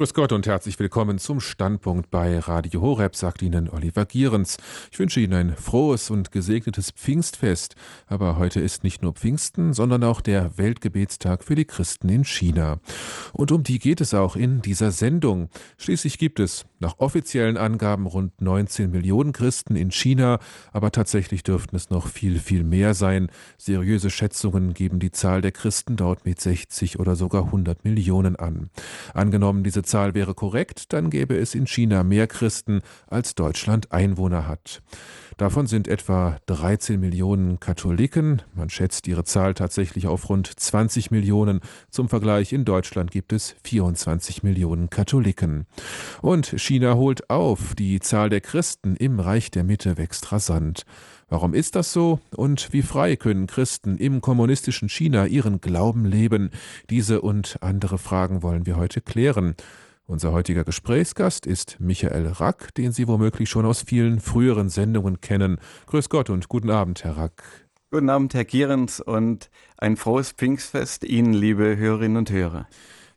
Grüß 0.00 0.14
Gott 0.14 0.32
und 0.32 0.46
herzlich 0.46 0.78
willkommen 0.78 1.18
zum 1.18 1.40
Standpunkt 1.40 2.10
bei 2.10 2.38
Radio 2.38 2.80
Horeb, 2.80 3.14
sagt 3.14 3.42
Ihnen 3.42 3.68
Oliver 3.68 4.06
Gierens. 4.06 4.56
Ich 4.90 4.98
wünsche 4.98 5.20
Ihnen 5.20 5.34
ein 5.34 5.56
frohes 5.56 6.08
und 6.08 6.32
gesegnetes 6.32 6.90
Pfingstfest. 6.90 7.74
Aber 8.06 8.38
heute 8.38 8.60
ist 8.60 8.82
nicht 8.82 9.02
nur 9.02 9.12
Pfingsten, 9.12 9.74
sondern 9.74 10.02
auch 10.04 10.22
der 10.22 10.56
Weltgebetstag 10.56 11.44
für 11.44 11.54
die 11.54 11.66
Christen 11.66 12.08
in 12.08 12.24
China. 12.24 12.80
Und 13.34 13.52
um 13.52 13.62
die 13.62 13.78
geht 13.78 14.00
es 14.00 14.14
auch 14.14 14.36
in 14.36 14.62
dieser 14.62 14.90
Sendung. 14.90 15.50
Schließlich 15.76 16.16
gibt 16.16 16.40
es 16.40 16.64
nach 16.78 16.94
offiziellen 16.96 17.58
Angaben 17.58 18.06
rund 18.06 18.40
19 18.40 18.90
Millionen 18.90 19.34
Christen 19.34 19.76
in 19.76 19.90
China, 19.90 20.38
aber 20.72 20.92
tatsächlich 20.92 21.42
dürften 21.42 21.76
es 21.76 21.90
noch 21.90 22.06
viel, 22.06 22.38
viel 22.38 22.64
mehr 22.64 22.94
sein. 22.94 23.30
Seriöse 23.58 24.08
Schätzungen 24.08 24.72
geben 24.72 24.98
die 24.98 25.10
Zahl 25.10 25.42
der 25.42 25.52
Christen 25.52 25.96
dort 25.96 26.24
mit 26.24 26.40
60 26.40 26.98
oder 26.98 27.16
sogar 27.16 27.44
100 27.44 27.84
Millionen 27.84 28.36
an. 28.36 28.70
Angenommen, 29.12 29.62
diese 29.62 29.82
Zahl 29.90 30.14
wäre 30.14 30.34
korrekt, 30.34 30.92
dann 30.92 31.10
gäbe 31.10 31.36
es 31.36 31.54
in 31.54 31.66
China 31.66 32.04
mehr 32.04 32.28
Christen, 32.28 32.80
als 33.08 33.34
Deutschland 33.34 33.90
Einwohner 33.90 34.46
hat. 34.46 34.82
Davon 35.36 35.66
sind 35.66 35.88
etwa 35.88 36.38
13 36.46 37.00
Millionen 37.00 37.60
Katholiken. 37.60 38.42
Man 38.54 38.70
schätzt 38.70 39.08
ihre 39.08 39.24
Zahl 39.24 39.54
tatsächlich 39.54 40.06
auf 40.06 40.28
rund 40.28 40.46
20 40.46 41.10
Millionen. 41.10 41.60
Zum 41.90 42.08
Vergleich, 42.08 42.52
in 42.52 42.64
Deutschland 42.64 43.10
gibt 43.10 43.32
es 43.32 43.56
24 43.64 44.42
Millionen 44.42 44.90
Katholiken. 44.90 45.66
Und 46.20 46.46
China 46.58 46.94
holt 46.94 47.30
auf. 47.30 47.74
Die 47.74 48.00
Zahl 48.00 48.28
der 48.28 48.42
Christen 48.42 48.96
im 48.96 49.18
Reich 49.18 49.50
der 49.50 49.64
Mitte 49.64 49.96
wächst 49.96 50.30
rasant. 50.30 50.84
Warum 51.30 51.54
ist 51.54 51.76
das 51.76 51.92
so 51.92 52.18
und 52.34 52.72
wie 52.72 52.82
frei 52.82 53.14
können 53.14 53.46
Christen 53.46 53.96
im 53.98 54.20
kommunistischen 54.20 54.88
China 54.88 55.26
ihren 55.26 55.60
Glauben 55.60 56.04
leben? 56.04 56.50
Diese 56.90 57.20
und 57.20 57.56
andere 57.60 57.98
Fragen 57.98 58.42
wollen 58.42 58.66
wir 58.66 58.76
heute 58.76 59.00
klären. 59.00 59.54
Unser 60.06 60.32
heutiger 60.32 60.64
Gesprächsgast 60.64 61.46
ist 61.46 61.76
Michael 61.78 62.26
Rack, 62.26 62.74
den 62.74 62.90
Sie 62.90 63.06
womöglich 63.06 63.48
schon 63.48 63.64
aus 63.64 63.82
vielen 63.82 64.18
früheren 64.18 64.70
Sendungen 64.70 65.20
kennen. 65.20 65.58
Grüß 65.86 66.08
Gott 66.08 66.30
und 66.30 66.48
guten 66.48 66.68
Abend, 66.68 67.04
Herr 67.04 67.16
Rack. 67.16 67.44
Guten 67.92 68.10
Abend, 68.10 68.34
Herr 68.34 68.44
Gierens, 68.44 69.00
und 69.00 69.50
ein 69.78 69.96
frohes 69.96 70.32
Pfingstfest 70.32 71.04
Ihnen, 71.04 71.32
liebe 71.32 71.76
Hörerinnen 71.76 72.16
und 72.16 72.32
Hörer. 72.32 72.66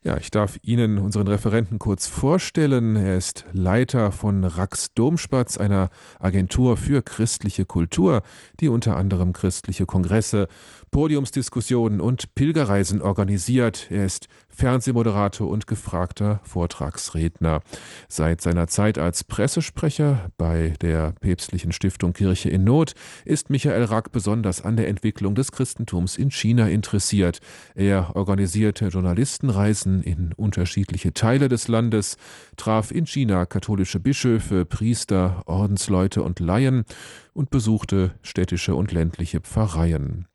Ja, 0.06 0.18
ich 0.18 0.32
darf 0.32 0.60
Ihnen 0.64 0.98
unseren 0.98 1.30
Referenten 1.30 1.80
kurz 1.80 2.08
vorstellen. 2.08 2.98
Er 2.98 3.16
ist 3.16 3.46
Leiter 3.54 4.12
von 4.12 4.44
Rax 4.44 4.94
Domspatz, 4.94 5.58
einer 5.58 5.92
Agentur 6.20 6.76
für 6.76 7.02
christliche 7.02 7.64
Kultur, 7.64 8.22
die 8.60 8.68
unter 8.68 8.98
anderem 8.98 9.32
christliche 9.32 9.86
Kongresse, 9.86 10.50
Podiumsdiskussionen 10.94 12.00
und 12.00 12.36
Pilgerreisen 12.36 13.02
organisiert. 13.02 13.88
Er 13.90 14.06
ist 14.06 14.28
Fernsehmoderator 14.48 15.50
und 15.50 15.66
gefragter 15.66 16.40
Vortragsredner. 16.44 17.62
Seit 18.08 18.42
seiner 18.42 18.68
Zeit 18.68 19.00
als 19.00 19.24
Pressesprecher 19.24 20.30
bei 20.38 20.76
der 20.82 21.14
päpstlichen 21.20 21.72
Stiftung 21.72 22.14
Kirche 22.14 22.52
in 22.52 22.64
Not 22.64 22.94
ist 23.26 23.50
Michael 23.50 23.86
Rack 23.86 24.12
besonders 24.12 24.62
an 24.62 24.78
der 24.78 24.88
Entwicklung 24.88 25.34
des 25.34 25.52
Christentums 25.52 26.16
in 26.16 26.30
China 26.30 26.70
interessiert. 26.70 27.40
Er 27.74 28.16
organisierte 28.16 28.90
Journalistenreisen 28.90 30.04
in 30.04 30.32
unterschiedliche 30.34 31.12
Teile 31.12 31.50
des 31.50 31.68
Landes, 31.68 32.18
traf 32.56 32.92
in 32.92 33.08
China 33.08 33.48
katholische 33.48 34.00
Bischöfe, 34.00 34.64
Priester, 34.64 35.42
Ordensleute 35.48 36.22
und 36.22 36.40
Laien 36.40 36.86
und 37.34 37.50
besuchte 37.50 38.12
städtische 38.22 38.76
und 38.76 38.92
ländliche 38.92 39.40
Pfarreien. 39.40 40.28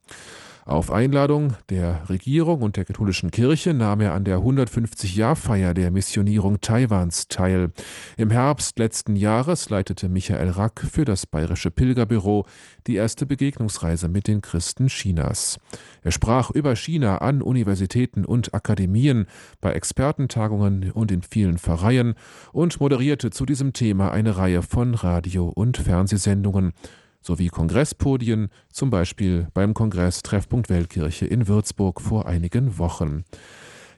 Auf 0.69 0.93
Einladung 0.93 1.55
der 1.71 2.07
Regierung 2.11 2.61
und 2.61 2.77
der 2.77 2.85
katholischen 2.85 3.31
Kirche 3.31 3.73
nahm 3.73 4.03
er 4.03 4.13
an 4.13 4.25
der 4.25 4.41
150-Jahr-Feier 4.41 5.73
der 5.73 5.91
Missionierung 5.91 6.61
Taiwans 6.61 7.27
teil. 7.29 7.73
Im 8.19 8.31
Herbst 8.31 8.79
letzten 8.79 9.17
Jahres 9.17 9.71
leitete 9.71 10.11
Michael 10.11 10.51
Rack 10.51 10.81
für 10.93 11.07
das 11.07 11.25
Bayerische 11.25 11.71
Pilgerbüro 11.71 12.45
die 12.87 12.97
erste 12.97 13.25
Begegnungsreise 13.25 14.09
mit 14.09 14.29
den 14.29 14.43
Christen 14.43 14.89
Chinas. 14.89 15.59
Er 16.03 16.13
sprach 16.13 16.51
über 16.51 16.77
China 16.77 17.17
an 17.17 17.41
Universitäten 17.41 18.27
und 18.27 18.53
Akademien, 18.53 19.25
bei 19.63 19.73
Expertentagungen 19.73 20.91
und 20.93 21.11
in 21.11 21.23
vielen 21.23 21.57
Pfarreien 21.57 22.13
und 22.53 22.79
moderierte 22.79 23.31
zu 23.31 23.47
diesem 23.47 23.73
Thema 23.73 24.13
eine 24.13 24.37
Reihe 24.37 24.61
von 24.61 24.93
Radio- 24.93 25.49
und 25.49 25.79
Fernsehsendungen 25.79 26.75
sowie 27.21 27.49
Kongresspodien, 27.49 28.49
zum 28.73 28.91
Beispiel 28.91 29.49
beim 29.55 29.75
Kongress 29.75 30.23
Treffpunkt 30.23 30.69
Weltkirche 30.69 31.27
in 31.27 31.49
Würzburg 31.49 32.01
vor 32.01 32.27
einigen 32.27 32.79
Wochen. 32.79 33.25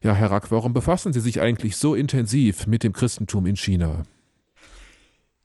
Ja, 0.02 0.14
Herr 0.14 0.30
Rack, 0.30 0.50
warum 0.50 0.72
befassen 0.72 1.12
Sie 1.12 1.20
sich 1.20 1.40
eigentlich 1.40 1.76
so 1.76 1.94
intensiv 1.94 2.66
mit 2.66 2.82
dem 2.82 2.92
Christentum 2.92 3.46
in 3.46 3.56
China? 3.56 4.04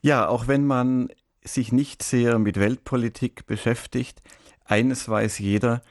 Ja, 0.01 0.27
auch 0.27 0.47
wenn 0.47 0.65
man 0.65 1.09
sich 1.43 1.71
nicht 1.71 2.03
sehr 2.03 2.39
mit 2.39 2.59
Weltpolitik 2.59 3.45
beschäftigt, 3.45 4.21
eines 4.63 5.09
weiß 5.09 5.39
jeder, 5.39 5.81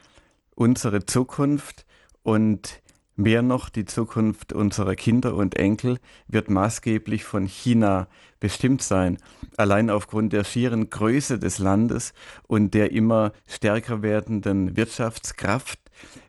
unsere 0.55 1.05
Zukunft 1.05 1.85
und 2.23 2.81
Mehr 3.17 3.41
noch, 3.41 3.69
die 3.69 3.85
Zukunft 3.85 4.51
unserer 4.51 4.95
Kinder 4.95 5.35
und 5.35 5.55
Enkel 5.55 5.99
wird 6.27 6.49
maßgeblich 6.49 7.23
von 7.23 7.45
China 7.45 8.07
bestimmt 8.41 8.81
sein. 8.81 9.17
Allein 9.55 9.89
aufgrund 9.89 10.33
der 10.33 10.43
schieren 10.43 10.89
Größe 10.89 11.39
des 11.39 11.57
Landes 11.57 12.13
und 12.47 12.73
der 12.73 12.91
immer 12.91 13.31
stärker 13.47 14.01
werdenden 14.01 14.75
Wirtschaftskraft 14.75 15.79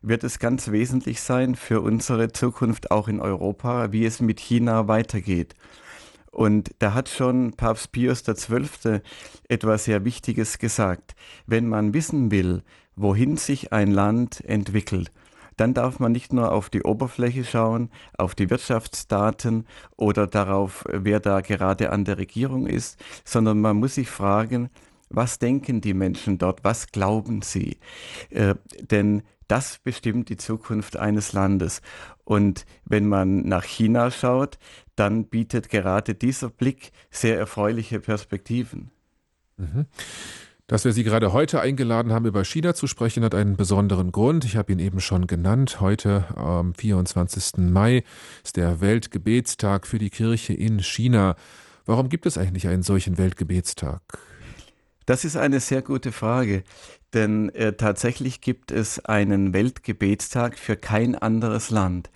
wird 0.00 0.22
es 0.22 0.38
ganz 0.38 0.70
wesentlich 0.70 1.20
sein 1.20 1.56
für 1.56 1.80
unsere 1.80 2.30
Zukunft 2.30 2.92
auch 2.92 3.08
in 3.08 3.18
Europa, 3.18 3.90
wie 3.90 4.04
es 4.04 4.20
mit 4.20 4.38
China 4.38 4.86
weitergeht. 4.86 5.56
Und 6.30 6.72
da 6.78 6.94
hat 6.94 7.08
schon 7.08 7.54
Papst 7.54 7.90
Pius 7.90 8.22
XII. 8.22 9.00
etwas 9.48 9.86
sehr 9.86 10.04
Wichtiges 10.04 10.58
gesagt. 10.58 11.16
Wenn 11.46 11.68
man 11.68 11.94
wissen 11.94 12.30
will, 12.30 12.62
wohin 12.94 13.38
sich 13.38 13.72
ein 13.72 13.90
Land 13.90 14.44
entwickelt, 14.44 15.10
dann 15.56 15.74
darf 15.74 15.98
man 15.98 16.12
nicht 16.12 16.32
nur 16.32 16.52
auf 16.52 16.70
die 16.70 16.82
Oberfläche 16.82 17.44
schauen, 17.44 17.90
auf 18.18 18.34
die 18.34 18.50
Wirtschaftsdaten 18.50 19.66
oder 19.96 20.26
darauf, 20.26 20.84
wer 20.90 21.20
da 21.20 21.40
gerade 21.40 21.90
an 21.90 22.04
der 22.04 22.18
Regierung 22.18 22.66
ist, 22.66 22.98
sondern 23.24 23.60
man 23.60 23.76
muss 23.76 23.94
sich 23.94 24.08
fragen, 24.08 24.70
was 25.08 25.38
denken 25.38 25.80
die 25.80 25.94
Menschen 25.94 26.38
dort, 26.38 26.64
was 26.64 26.88
glauben 26.88 27.42
sie? 27.42 27.78
Äh, 28.30 28.56
denn 28.80 29.22
das 29.48 29.78
bestimmt 29.78 30.28
die 30.28 30.36
Zukunft 30.36 30.96
eines 30.96 31.32
Landes. 31.32 31.80
Und 32.24 32.66
wenn 32.84 33.08
man 33.08 33.42
nach 33.46 33.64
China 33.64 34.10
schaut, 34.10 34.58
dann 34.96 35.26
bietet 35.26 35.68
gerade 35.68 36.14
dieser 36.14 36.50
Blick 36.50 36.90
sehr 37.10 37.38
erfreuliche 37.38 38.00
Perspektiven. 38.00 38.90
Mhm. 39.56 39.86
Dass 40.68 40.84
wir 40.84 40.92
Sie 40.92 41.04
gerade 41.04 41.32
heute 41.32 41.60
eingeladen 41.60 42.12
haben, 42.12 42.26
über 42.26 42.44
China 42.44 42.74
zu 42.74 42.88
sprechen, 42.88 43.22
hat 43.22 43.36
einen 43.36 43.56
besonderen 43.56 44.10
Grund. 44.10 44.44
Ich 44.44 44.56
habe 44.56 44.72
ihn 44.72 44.80
eben 44.80 44.98
schon 44.98 45.28
genannt. 45.28 45.80
Heute, 45.80 46.24
am 46.34 46.74
24. 46.74 47.58
Mai, 47.58 48.02
ist 48.42 48.56
der 48.56 48.80
Weltgebetstag 48.80 49.86
für 49.86 50.00
die 50.00 50.10
Kirche 50.10 50.54
in 50.54 50.80
China. 50.82 51.36
Warum 51.84 52.08
gibt 52.08 52.26
es 52.26 52.36
eigentlich 52.36 52.66
einen 52.66 52.82
solchen 52.82 53.16
Weltgebetstag? 53.16 54.00
Das 55.04 55.24
ist 55.24 55.36
eine 55.36 55.60
sehr 55.60 55.82
gute 55.82 56.10
Frage, 56.10 56.64
denn 57.14 57.50
äh, 57.50 57.74
tatsächlich 57.74 58.40
gibt 58.40 58.72
es 58.72 59.04
einen 59.04 59.52
Weltgebetstag 59.52 60.58
für 60.58 60.74
kein 60.74 61.14
anderes 61.14 61.70
Land. 61.70 62.10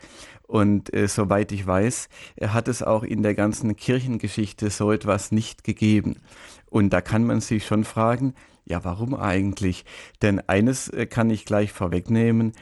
Und 0.50 0.93
äh, 0.93 1.06
soweit 1.06 1.53
ich 1.53 1.65
weiß, 1.65 2.09
hat 2.43 2.66
es 2.66 2.83
auch 2.83 3.05
in 3.05 3.22
der 3.22 3.37
ganzen 3.37 3.77
Kirchengeschichte 3.77 4.71
so 4.71 4.91
etwas 4.91 5.31
nicht 5.31 5.62
gegeben. 5.62 6.16
Und 6.70 6.91
da 6.91 7.00
kann 7.00 7.25
man 7.25 7.41
sich 7.41 7.66
schon 7.66 7.84
fragen, 7.84 8.34
ja, 8.64 8.84
warum 8.84 9.14
eigentlich? 9.14 9.84
Denn 10.22 10.41
eines 10.48 10.88
äh, 10.88 11.06
kann 11.06 11.28
ich 11.31 11.44
gleich 11.44 11.72
vorwegnehmen, 11.72 12.53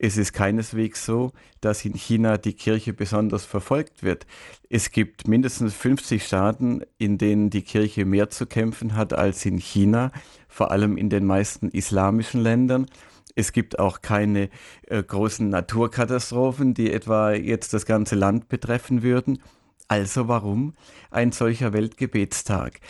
es 0.00 0.16
ist 0.16 0.32
keineswegs 0.32 1.04
so, 1.04 1.32
dass 1.60 1.84
in 1.84 1.94
China 1.94 2.38
die 2.38 2.52
Kirche 2.52 2.92
besonders 2.92 3.44
verfolgt 3.44 4.04
wird. 4.04 4.26
Es 4.70 4.92
gibt 4.92 5.26
mindestens 5.26 5.74
50 5.74 6.24
Staaten, 6.24 6.82
in 6.98 7.18
denen 7.18 7.50
die 7.50 7.62
Kirche 7.62 8.04
mehr 8.04 8.30
zu 8.30 8.46
kämpfen 8.46 8.94
hat 8.94 9.12
als 9.12 9.44
in 9.44 9.58
China, 9.58 10.12
vor 10.46 10.70
allem 10.70 10.96
in 10.96 11.10
den 11.10 11.26
meisten 11.26 11.68
islamischen 11.70 12.40
Ländern. 12.40 12.86
Es 13.34 13.50
gibt 13.50 13.80
auch 13.80 14.00
keine 14.00 14.50
äh, 14.86 15.02
großen 15.02 15.48
Naturkatastrophen, 15.48 16.74
die 16.74 16.92
etwa 16.92 17.32
jetzt 17.32 17.74
das 17.74 17.84
ganze 17.84 18.14
Land 18.14 18.48
betreffen 18.48 19.02
würden. 19.02 19.40
Also 19.88 20.28
warum 20.28 20.74
ein 21.10 21.32
solcher 21.32 21.72
Weltgebetstag? 21.72 22.80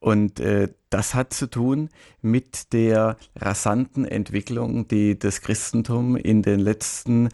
Und 0.00 0.40
äh, 0.40 0.68
das 0.90 1.14
hat 1.14 1.32
zu 1.32 1.48
tun 1.48 1.88
mit 2.22 2.72
der 2.72 3.16
rasanten 3.36 4.04
Entwicklung, 4.04 4.86
die 4.86 5.18
das 5.18 5.40
Christentum 5.40 6.16
in 6.16 6.42
den 6.42 6.60
letzten, 6.60 7.30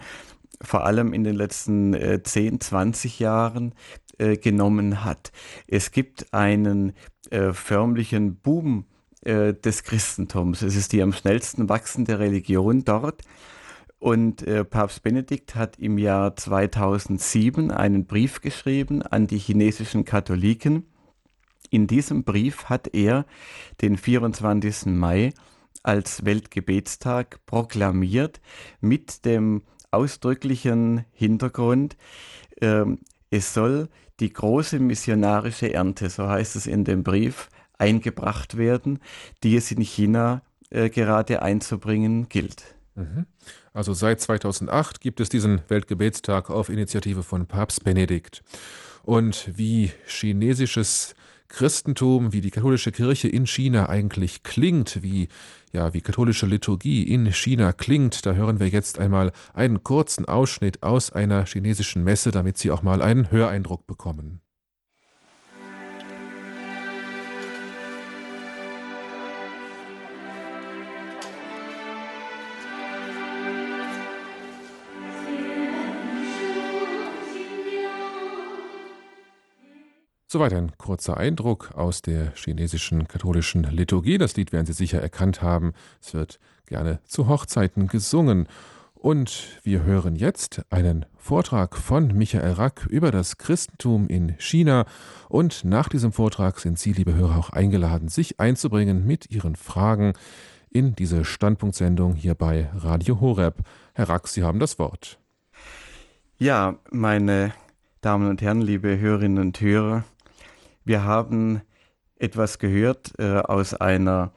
vor 0.61 0.87
allem 0.87 1.13
in 1.13 1.25
den 1.25 1.37
letzten 1.37 1.95
äh, 1.95 2.23
10, 2.23 2.61
20 2.61 3.19
Jahren 3.19 3.75
äh, 4.19 4.37
genommen 4.37 5.05
hat. 5.05 5.31
Es 5.67 5.91
gibt 5.91 6.33
einen 6.33 6.95
äh, 7.31 7.53
förmlichen 7.53 8.37
Boom 8.37 8.87
äh, 9.23 9.55
des 9.55 9.85
Christentums. 9.85 10.63
Es 10.63 10.77
ist 10.77 10.93
die 10.93 11.03
am 11.03 11.13
schnellsten 11.13 11.69
wachsende 11.69 12.19
Religion 12.19 12.85
dort. 12.85 13.23
Und 13.99 14.43
äh, 14.43 14.65
Papst 14.65 15.03
Benedikt 15.03 15.55
hat 15.55 15.79
im 15.79 15.97
Jahr 15.97 16.37
2007 16.37 17.71
einen 17.71 18.05
Brief 18.05 18.41
geschrieben 18.41 19.03
an 19.03 19.27
die 19.27 19.39
chinesischen 19.39 20.05
Katholiken. 20.05 20.85
In 21.75 21.89
diesem 21.89 22.23
Brief 22.23 22.67
hat 22.67 22.95
er 22.95 23.27
den 23.83 23.97
24. 23.97 24.87
Mai 24.95 25.33
als 25.83 26.25
Weltgebetstag 26.25 27.45
proklamiert 27.47 28.41
mit 28.81 29.25
dem 29.25 29.63
ausdrücklichen 29.91 31.05
Hintergrund, 31.11 31.97
äh, 32.61 32.85
es 33.31 33.55
soll 33.55 33.89
die 34.21 34.33
große 34.33 34.79
missionarische 34.79 35.75
Ernte, 35.75 36.11
so 36.11 36.29
heißt 36.29 36.55
es 36.55 36.69
in 36.69 36.85
dem 36.85 37.03
Brief, 37.03 37.49
eingebracht 37.77 38.57
werden, 38.57 39.01
die 39.43 39.57
es 39.57 39.73
in 39.73 39.81
China 39.81 40.43
äh, 40.71 40.91
gerade 40.91 41.43
einzubringen 41.43 42.29
gilt. 42.29 42.77
Mhm. 42.95 43.27
Also 43.73 43.95
seit 43.95 44.21
2008 44.21 45.01
gibt 45.01 45.19
es 45.19 45.29
diesen 45.29 45.63
Weltgebetstag 45.67 46.51
auf 46.51 46.69
Initiative 46.69 47.25
von 47.25 47.47
Papst 47.47 47.83
Benedikt. 47.83 48.45
Und 49.03 49.51
wie 49.59 49.91
chinesisches 50.07 51.17
Christentum, 51.55 52.33
wie 52.33 52.41
die 52.41 52.51
katholische 52.51 52.91
Kirche 52.91 53.29
in 53.29 53.47
China 53.47 53.89
eigentlich 53.89 54.43
klingt, 54.43 55.05
wie 55.05 55.29
ja, 55.73 55.95
wie 55.95 56.01
katholische 56.01 56.47
Liturgie 56.47 57.05
in 57.05 57.33
China 57.33 57.73
klingt, 57.73 58.27
da 58.27 58.33
hören 58.33 58.59
wir 58.59 58.69
jetzt 58.69 58.99
einmal 58.99 59.31
einen 59.53 59.85
kurzen 59.85 60.25
Ausschnitt 60.25 60.83
aus 60.83 61.13
einer 61.13 61.47
chinesischen 61.47 62.03
Messe, 62.03 62.33
damit 62.33 62.59
Sie 62.59 62.73
auch 62.73 62.83
mal 62.83 63.03
einen 63.03 63.31
Höreindruck 63.31 63.87
bekommen. 63.87 64.44
Soweit 80.35 80.53
ein 80.53 80.73
kurzer 80.79 81.17
Eindruck 81.17 81.71
aus 81.77 82.03
der 82.03 82.33
chinesischen 82.35 83.07
katholischen 83.07 83.63
Liturgie. 83.63 84.19
Das 84.19 84.35
Lied 84.35 84.51
werden 84.51 84.67
Sie 84.67 84.73
sicher 84.73 85.01
erkannt 85.01 85.43
haben. 85.43 85.75
Es 86.03 86.13
wird 86.13 86.41
gerne 86.67 86.99
zu 87.05 87.29
Hochzeiten 87.29 87.87
gesungen. 87.87 88.49
Und 88.95 89.61
wir 89.63 89.85
hören 89.85 90.17
jetzt 90.17 90.63
einen 90.71 91.07
Vortrag 91.17 91.77
von 91.77 92.09
Michael 92.09 92.55
Rack 92.55 92.85
über 92.91 93.13
das 93.13 93.39
Christentum 93.39 94.09
in 94.09 94.35
China. 94.41 94.87
Und 95.29 95.65
nach 95.65 95.89
diesem 95.89 96.11
Vortrag 96.11 96.59
sind 96.59 96.81
Sie, 96.81 96.93
liebe 96.93 97.15
Hörer, 97.15 97.39
auch 97.39 97.51
eingeladen, 97.51 98.09
sich 98.09 98.41
einzubringen 98.41 99.07
mit 99.07 99.31
Ihren 99.31 99.55
Fragen 99.55 100.15
in 100.69 100.97
diese 100.97 101.25
Standpunktsendung 101.25 102.17
hier 102.17 102.35
bei 102.35 102.71
Radio 102.75 103.21
Horeb. 103.21 103.59
Herr 103.95 104.09
Rack, 104.09 104.27
Sie 104.27 104.43
haben 104.43 104.59
das 104.59 104.81
Wort. 104.81 105.21
Ja, 106.39 106.75
meine 106.91 107.53
Damen 108.01 108.29
und 108.29 108.43
Herren, 108.43 108.63
liebe 108.63 108.99
Hörerinnen 108.99 109.39
und 109.39 109.61
Hörer, 109.61 110.03
wir 110.85 111.05
haben 111.05 111.63
etwas 112.17 112.59
gehört 112.59 113.13
äh, 113.19 113.39
aus 113.39 113.75
einer 113.75 114.33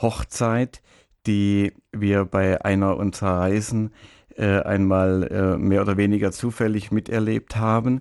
Hochzeit, 0.00 0.82
die 1.26 1.72
wir 1.92 2.24
bei 2.24 2.64
einer 2.64 2.96
unserer 2.96 3.38
Reisen 3.40 3.92
äh, 4.36 4.60
einmal 4.60 5.24
äh, 5.24 5.56
mehr 5.56 5.82
oder 5.82 5.96
weniger 5.96 6.32
zufällig 6.32 6.90
miterlebt 6.90 7.56
haben. 7.56 8.00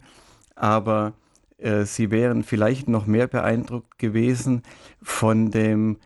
Aber 0.56 1.14
äh, 1.58 1.86
sie 1.86 2.12
wären 2.12 2.44
vielleicht 2.44 2.90
noch 2.90 3.06
mehr 3.06 3.28
beeindruckt 3.28 4.00
gewesen 4.00 4.64
von 5.02 5.52
dem 5.52 5.98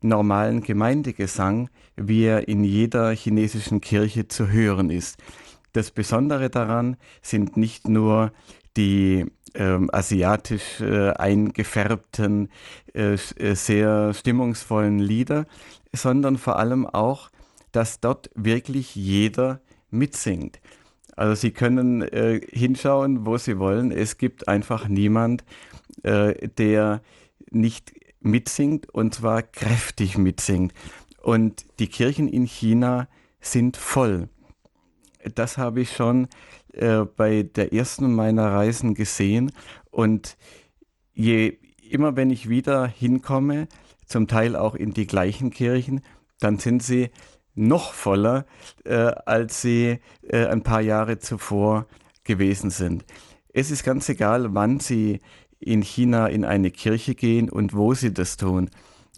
normalen 0.00 0.62
Gemeindegesang, 0.62 1.70
wie 1.96 2.24
er 2.24 2.48
in 2.48 2.62
jeder 2.62 3.10
chinesischen 3.10 3.80
Kirche 3.80 4.28
zu 4.28 4.50
hören 4.50 4.90
ist. 4.90 5.18
Das 5.72 5.90
Besondere 5.90 6.50
daran 6.50 6.96
sind 7.22 7.56
nicht 7.56 7.88
nur 7.88 8.32
die 8.76 9.26
ähm, 9.54 9.88
asiatisch 9.92 10.80
äh, 10.80 11.10
eingefärbten, 11.10 12.50
äh, 12.94 13.14
äh, 13.14 13.54
sehr 13.54 14.14
stimmungsvollen 14.14 14.98
Lieder, 14.98 15.46
sondern 15.92 16.36
vor 16.38 16.58
allem 16.58 16.86
auch, 16.86 17.30
dass 17.72 18.00
dort 18.00 18.30
wirklich 18.34 18.94
jeder 18.94 19.60
mitsingt. 19.90 20.60
Also 21.16 21.34
Sie 21.34 21.50
können 21.50 22.02
äh, 22.02 22.40
hinschauen, 22.50 23.26
wo 23.26 23.38
Sie 23.38 23.58
wollen. 23.58 23.90
Es 23.90 24.18
gibt 24.18 24.48
einfach 24.48 24.88
niemand, 24.88 25.44
äh, 26.02 26.48
der 26.48 27.02
nicht 27.50 27.92
mitsingt 28.20 28.88
und 28.92 29.14
zwar 29.14 29.42
kräftig 29.42 30.18
mitsingt. 30.18 30.72
Und 31.22 31.66
die 31.78 31.88
Kirchen 31.88 32.28
in 32.28 32.44
China 32.44 33.08
sind 33.40 33.76
voll. 33.76 34.28
Das 35.34 35.58
habe 35.58 35.80
ich 35.80 35.92
schon 35.94 36.28
äh, 36.72 37.00
bei 37.00 37.42
der 37.42 37.72
ersten 37.72 38.14
meiner 38.14 38.52
Reisen 38.52 38.94
gesehen. 38.94 39.52
Und 39.90 40.36
je 41.14 41.58
immer, 41.90 42.16
wenn 42.16 42.30
ich 42.30 42.48
wieder 42.48 42.86
hinkomme, 42.86 43.68
zum 44.06 44.26
Teil 44.26 44.56
auch 44.56 44.74
in 44.74 44.92
die 44.92 45.06
gleichen 45.06 45.50
Kirchen, 45.50 46.00
dann 46.40 46.58
sind 46.58 46.82
sie 46.82 47.10
noch 47.54 47.92
voller, 47.92 48.46
äh, 48.84 48.94
als 48.94 49.60
sie 49.60 49.98
äh, 50.22 50.46
ein 50.46 50.62
paar 50.62 50.80
Jahre 50.80 51.18
zuvor 51.18 51.86
gewesen 52.24 52.70
sind. 52.70 53.04
Es 53.52 53.70
ist 53.70 53.82
ganz 53.82 54.08
egal, 54.08 54.54
wann 54.54 54.78
Sie 54.78 55.20
in 55.58 55.82
China 55.82 56.28
in 56.28 56.44
eine 56.44 56.70
Kirche 56.70 57.16
gehen 57.16 57.50
und 57.50 57.74
wo 57.74 57.94
Sie 57.94 58.12
das 58.12 58.36
tun. 58.36 58.70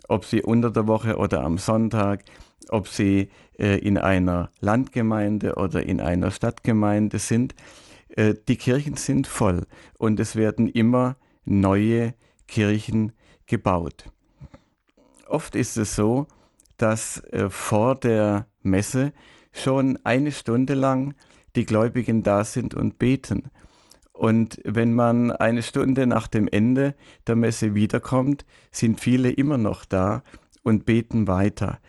Ob 0.09 0.25
Sie 0.25 0.43
unter 0.43 0.71
der 0.71 0.87
Woche 0.87 1.19
oder 1.19 1.43
am 1.43 1.59
Sonntag, 1.59 2.25
ob 2.71 2.89
Sie 2.89 3.29
äh, 3.59 3.79
in 3.79 3.99
einer 3.99 4.51
Landgemeinde 4.61 5.55
oder 5.57 5.83
in 5.85 6.01
einer 6.01 6.31
Stadtgemeinde 6.31 7.19
sind. 7.19 7.55
Äh, 8.09 8.35
die 8.49 8.57
Kirchen 8.57 8.97
sind 8.97 9.27
voll 9.27 9.67
und 9.99 10.19
es 10.19 10.37
werden 10.37 10.69
immer 10.69 11.17
neue 11.45 12.15
Kirchen 12.49 13.13
gebaut. 13.47 14.05
Oft 15.29 15.55
ist 15.55 15.77
es 15.77 15.95
so, 15.95 16.27
dass 16.77 17.23
äh, 17.25 17.51
vor 17.51 17.95
der 17.95 18.47
Messe 18.63 19.13
schon 19.53 19.99
eine 20.05 20.33
Stunde 20.33 20.75
lang 20.75 21.15
die 21.57 21.67
Gläubigen 21.67 22.23
da 22.23 22.45
sind 22.45 22.75
und 22.75 22.99
beten. 22.99 23.51
Und 24.13 24.61
wenn 24.65 24.95
man 24.95 25.33
eine 25.33 25.63
Stunde 25.63 26.07
nach 26.07 26.29
dem 26.29 26.47
Ende 26.49 26.95
der 27.27 27.37
Messe 27.37 27.75
wiederkommt, 27.75 28.45
sind 28.71 29.01
viele 29.01 29.31
immer 29.31 29.59
noch 29.59 29.85
da 29.85 30.23
und 30.63 30.85
beten 30.85 31.27
weiter 31.27 31.81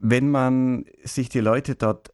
wenn 0.00 0.30
man 0.30 0.84
sich 1.04 1.28
die 1.28 1.40
Leute 1.40 1.74
dort 1.74 2.12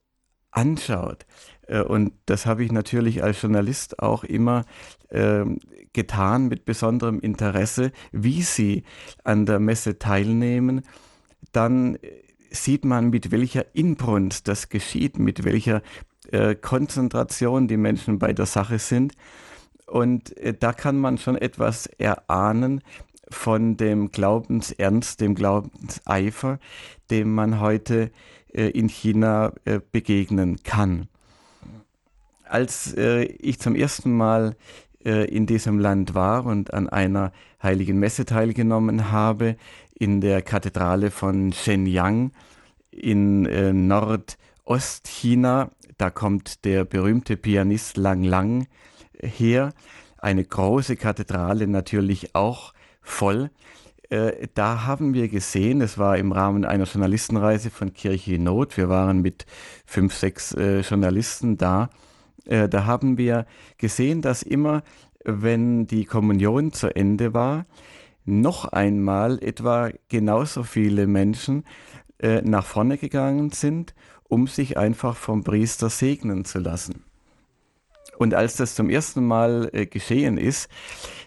anschaut, 0.50 1.26
äh, 1.66 1.82
und 1.82 2.12
das 2.26 2.46
habe 2.46 2.64
ich 2.64 2.72
natürlich 2.72 3.22
als 3.22 3.40
Journalist 3.42 3.98
auch 3.98 4.24
immer 4.24 4.64
äh, 5.08 5.44
getan 5.92 6.48
mit 6.48 6.64
besonderem 6.64 7.20
Interesse, 7.20 7.92
wie 8.12 8.42
sie 8.42 8.84
an 9.22 9.46
der 9.46 9.60
Messe 9.60 9.98
teilnehmen, 9.98 10.82
dann 11.52 11.98
sieht 12.50 12.84
man, 12.84 13.10
mit 13.10 13.30
welcher 13.30 13.74
Inbrunst 13.74 14.48
das 14.48 14.68
geschieht, 14.68 15.18
mit 15.18 15.44
welcher 15.44 15.82
äh, 16.30 16.54
Konzentration 16.54 17.68
die 17.68 17.76
Menschen 17.76 18.18
bei 18.18 18.32
der 18.32 18.46
Sache 18.46 18.78
sind. 18.78 19.14
Und 19.86 20.36
äh, 20.38 20.54
da 20.54 20.72
kann 20.72 20.98
man 20.98 21.18
schon 21.18 21.36
etwas 21.36 21.86
erahnen, 21.86 22.82
von 23.30 23.76
dem 23.76 24.10
Glaubensernst, 24.10 25.20
dem 25.20 25.34
Glaubenseifer, 25.34 26.58
dem 27.10 27.34
man 27.34 27.60
heute 27.60 28.10
äh, 28.52 28.68
in 28.68 28.88
China 28.88 29.52
äh, 29.64 29.80
begegnen 29.92 30.62
kann. 30.62 31.08
Als 32.44 32.94
äh, 32.96 33.24
ich 33.24 33.58
zum 33.58 33.74
ersten 33.74 34.16
Mal 34.16 34.56
äh, 35.04 35.24
in 35.28 35.46
diesem 35.46 35.78
Land 35.78 36.14
war 36.14 36.46
und 36.46 36.72
an 36.72 36.88
einer 36.88 37.32
heiligen 37.62 37.98
Messe 37.98 38.24
teilgenommen 38.24 39.10
habe, 39.10 39.56
in 39.94 40.20
der 40.20 40.42
Kathedrale 40.42 41.10
von 41.10 41.52
Shenyang 41.52 42.32
in 42.90 43.46
äh, 43.46 43.72
Nordostchina, 43.72 45.70
da 45.96 46.10
kommt 46.10 46.64
der 46.64 46.84
berühmte 46.84 47.36
Pianist 47.36 47.96
Lang 47.96 48.24
Lang 48.24 48.66
her, 49.20 49.72
eine 50.18 50.44
große 50.44 50.96
Kathedrale 50.96 51.66
natürlich 51.66 52.34
auch 52.34 52.73
voll. 53.04 53.50
Äh, 54.10 54.48
da 54.54 54.84
haben 54.86 55.14
wir 55.14 55.28
gesehen, 55.28 55.80
es 55.80 55.98
war 55.98 56.18
im 56.18 56.32
Rahmen 56.32 56.64
einer 56.64 56.84
Journalistenreise 56.84 57.70
von 57.70 57.92
Kirche 57.92 58.38
Not, 58.38 58.76
wir 58.76 58.88
waren 58.88 59.22
mit 59.22 59.46
fünf, 59.86 60.14
sechs 60.14 60.52
äh, 60.52 60.80
Journalisten 60.80 61.56
da, 61.56 61.90
äh, 62.46 62.68
da 62.68 62.86
haben 62.86 63.16
wir 63.16 63.46
gesehen, 63.78 64.20
dass 64.20 64.42
immer, 64.42 64.82
wenn 65.24 65.86
die 65.86 66.04
Kommunion 66.04 66.72
zu 66.72 66.94
Ende 66.94 67.32
war, 67.32 67.66
noch 68.26 68.66
einmal 68.66 69.38
etwa 69.42 69.90
genauso 70.08 70.62
viele 70.62 71.06
Menschen 71.06 71.64
nach 72.42 72.64
vorne 72.64 72.96
gegangen 72.96 73.50
sind, 73.50 73.94
um 74.22 74.46
sich 74.46 74.78
einfach 74.78 75.14
vom 75.14 75.44
Priester 75.44 75.90
segnen 75.90 76.46
zu 76.46 76.58
lassen. 76.58 77.04
Und 78.16 78.34
als 78.34 78.56
das 78.56 78.74
zum 78.74 78.90
ersten 78.90 79.26
Mal 79.26 79.70
äh, 79.72 79.86
geschehen 79.86 80.38
ist, 80.38 80.68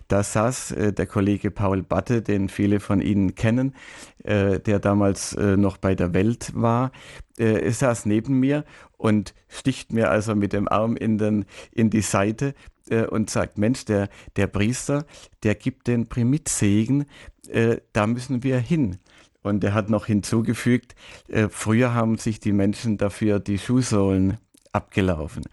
Da 0.07 0.23
saß 0.23 0.71
äh, 0.71 0.93
der 0.93 1.05
Kollege 1.05 1.51
Paul 1.51 1.83
Batte, 1.83 2.21
den 2.21 2.49
viele 2.49 2.79
von 2.79 3.01
Ihnen 3.01 3.35
kennen, 3.35 3.75
äh, 4.23 4.59
der 4.59 4.79
damals 4.79 5.33
äh, 5.33 5.57
noch 5.57 5.77
bei 5.77 5.95
der 5.95 6.13
Welt 6.13 6.51
war. 6.55 6.91
Äh, 7.37 7.69
saß 7.69 8.05
neben 8.05 8.39
mir 8.39 8.63
und 8.97 9.33
sticht 9.49 9.91
mir 9.91 10.09
also 10.09 10.33
mit 10.35 10.53
dem 10.53 10.67
Arm 10.67 10.95
in, 10.95 11.17
den, 11.17 11.45
in 11.71 11.89
die 11.89 12.01
Seite 12.01 12.53
äh, 12.89 13.05
und 13.05 13.29
sagt, 13.29 13.57
Mensch, 13.57 13.85
der, 13.85 14.09
der 14.37 14.47
Priester, 14.47 15.05
der 15.43 15.55
gibt 15.55 15.87
den 15.87 16.07
Primitzsegen, 16.07 17.05
äh, 17.49 17.77
da 17.93 18.07
müssen 18.07 18.43
wir 18.43 18.59
hin. 18.59 18.97
Und 19.43 19.63
er 19.63 19.73
hat 19.73 19.89
noch 19.89 20.07
hinzugefügt, 20.07 20.93
früher 21.51 21.93
haben 21.93 22.17
sich 22.17 22.41
die 22.41 22.51
Menschen 22.51 22.97
dafür 22.97 23.39
die 23.39 23.57
Schuhsohlen 23.57 24.39
abgelaufen. 24.73 25.43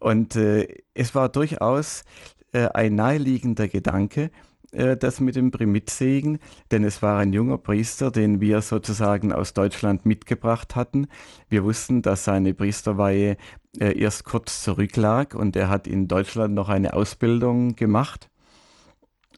Und 0.00 0.34
äh, 0.34 0.66
es 0.94 1.14
war 1.14 1.28
durchaus 1.28 2.04
äh, 2.52 2.68
ein 2.68 2.96
naheliegender 2.96 3.68
Gedanke, 3.68 4.30
äh, 4.72 4.96
das 4.96 5.20
mit 5.20 5.36
dem 5.36 5.50
Primitzsegen, 5.50 6.38
denn 6.70 6.84
es 6.84 7.02
war 7.02 7.18
ein 7.18 7.32
junger 7.32 7.58
Priester, 7.58 8.10
den 8.10 8.40
wir 8.40 8.62
sozusagen 8.62 9.32
aus 9.32 9.52
Deutschland 9.52 10.06
mitgebracht 10.06 10.74
hatten. 10.74 11.06
Wir 11.48 11.64
wussten, 11.64 12.02
dass 12.02 12.24
seine 12.24 12.54
Priesterweihe 12.54 13.36
äh, 13.78 13.98
erst 13.98 14.24
kurz 14.24 14.62
zurücklag 14.62 15.34
und 15.34 15.54
er 15.54 15.68
hat 15.68 15.86
in 15.86 16.08
Deutschland 16.08 16.54
noch 16.54 16.68
eine 16.68 16.94
Ausbildung 16.94 17.76
gemacht. 17.76 18.30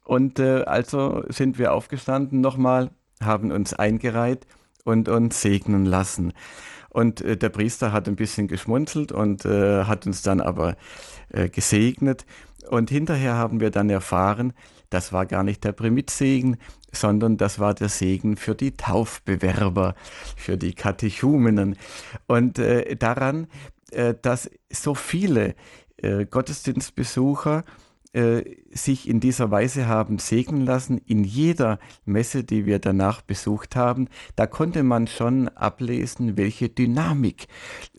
Und 0.04 0.38
äh, 0.38 0.62
also 0.62 1.22
sind 1.28 1.58
wir 1.58 1.72
aufgestanden 1.72 2.40
nochmal, 2.40 2.90
haben 3.20 3.50
uns 3.50 3.74
eingereiht 3.74 4.46
und 4.84 5.08
uns 5.08 5.40
segnen 5.40 5.86
lassen. 5.86 6.32
Und 6.92 7.22
äh, 7.22 7.36
der 7.36 7.48
Priester 7.48 7.92
hat 7.92 8.06
ein 8.06 8.16
bisschen 8.16 8.48
geschmunzelt 8.48 9.12
und 9.12 9.44
äh, 9.44 9.84
hat 9.84 10.06
uns 10.06 10.22
dann 10.22 10.40
aber 10.40 10.76
äh, 11.30 11.48
gesegnet. 11.48 12.26
Und 12.68 12.90
hinterher 12.90 13.34
haben 13.34 13.60
wir 13.60 13.70
dann 13.70 13.90
erfahren, 13.90 14.52
das 14.90 15.12
war 15.12 15.24
gar 15.24 15.42
nicht 15.42 15.64
der 15.64 15.72
Primitzsegen, 15.72 16.58
sondern 16.92 17.38
das 17.38 17.58
war 17.58 17.72
der 17.72 17.88
Segen 17.88 18.36
für 18.36 18.54
die 18.54 18.76
Taufbewerber, 18.76 19.94
für 20.36 20.58
die 20.58 20.74
Katechumenen. 20.74 21.76
Und 22.26 22.58
äh, 22.58 22.94
daran, 22.96 23.46
äh, 23.90 24.14
dass 24.20 24.50
so 24.70 24.94
viele 24.94 25.54
äh, 25.96 26.26
Gottesdienstbesucher 26.26 27.64
äh, 28.12 28.42
sich 28.70 29.08
in 29.08 29.20
dieser 29.20 29.50
Weise 29.50 29.86
haben 29.86 30.18
segnen 30.18 30.66
lassen, 30.66 30.98
in 30.98 31.24
jeder 31.24 31.78
Messe, 32.04 32.44
die 32.44 32.66
wir 32.66 32.78
danach 32.78 33.22
besucht 33.22 33.76
haben, 33.76 34.08
da 34.36 34.46
konnte 34.46 34.82
man 34.82 35.06
schon 35.06 35.48
ablesen, 35.48 36.36
welche 36.36 36.68
Dynamik 36.68 37.46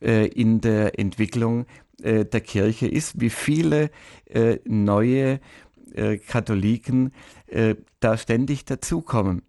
äh, 0.02 0.28
in 0.28 0.62
der 0.62 1.00
Entwicklung 1.00 1.66
äh, 2.02 2.26
der 2.26 2.42
Kirche 2.42 2.88
ist, 2.88 3.20
wie 3.20 3.30
viele 3.30 3.90
äh, 4.26 4.60
neue 4.66 5.40
äh, 5.94 6.18
Katholiken 6.18 7.12
äh, 7.48 7.76
da 8.00 8.18
ständig 8.18 8.66
dazukommen. 8.66 9.42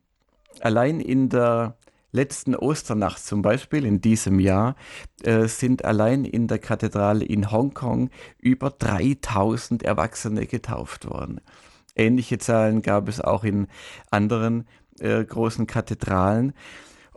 Allein 0.61 1.01
in 1.01 1.29
der 1.29 1.77
letzten 2.15 2.55
Osternacht 2.55 3.25
zum 3.25 3.43
Beispiel 3.43 3.85
in 3.85 4.01
diesem 4.01 4.39
Jahr 4.39 4.77
äh, 5.23 5.47
sind 5.49 5.85
allein 5.85 6.25
in 6.25 6.47
der 6.47 6.59
Kathedrale 6.59 7.25
in 7.25 7.51
Hongkong 7.51 8.11
über 8.39 8.71
3000 8.71 9.83
Erwachsene 9.83 10.47
getauft 10.47 11.11
worden. 11.11 11.41
Ähnliche 11.97 12.39
Zahlen 12.39 12.83
gab 12.83 13.09
es 13.09 13.21
auch 13.21 13.45
in 13.45 13.67
anderen 14.11 14.67
äh, 15.01 15.25
großen 15.25 15.67
Kathedralen. 15.67 16.55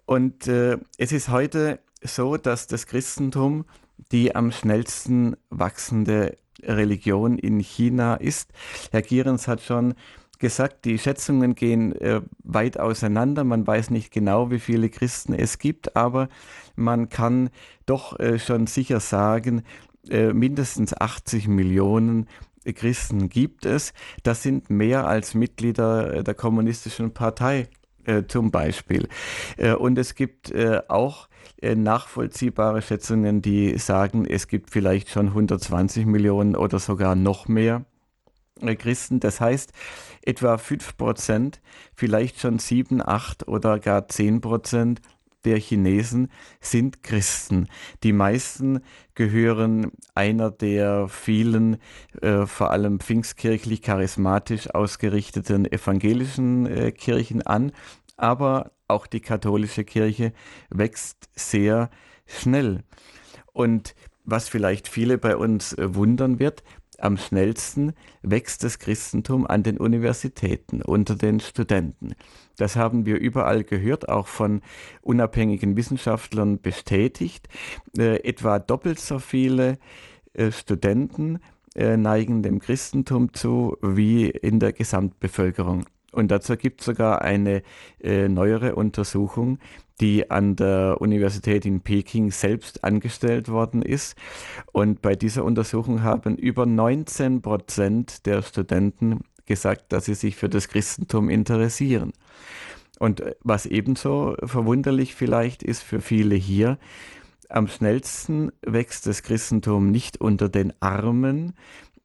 Und 0.06 0.48
äh, 0.48 0.78
es 0.98 1.12
ist 1.12 1.30
heute 1.30 1.80
so, 2.02 2.38
dass 2.38 2.68
das 2.68 2.88
Christentum 2.88 3.66
die 4.12 4.36
am 4.36 4.52
schnellsten 4.52 5.36
wachsende 5.50 6.38
Religion 6.64 7.38
in 7.38 7.60
China 7.60 8.16
ist. 8.16 8.52
Herr 8.92 9.02
Gierens 9.02 9.48
hat 9.48 9.62
schon 9.62 9.94
gesagt, 10.40 10.86
die 10.86 10.98
Schätzungen 10.98 11.56
gehen 11.56 11.94
äh, 11.94 12.22
weit 12.44 12.80
auseinander. 12.80 13.44
Man 13.44 13.66
weiß 13.66 13.90
nicht 13.90 14.12
genau, 14.12 14.52
wie 14.52 14.60
viele 14.60 14.90
Christen 14.90 15.34
es 15.34 15.60
gibt, 15.60 15.96
aber 15.96 16.30
man 16.76 17.10
kann 17.10 17.50
doch 17.86 18.20
äh, 18.20 18.40
schon 18.40 18.68
sicher 18.68 19.00
sagen, 19.00 19.64
äh, 20.10 20.34
mindestens 20.34 20.94
80 20.96 21.48
Millionen 21.48 22.28
Christen 22.76 23.30
gibt 23.30 23.66
es. 23.66 23.94
Das 24.24 24.44
sind 24.44 24.70
mehr 24.70 25.08
als 25.08 25.34
Mitglieder 25.34 26.24
der 26.24 26.34
kommunistischen 26.34 27.14
Partei 27.14 27.70
äh, 28.08 28.24
zum 28.26 28.52
Beispiel. 28.52 29.10
Äh, 29.58 29.74
und 29.74 29.98
es 29.98 30.16
gibt 30.16 30.52
äh, 30.52 30.82
auch 30.88 31.28
nachvollziehbare 31.62 32.84
Schätzungen, 32.84 33.42
die 33.42 33.80
sagen, 33.80 34.26
es 34.26 34.48
gibt 34.48 34.70
vielleicht 34.70 35.10
schon 35.10 35.30
120 35.30 36.06
Millionen 36.06 36.56
oder 36.56 36.78
sogar 36.78 37.16
noch 37.16 37.48
mehr 37.48 37.84
Christen. 38.78 39.20
Das 39.20 39.42
heißt, 39.42 39.72
etwa 40.28 40.58
5 40.58 40.98
Prozent, 40.98 41.62
vielleicht 41.96 42.40
schon 42.40 42.60
7, 42.60 43.02
8 43.02 43.48
oder 43.48 43.80
gar 43.80 44.08
10 44.08 44.42
Prozent 44.42 45.02
der 45.46 45.60
Chinesen 45.60 46.30
sind 46.60 47.04
Christen. 47.04 47.68
Die 48.04 48.12
meisten 48.12 48.82
gehören 49.16 49.92
einer 50.14 50.52
der 50.52 51.08
vielen, 51.08 51.78
äh, 52.22 52.46
vor 52.46 52.72
allem 52.72 53.00
pfingstkirchlich 53.00 53.82
charismatisch 53.82 54.70
ausgerichteten 54.70 55.72
evangelischen 55.72 56.66
äh, 56.66 56.92
Kirchen 56.92 57.44
an, 57.44 57.72
aber 58.18 58.72
auch 58.90 59.08
die 59.08 59.22
katholische 59.22 59.86
Kirche 59.86 60.34
wächst 60.70 61.30
sehr 61.36 61.90
schnell. 62.26 62.84
Und 63.54 63.96
was 64.26 64.50
vielleicht 64.50 64.90
viele 64.90 65.18
bei 65.18 65.38
uns 65.38 65.74
äh, 65.74 65.96
wundern 65.96 66.40
wird, 66.40 66.64
am 67.00 67.18
schnellsten 67.18 67.94
wächst 68.22 68.64
das 68.64 68.80
Christentum 68.80 69.46
an 69.46 69.64
den 69.64 69.78
Universitäten, 69.78 70.82
unter 70.82 71.16
den 71.16 71.40
Studenten. 71.40 72.16
Das 72.58 72.76
haben 72.76 73.06
wir 73.06 73.18
überall 73.20 73.64
gehört, 73.64 74.10
auch 74.10 74.28
von 74.28 74.62
unabhängigen 75.02 75.76
Wissenschaftlern 75.76 76.60
bestätigt. 76.62 77.48
Äh, 77.98 78.24
etwa 78.28 78.60
doppelt 78.60 79.00
so 79.00 79.20
viele 79.20 79.78
äh, 80.34 80.52
Studenten 80.52 81.40
äh, 81.76 81.98
neigen 81.98 82.42
dem 82.42 82.60
Christentum 82.60 83.34
zu 83.34 83.78
wie 83.82 84.30
in 84.30 84.60
der 84.60 84.74
Gesamtbevölkerung. 84.74 85.86
Und 86.12 86.32
dazu 86.32 86.56
gibt 86.56 86.82
es 86.82 86.86
sogar 86.86 87.22
eine 87.22 87.64
äh, 88.02 88.28
neuere 88.28 88.76
Untersuchung, 88.76 89.60
die 90.00 90.30
an 90.30 90.56
der 90.56 90.98
Universität 91.00 91.66
in 91.66 91.82
Peking 91.82 92.32
selbst 92.32 92.84
angestellt 92.84 93.50
worden 93.50 93.82
ist. 93.82 94.16
Und 94.72 95.02
bei 95.02 95.16
dieser 95.16 95.44
Untersuchung 95.44 96.04
haben 96.04 96.38
über 96.38 96.66
19 96.66 97.42
Prozent 97.42 98.26
der 98.26 98.42
Studenten 98.42 99.22
gesagt, 99.46 99.92
dass 99.92 100.06
sie 100.06 100.14
sich 100.14 100.36
für 100.36 100.50
das 100.50 100.68
Christentum 100.68 101.30
interessieren. 101.30 102.14
Und 103.00 103.22
äh, 103.22 103.36
was 103.44 103.66
ebenso 103.66 104.36
verwunderlich 104.44 105.16
vielleicht 105.16 105.64
ist 105.64 105.84
für 105.84 106.02
viele 106.02 106.36
hier, 106.36 106.78
am 107.50 107.68
schnellsten 107.68 108.52
wächst 108.62 109.08
das 109.08 109.24
Christentum 109.24 109.90
nicht 109.90 110.20
unter 110.20 110.50
den 110.50 110.74
Armen, 110.82 111.54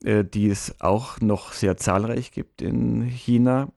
äh, 0.05 0.25
die 0.25 0.49
es 0.49 0.81
auch 0.81 1.21
noch 1.21 1.53
sehr 1.53 1.77
zahlreich 1.77 2.31
gibt 2.31 2.63
in 2.63 3.03
China, 3.03 3.69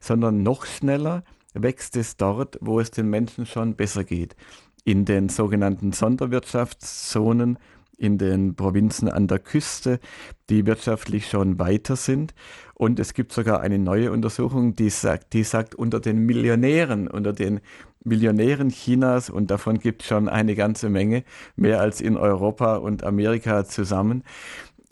sondern 0.00 0.42
noch 0.42 0.66
schneller 0.66 1.22
wächst 1.54 1.96
es 1.96 2.16
dort, 2.16 2.58
wo 2.60 2.80
es 2.80 2.90
den 2.90 3.08
Menschen 3.08 3.46
schon 3.46 3.74
besser 3.74 4.04
geht. 4.04 4.36
In 4.84 5.04
den 5.04 5.28
sogenannten 5.28 5.92
Sonderwirtschaftszonen, 5.92 7.58
in 8.00 8.16
den 8.16 8.54
Provinzen 8.54 9.08
an 9.08 9.26
der 9.26 9.38
Küste, 9.38 10.00
die 10.48 10.64
wirtschaftlich 10.64 11.28
schon 11.28 11.58
weiter 11.58 11.96
sind. 11.96 12.34
Und 12.74 12.98
es 12.98 13.12
gibt 13.12 13.32
sogar 13.32 13.60
eine 13.60 13.78
neue 13.78 14.10
Untersuchung, 14.10 14.74
die 14.74 14.88
sagt, 14.88 15.34
die 15.34 15.44
sagt 15.44 15.74
unter 15.74 16.00
den 16.00 16.24
Millionären, 16.24 17.08
unter 17.08 17.34
den 17.34 17.60
Millionären 18.02 18.70
Chinas, 18.70 19.28
und 19.28 19.50
davon 19.50 19.78
gibt 19.78 20.00
es 20.00 20.08
schon 20.08 20.30
eine 20.30 20.54
ganze 20.54 20.88
Menge, 20.88 21.24
mehr 21.56 21.80
als 21.80 22.00
in 22.00 22.16
Europa 22.16 22.76
und 22.76 23.04
Amerika 23.04 23.66
zusammen. 23.66 24.24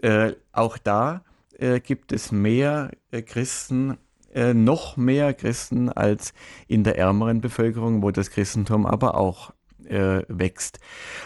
Äh, 0.03 0.33
auch 0.53 0.77
da 0.77 1.25
äh, 1.59 1.81
gibt 1.81 2.13
es 2.13 2.31
mehr 2.31 2.91
äh, 3.11 3.23
Christen 3.23 3.97
äh, 4.35 4.55
noch 4.55 4.97
mehr 4.97 5.35
Christen 5.35 5.89
als 5.89 6.33
in 6.67 6.85
der 6.85 6.99
ärmeren 6.99 7.41
Bevölkerung, 7.41 8.03
wo 8.03 8.11
das 8.11 8.31
Christentum 8.31 8.87
aber 8.87 9.17
auch 9.17 9.53
äh, 9.89 10.23
wächst. 10.29 10.79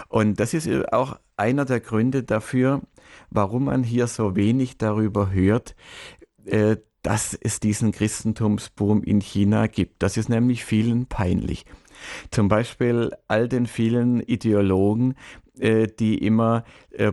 Und 0.08 0.40
das 0.40 0.54
ist 0.54 0.66
äh, 0.66 0.84
auch 0.90 1.18
einer 1.36 1.64
der 1.64 1.80
Gründe 1.80 2.22
dafür, 2.22 2.82
warum 3.30 3.64
man 3.64 3.82
hier 3.82 4.06
so 4.06 4.36
wenig 4.36 4.78
darüber 4.78 5.32
hört, 5.32 5.74
äh, 6.44 6.76
dass 7.02 7.34
es 7.34 7.58
diesen 7.58 7.90
Christentumsboom 7.90 9.02
in 9.02 9.20
China 9.20 9.66
gibt. 9.66 10.02
Das 10.02 10.16
ist 10.16 10.28
nämlich 10.28 10.64
vielen 10.64 11.06
peinlich. 11.06 11.64
Zum 12.30 12.48
Beispiel 12.48 13.10
all 13.26 13.48
den 13.48 13.66
vielen 13.66 14.20
Ideologen, 14.20 15.16
äh, 15.58 15.88
die 15.88 16.18
immer 16.18 16.64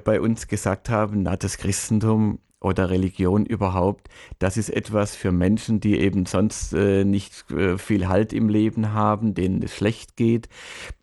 bei 0.03 0.21
uns 0.21 0.47
gesagt 0.47 0.89
haben, 0.89 1.23
na, 1.23 1.35
das 1.37 1.57
Christentum 1.57 2.39
oder 2.61 2.89
Religion 2.89 3.45
überhaupt, 3.45 4.09
das 4.37 4.57
ist 4.57 4.69
etwas 4.69 5.15
für 5.15 5.31
Menschen, 5.31 5.79
die 5.79 5.99
eben 5.99 6.25
sonst 6.25 6.73
äh, 6.73 7.05
nicht 7.05 7.49
äh, 7.51 7.77
viel 7.77 8.07
Halt 8.07 8.33
im 8.33 8.49
Leben 8.49 8.93
haben, 8.93 9.33
denen 9.33 9.63
es 9.63 9.73
schlecht 9.75 10.17
geht 10.17 10.49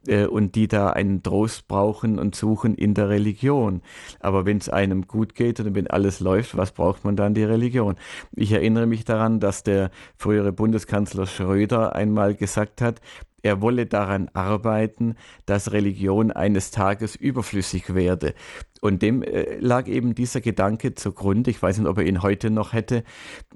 äh, 0.06 0.26
und 0.26 0.54
die 0.54 0.68
da 0.68 0.90
einen 0.90 1.22
Trost 1.22 1.66
brauchen 1.66 2.18
und 2.18 2.34
suchen 2.34 2.74
in 2.74 2.94
der 2.94 3.08
Religion. 3.08 3.80
Aber 4.20 4.44
wenn 4.44 4.58
es 4.58 4.68
einem 4.68 5.06
gut 5.06 5.34
geht 5.34 5.60
und 5.60 5.74
wenn 5.74 5.86
alles 5.86 6.20
läuft, 6.20 6.56
was 6.56 6.72
braucht 6.72 7.04
man 7.04 7.16
dann 7.16 7.34
die 7.34 7.44
Religion? 7.44 7.96
Ich 8.34 8.52
erinnere 8.52 8.86
mich 8.86 9.04
daran, 9.04 9.40
dass 9.40 9.62
der 9.62 9.90
frühere 10.16 10.52
Bundeskanzler 10.52 11.26
Schröder 11.26 11.94
einmal 11.94 12.34
gesagt 12.34 12.82
hat, 12.82 13.00
er 13.46 13.62
wolle 13.62 13.86
daran 13.86 14.28
arbeiten, 14.34 15.14
dass 15.46 15.72
Religion 15.72 16.32
eines 16.32 16.70
Tages 16.70 17.14
überflüssig 17.14 17.94
werde. 17.94 18.34
Und 18.80 19.02
dem 19.02 19.22
äh, 19.22 19.56
lag 19.58 19.86
eben 19.86 20.14
dieser 20.14 20.40
Gedanke 20.40 20.94
zugrunde, 20.94 21.50
ich 21.50 21.62
weiß 21.62 21.78
nicht, 21.78 21.88
ob 21.88 21.98
er 21.98 22.04
ihn 22.04 22.22
heute 22.22 22.50
noch 22.50 22.72
hätte, 22.72 23.04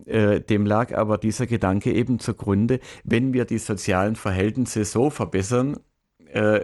äh, 0.06 0.40
dem 0.40 0.64
lag 0.64 0.96
aber 0.96 1.18
dieser 1.18 1.46
Gedanke 1.46 1.92
eben 1.92 2.18
zugrunde, 2.20 2.80
wenn 3.04 3.32
wir 3.32 3.44
die 3.44 3.58
sozialen 3.58 4.16
Verhältnisse 4.16 4.84
so 4.84 5.10
verbessern, 5.10 5.78
äh, 6.32 6.60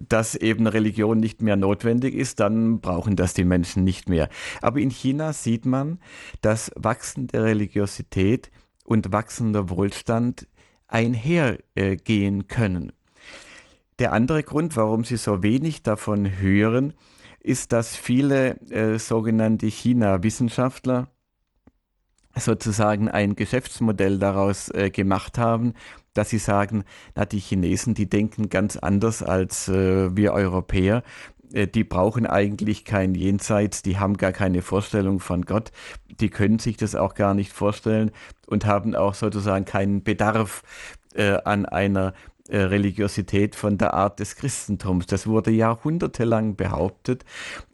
dass 0.00 0.34
eben 0.34 0.66
Religion 0.66 1.18
nicht 1.18 1.42
mehr 1.42 1.56
notwendig 1.56 2.14
ist, 2.14 2.40
dann 2.40 2.80
brauchen 2.80 3.16
das 3.16 3.34
die 3.34 3.44
Menschen 3.44 3.84
nicht 3.84 4.08
mehr. 4.08 4.28
Aber 4.62 4.78
in 4.80 4.90
China 4.90 5.32
sieht 5.32 5.64
man, 5.66 5.98
dass 6.42 6.70
wachsende 6.76 7.42
Religiosität 7.42 8.50
und 8.84 9.12
wachsender 9.12 9.70
Wohlstand 9.70 10.46
einhergehen 10.88 12.48
können. 12.48 12.92
Der 13.98 14.12
andere 14.12 14.42
Grund, 14.42 14.76
warum 14.76 15.04
Sie 15.04 15.16
so 15.16 15.42
wenig 15.42 15.82
davon 15.82 16.38
hören, 16.38 16.92
ist, 17.40 17.72
dass 17.72 17.96
viele 17.96 18.60
äh, 18.70 18.98
sogenannte 18.98 19.66
China-Wissenschaftler 19.66 21.08
sozusagen 22.34 23.08
ein 23.08 23.36
Geschäftsmodell 23.36 24.18
daraus 24.18 24.68
äh, 24.68 24.90
gemacht 24.90 25.38
haben, 25.38 25.74
dass 26.12 26.30
sie 26.30 26.38
sagen, 26.38 26.84
na, 27.14 27.24
die 27.24 27.38
Chinesen, 27.38 27.94
die 27.94 28.08
denken 28.08 28.48
ganz 28.48 28.76
anders 28.76 29.22
als 29.22 29.68
äh, 29.68 30.14
wir 30.16 30.32
Europäer. 30.32 31.02
Äh, 31.52 31.66
die 31.66 31.84
brauchen 31.84 32.26
eigentlich 32.26 32.84
kein 32.84 33.14
Jenseits, 33.14 33.82
die 33.82 33.98
haben 33.98 34.16
gar 34.16 34.32
keine 34.32 34.62
Vorstellung 34.62 35.20
von 35.20 35.42
Gott, 35.42 35.72
die 36.20 36.30
können 36.30 36.58
sich 36.58 36.76
das 36.76 36.94
auch 36.94 37.14
gar 37.14 37.34
nicht 37.34 37.52
vorstellen 37.52 38.10
und 38.46 38.66
haben 38.66 38.94
auch 38.94 39.14
sozusagen 39.14 39.64
keinen 39.64 40.02
Bedarf 40.02 40.62
äh, 41.14 41.38
an 41.44 41.66
einer 41.66 42.14
äh, 42.48 42.58
Religiosität 42.58 43.56
von 43.56 43.76
der 43.76 43.94
Art 43.94 44.20
des 44.20 44.36
Christentums. 44.36 45.06
Das 45.06 45.26
wurde 45.26 45.50
jahrhundertelang 45.50 46.54
behauptet. 46.54 47.24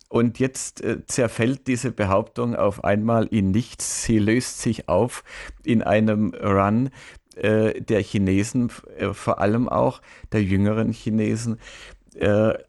Und 0.09 0.39
jetzt 0.39 0.83
äh, 0.83 1.05
zerfällt 1.07 1.67
diese 1.67 1.91
Behauptung 1.91 2.55
auf 2.55 2.85
einmal 2.85 3.27
in 3.27 3.51
nichts. 3.51 4.05
Sie 4.05 4.19
löst 4.19 4.61
sich 4.61 4.89
auf 4.89 5.25
in 5.65 5.83
einem 5.83 6.35
Run 6.35 6.91
äh, 7.37 7.81
der 7.81 8.03
Chinesen, 8.03 8.71
äh, 8.99 9.13
vor 9.13 9.41
allem 9.41 9.69
auch 9.69 10.01
der 10.33 10.43
jüngeren 10.43 10.93
Chinesen, 10.93 11.59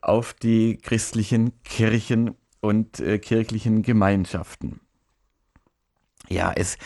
auf 0.01 0.33
die 0.33 0.77
christlichen 0.77 1.51
Kirchen 1.65 2.35
und 2.61 3.03
kirchlichen 3.21 3.81
Gemeinschaften. 3.81 4.79
Ja, 6.29 6.51
es, 6.55 6.77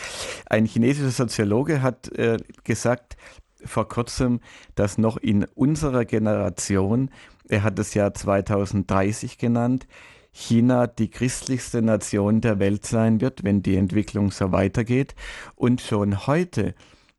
ein 0.46 0.66
chinesischer 0.66 1.10
Soziologe 1.10 1.82
hat 1.82 2.08
äh, 2.12 2.38
gesagt 2.64 3.16
vor 3.64 3.88
kurzem, 3.88 4.40
dass 4.74 4.98
noch 4.98 5.16
in 5.16 5.44
unserer 5.54 6.04
Generation, 6.04 7.10
er 7.48 7.62
hat 7.62 7.78
das 7.78 7.94
Jahr 7.94 8.14
2030 8.14 9.38
genannt, 9.38 9.86
China 10.30 10.86
die 10.86 11.10
christlichste 11.10 11.82
Nation 11.82 12.40
der 12.40 12.58
Welt 12.58 12.86
sein 12.86 13.20
wird, 13.20 13.44
wenn 13.44 13.62
die 13.62 13.76
Entwicklung 13.76 14.30
so 14.30 14.52
weitergeht. 14.52 15.14
Und 15.56 15.80
schon 15.80 16.26
heute 16.26 16.74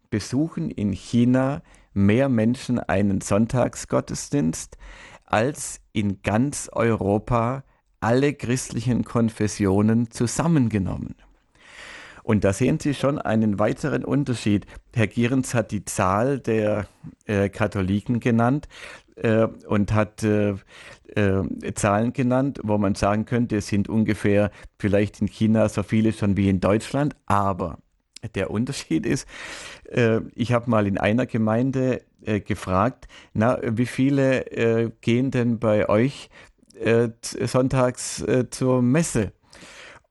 besuchen 0.10 0.72
in 0.72 0.94
China 0.94 1.62
mehr 1.94 2.30
Menschen 2.30 2.80
einen 2.80 3.22
Sonntagsgottesdienst 3.22 4.78
als 5.26 5.82
in 5.92 6.22
ganz 6.22 6.70
Europa 6.72 7.64
alle 8.00 8.34
christlichen 8.34 9.04
Konfessionen 9.04 10.10
zusammengenommen. 10.10 11.16
Und 12.30 12.44
da 12.44 12.54
sehen 12.54 12.78
Sie 12.80 12.94
schon 12.94 13.18
einen 13.18 13.58
weiteren 13.58 14.06
Unterschied. 14.06 14.68
Herr 14.94 15.08
Gierens 15.08 15.56
hat 15.56 15.72
die 15.72 15.84
Zahl 15.84 16.38
der 16.38 16.86
äh, 17.26 17.50
Katholiken 17.50 18.20
genannt 18.20 18.68
äh, 19.16 19.48
und 19.68 19.94
hat 19.94 20.22
äh, 20.22 20.54
äh, 21.16 21.74
Zahlen 21.74 22.14
genannt, 22.14 22.60
wo 22.62 22.78
man 22.78 22.94
sagen 22.94 23.26
könnte, 23.26 23.58
es 23.58 23.66
sind 23.66 23.90
ungefähr 23.90 24.52
vielleicht 24.78 25.22
in 25.22 25.28
China 25.28 25.70
so 25.70 25.82
viele 25.82 26.14
schon 26.14 26.38
wie 26.38 26.50
in 26.50 26.60
Deutschland. 26.60 27.16
Aber 27.26 27.80
der 28.36 28.52
Unterschied 28.52 29.08
ist, 29.08 29.28
äh, 29.86 30.20
ich 30.36 30.54
habe 30.54 30.70
mal 30.70 30.86
in 30.86 31.00
einer 31.00 31.26
Gemeinde 31.26 32.04
äh, 32.22 32.42
gefragt, 32.42 33.08
na, 33.34 33.58
wie 33.64 33.88
viele 33.88 34.92
gehen 35.02 35.32
denn 35.32 35.58
bei 35.58 35.90
euch 35.90 36.30
sonntags 37.44 38.24
zur 38.52 38.84
Messe? 38.84 39.34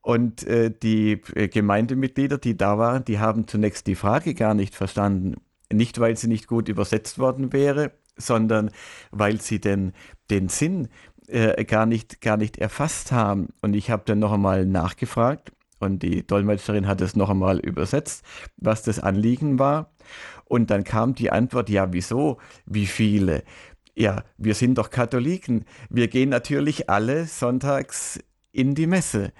Und 0.08 0.46
äh, 0.46 0.70
die 0.70 1.20
Gemeindemitglieder, 1.34 2.38
die 2.38 2.56
da 2.56 2.78
waren, 2.78 3.04
die 3.04 3.18
haben 3.18 3.46
zunächst 3.46 3.86
die 3.86 3.94
Frage 3.94 4.32
gar 4.32 4.54
nicht 4.54 4.74
verstanden. 4.74 5.34
Nicht, 5.70 6.00
weil 6.00 6.16
sie 6.16 6.28
nicht 6.28 6.46
gut 6.46 6.70
übersetzt 6.70 7.18
worden 7.18 7.52
wäre, 7.52 7.92
sondern 8.16 8.70
weil 9.10 9.38
sie 9.38 9.60
den, 9.60 9.92
den 10.30 10.48
Sinn 10.48 10.88
gar, 11.66 11.84
nicht, 11.84 12.22
gar 12.22 12.38
nicht 12.38 12.56
erfasst 12.56 13.12
haben. 13.12 13.48
Und 13.60 13.76
ich 13.76 13.90
habe 13.90 14.04
dann 14.06 14.18
noch 14.18 14.32
einmal 14.32 14.64
nachgefragt 14.64 15.52
und 15.78 16.02
die 16.02 16.26
Dolmetscherin 16.26 16.86
hat 16.86 17.02
es 17.02 17.14
noch 17.14 17.28
einmal 17.28 17.58
übersetzt, 17.58 18.24
was 18.56 18.82
das 18.82 18.98
Anliegen 19.00 19.58
war. 19.58 19.92
Und 20.46 20.70
dann 20.70 20.84
kam 20.84 21.16
die 21.16 21.30
Antwort, 21.30 21.68
ja, 21.68 21.92
wieso? 21.92 22.38
Wie 22.64 22.86
viele? 22.86 23.42
Ja, 23.94 24.24
wir 24.38 24.54
sind 24.54 24.78
doch 24.78 24.88
Katholiken. 24.88 25.66
Wir 25.90 26.08
gehen 26.08 26.30
natürlich 26.30 26.88
alle 26.88 27.26
sonntags 27.26 28.18
in 28.52 28.74
die 28.74 28.86
Messe. 28.86 29.34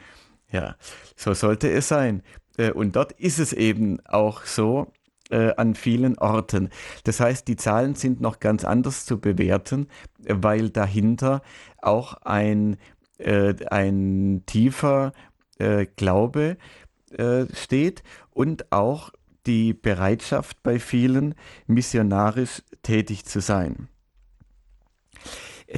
Ja, 0.51 0.77
so 1.17 1.35
sollte 1.35 1.71
es 1.71 1.89
sein. 1.89 2.23
Äh, 2.59 2.73
und 2.73 2.97
dort 2.97 3.13
ist 3.13 3.39
es 3.39 3.53
eben 3.53 4.05
auch 4.07 4.45
so 4.45 4.93
äh, 5.31 5.53
an 5.55 5.75
vielen 5.75 6.19
Orten. 6.19 6.71
Das 7.05 7.21
heißt, 7.21 7.49
die 7.49 7.57
Zahlen 7.57 7.95
sind 7.95 8.21
noch 8.21 8.41
ganz 8.41 8.65
anders 8.65 9.07
zu 9.07 9.19
bewerten, 9.19 9.89
weil 10.19 10.71
dahinter 10.71 11.43
auch 11.81 12.15
ein, 12.23 12.77
äh, 13.19 13.55
ein 13.71 14.43
tiefer 14.47 15.13
Glaube 15.97 16.57
steht 17.53 18.05
und 18.31 18.71
auch 18.71 19.11
die 19.47 19.75
Bereitschaft 19.75 20.63
bei 20.63 20.79
vielen, 20.79 21.35
missionarisch 21.67 22.63
tätig 22.85 23.25
zu 23.25 23.41
sein. 23.41 23.89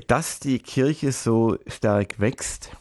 Dass 0.07 0.39
die 0.41 0.59
Kirche 0.59 1.13
so 1.13 1.57
stark 1.67 2.21
wächst, 2.21 2.77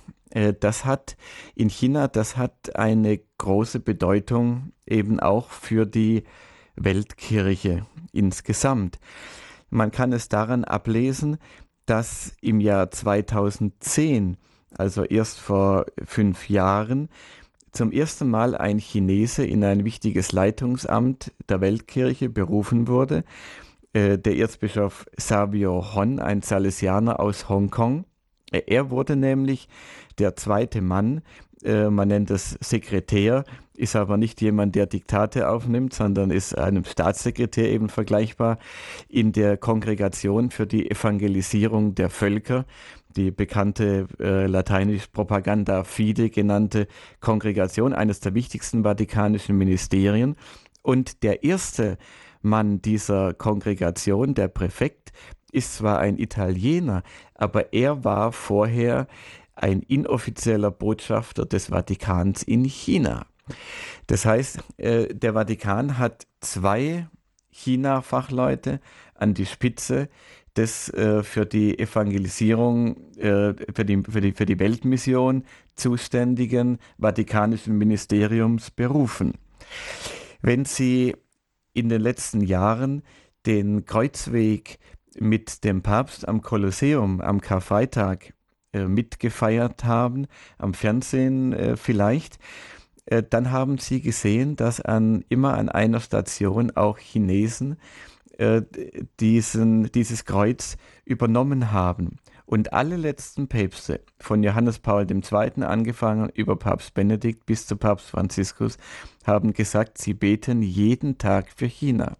das 0.59 0.85
hat 0.85 1.17
in 1.55 1.69
China, 1.69 2.07
das 2.07 2.37
hat 2.37 2.75
eine 2.75 3.19
große 3.37 3.79
Bedeutung 3.79 4.73
eben 4.85 5.19
auch 5.19 5.49
für 5.49 5.85
die 5.85 6.23
Weltkirche 6.75 7.85
insgesamt. 8.11 8.99
Man 9.69 9.91
kann 9.91 10.13
es 10.13 10.29
daran 10.29 10.63
ablesen, 10.63 11.37
dass 11.85 12.33
im 12.41 12.59
Jahr 12.59 12.91
2010 12.91 14.37
also 14.77 15.03
erst 15.03 15.39
vor 15.39 15.85
fünf 16.05 16.49
Jahren, 16.49 17.09
zum 17.71 17.91
ersten 17.91 18.29
Mal 18.29 18.55
ein 18.55 18.79
Chinese 18.79 19.45
in 19.45 19.63
ein 19.63 19.85
wichtiges 19.85 20.31
Leitungsamt 20.31 21.31
der 21.49 21.61
Weltkirche 21.61 22.29
berufen 22.29 22.87
wurde. 22.87 23.23
Äh, 23.93 24.17
der 24.17 24.37
Erzbischof 24.37 25.05
Savio 25.17 25.93
Hon, 25.93 26.19
ein 26.19 26.41
Salesianer 26.41 27.19
aus 27.19 27.47
Hongkong. 27.47 28.05
Er 28.51 28.89
wurde 28.89 29.15
nämlich 29.15 29.67
der 30.17 30.35
zweite 30.35 30.81
Mann, 30.81 31.21
äh, 31.63 31.89
man 31.89 32.07
nennt 32.07 32.31
es 32.31 32.57
Sekretär, 32.61 33.43
ist 33.75 33.95
aber 33.95 34.17
nicht 34.17 34.41
jemand, 34.41 34.75
der 34.75 34.87
Diktate 34.87 35.49
aufnimmt, 35.49 35.93
sondern 35.93 36.31
ist 36.31 36.57
einem 36.57 36.83
Staatssekretär 36.83 37.69
eben 37.69 37.89
vergleichbar 37.89 38.57
in 39.07 39.31
der 39.31 39.57
Kongregation 39.57 40.51
für 40.51 40.67
die 40.67 40.89
Evangelisierung 40.89 41.95
der 41.95 42.09
Völker 42.09 42.65
die 43.15 43.31
bekannte 43.31 44.07
äh, 44.19 44.45
lateinisch 44.45 45.07
Propaganda 45.07 45.83
Fide 45.83 46.29
genannte 46.29 46.87
Kongregation, 47.19 47.93
eines 47.93 48.19
der 48.19 48.33
wichtigsten 48.33 48.83
vatikanischen 48.83 49.57
Ministerien. 49.57 50.35
Und 50.81 51.23
der 51.23 51.43
erste 51.43 51.97
Mann 52.41 52.81
dieser 52.81 53.33
Kongregation, 53.33 54.33
der 54.33 54.47
Präfekt, 54.47 55.11
ist 55.49 55.75
zwar 55.75 55.99
ein 55.99 56.17
Italiener, 56.17 57.03
aber 57.35 57.73
er 57.73 58.03
war 58.03 58.31
vorher 58.31 59.07
ein 59.55 59.81
inoffizieller 59.81 60.71
Botschafter 60.71 61.45
des 61.45 61.67
Vatikans 61.67 62.43
in 62.43 62.63
China. 62.63 63.25
Das 64.07 64.25
heißt, 64.25 64.59
äh, 64.77 65.13
der 65.13 65.33
Vatikan 65.33 65.97
hat 65.97 66.27
zwei 66.39 67.07
China-Fachleute 67.51 68.79
an 69.15 69.33
die 69.33 69.45
Spitze 69.45 70.09
des 70.55 70.89
äh, 70.89 71.23
für 71.23 71.45
die 71.45 71.77
Evangelisierung, 71.77 73.15
äh, 73.17 73.53
für, 73.73 73.85
die, 73.85 74.01
für, 74.09 74.21
die, 74.21 74.31
für 74.31 74.45
die 74.45 74.59
Weltmission 74.59 75.43
zuständigen 75.75 76.79
Vatikanischen 76.97 77.77
Ministeriums 77.77 78.71
berufen. 78.71 79.33
Wenn 80.41 80.65
Sie 80.65 81.15
in 81.73 81.89
den 81.89 82.01
letzten 82.01 82.41
Jahren 82.41 83.03
den 83.45 83.85
Kreuzweg 83.85 84.79
mit 85.19 85.63
dem 85.63 85.81
Papst 85.81 86.27
am 86.27 86.41
Kolosseum 86.41 87.21
am 87.21 87.41
Karfreitag 87.41 88.33
äh, 88.71 88.85
mitgefeiert 88.85 89.83
haben, 89.83 90.27
am 90.57 90.73
Fernsehen 90.73 91.53
äh, 91.53 91.75
vielleicht, 91.75 92.37
äh, 93.05 93.23
dann 93.27 93.51
haben 93.51 93.77
sie 93.79 94.01
gesehen, 94.01 94.55
dass 94.55 94.79
an 94.79 95.25
immer 95.29 95.55
an 95.55 95.69
einer 95.69 95.99
Station 95.99 96.71
auch 96.75 96.97
Chinesen 96.97 97.77
diesen, 99.19 99.91
dieses 99.91 100.23
Kreuz 100.23 100.77
übernommen 101.03 101.73
haben. 101.73 102.19
Und 102.45 102.71
alle 102.71 102.95
letzten 102.95 103.49
Päpste, 103.49 103.99
von 104.17 104.43
Johannes 104.43 104.79
Paul 104.79 105.05
II. 105.11 105.63
angefangen 105.63 106.29
über 106.33 106.55
Papst 106.55 106.93
Benedikt 106.93 107.45
bis 107.45 107.67
zu 107.67 107.75
Papst 107.75 108.09
Franziskus, 108.09 108.77
haben 109.27 109.51
gesagt, 109.51 109.97
sie 109.97 110.13
beten 110.13 110.61
jeden 110.61 111.17
Tag 111.17 111.51
für 111.53 111.65
China. 111.65 112.15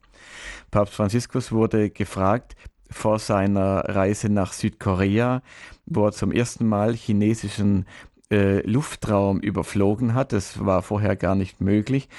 Papst 0.71 0.93
Franziskus 0.93 1.53
wurde 1.53 1.89
gefragt 1.89 2.57
vor 2.89 3.19
seiner 3.19 3.83
Reise 3.87 4.29
nach 4.29 4.53
Südkorea, 4.53 5.41
wo 5.85 6.05
er 6.05 6.11
zum 6.11 6.31
ersten 6.31 6.67
Mal 6.67 6.93
chinesischen 6.93 7.85
äh, 8.31 8.61
Luftraum 8.67 9.39
überflogen 9.39 10.13
hat, 10.13 10.33
das 10.33 10.63
war 10.63 10.81
vorher 10.81 11.15
gar 11.15 11.35
nicht 11.35 11.61
möglich, 11.61 12.09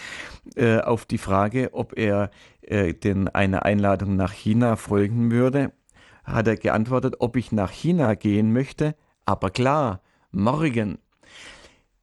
äh, 0.56 0.78
auf 0.80 1.04
die 1.04 1.18
Frage, 1.18 1.70
ob 1.72 1.96
er 1.96 2.30
äh, 2.62 2.94
denn 2.94 3.28
eine 3.28 3.64
Einladung 3.64 4.16
nach 4.16 4.33
China 4.33 4.76
folgen 4.76 5.30
würde 5.30 5.72
hat 6.24 6.46
er 6.46 6.56
geantwortet, 6.56 7.16
ob 7.18 7.37
ich 7.37 7.52
nach 7.52 7.70
China 7.70 8.14
gehen 8.14 8.52
möchte. 8.52 8.94
Aber 9.24 9.50
klar, 9.50 10.00
morgen. 10.30 10.98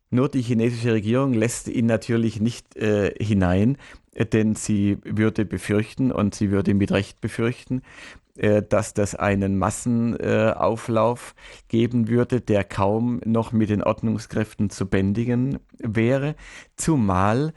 Nur 0.10 0.30
die 0.30 0.42
chinesische 0.42 0.94
Regierung 0.94 1.34
lässt 1.34 1.68
ihn 1.68 1.86
natürlich 1.86 2.40
nicht 2.40 2.78
äh, 2.78 3.14
hinein, 3.22 3.78
denn 4.32 4.56
sie 4.56 4.98
würde 5.04 5.46
befürchten 5.46 6.12
und 6.14 6.34
sie 6.34 6.50
würde 6.50 6.74
mit 6.74 6.92
Recht 6.92 7.20
befürchten, 7.20 7.82
dass 8.70 8.94
das 8.94 9.16
einen 9.16 9.58
Massenauflauf 9.58 11.36
äh, 11.36 11.62
geben 11.70 12.08
würde, 12.08 12.40
der 12.42 12.64
kaum 12.64 13.20
noch 13.26 13.52
mit 13.52 13.70
den 13.70 13.82
Ordnungskräften 13.82 14.70
zu 14.70 14.86
bändigen 14.86 15.60
wäre, 15.80 16.36
zumal 16.76 17.54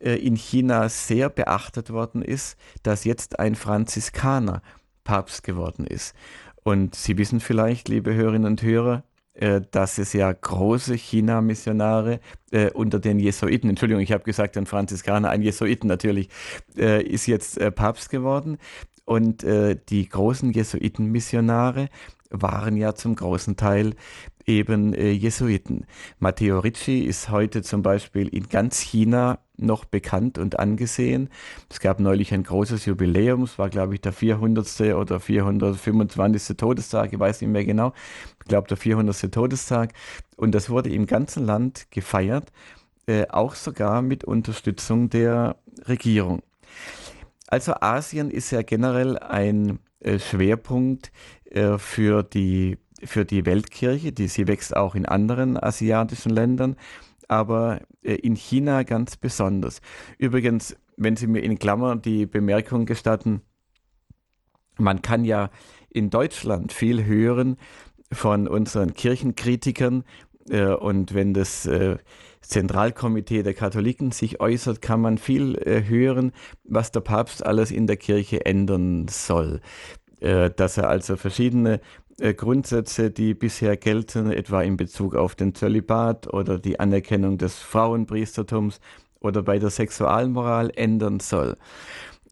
äh, 0.00 0.14
in 0.16 0.36
China 0.36 0.88
sehr 0.88 1.28
beachtet 1.28 1.90
worden 1.90 2.22
ist, 2.22 2.58
dass 2.82 3.04
jetzt 3.04 3.38
ein 3.38 3.54
Franziskaner 3.54 4.62
Papst 5.04 5.42
geworden 5.42 5.86
ist. 5.86 6.14
Und 6.62 6.94
Sie 6.94 7.16
wissen 7.18 7.40
vielleicht, 7.40 7.88
liebe 7.88 8.14
Hörerinnen 8.14 8.46
und 8.46 8.62
Hörer, 8.62 9.04
äh, 9.34 9.60
dass 9.70 9.98
es 9.98 10.12
ja 10.12 10.32
große 10.32 10.94
China-Missionare 10.94 12.20
äh, 12.50 12.70
unter 12.70 12.98
den 12.98 13.18
Jesuiten, 13.18 13.70
Entschuldigung, 13.70 14.02
ich 14.02 14.12
habe 14.12 14.24
gesagt, 14.24 14.56
ein 14.56 14.66
Franziskaner, 14.66 15.30
ein 15.30 15.42
Jesuiten 15.42 15.88
natürlich, 15.88 16.28
äh, 16.76 17.02
ist 17.02 17.26
jetzt 17.26 17.58
äh, 17.58 17.70
Papst 17.70 18.10
geworden. 18.10 18.58
Und 19.04 19.44
äh, 19.44 19.76
die 19.88 20.08
großen 20.08 20.52
Jesuiten-Missionare 20.52 21.88
waren 22.30 22.76
ja 22.76 22.94
zum 22.94 23.16
großen 23.16 23.56
Teil 23.56 23.94
eben 24.46 24.94
äh, 24.94 25.10
Jesuiten. 25.10 25.86
Matteo 26.18 26.60
Ricci 26.60 27.00
ist 27.00 27.30
heute 27.30 27.62
zum 27.62 27.82
Beispiel 27.82 28.28
in 28.28 28.48
ganz 28.48 28.80
China 28.80 29.38
noch 29.56 29.84
bekannt 29.84 30.38
und 30.38 30.58
angesehen. 30.58 31.28
Es 31.68 31.80
gab 31.80 32.00
neulich 32.00 32.32
ein 32.32 32.44
großes 32.44 32.86
Jubiläum, 32.86 33.42
es 33.42 33.58
war 33.58 33.68
glaube 33.68 33.94
ich 33.94 34.00
der 34.00 34.12
400. 34.12 34.80
oder 34.94 35.20
425. 35.20 36.56
Todestag, 36.56 37.12
ich 37.12 37.18
weiß 37.18 37.40
nicht 37.42 37.50
mehr 37.50 37.64
genau, 37.64 37.92
ich 38.40 38.48
glaube 38.48 38.68
der 38.68 38.76
400. 38.76 39.30
Todestag 39.32 39.92
und 40.36 40.54
das 40.54 40.70
wurde 40.70 40.90
im 40.90 41.06
ganzen 41.06 41.44
Land 41.44 41.90
gefeiert, 41.90 42.50
äh, 43.06 43.26
auch 43.28 43.54
sogar 43.54 44.02
mit 44.02 44.24
Unterstützung 44.24 45.10
der 45.10 45.56
Regierung. 45.86 46.42
Also 47.50 47.74
Asien 47.80 48.30
ist 48.30 48.52
ja 48.52 48.62
generell 48.62 49.18
ein 49.18 49.80
äh, 49.98 50.18
Schwerpunkt 50.18 51.10
äh, 51.50 51.78
für 51.78 52.22
die 52.22 52.78
für 53.02 53.24
die 53.24 53.46
Weltkirche, 53.46 54.12
die 54.12 54.28
sie 54.28 54.46
wächst 54.46 54.76
auch 54.76 54.94
in 54.94 55.06
anderen 55.06 55.62
asiatischen 55.62 56.30
Ländern 56.30 56.76
aber 57.28 57.80
äh, 58.02 58.14
in 58.14 58.34
China 58.34 58.82
ganz 58.82 59.16
besonders. 59.16 59.80
Übrigens, 60.18 60.76
wenn 60.96 61.14
Sie 61.14 61.28
mir 61.28 61.40
in 61.40 61.60
Klammern 61.60 62.02
die 62.02 62.26
Bemerkung 62.26 62.86
gestatten, 62.86 63.42
man 64.76 65.00
kann 65.00 65.24
ja 65.24 65.50
in 65.90 66.10
Deutschland 66.10 66.72
viel 66.72 67.04
hören 67.04 67.56
von 68.10 68.48
unseren 68.48 68.94
Kirchenkritikern 68.94 70.02
und 70.80 71.14
wenn 71.14 71.32
das 71.32 71.68
Zentralkomitee 72.40 73.42
der 73.42 73.54
Katholiken 73.54 74.12
sich 74.12 74.40
äußert, 74.40 74.82
kann 74.82 75.00
man 75.00 75.18
viel 75.18 75.56
hören, 75.64 76.32
was 76.64 76.90
der 76.90 77.00
Papst 77.00 77.44
alles 77.44 77.70
in 77.70 77.86
der 77.86 77.96
Kirche 77.96 78.44
ändern 78.46 79.06
soll. 79.08 79.60
dass 80.20 80.76
er 80.76 80.88
also 80.88 81.16
verschiedene 81.16 81.80
äh, 82.20 82.34
Grundsätze, 82.34 83.10
die 83.10 83.34
bisher 83.34 83.76
gelten, 83.76 84.30
etwa 84.30 84.62
in 84.62 84.76
Bezug 84.76 85.14
auf 85.14 85.34
den 85.34 85.54
Zölibat 85.54 86.32
oder 86.32 86.58
die 86.58 86.78
Anerkennung 86.78 87.38
des 87.38 87.58
Frauenpriestertums 87.58 88.80
oder 89.20 89.42
bei 89.42 89.58
der 89.58 89.70
Sexualmoral 89.70 90.70
ändern 90.76 91.20
soll. 91.20 91.56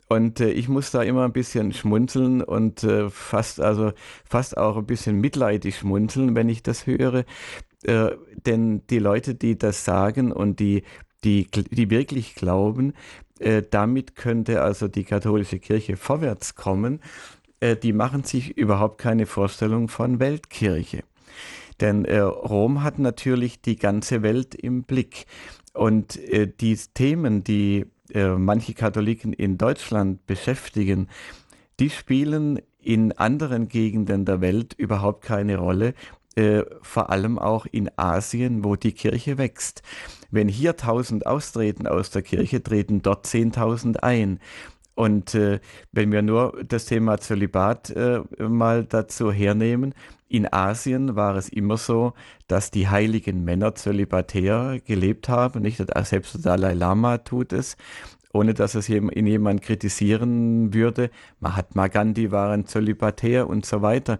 Und 0.09 0.40
äh, 0.40 0.51
ich 0.51 0.68
muss 0.68 0.90
da 0.90 1.03
immer 1.03 1.25
ein 1.25 1.33
bisschen 1.33 1.73
schmunzeln 1.73 2.42
und 2.42 2.83
äh, 2.85 3.09
fast, 3.11 3.61
also 3.61 3.92
fast 4.29 4.59
auch 4.59 4.77
ein 4.77 4.87
bisschen 4.87 5.16
mitleidig 5.21 5.77
schmunzeln, 5.79 6.35
wenn 6.35 6.49
ich 6.51 6.62
das 6.62 6.87
höre. 6.87 7.25
Äh, 7.85 8.11
denn 8.47 8.87
die 8.88 8.99
Leute, 8.99 9.35
die 9.35 9.57
das 9.57 9.85
sagen 9.85 10.33
und 10.33 10.61
die, 10.61 10.83
die, 11.25 11.47
die 11.51 11.91
wirklich 11.91 12.35
glauben, 12.35 12.95
äh, 13.38 13.62
damit 13.69 14.17
könnte 14.17 14.62
also 14.62 14.88
die 14.88 15.05
katholische 15.05 15.59
Kirche 15.59 15.97
vorwärts 15.97 16.55
kommen 16.55 17.01
äh, 17.61 17.77
die 17.77 17.93
machen 17.93 18.25
sich 18.25 18.57
überhaupt 18.57 18.99
keine 18.99 19.27
Vorstellung 19.27 19.88
von 19.88 20.21
Weltkirche. 20.21 21.03
Denn 21.81 22.05
äh, 22.05 22.19
Rom 22.19 22.83
hat 22.83 22.99
natürlich 22.99 23.61
die 23.61 23.77
ganze 23.77 24.23
Welt 24.23 24.55
im 24.55 24.83
Blick. 24.83 25.27
Und 25.75 26.17
äh, 26.17 26.49
die 26.49 26.77
Themen, 26.95 27.45
die 27.45 27.87
äh, 28.12 28.31
manche 28.31 28.75
Katholiken 28.75 29.33
in 29.33 29.59
Deutschland 29.59 30.27
beschäftigen, 30.27 31.09
die 31.79 31.91
spielen 31.91 32.61
in 32.81 33.12
anderen 33.12 33.69
Gegenden 33.69 34.25
der 34.25 34.41
Welt 34.41 34.75
überhaupt 34.75 35.23
keine 35.23 35.59
Rolle, 35.59 35.95
äh, 36.37 36.62
vor 36.83 37.11
allem 37.11 37.38
auch 37.38 37.67
in 37.67 37.91
Asien, 37.97 38.64
wo 38.64 38.77
die 38.77 38.93
Kirche 38.93 39.38
wächst. 39.38 39.83
Wenn 40.31 40.49
hier 40.49 40.77
tausend 40.77 41.27
austreten 41.27 41.87
aus 41.87 42.11
der 42.11 42.23
Kirche, 42.23 42.62
treten 42.62 43.03
dort 43.03 43.27
zehntausend 43.27 44.03
ein. 44.03 44.41
Und 44.95 45.35
äh, 45.37 45.61
wenn 45.93 46.11
wir 46.11 46.23
nur 46.23 46.61
das 46.67 46.87
Thema 46.87 47.19
Zölibat 47.19 47.91
äh, 47.91 48.21
mal 48.38 48.85
dazu 48.85 49.31
hernehmen, 49.31 49.95
in 50.29 50.53
Asien 50.53 51.17
war 51.17 51.37
es 51.37 51.49
immer 51.49 51.77
so, 51.77 52.12
dass 52.49 52.71
die 52.71 52.88
heiligen 52.88 53.45
Männer 53.45 53.75
zölibatär 53.75 54.81
gelebt 54.85 55.29
haben. 55.29 55.62
Nicht 55.62 55.81
selbst 56.03 56.35
der 56.35 56.43
Dalai 56.43 56.75
Lama 56.75 57.19
tut 57.19 57.53
es, 57.53 57.77
ohne 58.33 58.55
dass 58.55 58.75
es 58.75 58.88
in 58.88 59.27
jemand 59.27 59.62
kritisieren 59.62 60.75
würde. 60.75 61.11
Mahatma 61.41 61.87
Gandhi 61.87 62.31
waren 62.31 62.67
zölibatär 62.67 63.49
und 63.49 63.64
so 63.64 63.81
weiter. 63.81 64.19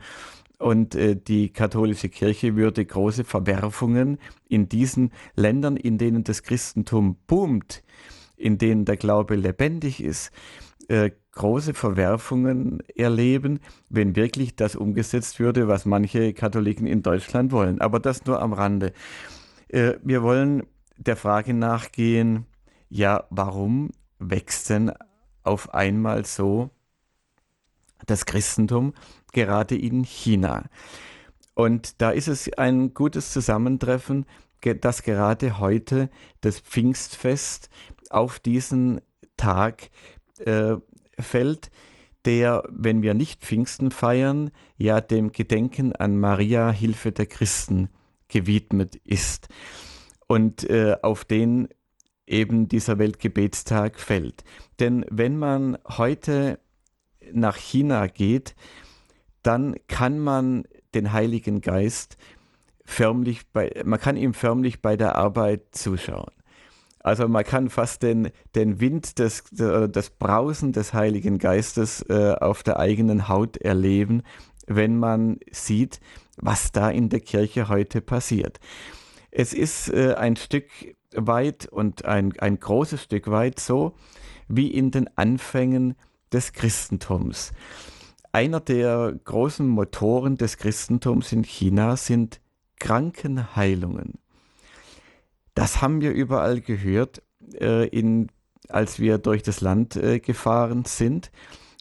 Und 0.59 0.97
äh, 0.97 1.17
die 1.17 1.53
katholische 1.53 2.09
Kirche 2.09 2.57
würde 2.57 2.85
große 2.85 3.25
Verwerfungen 3.25 4.19
in 4.49 4.69
diesen 4.69 5.13
Ländern, 5.35 5.77
in 5.77 5.99
denen 5.99 6.25
das 6.25 6.43
Christentum 6.43 7.17
boomt, 7.27 7.85
in 8.37 8.59
denen 8.59 8.85
der 8.85 8.97
Glaube 8.97 9.37
lebendig 9.37 10.03
ist, 10.03 10.33
äh, 10.89 11.11
große 11.33 11.75
Verwerfungen 11.75 12.83
erleben, 12.97 13.61
wenn 13.89 14.17
wirklich 14.17 14.57
das 14.57 14.75
umgesetzt 14.75 15.39
würde, 15.39 15.69
was 15.69 15.85
manche 15.85 16.33
Katholiken 16.33 16.87
in 16.89 17.03
Deutschland 17.03 17.53
wollen. 17.53 17.81
Aber 17.81 18.01
das 18.01 18.25
nur 18.25 18.43
am 18.43 18.53
Rande. 18.53 18.93
Äh, 19.69 19.95
wir 20.03 20.23
wollen 20.23 20.65
der 20.97 21.17
Frage 21.17 21.55
nachgehen, 21.55 22.47
ja, 22.89 23.25
warum 23.31 23.91
wächst 24.19 24.71
denn 24.71 24.91
auf 25.45 25.73
einmal 25.73 26.25
so 26.25 26.71
das 28.07 28.27
Christentum 28.27 28.95
gerade 29.33 29.77
in 29.77 30.05
China? 30.05 30.65
Und 31.55 32.01
da 32.01 32.11
ist 32.11 32.29
es 32.29 32.53
ein 32.55 32.95
gutes 32.95 33.33
Zusammentreffen, 33.33 34.27
dass 34.81 35.03
gerade 35.03 35.59
heute 35.59 36.11
das 36.41 36.61
Pfingstfest 36.61 37.69
auf 38.11 38.39
diesen 38.39 39.01
Tag 39.37 39.91
äh, 40.39 40.77
fällt, 41.19 41.71
der, 42.25 42.65
wenn 42.71 43.03
wir 43.03 43.15
nicht 43.15 43.43
Pfingsten 43.43 43.91
feiern, 43.91 44.51
ja 44.77 45.01
dem 45.01 45.33
Gedenken 45.33 45.95
an 45.95 46.19
Maria, 46.19 46.71
Hilfe 46.71 47.13
der 47.13 47.27
Christen, 47.27 47.89
gewidmet 48.29 48.97
ist 48.97 49.49
und 50.27 50.69
äh, 50.69 50.97
auf 51.03 51.25
den 51.25 51.69
eben 52.27 52.69
dieser 52.69 52.99
Weltgebetstag 52.99 53.99
fällt. 53.99 54.45
Denn 54.81 55.07
wenn 55.11 55.39
man 55.39 55.79
heute 55.87 56.59
nach 57.33 57.57
China 57.57 58.07
geht, 58.07 58.55
dann 59.43 59.77
kann 59.87 60.19
man 60.19 60.65
den 60.95 61.13
Heiligen 61.13 61.61
Geist 61.61 62.17
förmlich 62.85 63.51
bei, 63.53 63.83
man 63.85 64.01
kann 64.01 64.17
ihm 64.17 64.35
förmlich 64.35 64.81
bei 64.81 64.97
der 64.97 65.17
Arbeit 65.17 65.63
zuschauen. 65.73 66.33
Also 67.01 67.29
man 67.29 67.45
kann 67.45 67.71
fast 67.71 68.03
den, 68.03 68.31
den 68.55 68.81
Wind 68.81 69.19
des, 69.19 69.45
das 69.51 70.11
Brausen 70.11 70.73
des 70.73 70.93
Heiligen 70.95 71.39
Geistes 71.39 72.03
äh, 72.09 72.35
auf 72.41 72.63
der 72.63 72.79
eigenen 72.79 73.29
Haut 73.29 73.57
erleben, 73.57 74.23
wenn 74.67 74.99
man 74.99 75.39
sieht, 75.51 76.01
was 76.37 76.73
da 76.73 76.91
in 76.91 77.09
der 77.09 77.21
Kirche 77.21 77.69
heute 77.69 78.01
passiert. 78.01 78.59
Es 79.31 79.53
ist 79.53 79.89
äh, 79.91 80.15
ein 80.15 80.37
Stück 80.37 80.67
weit 81.15 81.67
und 81.67 82.05
ein, 82.05 82.33
ein 82.39 82.59
großes 82.59 83.03
Stück 83.03 83.31
weit 83.31 83.61
so 83.61 83.95
wie 84.49 84.71
in 84.71 84.91
den 84.91 85.09
Anfängen 85.17 85.95
des 86.33 86.53
Christentums. 86.53 87.53
Einer 88.33 88.61
der 88.61 89.15
großen 89.25 89.67
Motoren 89.67 90.37
des 90.37 90.59
Christentums 90.59 91.33
in 91.33 91.45
China 91.45 91.97
sind 91.97 92.41
Krankenheilungen. 92.79 94.19
Das 95.55 95.83
haben 95.83 96.01
wir 96.01 96.13
überall 96.13 96.61
gehört, 96.61 97.23
äh, 97.55 97.89
in, 97.89 98.29
als 98.69 99.01
wir 99.01 99.19
durch 99.19 99.43
das 99.43 99.61
Land 99.61 99.97
äh, 99.97 100.21
gefahren 100.21 100.85
sind 100.85 101.33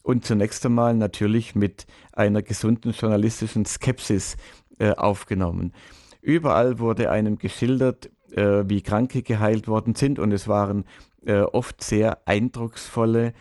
und 0.04 0.26
zunächst 0.26 0.66
einmal 0.66 0.96
natürlich 0.96 1.54
mit 1.54 1.86
einer 2.14 2.42
gesunden 2.42 2.92
journalistischen 2.92 3.66
Skepsis 3.66 4.38
äh, 4.80 4.92
aufgenommen. 4.92 5.74
Überall 6.22 6.80
wurde 6.80 7.12
einem 7.12 7.38
geschildert, 7.38 8.10
äh, 8.32 8.64
wie 8.68 8.82
Kranke 8.82 9.22
geheilt 9.22 9.68
worden 9.68 9.96
sind 9.96 10.18
und 10.18 10.32
es 10.32 10.48
waren 10.48 10.86
äh, 11.26 11.42
oft 11.42 11.84
sehr 11.84 12.26
eindrucksvolle 12.26 13.34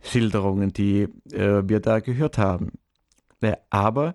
Schilderungen, 0.00 0.72
die 0.72 1.08
äh, 1.32 1.62
wir 1.66 1.80
da 1.80 2.00
gehört 2.00 2.38
haben. 2.38 2.72
aber 3.70 4.14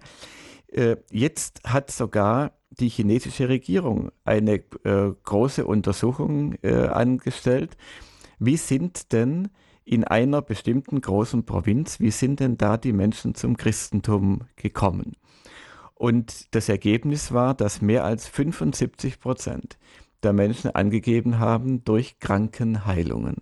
jetzt 1.09 1.61
hat 1.63 1.89
sogar 1.89 2.51
die 2.79 2.89
chinesische 2.89 3.49
Regierung 3.49 4.11
eine 4.23 4.55
äh, 4.83 5.11
große 5.23 5.65
Untersuchung 5.65 6.55
äh, 6.61 6.87
angestellt. 6.87 7.77
Wie 8.39 8.57
sind 8.57 9.13
denn 9.13 9.49
in 9.83 10.03
einer 10.03 10.41
bestimmten 10.41 10.99
großen 10.99 11.45
Provinz, 11.45 11.99
wie 11.99 12.11
sind 12.11 12.39
denn 12.39 12.57
da 12.57 12.77
die 12.77 12.93
Menschen 12.93 13.35
zum 13.35 13.55
Christentum 13.55 14.45
gekommen? 14.55 15.15
Und 15.93 16.53
das 16.53 16.67
Ergebnis 16.67 17.31
war, 17.31 17.53
dass 17.53 17.81
mehr 17.81 18.03
als 18.03 18.27
75 18.27 19.19
Prozent 19.19 19.77
der 20.23 20.33
Menschen 20.33 20.71
angegeben 20.71 21.39
haben 21.39 21.83
durch 21.85 22.19
Krankenheilungen. 22.19 23.37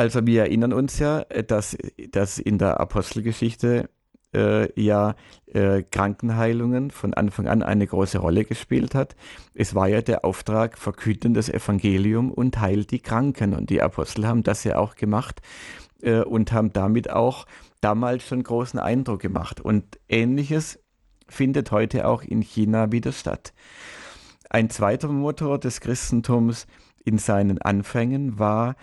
Also 0.00 0.24
wir 0.24 0.44
erinnern 0.44 0.72
uns 0.72 0.98
ja, 0.98 1.24
dass, 1.24 1.76
dass 2.10 2.38
in 2.38 2.56
der 2.56 2.80
Apostelgeschichte 2.80 3.90
äh, 4.34 4.80
ja 4.80 5.14
äh, 5.44 5.82
Krankenheilungen 5.82 6.90
von 6.90 7.12
Anfang 7.12 7.48
an 7.48 7.62
eine 7.62 7.86
große 7.86 8.16
Rolle 8.16 8.46
gespielt 8.46 8.94
hat. 8.94 9.14
Es 9.52 9.74
war 9.74 9.88
ja 9.88 10.00
der 10.00 10.24
Auftrag, 10.24 10.78
verkünden 10.78 11.34
das 11.34 11.50
Evangelium 11.50 12.32
und 12.32 12.58
heilt 12.62 12.92
die 12.92 13.00
Kranken. 13.00 13.52
Und 13.52 13.68
die 13.68 13.82
Apostel 13.82 14.26
haben 14.26 14.42
das 14.42 14.64
ja 14.64 14.76
auch 14.76 14.94
gemacht 14.94 15.42
äh, 16.00 16.22
und 16.22 16.50
haben 16.50 16.72
damit 16.72 17.10
auch 17.10 17.44
damals 17.82 18.26
schon 18.26 18.42
großen 18.42 18.80
Eindruck 18.80 19.20
gemacht. 19.20 19.60
Und 19.60 20.00
ähnliches 20.08 20.82
findet 21.28 21.72
heute 21.72 22.08
auch 22.08 22.22
in 22.22 22.40
China 22.40 22.90
wieder 22.90 23.12
statt. 23.12 23.52
Ein 24.48 24.70
zweiter 24.70 25.08
Motor 25.08 25.58
des 25.58 25.82
Christentums 25.82 26.66
in 27.04 27.18
seinen 27.18 27.60
Anfängen 27.60 28.38
war, 28.38 28.76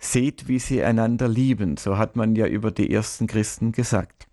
seht, 0.00 0.48
wie 0.48 0.58
sie 0.58 0.82
einander 0.82 1.28
lieben. 1.28 1.76
So 1.76 1.98
hat 1.98 2.16
man 2.16 2.34
ja 2.34 2.46
über 2.46 2.72
die 2.72 2.92
ersten 2.92 3.28
Christen 3.28 3.70
gesagt. 3.70 4.26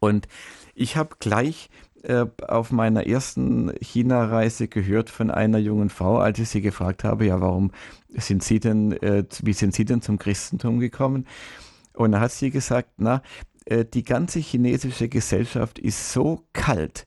Und 0.00 0.28
ich 0.74 0.96
habe 0.96 1.16
gleich 1.20 1.70
äh, 2.02 2.26
auf 2.46 2.70
meiner 2.70 3.06
ersten 3.06 3.72
China-Reise 3.80 4.68
gehört 4.68 5.08
von 5.08 5.30
einer 5.30 5.58
jungen 5.58 5.88
Frau, 5.88 6.18
als 6.18 6.38
ich 6.38 6.50
sie 6.50 6.60
gefragt 6.60 7.04
habe, 7.04 7.24
ja, 7.24 7.40
warum 7.40 7.70
sind 8.08 8.42
Sie 8.42 8.60
denn, 8.60 8.92
äh, 8.92 9.24
wie 9.42 9.54
sind 9.54 9.74
Sie 9.74 9.86
denn 9.86 10.02
zum 10.02 10.18
Christentum 10.18 10.80
gekommen? 10.80 11.26
Und 11.94 12.12
da 12.12 12.20
hat 12.20 12.32
sie 12.32 12.50
gesagt, 12.50 12.90
na, 12.98 13.22
äh, 13.64 13.84
die 13.84 14.02
ganze 14.02 14.40
chinesische 14.40 15.08
Gesellschaft 15.08 15.78
ist 15.78 16.12
so 16.12 16.42
kalt. 16.52 17.06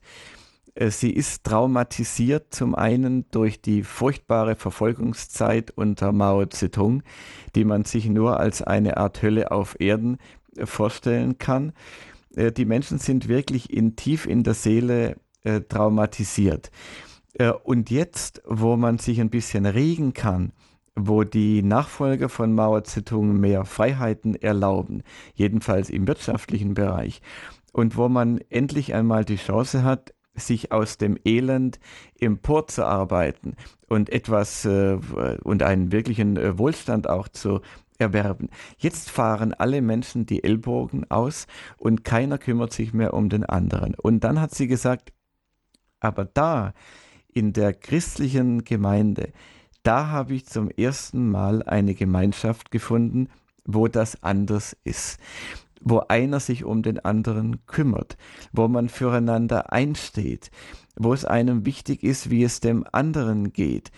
Äh, 0.78 0.90
sie 0.90 1.10
ist 1.10 1.44
traumatisiert 1.44 2.54
zum 2.54 2.74
einen 2.74 3.28
durch 3.30 3.60
die 3.60 3.82
furchtbare 3.82 4.54
Verfolgungszeit 4.54 5.72
unter 5.72 6.12
Mao 6.12 6.46
Zedong, 6.46 7.02
die 7.54 7.64
man 7.64 7.84
sich 7.84 8.08
nur 8.08 8.38
als 8.38 8.62
eine 8.62 8.96
Art 8.96 9.22
Hölle 9.22 9.50
auf 9.50 9.76
Erden 9.80 10.18
äh, 10.56 10.66
vorstellen 10.66 11.38
kann. 11.38 11.72
Äh, 12.36 12.52
die 12.52 12.64
Menschen 12.64 12.98
sind 12.98 13.28
wirklich 13.28 13.72
in, 13.72 13.96
tief 13.96 14.26
in 14.26 14.42
der 14.42 14.54
Seele 14.54 15.16
traumatisiert. 15.68 16.72
Und 17.62 17.90
jetzt, 17.90 18.42
wo 18.44 18.76
man 18.76 18.98
sich 18.98 19.20
ein 19.20 19.30
bisschen 19.30 19.66
regen 19.66 20.12
kann, 20.12 20.52
wo 20.96 21.22
die 21.22 21.62
Nachfolger 21.62 22.28
von 22.28 22.52
Mao 22.52 22.78
Zedong 22.80 23.38
mehr 23.38 23.64
Freiheiten 23.64 24.34
erlauben, 24.34 25.04
jedenfalls 25.34 25.90
im 25.90 26.08
wirtschaftlichen 26.08 26.74
Bereich, 26.74 27.22
und 27.72 27.96
wo 27.96 28.08
man 28.08 28.40
endlich 28.50 28.94
einmal 28.94 29.24
die 29.24 29.36
Chance 29.36 29.84
hat, 29.84 30.12
sich 30.38 30.72
aus 30.72 30.98
dem 30.98 31.18
Elend 31.24 31.78
emporzuarbeiten 32.18 33.56
und 33.88 34.10
etwas 34.10 34.64
äh, 34.64 34.98
und 35.42 35.62
einen 35.62 35.92
wirklichen 35.92 36.36
äh, 36.36 36.58
Wohlstand 36.58 37.08
auch 37.08 37.28
zu 37.28 37.60
erwerben. 37.98 38.48
Jetzt 38.78 39.10
fahren 39.10 39.52
alle 39.54 39.82
Menschen 39.82 40.26
die 40.26 40.44
Ellbogen 40.44 41.10
aus 41.10 41.46
und 41.76 42.04
keiner 42.04 42.38
kümmert 42.38 42.72
sich 42.72 42.92
mehr 42.92 43.14
um 43.14 43.28
den 43.28 43.44
anderen. 43.44 43.94
Und 43.94 44.24
dann 44.24 44.40
hat 44.40 44.54
sie 44.54 44.68
gesagt, 44.68 45.12
aber 46.00 46.24
da 46.24 46.74
in 47.32 47.52
der 47.52 47.74
christlichen 47.74 48.64
Gemeinde, 48.64 49.32
da 49.82 50.08
habe 50.08 50.34
ich 50.34 50.46
zum 50.46 50.70
ersten 50.70 51.30
Mal 51.30 51.62
eine 51.62 51.94
Gemeinschaft 51.94 52.70
gefunden, 52.70 53.28
wo 53.64 53.88
das 53.88 54.22
anders 54.22 54.76
ist, 54.84 55.20
wo 55.80 56.00
einer 56.08 56.40
sich 56.40 56.64
um 56.64 56.82
den 56.82 56.98
anderen 56.98 57.64
kümmert, 57.66 58.16
wo 58.52 58.68
man 58.68 58.88
füreinander 58.88 59.72
einsteht, 59.72 60.50
wo 60.96 61.12
es 61.12 61.24
einem 61.24 61.64
wichtig 61.64 62.02
ist, 62.02 62.30
wie 62.30 62.42
es 62.42 62.60
dem 62.60 62.84
anderen 62.92 63.52
geht. 63.52 63.90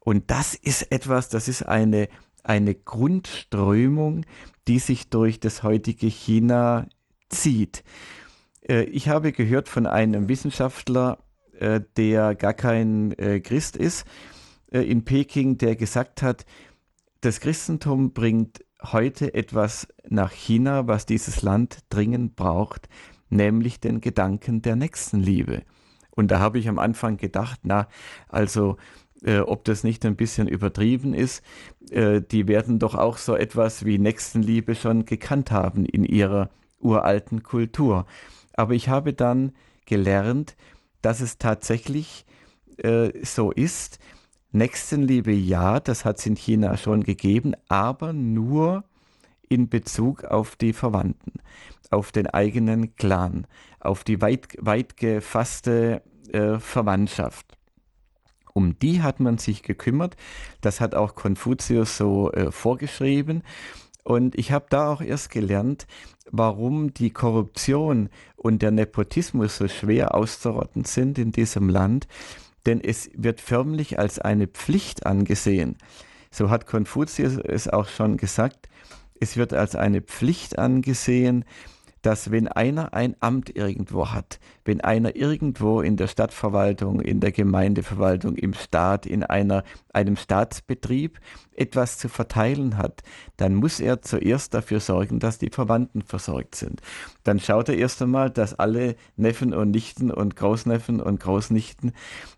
Und 0.00 0.30
das 0.30 0.54
ist 0.54 0.90
etwas, 0.90 1.28
das 1.28 1.48
ist 1.48 1.62
eine 1.62 2.08
eine 2.48 2.74
Grundströmung, 2.74 4.24
die 4.66 4.78
sich 4.78 5.10
durch 5.10 5.38
das 5.38 5.62
heutige 5.62 6.06
China 6.06 6.88
zieht. 7.28 7.84
Äh, 8.66 8.84
ich 8.84 9.08
habe 9.08 9.32
gehört 9.32 9.68
von 9.68 9.86
einem 9.86 10.28
Wissenschaftler, 10.28 11.18
äh, 11.58 11.80
der 11.96 12.34
gar 12.34 12.54
kein 12.54 13.12
äh, 13.12 13.40
Christ 13.40 13.76
ist, 13.76 14.04
in 14.70 15.06
Peking, 15.06 15.56
der 15.56 15.76
gesagt 15.76 16.20
hat, 16.20 16.44
das 17.22 17.40
Christentum 17.40 18.12
bringt 18.12 18.62
heute 18.82 19.34
etwas 19.34 19.88
nach 20.08 20.32
China, 20.32 20.86
was 20.86 21.06
dieses 21.06 21.42
Land 21.42 21.80
dringend 21.90 22.36
braucht, 22.36 22.88
nämlich 23.28 23.80
den 23.80 24.00
Gedanken 24.00 24.62
der 24.62 24.76
Nächstenliebe. 24.76 25.62
Und 26.10 26.30
da 26.30 26.40
habe 26.40 26.58
ich 26.58 26.68
am 26.68 26.78
Anfang 26.78 27.16
gedacht, 27.16 27.60
na, 27.62 27.88
also 28.28 28.76
äh, 29.22 29.40
ob 29.40 29.64
das 29.64 29.84
nicht 29.84 30.04
ein 30.06 30.16
bisschen 30.16 30.48
übertrieben 30.48 31.14
ist. 31.14 31.42
Äh, 31.90 32.20
die 32.20 32.48
werden 32.48 32.78
doch 32.78 32.94
auch 32.94 33.18
so 33.18 33.34
etwas 33.34 33.84
wie 33.84 33.98
Nächstenliebe 33.98 34.74
schon 34.74 35.04
gekannt 35.04 35.50
haben 35.50 35.84
in 35.84 36.04
ihrer 36.04 36.50
uralten 36.80 37.42
Kultur. 37.42 38.06
Aber 38.54 38.74
ich 38.74 38.88
habe 38.88 39.12
dann 39.12 39.52
gelernt, 39.86 40.56
dass 41.02 41.20
es 41.20 41.38
tatsächlich 41.38 42.26
äh, 42.78 43.10
so 43.24 43.50
ist. 43.50 43.98
Nächstenliebe 44.52 45.32
ja, 45.32 45.78
das 45.80 46.04
hat 46.04 46.18
es 46.18 46.26
in 46.26 46.36
China 46.36 46.76
schon 46.76 47.04
gegeben, 47.04 47.54
aber 47.68 48.12
nur 48.12 48.84
in 49.48 49.68
Bezug 49.68 50.24
auf 50.24 50.56
die 50.56 50.72
Verwandten, 50.72 51.34
auf 51.90 52.12
den 52.12 52.26
eigenen 52.26 52.96
Clan, 52.96 53.46
auf 53.80 54.04
die 54.04 54.20
weit, 54.20 54.56
weit 54.60 54.96
gefasste 54.96 56.02
äh, 56.32 56.58
Verwandtschaft. 56.58 57.58
Um 58.54 58.78
die 58.78 59.02
hat 59.02 59.20
man 59.20 59.38
sich 59.38 59.62
gekümmert. 59.62 60.16
Das 60.60 60.80
hat 60.80 60.94
auch 60.94 61.14
Konfuzius 61.14 61.96
so 61.96 62.32
äh, 62.32 62.50
vorgeschrieben. 62.50 63.42
Und 64.02 64.36
ich 64.38 64.52
habe 64.52 64.66
da 64.70 64.90
auch 64.90 65.00
erst 65.00 65.30
gelernt, 65.30 65.86
warum 66.30 66.94
die 66.94 67.10
Korruption 67.10 68.08
und 68.36 68.62
der 68.62 68.70
Nepotismus 68.70 69.58
so 69.58 69.68
schwer 69.68 70.14
auszurotten 70.14 70.84
sind 70.84 71.18
in 71.18 71.30
diesem 71.30 71.68
Land. 71.68 72.08
Denn 72.68 72.82
es 72.82 73.10
wird 73.14 73.40
förmlich 73.40 73.98
als 73.98 74.18
eine 74.18 74.46
Pflicht 74.46 75.06
angesehen. 75.06 75.78
So 76.30 76.50
hat 76.50 76.66
Konfuzius 76.66 77.38
es 77.38 77.66
auch 77.66 77.88
schon 77.88 78.18
gesagt. 78.18 78.68
Es 79.20 79.38
wird 79.38 79.54
als 79.54 79.74
eine 79.74 80.02
Pflicht 80.02 80.58
angesehen, 80.58 81.46
dass 82.02 82.30
wenn 82.30 82.48
einer 82.48 82.94
ein 82.94 83.16
Amt 83.20 83.54
irgendwo 83.54 84.08
hat, 84.08 84.38
wenn 84.64 84.80
einer 84.80 85.16
irgendwo 85.16 85.80
in 85.80 85.96
der 85.96 86.06
Stadtverwaltung, 86.06 87.00
in 87.00 87.20
der 87.20 87.32
Gemeindeverwaltung, 87.32 88.36
im 88.36 88.54
Staat, 88.54 89.06
in 89.06 89.22
einer, 89.22 89.64
einem 89.92 90.16
Staatsbetrieb 90.16 91.18
etwas 91.54 91.98
zu 91.98 92.08
verteilen 92.08 92.76
hat, 92.76 93.02
dann 93.36 93.54
muss 93.54 93.80
er 93.80 94.02
zuerst 94.02 94.54
dafür 94.54 94.80
sorgen, 94.80 95.18
dass 95.18 95.38
die 95.38 95.50
Verwandten 95.50 96.02
versorgt 96.02 96.54
sind. 96.54 96.80
Dann 97.24 97.40
schaut 97.40 97.68
er 97.68 97.76
erst 97.76 98.00
einmal, 98.02 98.30
dass 98.30 98.58
alle 98.58 98.96
Neffen 99.16 99.52
und 99.52 99.70
Nichten 99.70 100.10
und 100.10 100.36
Großneffen 100.36 101.00
und 101.00 101.20
Großnichten 101.20 101.92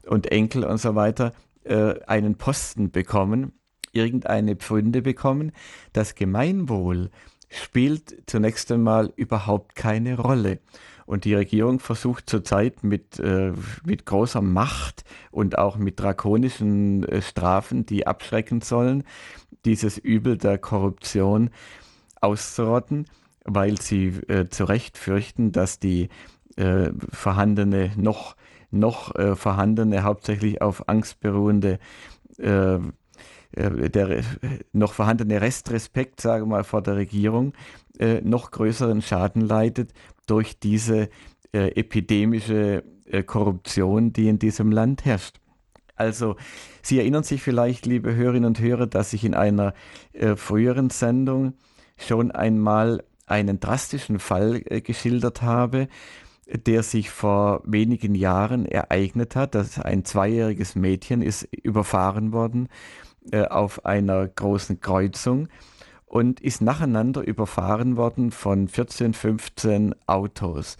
und 0.06 0.30
Enkel 0.32 0.64
und 0.64 0.78
so 0.78 0.94
weiter 0.94 1.32
äh, 1.64 2.00
einen 2.06 2.36
Posten 2.36 2.90
bekommen, 2.90 3.52
irgendeine 3.92 4.56
Pfründe 4.56 5.02
bekommen. 5.02 5.52
Das 5.92 6.14
Gemeinwohl 6.14 7.10
spielt 7.50 8.22
zunächst 8.26 8.70
einmal 8.72 9.12
überhaupt 9.16 9.74
keine 9.74 10.16
Rolle. 10.18 10.60
Und 11.04 11.24
die 11.24 11.34
Regierung 11.34 11.80
versucht 11.80 12.30
zurzeit 12.30 12.84
mit, 12.84 13.18
äh, 13.18 13.52
mit 13.84 14.06
großer 14.06 14.40
Macht 14.40 15.02
und 15.32 15.58
auch 15.58 15.76
mit 15.76 15.98
drakonischen 15.98 17.02
äh, 17.02 17.20
Strafen, 17.20 17.84
die 17.84 18.06
abschrecken 18.06 18.60
sollen, 18.60 19.02
dieses 19.64 19.98
Übel 19.98 20.38
der 20.38 20.58
Korruption 20.58 21.50
auszurotten, 22.20 23.06
weil 23.44 23.80
sie 23.80 24.08
äh, 24.28 24.48
zu 24.48 24.64
Recht 24.64 24.96
fürchten, 24.96 25.50
dass 25.50 25.80
die 25.80 26.10
äh, 26.56 26.90
vorhandene, 27.12 27.90
noch, 27.96 28.36
noch 28.70 29.12
äh, 29.16 29.34
vorhandene, 29.34 30.04
hauptsächlich 30.04 30.62
auf 30.62 30.88
Angst 30.88 31.18
beruhende 31.18 31.80
äh, 32.38 32.78
der 33.68 34.22
noch 34.72 34.92
vorhandene 34.92 35.40
Restrespekt, 35.40 36.20
sage 36.20 36.46
mal, 36.46 36.64
vor 36.64 36.82
der 36.82 36.96
Regierung 36.96 37.52
äh, 37.98 38.20
noch 38.22 38.50
größeren 38.50 39.02
Schaden 39.02 39.42
leidet 39.42 39.92
durch 40.26 40.58
diese 40.58 41.08
äh, 41.52 41.68
epidemische 41.78 42.82
äh, 43.04 43.22
Korruption, 43.22 44.12
die 44.12 44.28
in 44.28 44.38
diesem 44.38 44.72
Land 44.72 45.04
herrscht. 45.04 45.36
Also, 45.96 46.36
Sie 46.80 46.98
erinnern 46.98 47.24
sich 47.24 47.42
vielleicht, 47.42 47.84
liebe 47.84 48.14
Hörerinnen 48.14 48.46
und 48.46 48.60
Hörer, 48.60 48.86
dass 48.86 49.12
ich 49.12 49.24
in 49.24 49.34
einer 49.34 49.74
äh, 50.14 50.34
früheren 50.34 50.88
Sendung 50.88 51.54
schon 51.98 52.30
einmal 52.30 53.04
einen 53.26 53.60
drastischen 53.60 54.18
Fall 54.18 54.62
äh, 54.64 54.80
geschildert 54.80 55.42
habe, 55.42 55.88
der 56.46 56.82
sich 56.82 57.10
vor 57.10 57.62
wenigen 57.64 58.14
Jahren 58.14 58.64
ereignet 58.64 59.36
hat. 59.36 59.54
dass 59.54 59.78
ein 59.78 60.04
zweijähriges 60.04 60.74
Mädchen 60.74 61.20
ist 61.20 61.46
überfahren 61.52 62.32
worden 62.32 62.68
äh, 63.30 63.44
auf 63.44 63.84
einer 63.84 64.26
großen 64.26 64.80
Kreuzung 64.80 65.48
und 66.06 66.40
ist 66.40 66.60
nacheinander 66.60 67.22
überfahren 67.22 67.96
worden 67.96 68.30
von 68.30 68.66
14, 68.66 69.14
15 69.14 69.94
Autos. 70.06 70.76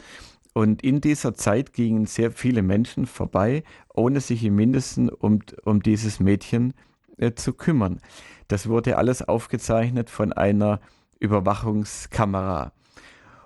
Und 0.53 0.83
in 0.83 1.01
dieser 1.01 1.35
Zeit 1.35 1.73
gingen 1.73 2.07
sehr 2.07 2.33
viele 2.33 2.63
Menschen 2.63 3.07
vorbei, 3.07 3.63
ohne 3.95 4.21
sich 4.21 4.43
im 4.45 4.57
Mindesten 4.57 5.09
um, 5.09 5.41
um 5.65 5.83
dieses 5.83 6.19
Mädchen 6.19 6.75
äh, 7.19 7.35
zu 7.35 7.53
kümmern. 7.53 8.01
Das 8.49 8.69
wurde 8.69 8.99
alles 8.99 9.23
aufgezeichnet 9.23 10.11
von 10.11 10.33
einer 10.33 10.81
Überwachungskamera. 11.21 12.73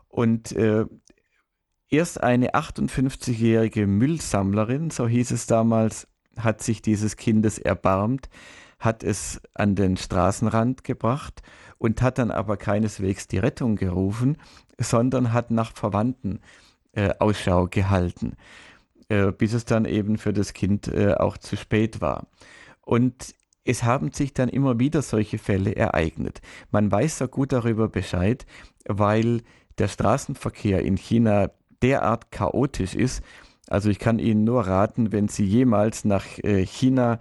Und 0.08 0.52
äh, 0.52 0.86
erst 1.90 2.22
eine 2.22 2.54
58-jährige 2.54 3.86
Müllsammlerin, 3.86 4.90
so 4.90 5.06
hieß 5.06 5.32
es 5.32 5.46
damals, 5.46 6.08
hat 6.38 6.62
sich 6.62 6.80
dieses 6.82 7.16
Kindes 7.16 7.58
erbarmt, 7.58 8.28
hat 8.84 9.02
es 9.02 9.40
an 9.54 9.74
den 9.74 9.96
Straßenrand 9.96 10.84
gebracht 10.84 11.42
und 11.78 12.02
hat 12.02 12.18
dann 12.18 12.30
aber 12.30 12.56
keineswegs 12.56 13.26
die 13.26 13.38
Rettung 13.38 13.76
gerufen, 13.76 14.36
sondern 14.78 15.32
hat 15.32 15.50
nach 15.50 15.74
Verwandten 15.74 16.40
äh, 16.92 17.14
Ausschau 17.18 17.66
gehalten, 17.66 18.36
äh, 19.08 19.32
bis 19.32 19.52
es 19.52 19.64
dann 19.64 19.84
eben 19.84 20.18
für 20.18 20.32
das 20.32 20.52
Kind 20.52 20.88
äh, 20.88 21.14
auch 21.14 21.38
zu 21.38 21.56
spät 21.56 22.00
war. 22.00 22.26
Und 22.82 23.34
es 23.64 23.82
haben 23.82 24.12
sich 24.12 24.34
dann 24.34 24.48
immer 24.48 24.78
wieder 24.78 25.02
solche 25.02 25.38
Fälle 25.38 25.74
ereignet. 25.74 26.42
Man 26.70 26.92
weiß 26.92 27.18
so 27.18 27.28
gut 27.28 27.52
darüber 27.52 27.88
Bescheid, 27.88 28.44
weil 28.86 29.42
der 29.78 29.88
Straßenverkehr 29.88 30.82
in 30.82 30.96
China 30.96 31.50
derart 31.82 32.30
chaotisch 32.30 32.94
ist. 32.94 33.22
Also 33.68 33.88
ich 33.88 33.98
kann 33.98 34.18
Ihnen 34.18 34.44
nur 34.44 34.66
raten, 34.66 35.12
wenn 35.12 35.28
Sie 35.28 35.44
jemals 35.44 36.04
nach 36.04 36.26
äh, 36.42 36.66
China 36.66 37.18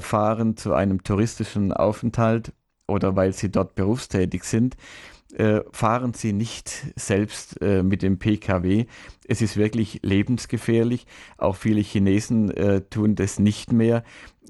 fahren 0.00 0.56
zu 0.56 0.74
einem 0.74 1.02
touristischen 1.02 1.72
Aufenthalt 1.72 2.52
oder 2.86 3.16
weil 3.16 3.32
sie 3.32 3.50
dort 3.50 3.74
berufstätig 3.74 4.44
sind, 4.44 4.76
äh, 5.34 5.60
fahren 5.70 6.12
sie 6.12 6.32
nicht 6.32 6.72
selbst 6.96 7.60
äh, 7.62 7.84
mit 7.84 8.02
dem 8.02 8.18
Pkw. 8.18 8.86
Es 9.28 9.40
ist 9.40 9.56
wirklich 9.56 10.00
lebensgefährlich. 10.02 11.06
Auch 11.38 11.54
viele 11.54 11.80
Chinesen 11.80 12.50
äh, 12.50 12.80
tun 12.80 13.14
das 13.14 13.38
nicht 13.38 13.72
mehr, 13.72 14.02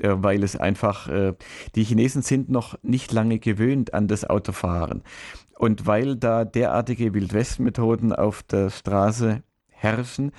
weil 0.02 0.42
es 0.44 0.56
einfach, 0.56 1.10
die 1.74 1.84
Chinesen 1.84 2.22
sind 2.22 2.48
noch 2.48 2.78
nicht 2.82 3.12
lange 3.12 3.38
gewöhnt 3.38 3.92
an 3.92 4.08
das 4.08 4.24
Autofahren. 4.24 5.02
Und 5.58 5.84
weil 5.84 6.16
da 6.16 6.46
derartige 6.46 7.12
Wildwestmethoden 7.12 8.14
auf 8.14 8.42
der 8.42 8.70
Straße 8.70 9.42
herrschen, 9.68 10.32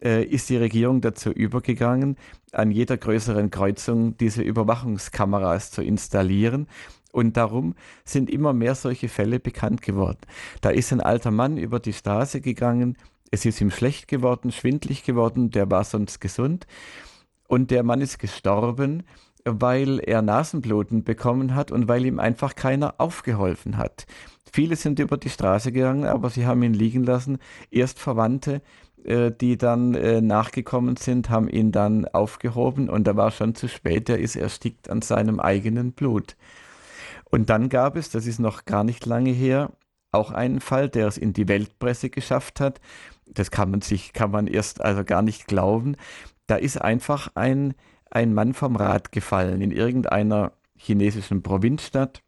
ist 0.00 0.48
die 0.48 0.56
Regierung 0.56 1.02
dazu 1.02 1.30
übergegangen, 1.30 2.16
an 2.52 2.70
jeder 2.70 2.96
größeren 2.96 3.50
Kreuzung 3.50 4.16
diese 4.18 4.42
Überwachungskameras 4.42 5.70
zu 5.70 5.82
installieren. 5.82 6.68
Und 7.10 7.36
darum 7.36 7.74
sind 8.04 8.30
immer 8.30 8.52
mehr 8.52 8.74
solche 8.74 9.08
Fälle 9.08 9.40
bekannt 9.40 9.82
geworden. 9.82 10.20
Da 10.60 10.70
ist 10.70 10.92
ein 10.92 11.00
alter 11.00 11.30
Mann 11.30 11.58
über 11.58 11.80
die 11.80 11.92
Straße 11.92 12.40
gegangen, 12.40 12.96
es 13.30 13.46
ist 13.46 13.60
ihm 13.62 13.70
schlecht 13.70 14.08
geworden, 14.08 14.52
schwindlig 14.52 15.04
geworden, 15.04 15.50
der 15.50 15.70
war 15.70 15.84
sonst 15.84 16.20
gesund. 16.20 16.66
Und 17.48 17.70
der 17.70 17.82
Mann 17.82 18.02
ist 18.02 18.18
gestorben, 18.18 19.04
weil 19.44 20.00
er 20.00 20.22
Nasenbluten 20.22 21.02
bekommen 21.02 21.54
hat 21.54 21.70
und 21.70 21.88
weil 21.88 22.04
ihm 22.04 22.18
einfach 22.18 22.54
keiner 22.54 22.94
aufgeholfen 22.98 23.78
hat. 23.78 24.06
Viele 24.52 24.76
sind 24.76 24.98
über 24.98 25.16
die 25.16 25.30
Straße 25.30 25.72
gegangen, 25.72 26.04
aber 26.04 26.28
sie 26.28 26.46
haben 26.46 26.62
ihn 26.62 26.74
liegen 26.74 27.04
lassen. 27.04 27.38
Erst 27.70 27.98
Verwandte, 27.98 28.60
die 29.04 29.58
dann 29.58 29.94
äh, 29.94 30.20
nachgekommen 30.20 30.96
sind, 30.96 31.30
haben 31.30 31.48
ihn 31.48 31.72
dann 31.72 32.06
aufgehoben 32.06 32.88
und 32.88 33.04
da 33.06 33.16
war 33.16 33.30
schon 33.30 33.54
zu 33.54 33.68
spät, 33.68 34.08
er 34.08 34.18
ist 34.18 34.36
erstickt 34.36 34.88
an 34.90 35.02
seinem 35.02 35.40
eigenen 35.40 35.92
Blut. 35.92 36.36
Und 37.30 37.50
dann 37.50 37.68
gab 37.68 37.96
es, 37.96 38.10
das 38.10 38.26
ist 38.26 38.38
noch 38.38 38.64
gar 38.64 38.84
nicht 38.84 39.06
lange 39.06 39.30
her, 39.30 39.72
auch 40.12 40.30
einen 40.30 40.60
Fall, 40.60 40.88
der 40.88 41.08
es 41.08 41.16
in 41.16 41.32
die 41.32 41.48
Weltpresse 41.48 42.10
geschafft 42.10 42.60
hat. 42.60 42.80
Das 43.26 43.50
kann 43.50 43.70
man 43.70 43.80
sich, 43.80 44.12
kann 44.12 44.30
man 44.30 44.46
erst 44.46 44.82
also 44.82 45.02
gar 45.04 45.22
nicht 45.22 45.46
glauben. 45.46 45.96
Da 46.46 46.56
ist 46.56 46.80
einfach 46.80 47.30
ein, 47.34 47.74
ein 48.10 48.34
Mann 48.34 48.52
vom 48.52 48.76
Rad 48.76 49.10
gefallen 49.10 49.62
in 49.62 49.70
irgendeiner 49.70 50.52
chinesischen 50.76 51.42
Provinzstadt, 51.42 52.22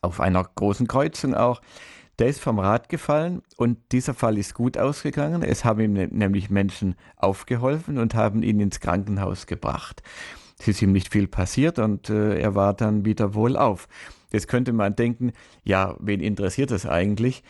auf 0.00 0.20
einer 0.20 0.42
großen 0.42 0.86
Kreuzung 0.86 1.34
auch. 1.34 1.60
Der 2.18 2.28
ist 2.28 2.40
vom 2.40 2.58
Rad 2.58 2.88
gefallen 2.88 3.42
und 3.56 3.78
dieser 3.92 4.14
Fall 4.14 4.38
ist 4.38 4.54
gut 4.54 4.78
ausgegangen. 4.78 5.42
Es 5.42 5.64
haben 5.64 5.80
ihm 5.80 5.92
ne-, 5.94 6.08
nämlich 6.08 6.48
Menschen 6.48 6.94
aufgeholfen 7.16 7.98
und 7.98 8.14
haben 8.14 8.42
ihn 8.42 8.60
ins 8.60 8.80
Krankenhaus 8.80 9.46
gebracht. 9.46 10.02
Es 10.58 10.68
ist 10.68 10.82
ihm 10.82 10.92
nicht 10.92 11.12
viel 11.12 11.26
passiert 11.26 11.78
und 11.78 12.10
äh, 12.10 12.38
er 12.38 12.54
war 12.54 12.74
dann 12.74 13.04
wieder 13.04 13.34
wohlauf. 13.34 13.88
Jetzt 14.32 14.48
könnte 14.48 14.72
man 14.72 14.96
denken, 14.96 15.32
ja, 15.64 15.96
wen 16.00 16.20
interessiert 16.20 16.70
das 16.70 16.86
eigentlich? 16.86 17.42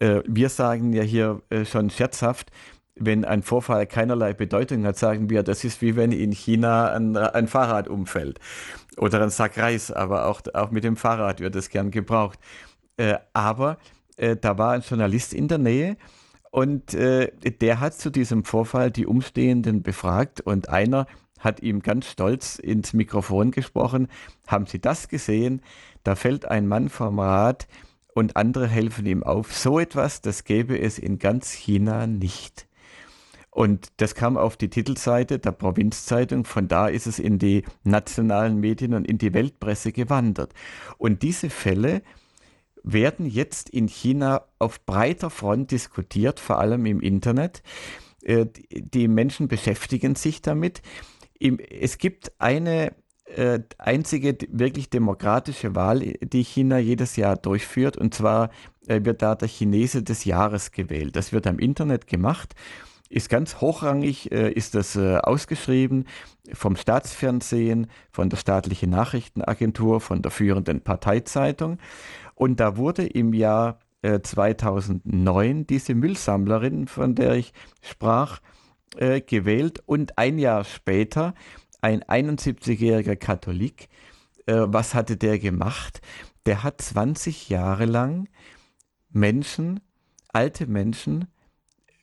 Äh, 0.00 0.22
wir 0.26 0.48
sagen 0.48 0.92
ja 0.92 1.02
hier 1.02 1.42
äh, 1.50 1.64
schon 1.64 1.90
scherzhaft, 1.90 2.50
wenn 2.96 3.24
ein 3.24 3.42
Vorfall 3.42 3.86
keinerlei 3.86 4.34
Bedeutung 4.34 4.84
hat, 4.84 4.96
sagen 4.96 5.30
wir, 5.30 5.44
das 5.44 5.64
ist 5.64 5.80
wie 5.82 5.96
wenn 5.96 6.10
in 6.10 6.32
China 6.32 6.92
ein, 6.92 7.16
ein 7.16 7.46
Fahrrad 7.46 7.88
umfällt 7.88 8.40
oder 8.96 9.22
ein 9.22 9.30
Sack 9.30 9.56
Reis, 9.58 9.92
aber 9.92 10.26
auch, 10.26 10.40
auch 10.54 10.70
mit 10.72 10.82
dem 10.82 10.96
Fahrrad 10.96 11.40
wird 11.40 11.54
es 11.54 11.70
gern 11.70 11.92
gebraucht. 11.92 12.38
Äh, 12.96 13.18
aber 13.32 13.78
äh, 14.18 14.36
da 14.36 14.58
war 14.58 14.72
ein 14.72 14.82
Journalist 14.82 15.32
in 15.32 15.48
der 15.48 15.58
Nähe 15.58 15.96
und 16.50 16.94
äh, 16.94 17.30
der 17.50 17.80
hat 17.80 17.94
zu 17.94 18.10
diesem 18.10 18.44
Vorfall 18.44 18.90
die 18.90 19.06
Umstehenden 19.06 19.82
befragt 19.82 20.40
und 20.40 20.68
einer 20.68 21.06
hat 21.38 21.60
ihm 21.60 21.82
ganz 21.82 22.10
stolz 22.10 22.58
ins 22.58 22.92
Mikrofon 22.92 23.52
gesprochen. 23.52 24.08
Haben 24.46 24.66
Sie 24.66 24.80
das 24.80 25.08
gesehen? 25.08 25.62
Da 26.02 26.16
fällt 26.16 26.46
ein 26.46 26.66
Mann 26.66 26.88
vom 26.88 27.20
Rad 27.20 27.68
und 28.12 28.36
andere 28.36 28.66
helfen 28.66 29.06
ihm 29.06 29.22
auf. 29.22 29.54
So 29.54 29.78
etwas, 29.78 30.20
das 30.20 30.44
gäbe 30.44 30.78
es 30.80 30.98
in 30.98 31.18
ganz 31.18 31.52
China 31.52 32.06
nicht. 32.06 32.66
Und 33.50 33.88
das 33.96 34.14
kam 34.14 34.36
auf 34.36 34.56
die 34.56 34.70
Titelseite 34.70 35.38
der 35.38 35.52
Provinzzeitung. 35.52 36.44
Von 36.44 36.68
da 36.68 36.88
ist 36.88 37.06
es 37.06 37.18
in 37.18 37.38
die 37.38 37.64
nationalen 37.82 38.58
Medien 38.60 38.94
und 38.94 39.06
in 39.06 39.18
die 39.18 39.34
Weltpresse 39.34 39.92
gewandert. 39.92 40.52
Und 40.96 41.22
diese 41.22 41.50
Fälle 41.50 42.02
werden 42.82 43.26
jetzt 43.26 43.68
in 43.70 43.88
China 43.88 44.42
auf 44.58 44.84
breiter 44.84 45.30
Front 45.30 45.70
diskutiert, 45.70 46.40
vor 46.40 46.58
allem 46.58 46.86
im 46.86 47.00
Internet. 47.00 47.62
Äh, 48.22 48.46
die 48.70 49.08
Menschen 49.08 49.48
beschäftigen 49.48 50.14
sich 50.14 50.42
damit. 50.42 50.82
Es 51.38 51.98
gibt 51.98 52.32
eine 52.38 52.92
äh, 53.26 53.60
einzige 53.78 54.36
wirklich 54.50 54.90
demokratische 54.90 55.74
Wahl, 55.74 56.00
die 56.00 56.42
China 56.42 56.78
jedes 56.78 57.16
Jahr 57.16 57.36
durchführt. 57.36 57.96
Und 57.96 58.14
zwar 58.14 58.50
äh, 58.86 59.00
wird 59.04 59.22
da 59.22 59.34
der 59.34 59.48
Chinese 59.48 60.02
des 60.02 60.24
Jahres 60.24 60.72
gewählt. 60.72 61.16
Das 61.16 61.32
wird 61.32 61.46
am 61.46 61.58
Internet 61.58 62.06
gemacht 62.06 62.54
ist 63.10 63.30
ganz 63.30 63.62
hochrangig, 63.62 64.30
ist 64.30 64.74
das 64.74 64.94
ausgeschrieben 64.94 66.04
vom 66.52 66.76
Staatsfernsehen, 66.76 67.86
von 68.10 68.28
der 68.28 68.36
staatlichen 68.36 68.90
Nachrichtenagentur, 68.90 70.02
von 70.02 70.20
der 70.20 70.30
führenden 70.30 70.82
Parteizeitung. 70.82 71.78
Und 72.38 72.60
da 72.60 72.76
wurde 72.76 73.04
im 73.04 73.32
Jahr 73.34 73.80
äh, 74.00 74.20
2009 74.20 75.66
diese 75.66 75.96
Müllsammlerin, 75.96 76.86
von 76.86 77.16
der 77.16 77.34
ich 77.34 77.52
sprach, 77.82 78.38
äh, 78.96 79.20
gewählt 79.20 79.82
und 79.86 80.18
ein 80.18 80.38
Jahr 80.38 80.62
später 80.62 81.34
ein 81.80 82.04
71-jähriger 82.04 83.16
Katholik. 83.16 83.88
Äh, 84.46 84.66
was 84.68 84.94
hatte 84.94 85.16
der 85.16 85.40
gemacht? 85.40 86.00
Der 86.46 86.62
hat 86.62 86.80
20 86.80 87.48
Jahre 87.48 87.86
lang 87.86 88.28
Menschen, 89.10 89.80
alte 90.28 90.68
Menschen, 90.68 91.26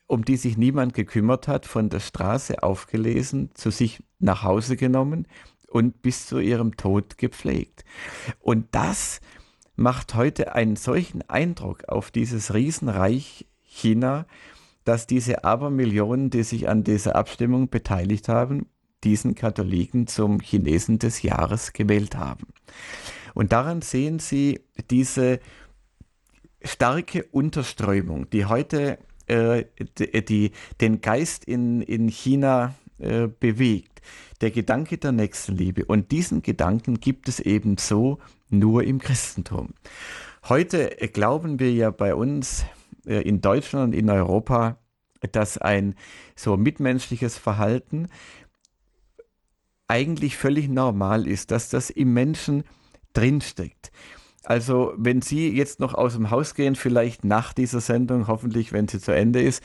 um 0.06 0.26
die 0.26 0.36
sich 0.36 0.58
niemand 0.58 0.94
gekümmert 0.94 1.48
hat, 1.48 1.66
von 1.66 1.90
der 1.90 2.02
Straße 2.02 2.62
aufgelesen, 2.62 3.52
zu 3.54 3.72
sich 3.72 4.04
nach 4.20 4.44
Hause 4.44 4.76
genommen 4.76 5.30
und 5.70 6.02
bis 6.02 6.28
zu 6.28 6.40
ihrem 6.40 6.76
Tod 6.76 7.18
gepflegt. 7.18 7.86
Und 8.42 8.76
das 8.76 9.22
macht 9.76 10.16
heute 10.16 10.56
einen 10.56 10.76
solchen 10.76 11.22
Eindruck 11.30 11.90
auf 11.90 12.12
dieses 12.12 12.54
Riesenreich 12.54 13.46
China, 13.64 14.26
dass 14.84 15.08
diese 15.08 15.44
Abermillionen, 15.44 16.30
die 16.30 16.44
sich 16.44 16.70
an 16.70 16.84
dieser 16.84 17.16
Abstimmung 17.16 17.70
beteiligt 17.70 18.30
haben, 18.30 18.68
diesen 19.04 19.36
Katholiken 19.36 20.08
zum 20.08 20.40
Chinesen 20.40 21.00
des 21.00 21.22
Jahres 21.22 21.74
gewählt 21.74 22.16
haben. 22.16 22.48
Und 23.34 23.52
daran 23.52 23.82
sehen 23.82 24.20
Sie 24.20 24.62
diese 24.90 25.40
starke 26.64 27.26
Unterströmung, 27.26 28.30
die 28.30 28.46
heute 28.46 28.98
äh, 29.28 29.66
die, 29.98 30.52
den 30.82 31.02
Geist 31.02 31.46
in, 31.46 31.82
in 31.82 32.08
China 32.08 32.76
äh, 32.98 33.28
bewegt. 33.28 33.95
Der 34.42 34.52
Gedanke 34.52 34.98
der 34.98 35.12
Nächstenliebe. 35.12 35.86
Und 35.86 36.12
diesen 36.12 36.42
Gedanken 36.42 37.00
gibt 37.00 37.30
es 37.30 37.40
eben 37.40 37.78
so 37.78 38.20
nur 38.50 38.84
im 38.84 39.00
Christentum. 39.00 39.74
Heute 40.48 40.90
glauben 41.14 41.60
wir 41.60 41.74
ja 41.74 41.92
bei 41.92 42.14
uns 42.14 42.66
äh, 43.06 43.22
in 43.22 43.42
Deutschland 43.42 43.94
und 43.94 44.00
in 44.00 44.10
Europa, 44.10 44.78
dass 45.32 45.58
ein 45.58 45.96
so 46.36 46.58
mitmenschliches 46.58 47.38
Verhalten 47.38 48.08
eigentlich 49.88 50.38
völlig 50.38 50.68
normal 50.68 51.28
ist, 51.28 51.52
dass 51.52 51.70
das 51.70 51.90
im 51.90 52.14
Menschen 52.14 52.64
drinsteckt. 53.14 53.92
Also 54.46 54.94
wenn 54.96 55.22
Sie 55.22 55.50
jetzt 55.50 55.80
noch 55.80 55.96
aus 55.96 56.14
dem 56.14 56.30
Haus 56.30 56.54
gehen, 56.54 56.76
vielleicht 56.76 57.26
nach 57.26 57.52
dieser 57.52 57.82
Sendung, 57.82 58.28
hoffentlich, 58.28 58.72
wenn 58.72 58.88
sie 58.88 59.00
zu 59.00 59.12
Ende 59.12 59.42
ist, 59.42 59.64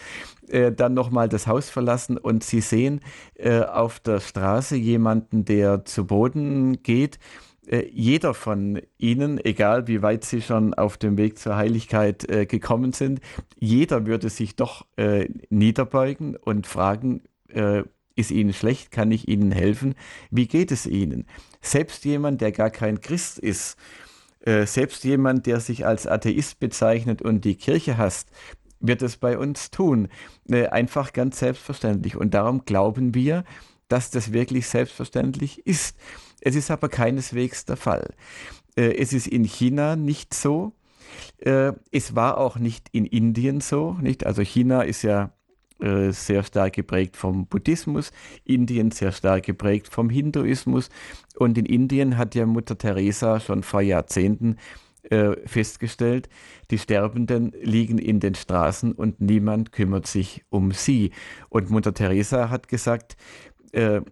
äh, 0.48 0.72
dann 0.72 0.94
nochmal 0.94 1.28
das 1.28 1.46
Haus 1.46 1.68
verlassen 1.68 2.16
und 2.16 2.42
Sie 2.42 2.60
sehen 2.60 3.00
äh, 3.34 3.60
auf 3.60 4.00
der 4.00 4.20
Straße 4.20 4.76
jemanden, 4.76 5.44
der 5.44 5.84
zu 5.84 6.06
Boden 6.06 6.82
geht, 6.82 7.18
äh, 7.66 7.86
jeder 7.92 8.32
von 8.32 8.80
Ihnen, 8.98 9.38
egal 9.44 9.86
wie 9.86 10.02
weit 10.02 10.24
Sie 10.24 10.40
schon 10.40 10.72
auf 10.72 10.96
dem 10.96 11.18
Weg 11.18 11.38
zur 11.38 11.56
Heiligkeit 11.56 12.28
äh, 12.30 12.46
gekommen 12.46 12.92
sind, 12.92 13.20
jeder 13.58 14.06
würde 14.06 14.30
sich 14.30 14.56
doch 14.56 14.86
äh, 14.96 15.28
niederbeugen 15.50 16.36
und 16.36 16.66
fragen, 16.66 17.22
äh, 17.48 17.82
ist 18.16 18.30
Ihnen 18.30 18.52
schlecht? 18.52 18.90
Kann 18.90 19.12
ich 19.12 19.28
Ihnen 19.28 19.52
helfen? 19.52 19.94
Wie 20.30 20.46
geht 20.46 20.72
es 20.72 20.86
Ihnen? 20.86 21.26
Selbst 21.60 22.04
jemand, 22.04 22.40
der 22.40 22.52
gar 22.52 22.70
kein 22.70 23.00
Christ 23.00 23.38
ist, 23.38 23.76
äh, 24.40 24.66
selbst 24.66 25.04
jemand, 25.04 25.46
der 25.46 25.60
sich 25.60 25.86
als 25.86 26.06
Atheist 26.06 26.60
bezeichnet 26.60 27.20
und 27.20 27.44
die 27.44 27.56
Kirche 27.56 27.98
hasst, 27.98 28.30
wird 28.80 29.02
es 29.02 29.18
bei 29.18 29.36
uns 29.36 29.70
tun. 29.70 30.08
Äh, 30.48 30.68
einfach 30.68 31.12
ganz 31.12 31.38
selbstverständlich. 31.38 32.16
Und 32.16 32.32
darum 32.32 32.64
glauben 32.64 33.14
wir, 33.14 33.44
dass 33.88 34.10
das 34.10 34.32
wirklich 34.32 34.66
selbstverständlich 34.66 35.66
ist. 35.66 35.96
Es 36.40 36.56
ist 36.56 36.70
aber 36.70 36.88
keineswegs 36.88 37.66
der 37.66 37.76
Fall. 37.76 38.14
Äh, 38.76 38.94
es 38.96 39.12
ist 39.12 39.26
in 39.26 39.44
China 39.44 39.96
nicht 39.96 40.34
so. 40.34 40.72
Es 41.90 42.14
war 42.14 42.38
auch 42.38 42.56
nicht 42.56 42.88
in 42.92 43.04
Indien 43.04 43.60
so. 43.60 43.94
Nicht? 44.00 44.24
Also 44.24 44.42
China 44.42 44.82
ist 44.82 45.02
ja 45.02 45.32
äh, 45.80 46.12
sehr 46.12 46.42
stark 46.42 46.74
geprägt 46.74 47.16
vom 47.16 47.46
Buddhismus, 47.46 48.12
Indien 48.44 48.90
sehr 48.90 49.12
stark 49.12 49.44
geprägt 49.44 49.88
vom 49.88 50.10
Hinduismus. 50.10 50.90
Und 51.36 51.56
in 51.58 51.66
Indien 51.66 52.16
hat 52.16 52.34
ja 52.34 52.46
Mutter 52.46 52.76
Teresa 52.76 53.40
schon 53.40 53.62
vor 53.62 53.80
Jahrzehnten 53.80 54.56
äh, 55.02 55.36
festgestellt, 55.46 56.28
die 56.70 56.78
Sterbenden 56.78 57.52
liegen 57.62 57.98
in 57.98 58.20
den 58.20 58.34
Straßen 58.34 58.92
und 58.92 59.20
niemand 59.20 59.72
kümmert 59.72 60.06
sich 60.06 60.44
um 60.50 60.72
sie. 60.72 61.12
Und 61.48 61.70
Mutter 61.70 61.94
Teresa 61.94 62.50
hat 62.50 62.68
gesagt, 62.68 63.16
äh, 63.72 64.02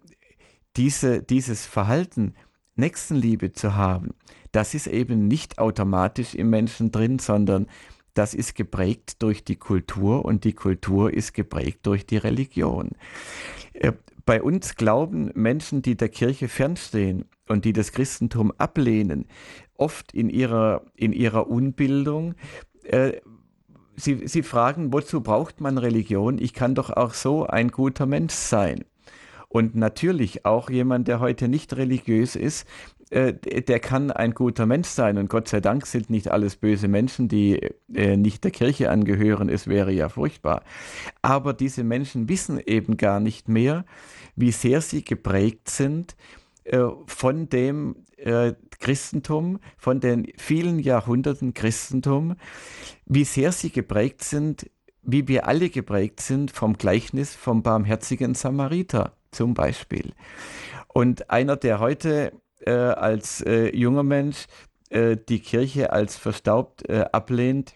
diese, 0.75 1.21
dieses 1.21 1.65
Verhalten, 1.65 2.33
Nächstenliebe 2.75 3.51
zu 3.51 3.75
haben, 3.75 4.15
das 4.51 4.73
ist 4.73 4.87
eben 4.87 5.27
nicht 5.27 5.59
automatisch 5.59 6.33
im 6.33 6.49
Menschen 6.49 6.91
drin, 6.91 7.19
sondern 7.19 7.67
das 8.19 8.33
ist 8.33 8.53
geprägt 8.53 9.23
durch 9.23 9.45
die 9.45 9.55
Kultur 9.55 10.25
und 10.25 10.43
die 10.43 10.51
Kultur 10.51 11.13
ist 11.13 11.33
geprägt 11.33 11.79
durch 11.83 12.05
die 12.05 12.17
Religion. 12.17 12.89
Äh, 13.71 13.93
bei 14.25 14.43
uns 14.43 14.75
glauben 14.75 15.31
Menschen, 15.35 15.81
die 15.81 15.95
der 15.95 16.09
Kirche 16.09 16.49
fernstehen 16.49 17.23
und 17.47 17.63
die 17.63 17.71
das 17.71 17.93
Christentum 17.93 18.51
ablehnen, 18.57 19.25
oft 19.75 20.11
in 20.11 20.29
ihrer, 20.29 20.83
in 20.95 21.13
ihrer 21.13 21.49
Unbildung, 21.49 22.35
äh, 22.83 23.13
sie, 23.95 24.27
sie 24.27 24.43
fragen, 24.43 24.91
wozu 24.91 25.21
braucht 25.21 25.61
man 25.61 25.77
Religion? 25.77 26.39
Ich 26.39 26.53
kann 26.53 26.75
doch 26.75 26.89
auch 26.89 27.13
so 27.13 27.47
ein 27.47 27.69
guter 27.69 28.05
Mensch 28.05 28.33
sein. 28.33 28.83
Und 29.47 29.75
natürlich 29.75 30.45
auch 30.45 30.69
jemand, 30.69 31.07
der 31.07 31.21
heute 31.21 31.47
nicht 31.47 31.73
religiös 31.77 32.35
ist, 32.35 32.67
äh, 33.09 33.33
der 33.33 33.79
kann 33.79 34.11
ein 34.11 34.33
guter 34.33 34.65
Mensch 34.65 34.87
sein. 34.87 35.17
Und 35.17 35.29
Gott 35.29 35.47
sei 35.47 35.61
Dank 35.61 35.85
sind 35.85 36.09
nicht 36.09 36.29
alles 36.29 36.55
böse 36.55 36.87
Menschen, 36.87 37.27
die 37.27 37.59
äh, 37.93 38.17
nicht 38.17 38.43
der 38.43 38.51
Kirche 38.51 38.91
angehören. 38.91 39.49
Es 39.49 39.67
wäre 39.67 39.91
ja 39.91 40.09
furchtbar. 40.09 40.63
Aber 41.21 41.53
diese 41.53 41.83
Menschen 41.83 42.29
wissen 42.29 42.59
eben 42.59 42.97
gar 42.97 43.19
nicht 43.19 43.49
mehr, 43.49 43.85
wie 44.35 44.51
sehr 44.51 44.81
sie 44.81 45.03
geprägt 45.03 45.69
sind 45.69 46.15
äh, 46.65 46.85
von 47.07 47.49
dem 47.49 48.05
äh, 48.17 48.53
Christentum, 48.79 49.59
von 49.77 49.99
den 49.99 50.31
vielen 50.37 50.79
Jahrhunderten 50.79 51.53
Christentum, 51.53 52.35
wie 53.05 53.23
sehr 53.25 53.51
sie 53.51 53.71
geprägt 53.71 54.23
sind, 54.23 54.69
wie 55.01 55.27
wir 55.27 55.47
alle 55.47 55.69
geprägt 55.69 56.21
sind 56.21 56.51
vom 56.51 56.77
Gleichnis 56.77 57.33
vom 57.35 57.63
barmherzigen 57.63 58.35
Samariter 58.35 59.13
zum 59.31 59.53
Beispiel. 59.53 60.13
Und 60.87 61.29
einer, 61.29 61.55
der 61.55 61.79
heute 61.79 62.33
äh, 62.65 62.71
als 62.71 63.41
äh, 63.41 63.75
junger 63.75 64.03
Mensch 64.03 64.45
äh, 64.89 65.17
die 65.17 65.39
Kirche 65.39 65.91
als 65.93 66.17
verstaubt 66.17 66.87
äh, 66.89 67.05
ablehnt, 67.11 67.75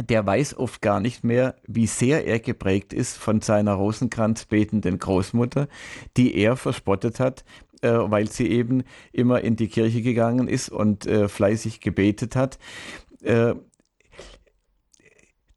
der 0.00 0.24
weiß 0.24 0.56
oft 0.56 0.80
gar 0.80 1.00
nicht 1.00 1.22
mehr, 1.22 1.56
wie 1.66 1.86
sehr 1.86 2.26
er 2.26 2.40
geprägt 2.40 2.92
ist 2.92 3.16
von 3.16 3.40
seiner 3.40 3.74
Rosenkranz 3.74 4.46
betenden 4.46 4.98
Großmutter, 4.98 5.68
die 6.16 6.34
er 6.34 6.56
verspottet 6.56 7.20
hat, 7.20 7.44
äh, 7.82 7.90
weil 7.92 8.30
sie 8.30 8.48
eben 8.48 8.84
immer 9.12 9.42
in 9.42 9.56
die 9.56 9.68
Kirche 9.68 10.02
gegangen 10.02 10.48
ist 10.48 10.70
und 10.70 11.06
äh, 11.06 11.28
fleißig 11.28 11.80
gebetet 11.80 12.36
hat. 12.36 12.58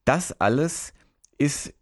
das 0.06 0.40
alles 0.40 0.94
ist 1.40 1.74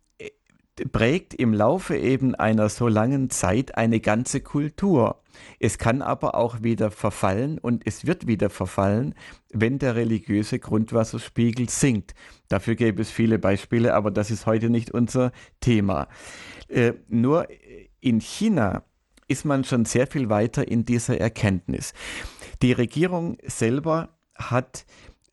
prägt 0.91 1.33
im 1.33 1.53
Laufe 1.53 1.95
eben 1.95 2.35
einer 2.35 2.69
so 2.69 2.87
langen 2.87 3.29
Zeit 3.29 3.77
eine 3.77 3.99
ganze 3.99 4.41
Kultur. 4.41 5.21
Es 5.59 5.77
kann 5.77 6.01
aber 6.01 6.35
auch 6.35 6.63
wieder 6.63 6.91
verfallen 6.91 7.57
und 7.59 7.85
es 7.85 8.05
wird 8.05 8.27
wieder 8.27 8.49
verfallen, 8.49 9.15
wenn 9.51 9.79
der 9.79 9.95
religiöse 9.95 10.59
Grundwasserspiegel 10.59 11.69
sinkt. 11.69 12.13
Dafür 12.49 12.75
gäbe 12.75 13.01
es 13.01 13.11
viele 13.11 13.39
Beispiele, 13.39 13.93
aber 13.93 14.11
das 14.11 14.31
ist 14.31 14.45
heute 14.45 14.69
nicht 14.69 14.91
unser 14.91 15.31
Thema. 15.59 16.07
Äh, 16.67 16.93
nur 17.07 17.47
in 17.99 18.19
China 18.19 18.83
ist 19.27 19.45
man 19.45 19.63
schon 19.63 19.85
sehr 19.85 20.07
viel 20.07 20.29
weiter 20.29 20.67
in 20.67 20.85
dieser 20.85 21.19
Erkenntnis. 21.19 21.93
Die 22.61 22.73
Regierung 22.73 23.37
selber 23.45 24.09
hat 24.35 24.85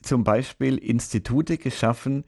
zum 0.02 0.24
Beispiel 0.24 0.78
Institute 0.78 1.58
geschaffen 1.58 2.24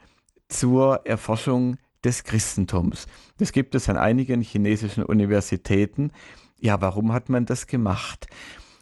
zur 0.48 1.06
Erforschung 1.06 1.76
des 2.04 2.24
Christentums. 2.24 3.06
Das 3.38 3.52
gibt 3.52 3.74
es 3.74 3.88
an 3.88 3.96
einigen 3.96 4.42
chinesischen 4.42 5.04
Universitäten. 5.04 6.10
Ja, 6.58 6.80
warum 6.80 7.12
hat 7.12 7.28
man 7.28 7.46
das 7.46 7.66
gemacht? 7.66 8.26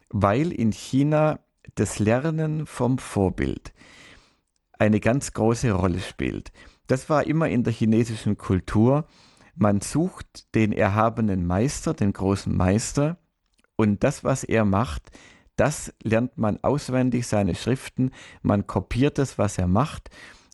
Weil 0.09 0.53
in 0.53 0.73
China 0.73 1.41
das 1.75 1.99
Lernen 1.99 2.67
vom 2.67 2.99
Vorbild 2.99 3.73
eine 4.79 5.01
ganz 5.01 5.33
große 5.33 5.73
Rolle 5.73 6.01
spielt. 6.01 6.53
Das 6.87 7.11
war 7.11 7.27
immer 7.27 7.49
in 7.49 7.65
der 7.65 7.73
chinesischen 7.73 8.39
Kultur. 8.39 9.07
Man 9.55 9.81
sucht 9.81 10.55
den 10.55 10.73
erhabenen 10.73 11.47
Meister, 11.47 11.95
den 11.95 12.13
großen 12.13 12.57
Meister, 12.57 13.19
Und 13.77 14.05
das, 14.05 14.25
was 14.25 14.45
er 14.45 14.67
macht, 14.67 15.11
das 15.57 15.95
lernt 16.03 16.37
man 16.37 16.63
auswendig, 16.63 17.27
seine 17.27 17.55
Schriften, 17.55 18.11
man 18.43 18.67
kopiert 18.67 19.17
das, 19.17 19.39
was 19.39 19.57
er 19.57 19.69
macht. 19.69 20.11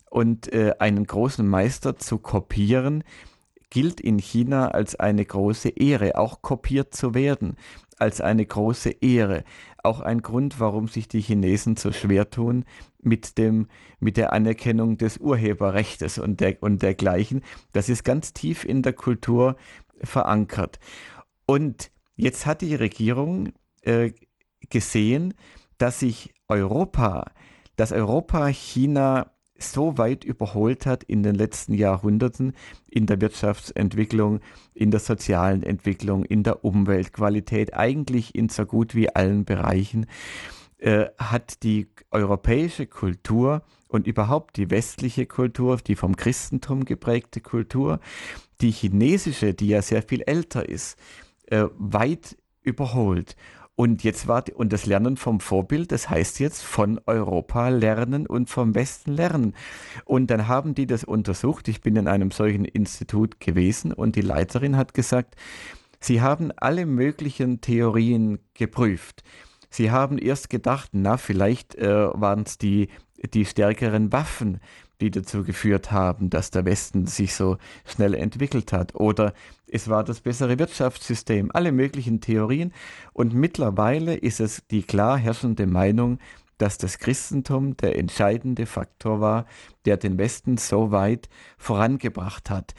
Und 0.09 0.51
äh, 0.53 0.73
einen 0.79 1.05
großen 1.05 1.47
Meister 1.47 1.97
zu 1.97 2.17
kopieren, 2.17 3.03
gilt 3.69 3.99
in 3.99 4.19
China 4.19 4.69
als 4.69 4.95
eine 4.95 5.25
große 5.25 5.69
Ehre, 5.69 6.17
auch 6.17 6.41
kopiert 6.41 6.95
zu 6.95 7.13
werden, 7.13 7.57
als 7.97 8.21
eine 8.21 8.45
große 8.45 8.89
Ehre. 9.01 9.43
Auch 9.83 9.99
ein 9.99 10.21
Grund, 10.21 10.59
warum 10.59 10.87
sich 10.87 11.07
die 11.07 11.21
Chinesen 11.21 11.75
so 11.75 11.91
schwer 11.91 12.29
tun 12.29 12.65
mit, 13.01 13.37
dem, 13.37 13.67
mit 13.99 14.17
der 14.17 14.33
Anerkennung 14.33 14.97
des 14.97 15.17
Urheberrechts 15.17 16.17
und, 16.17 16.39
der, 16.39 16.61
und 16.61 16.81
dergleichen. 16.81 17.41
Das 17.73 17.89
ist 17.89 18.03
ganz 18.03 18.33
tief 18.33 18.63
in 18.63 18.81
der 18.81 18.93
Kultur 18.93 19.55
verankert. 20.01 20.79
Und 21.45 21.91
jetzt 22.15 22.45
hat 22.45 22.61
die 22.61 22.75
Regierung 22.75 23.53
äh, 23.81 24.11
gesehen, 24.69 25.33
dass 25.77 25.99
sich 25.99 26.33
Europa, 26.47 27.31
dass 27.75 27.91
Europa 27.91 28.47
China 28.47 29.31
so 29.59 29.97
weit 29.97 30.23
überholt 30.23 30.85
hat 30.85 31.03
in 31.03 31.23
den 31.23 31.35
letzten 31.35 31.73
Jahrhunderten 31.73 32.53
in 32.89 33.05
der 33.05 33.21
Wirtschaftsentwicklung, 33.21 34.39
in 34.73 34.91
der 34.91 34.99
sozialen 34.99 35.63
Entwicklung, 35.63 36.23
in 36.23 36.43
der 36.43 36.63
Umweltqualität, 36.63 37.73
eigentlich 37.73 38.35
in 38.35 38.49
so 38.49 38.65
gut 38.65 38.95
wie 38.95 39.09
allen 39.09 39.45
Bereichen, 39.45 40.05
äh, 40.79 41.07
hat 41.17 41.63
die 41.63 41.87
europäische 42.11 42.85
Kultur 42.85 43.63
und 43.87 44.05
überhaupt 44.05 44.57
die 44.57 44.69
westliche 44.69 45.25
Kultur, 45.25 45.77
die 45.77 45.95
vom 45.95 46.15
Christentum 46.15 46.85
geprägte 46.85 47.41
Kultur, 47.41 47.99
die 48.61 48.71
chinesische, 48.71 49.53
die 49.53 49.69
ja 49.69 49.81
sehr 49.81 50.03
viel 50.03 50.21
älter 50.21 50.67
ist, 50.67 50.97
äh, 51.47 51.65
weit 51.77 52.37
überholt. 52.61 53.35
Und 53.79 54.03
jetzt 54.03 54.27
war, 54.27 54.43
und 54.55 54.73
das 54.73 54.87
Lernen 54.87 55.17
vom 55.17 55.39
Vorbild, 55.39 55.91
das 55.91 56.09
heißt 56.09 56.39
jetzt 56.39 56.63
von 56.63 56.99
Europa 57.05 57.69
lernen 57.69 58.25
und 58.25 58.49
vom 58.49 58.73
Westen 58.73 59.13
lernen. 59.13 59.53
Und 60.03 60.31
dann 60.31 60.47
haben 60.47 60.73
die 60.73 60.87
das 60.87 61.03
untersucht. 61.03 61.67
Ich 61.67 61.81
bin 61.81 61.95
in 61.95 62.07
einem 62.07 62.31
solchen 62.31 62.65
Institut 62.65 63.39
gewesen 63.39 63.93
und 63.93 64.15
die 64.15 64.21
Leiterin 64.21 64.77
hat 64.77 64.95
gesagt, 64.95 65.35
sie 65.99 66.21
haben 66.21 66.51
alle 66.57 66.87
möglichen 66.87 67.61
Theorien 67.61 68.39
geprüft. 68.55 69.21
Sie 69.69 69.91
haben 69.91 70.17
erst 70.17 70.49
gedacht, 70.49 70.89
na, 70.93 71.17
vielleicht 71.17 71.75
äh, 71.75 72.09
waren 72.13 72.45
es 72.47 72.57
die, 72.57 72.89
die 73.31 73.45
stärkeren 73.45 74.11
Waffen, 74.11 74.59
die 75.01 75.11
dazu 75.11 75.43
geführt 75.43 75.91
haben, 75.91 76.29
dass 76.29 76.51
der 76.51 76.65
Westen 76.65 77.05
sich 77.05 77.35
so 77.35 77.57
schnell 77.85 78.13
entwickelt 78.13 78.73
hat. 78.73 78.95
Oder 78.95 79.33
es 79.67 79.89
war 79.89 80.03
das 80.03 80.21
bessere 80.21 80.57
Wirtschaftssystem, 80.59 81.51
alle 81.53 81.71
möglichen 81.71 82.21
Theorien. 82.21 82.73
Und 83.13 83.33
mittlerweile 83.33 84.15
ist 84.15 84.39
es 84.39 84.63
die 84.71 84.83
klar 84.83 85.17
herrschende 85.17 85.67
Meinung, 85.67 86.19
dass 86.57 86.77
das 86.77 86.97
Christentum 86.97 87.77
der 87.77 87.97
entscheidende 87.97 88.65
Faktor 88.65 89.21
war, 89.21 89.45
der 89.85 89.97
den 89.97 90.17
Westen 90.17 90.57
so 90.57 90.91
weit 90.91 91.29
vorangebracht 91.57 92.49
hat. 92.49 92.73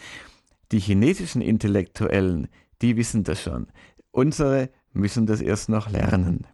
Die 0.72 0.80
chinesischen 0.80 1.40
Intellektuellen, 1.40 2.48
die 2.82 2.96
wissen 2.96 3.24
das 3.24 3.42
schon. 3.42 3.68
Unsere 4.10 4.70
müssen 4.92 5.26
das 5.26 5.40
erst 5.40 5.68
noch 5.68 5.90
lernen. 5.90 6.46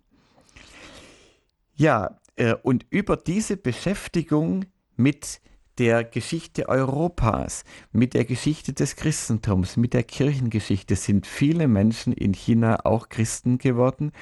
Ja, 1.76 2.20
äh, 2.36 2.54
und 2.62 2.86
über 2.90 3.16
diese 3.16 3.56
Beschäftigung 3.56 4.66
mit 4.96 5.40
der 5.78 6.04
Geschichte 6.04 6.68
Europas, 6.68 7.64
mit 7.92 8.14
der 8.14 8.24
Geschichte 8.24 8.72
des 8.72 8.96
Christentums, 8.96 9.76
mit 9.76 9.92
der 9.92 10.04
Kirchengeschichte 10.04 10.96
sind 10.96 11.26
viele 11.26 11.66
Menschen 11.66 12.12
in 12.12 12.32
China 12.32 12.84
auch 12.84 13.08
Christen 13.08 13.58
geworden, 13.58 14.12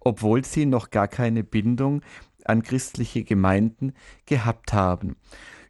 obwohl 0.00 0.44
sie 0.44 0.66
noch 0.66 0.90
gar 0.90 1.08
keine 1.08 1.44
Bindung 1.44 2.02
an 2.44 2.62
christliche 2.62 3.24
Gemeinden 3.24 3.92
gehabt 4.26 4.72
haben. 4.72 5.16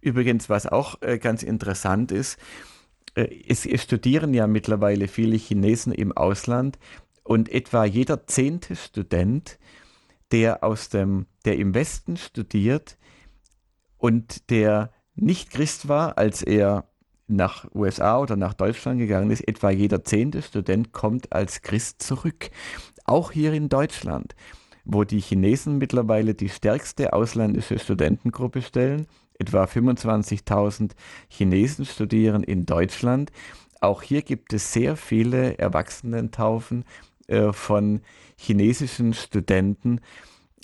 Übrigens, 0.01 0.49
was 0.49 0.67
auch 0.67 1.01
äh, 1.03 1.19
ganz 1.19 1.43
interessant 1.43 2.13
ist, 2.13 2.39
äh, 3.15 3.29
es, 3.49 3.69
studieren 3.83 4.35
ja 4.35 4.47
mittlerweile 4.47 5.09
viele 5.09 5.37
Chinesen 5.37 5.93
im 5.93 6.13
Ausland 6.13 6.79
und 7.25 7.51
etwa 7.51 7.85
jeder 7.85 8.27
zehnte 8.27 8.77
Student, 8.77 9.59
der 10.31 10.65
aus 10.65 10.89
dem, 10.89 11.27
der 11.45 11.57
im 11.59 11.75
Westen 11.75 12.17
studiert 12.17 12.97
und 13.99 14.51
der 14.51 14.93
nicht 15.15 15.51
Christ 15.51 15.89
war, 15.89 16.19
als 16.19 16.43
er 16.43 16.85
nach 17.29 17.67
USA 17.75 18.19
oder 18.19 18.37
nach 18.37 18.55
Deutschland 18.55 18.99
gegangen 18.99 19.31
ist, 19.31 19.47
etwa 19.47 19.71
jeder 19.71 20.05
zehnte 20.05 20.43
Student 20.43 20.93
kommt 20.93 21.33
als 21.33 21.63
Christ 21.63 22.03
zurück. 22.03 22.51
Auch 23.05 23.33
hier 23.33 23.53
in 23.53 23.69
Deutschland, 23.69 24.35
wo 24.85 25.05
die 25.05 25.21
Chinesen 25.21 25.79
mittlerweile 25.79 26.35
die 26.35 26.49
stärkste 26.49 27.13
ausländische 27.13 27.79
Studentengruppe 27.79 28.63
stellen, 28.63 29.07
etwa 29.39 29.65
25.000 29.65 30.93
Chinesen 31.29 31.85
studieren 31.85 32.43
in 32.43 32.67
Deutschland. 32.67 33.33
Auch 33.81 34.03
hier 34.03 34.23
gibt 34.23 34.53
es 34.53 34.73
sehr 34.73 34.97
viele 34.97 35.59
Erwachsenentaufen 35.59 36.85
äh, 37.27 37.53
von 37.53 38.03
chinesischen 38.37 39.15
Studenten, 39.15 40.01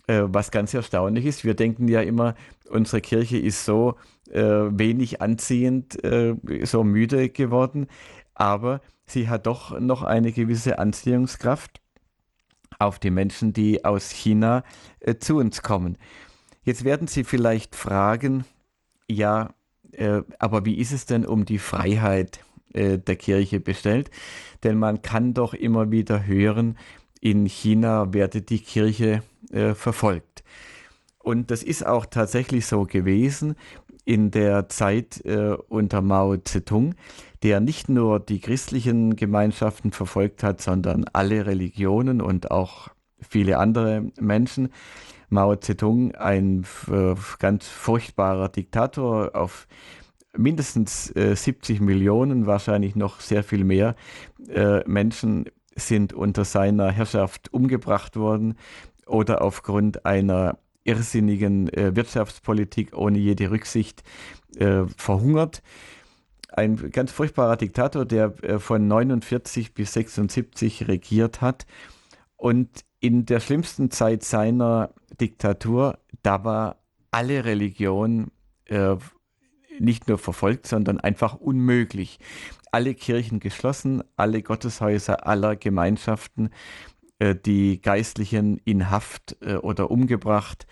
äh, 0.07 0.22
was 0.24 0.51
ganz 0.51 0.74
erstaunlich 0.74 1.24
ist. 1.24 1.44
Wir 1.44 1.55
denken 1.55 1.88
ja 1.88 2.03
immer, 2.03 2.34
unsere 2.70 3.01
Kirche 3.01 3.38
ist 3.38 3.64
so 3.64 3.96
wenig 4.35 5.22
anziehend, 5.22 6.03
äh, 6.05 6.35
so 6.64 6.85
müde 6.85 7.31
geworden, 7.31 7.87
aber 8.35 8.81
sie 9.07 9.29
hat 9.29 9.47
doch 9.47 9.79
noch 9.81 10.03
eine 10.03 10.33
gewisse 10.33 10.79
Anziehungskraft 10.79 11.81
auf 12.79 12.99
die 12.99 13.11
Menschen, 13.11 13.53
die 13.53 13.85
aus 13.85 14.11
China 14.11 14.62
äh, 15.01 15.16
zu 15.16 15.37
uns 15.37 15.62
kommen. 15.62 15.99
Jetzt 16.62 16.85
werden 16.85 17.09
Sie 17.09 17.24
vielleicht 17.24 17.74
fragen, 17.74 18.45
ja, 19.09 19.55
äh, 19.93 20.22
aber 20.39 20.64
wie 20.64 20.79
ist 20.79 20.93
es 20.93 21.07
denn 21.07 21.24
um 21.26 21.45
die 21.45 21.59
Freiheit 21.59 22.41
äh, 22.74 22.99
der 22.99 23.16
Kirche 23.16 23.61
bestellt? 23.61 24.11
Denn 24.62 24.79
man 24.79 25.03
kann 25.03 25.35
doch 25.35 25.55
immer 25.55 25.91
wieder 25.91 26.26
hören, 26.26 26.76
in 27.20 27.47
China 27.47 28.12
werde 28.12 28.43
die 28.43 28.61
Kirche 28.61 29.22
äh, 29.51 29.74
verfolgt. 29.74 30.45
Und 31.18 31.51
das 31.51 31.62
ist 31.62 31.85
auch 31.85 32.07
tatsächlich 32.07 32.66
so 32.66 32.85
gewesen 32.85 33.57
in 34.09 34.30
der 34.30 34.70
Zeit 34.70 35.22
äh, 35.26 35.54
unter 35.68 36.00
Mao 36.00 36.38
Zedong, 36.38 36.94
der 37.42 37.61
nicht 37.61 37.90
nur 37.90 38.20
die 38.20 38.40
christlichen 38.40 39.16
Gemeinschaften 39.16 39.92
verfolgt 39.92 40.42
hat, 40.42 40.62
sondern 40.62 41.04
alle 41.12 41.44
Religionen 41.44 42.22
und 42.22 42.50
auch 42.50 42.88
viele 43.20 43.59
andere 43.59 44.11
Menschen. 44.18 44.70
Mao 45.28 45.56
Zedong, 45.56 46.14
ein 46.14 46.64
äh, 46.90 47.14
ganz 47.38 47.68
furchtbarer 47.68 48.48
Diktator 48.48 49.36
auf 49.36 49.68
mindestens 50.34 51.14
äh, 51.14 51.36
70 51.36 51.82
Millionen, 51.82 52.46
wahrscheinlich 52.46 52.96
noch 52.96 53.20
sehr 53.20 53.44
viel 53.44 53.62
mehr 53.62 53.94
äh, 54.48 54.88
Menschen 54.88 55.44
sind 55.76 56.14
unter 56.14 56.46
seiner 56.46 56.90
Herrschaft 56.90 57.52
umgebracht 57.52 58.16
worden 58.16 58.56
oder 59.06 59.42
aufgrund 59.42 60.06
einer 60.06 60.56
irrsinnigen 60.89 61.68
äh, 61.74 61.95
Wirtschaftspolitik 61.95 62.97
ohne 62.97 63.18
jede 63.18 63.51
Rücksicht 63.51 64.03
äh, 64.57 64.84
verhungert. 64.97 65.62
Ein 66.49 66.91
ganz 66.91 67.12
furchtbarer 67.12 67.57
Diktator, 67.57 68.07
der 68.07 68.32
äh, 68.43 68.59
von 68.59 68.89
49 68.89 69.74
bis 69.74 69.93
76 69.93 70.89
regiert 70.89 71.43
hat. 71.43 71.66
Und 72.36 72.68
in 73.01 73.26
der 73.26 73.41
schlimmsten 73.41 73.91
Zeit 73.91 74.24
seiner 74.24 74.95
Diktatur, 75.20 75.99
da 76.22 76.43
war 76.45 76.76
alle 77.11 77.45
Religion 77.45 78.30
äh, 78.64 78.97
nicht 79.78 80.09
nur 80.09 80.18
verfolgt, 80.18 80.66
sondern 80.66 80.99
einfach 80.99 81.34
unmöglich. 81.34 82.18
Alle 82.72 82.95
Kirchen 82.95 83.41
geschlossen, 83.41 84.03
alle 84.16 84.43
Gotteshäuser 84.43 85.26
aller 85.26 85.55
Gemeinschaften 85.55 86.51
äh, 87.19 87.35
die 87.35 87.81
Geistlichen 87.81 88.59
in 88.64 88.91
Haft 88.91 89.37
äh, 89.41 89.57
oder 89.57 89.91
umgebracht. 89.91 90.66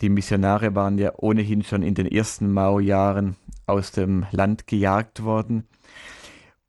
Die 0.00 0.08
Missionare 0.08 0.74
waren 0.74 0.98
ja 0.98 1.12
ohnehin 1.16 1.62
schon 1.62 1.82
in 1.82 1.94
den 1.94 2.06
ersten 2.06 2.52
Mao-Jahren 2.52 3.36
aus 3.66 3.92
dem 3.92 4.26
Land 4.30 4.66
gejagt 4.66 5.22
worden. 5.22 5.66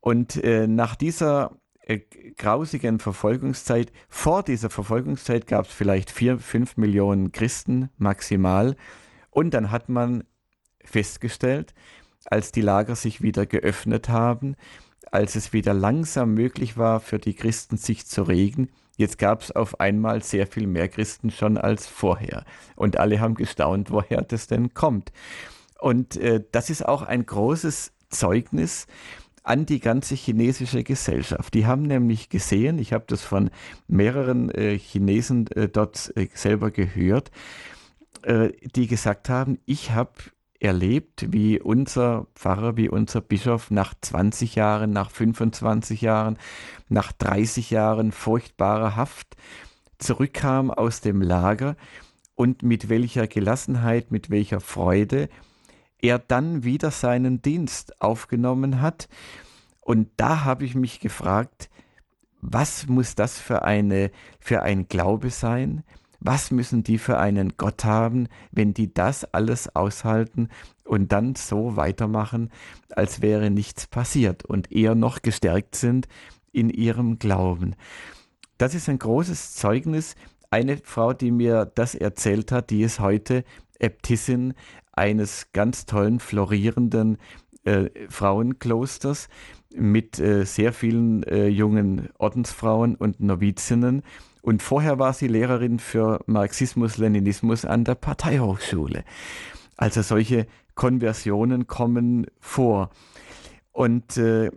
Und 0.00 0.42
äh, 0.42 0.66
nach 0.66 0.96
dieser 0.96 1.58
äh, 1.82 2.00
grausigen 2.36 2.98
Verfolgungszeit, 2.98 3.92
vor 4.08 4.42
dieser 4.42 4.70
Verfolgungszeit 4.70 5.46
gab 5.46 5.66
es 5.66 5.72
vielleicht 5.72 6.10
vier, 6.10 6.38
fünf 6.38 6.76
Millionen 6.76 7.32
Christen 7.32 7.90
maximal. 7.96 8.76
Und 9.30 9.54
dann 9.54 9.70
hat 9.70 9.88
man 9.88 10.24
festgestellt, 10.84 11.74
als 12.24 12.52
die 12.52 12.60
Lager 12.60 12.94
sich 12.94 13.22
wieder 13.22 13.46
geöffnet 13.46 14.08
haben, 14.08 14.56
als 15.10 15.34
es 15.34 15.52
wieder 15.52 15.74
langsam 15.74 16.34
möglich 16.34 16.76
war 16.76 17.00
für 17.00 17.18
die 17.18 17.34
Christen 17.34 17.76
sich 17.76 18.06
zu 18.06 18.22
regen, 18.22 18.68
Jetzt 18.98 19.16
gab 19.16 19.42
es 19.42 19.52
auf 19.52 19.78
einmal 19.78 20.24
sehr 20.24 20.48
viel 20.48 20.66
mehr 20.66 20.88
Christen 20.88 21.30
schon 21.30 21.56
als 21.56 21.86
vorher. 21.86 22.44
Und 22.74 22.98
alle 22.98 23.20
haben 23.20 23.36
gestaunt, 23.36 23.92
woher 23.92 24.22
das 24.22 24.48
denn 24.48 24.74
kommt. 24.74 25.12
Und 25.80 26.16
äh, 26.16 26.42
das 26.50 26.68
ist 26.68 26.84
auch 26.84 27.02
ein 27.02 27.24
großes 27.24 27.92
Zeugnis 28.10 28.88
an 29.44 29.66
die 29.66 29.78
ganze 29.78 30.16
chinesische 30.16 30.82
Gesellschaft. 30.82 31.54
Die 31.54 31.64
haben 31.64 31.82
nämlich 31.82 32.28
gesehen, 32.28 32.80
ich 32.80 32.92
habe 32.92 33.04
das 33.06 33.22
von 33.22 33.50
mehreren 33.86 34.50
äh, 34.50 34.76
Chinesen 34.76 35.46
äh, 35.52 35.68
dort 35.68 36.12
äh, 36.16 36.26
selber 36.34 36.72
gehört, 36.72 37.30
äh, 38.24 38.50
die 38.74 38.88
gesagt 38.88 39.28
haben, 39.28 39.60
ich 39.64 39.92
habe 39.92 40.10
erlebt, 40.60 41.32
wie 41.32 41.60
unser 41.60 42.26
Pfarrer, 42.34 42.76
wie 42.76 42.88
unser 42.88 43.20
Bischof 43.20 43.70
nach 43.70 43.94
20 44.00 44.54
Jahren, 44.54 44.90
nach 44.90 45.10
25 45.10 46.00
Jahren, 46.00 46.38
nach 46.88 47.12
30 47.12 47.70
Jahren 47.70 48.12
furchtbarer 48.12 48.96
Haft 48.96 49.36
zurückkam 49.98 50.70
aus 50.70 51.00
dem 51.00 51.22
Lager 51.22 51.76
und 52.34 52.62
mit 52.62 52.88
welcher 52.88 53.26
Gelassenheit, 53.26 54.10
mit 54.10 54.30
welcher 54.30 54.60
Freude 54.60 55.28
er 56.00 56.18
dann 56.18 56.62
wieder 56.64 56.90
seinen 56.90 57.42
Dienst 57.42 58.00
aufgenommen 58.00 58.80
hat. 58.80 59.08
Und 59.80 60.08
da 60.16 60.44
habe 60.44 60.64
ich 60.64 60.74
mich 60.74 61.00
gefragt, 61.00 61.68
was 62.40 62.86
muss 62.86 63.16
das 63.16 63.38
für 63.38 63.62
eine 63.62 64.12
für 64.38 64.62
ein 64.62 64.86
Glaube 64.86 65.30
sein? 65.30 65.82
Was 66.20 66.50
müssen 66.50 66.82
die 66.82 66.98
für 66.98 67.18
einen 67.18 67.56
Gott 67.56 67.84
haben, 67.84 68.28
wenn 68.50 68.74
die 68.74 68.92
das 68.92 69.24
alles 69.32 69.74
aushalten 69.74 70.48
und 70.84 71.12
dann 71.12 71.34
so 71.36 71.76
weitermachen, 71.76 72.50
als 72.90 73.22
wäre 73.22 73.50
nichts 73.50 73.86
passiert 73.86 74.44
und 74.44 74.72
eher 74.72 74.94
noch 74.94 75.22
gestärkt 75.22 75.76
sind 75.76 76.08
in 76.52 76.70
ihrem 76.70 77.18
Glauben? 77.18 77.76
Das 78.56 78.74
ist 78.74 78.88
ein 78.88 78.98
großes 78.98 79.54
Zeugnis. 79.54 80.16
Eine 80.50 80.78
Frau, 80.78 81.12
die 81.12 81.30
mir 81.30 81.66
das 81.66 81.94
erzählt 81.94 82.50
hat, 82.50 82.70
die 82.70 82.82
ist 82.82 82.98
heute 82.98 83.44
Äbtissin 83.78 84.54
eines 84.92 85.52
ganz 85.52 85.86
tollen, 85.86 86.18
florierenden 86.18 87.18
äh, 87.64 87.90
Frauenklosters 88.08 89.28
mit 89.74 90.18
äh, 90.18 90.44
sehr 90.44 90.72
vielen 90.72 91.22
äh, 91.22 91.46
jungen 91.46 92.08
Ordensfrauen 92.18 92.96
und 92.96 93.20
Novizinnen 93.20 94.02
und 94.42 94.62
vorher 94.62 94.98
war 94.98 95.12
sie 95.12 95.28
Lehrerin 95.28 95.78
für 95.78 96.20
Marxismus-Leninismus 96.26 97.64
an 97.64 97.84
der 97.84 97.94
Parteihochschule. 97.94 99.04
Also 99.76 100.02
solche 100.02 100.46
Konversionen 100.74 101.66
kommen 101.66 102.26
vor. 102.40 102.90
Und 103.72 104.16
äh, 104.16 104.50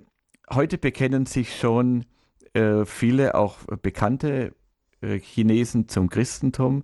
heute 0.49 0.77
bekennen 0.77 1.25
sich 1.25 1.57
schon 1.57 2.05
äh, 2.53 2.85
viele, 2.85 3.35
auch 3.35 3.57
bekannte 3.81 4.53
äh, 5.01 5.19
Chinesen 5.19 5.87
zum 5.87 6.09
Christentum. 6.09 6.83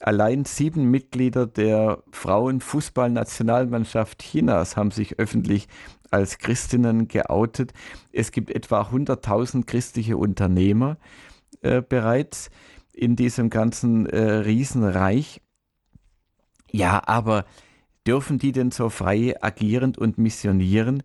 Allein 0.00 0.44
sieben 0.44 0.90
Mitglieder 0.90 1.46
der 1.46 2.04
Frauenfußballnationalmannschaft 2.12 4.22
Chinas 4.22 4.76
haben 4.76 4.92
sich 4.92 5.18
öffentlich 5.18 5.66
als 6.10 6.38
Christinnen 6.38 7.08
geoutet. 7.08 7.72
Es 8.12 8.32
gibt 8.32 8.50
etwa 8.50 8.82
100.000 8.82 9.64
christliche 9.66 10.16
Unternehmer 10.16 10.96
äh, 11.62 11.82
bereits 11.82 12.50
in 12.92 13.16
diesem 13.16 13.50
ganzen 13.50 14.06
äh, 14.06 14.20
Riesenreich. 14.20 15.40
Ja, 16.70 17.02
aber 17.06 17.44
dürfen 18.06 18.38
die 18.38 18.52
denn 18.52 18.70
so 18.70 18.88
frei 18.88 19.34
agieren 19.40 19.94
und 19.96 20.18
missionieren? 20.18 21.02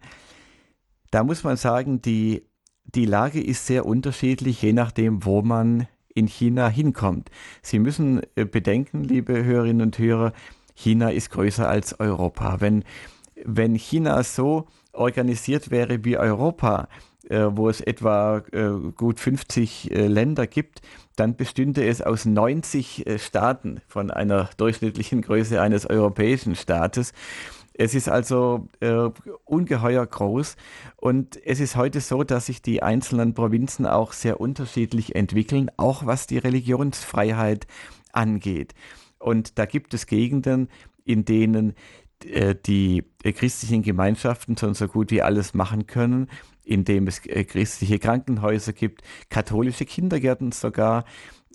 Da 1.12 1.24
muss 1.24 1.44
man 1.44 1.58
sagen, 1.58 2.02
die, 2.02 2.48
die 2.86 3.06
Lage 3.06 3.42
ist 3.42 3.68
sehr 3.68 3.86
unterschiedlich, 3.86 4.62
je 4.62 4.74
nachdem, 4.74 5.26
wo 5.26 5.42
man 5.42 5.88
in 6.16 6.28
China 6.28 6.68
hinkommt. 6.68 7.30
Sie 7.62 7.80
müssen 7.80 8.22
äh, 8.36 8.46
bedenken, 8.46 9.04
liebe 9.04 9.44
Hörerinnen 9.44 9.82
und 9.82 9.98
Hörer, 9.98 10.34
China 10.76 11.10
ist 11.10 11.30
größer 11.30 11.68
als 11.68 12.00
Europa. 12.00 12.62
Wenn, 12.62 12.84
wenn 13.44 13.76
China 13.76 14.24
so 14.24 14.68
organisiert 14.92 15.72
wäre 15.72 16.04
wie 16.04 16.18
Europa, 16.18 16.88
äh, 17.30 17.48
wo 17.52 17.70
es 17.70 17.82
etwa 17.82 18.44
äh, 18.52 18.92
gut 18.96 19.20
50 19.20 19.92
äh, 19.92 20.08
Länder 20.08 20.48
gibt, 20.48 20.82
dann 21.16 21.36
bestünde 21.36 21.86
es 21.86 22.02
aus 22.02 22.26
90 22.26 23.06
Staaten 23.18 23.82
von 23.88 24.10
einer 24.10 24.50
durchschnittlichen 24.58 25.22
Größe 25.22 25.62
eines 25.62 25.86
europäischen 25.86 26.56
Staates. 26.56 27.14
Es 27.76 27.96
ist 27.96 28.10
also 28.10 28.68
äh, 28.82 29.10
ungeheuer 29.46 30.06
groß 30.06 30.56
und 30.98 31.40
es 31.46 31.60
ist 31.60 31.76
heute 31.76 32.02
so, 32.02 32.24
dass 32.24 32.48
sich 32.48 32.62
die 32.62 32.84
einzelnen 32.84 33.34
Provinzen 33.34 33.86
auch 33.86 34.14
sehr 34.14 34.40
unterschiedlich 34.40 35.16
entwickeln, 35.16 35.72
auch 35.78 36.06
was 36.06 36.28
die 36.28 36.38
Religionsfreiheit 36.38 37.66
angeht. 38.12 38.74
Und 39.18 39.58
da 39.58 39.66
gibt 39.66 39.94
es 39.94 40.06
Gegenden, 40.06 40.70
in 41.06 41.26
denen 41.26 41.72
äh, 41.72 41.74
die 42.66 43.04
christlichen 43.22 43.82
Gemeinschaften 43.82 44.58
schon 44.58 44.74
so 44.74 44.88
gut 44.88 45.12
wie 45.12 45.22
alles 45.22 45.54
machen 45.54 45.88
können 45.88 46.28
in 46.64 46.86
dem 46.86 47.08
es 47.08 47.26
äh, 47.26 47.44
christliche 47.44 48.00
Krankenhäuser 48.00 48.74
gibt, 48.74 49.02
katholische 49.30 49.86
Kindergärten 49.86 50.52
sogar, 50.52 51.06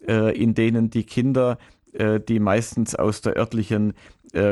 äh, 0.07 0.37
in 0.39 0.55
denen 0.55 0.91
die 0.91 1.05
Kinder, 1.05 1.59
äh, 1.93 2.21
die 2.21 2.41
meistens 2.41 2.95
aus 2.95 3.21
der 3.21 3.37
örtlichen 3.37 3.95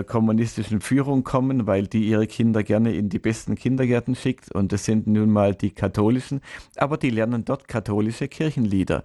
kommunistischen 0.06 0.80
Führung 0.80 1.22
kommen, 1.22 1.66
weil 1.66 1.86
die 1.86 2.08
ihre 2.08 2.26
Kinder 2.26 2.62
gerne 2.62 2.94
in 2.94 3.10
die 3.10 3.18
besten 3.18 3.56
Kindergärten 3.56 4.14
schickt 4.14 4.50
und 4.50 4.72
das 4.72 4.86
sind 4.86 5.06
nun 5.06 5.30
mal 5.30 5.54
die 5.54 5.70
katholischen, 5.70 6.40
aber 6.76 6.96
die 6.96 7.10
lernen 7.10 7.44
dort 7.44 7.68
katholische 7.68 8.26
Kirchenlieder 8.26 9.04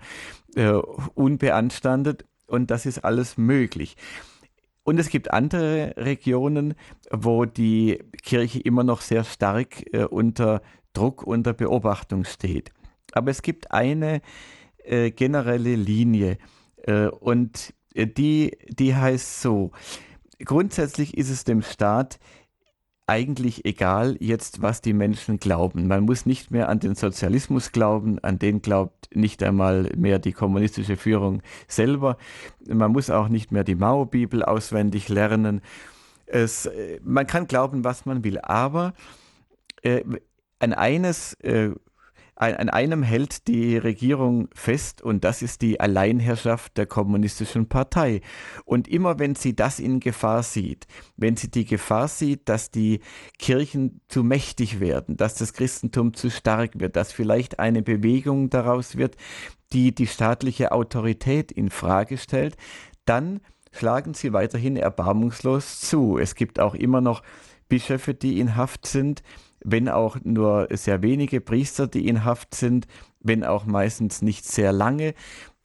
unbeanstandet 1.14 2.24
und 2.48 2.72
das 2.72 2.86
ist 2.86 3.04
alles 3.04 3.38
möglich. 3.38 3.98
Und 4.84 5.00
es 5.00 5.10
gibt 5.10 5.32
andere 5.32 5.94
Regionen, 5.98 6.74
wo 7.12 7.46
die 7.46 8.04
Kirche 8.24 8.60
immer 8.60 8.84
noch 8.84 9.02
sehr 9.02 9.24
stark 9.24 9.84
äh, 9.94 10.06
unter 10.06 10.62
Druck 10.94 11.24
unter 11.24 11.54
Beobachtung 11.54 12.26
steht. 12.26 12.72
Aber 13.14 13.32
es 13.32 13.42
gibt 13.42 13.72
eine 13.72 14.22
äh, 14.84 15.12
generelle 15.12 15.76
Linie 15.76 16.38
äh, 16.84 17.08
und 17.08 17.74
äh, 17.94 18.08
die, 18.08 18.58
die 18.70 18.96
heißt 18.96 19.42
so, 19.42 19.72
grundsätzlich 20.44 21.18
ist 21.18 21.30
es 21.30 21.44
dem 21.44 21.62
Staat 21.62 22.20
eigentlich 23.12 23.66
egal 23.66 24.16
jetzt, 24.22 24.62
was 24.62 24.80
die 24.80 24.94
Menschen 24.94 25.38
glauben. 25.38 25.88
Man 25.88 26.06
muss 26.06 26.26
nicht 26.26 26.50
mehr 26.50 26.70
an 26.70 26.80
den 26.80 26.96
Sozialismus 26.96 27.74
glauben, 27.74 28.20
an 28.20 28.40
den 28.40 28.62
glaubt 28.62 29.14
nicht 29.14 29.44
einmal 29.44 29.92
mehr 29.98 30.18
die 30.18 30.32
kommunistische 30.32 30.96
Führung 30.96 31.42
selber. 31.68 32.16
Man 32.66 32.94
muss 32.94 33.10
auch 33.10 33.28
nicht 33.28 33.52
mehr 33.52 33.66
die 33.66 33.76
Mao-Bibel 33.76 34.44
auswendig 34.44 35.10
lernen. 35.10 35.60
Es, 36.26 36.68
äh, 36.68 37.02
man 37.04 37.28
kann 37.28 37.48
glauben, 37.48 37.84
was 37.84 38.06
man 38.06 38.24
will, 38.24 38.40
aber 38.40 38.94
äh, 39.82 40.04
an 40.60 40.72
eines 40.72 41.34
äh, 41.42 41.72
an 42.42 42.70
einem 42.70 43.04
hält 43.04 43.48
die 43.48 43.78
Regierung 43.78 44.50
fest 44.56 45.04
und 45.04 45.24
das 45.24 45.44
ist 45.44 45.62
die 45.62 45.80
Alleinherrschaft 45.80 46.76
der 46.76 46.88
kommunistischen 46.88 47.70
Partei. 47.70 48.22
Und 48.66 48.88
immer 48.88 49.20
wenn 49.20 49.36
sie 49.36 49.56
das 49.56 49.80
in 49.80 50.00
Gefahr 50.00 50.42
sieht, 50.42 50.88
wenn 51.18 51.38
sie 51.38 51.52
die 51.52 51.66
Gefahr 51.66 52.08
sieht, 52.08 52.50
dass 52.50 52.72
die 52.72 53.02
Kirchen 53.38 54.02
zu 54.08 54.24
mächtig 54.24 54.80
werden, 54.80 55.18
dass 55.18 55.36
das 55.36 55.54
Christentum 55.54 56.16
zu 56.16 56.32
stark 56.32 56.80
wird, 56.80 56.96
dass 56.96 57.12
vielleicht 57.12 57.60
eine 57.60 57.84
Bewegung 57.84 58.50
daraus 58.50 58.98
wird, 58.98 59.18
die 59.72 59.94
die 59.94 60.08
staatliche 60.08 60.72
Autorität 60.72 61.52
in 61.52 61.70
Frage 61.70 62.18
stellt, 62.18 62.58
dann 63.06 63.42
schlagen 63.72 64.16
sie 64.16 64.34
weiterhin 64.34 64.78
erbarmungslos 64.78 65.80
zu. 65.80 66.18
Es 66.18 66.34
gibt 66.34 66.60
auch 66.60 66.74
immer 66.74 67.02
noch 67.02 67.22
Bischöfe, 67.70 68.16
die 68.16 68.40
in 68.40 68.56
Haft 68.56 68.88
sind, 68.88 69.22
wenn 69.64 69.90
auch 69.90 70.18
nur 70.24 70.68
sehr 70.72 71.02
wenige 71.02 71.42
Priester, 71.42 71.88
die 71.88 72.08
in 72.08 72.26
Haft 72.26 72.56
sind, 72.56 72.88
wenn 73.20 73.44
auch 73.44 73.66
meistens 73.66 74.22
nicht 74.22 74.46
sehr 74.46 74.72
lange. 74.72 75.14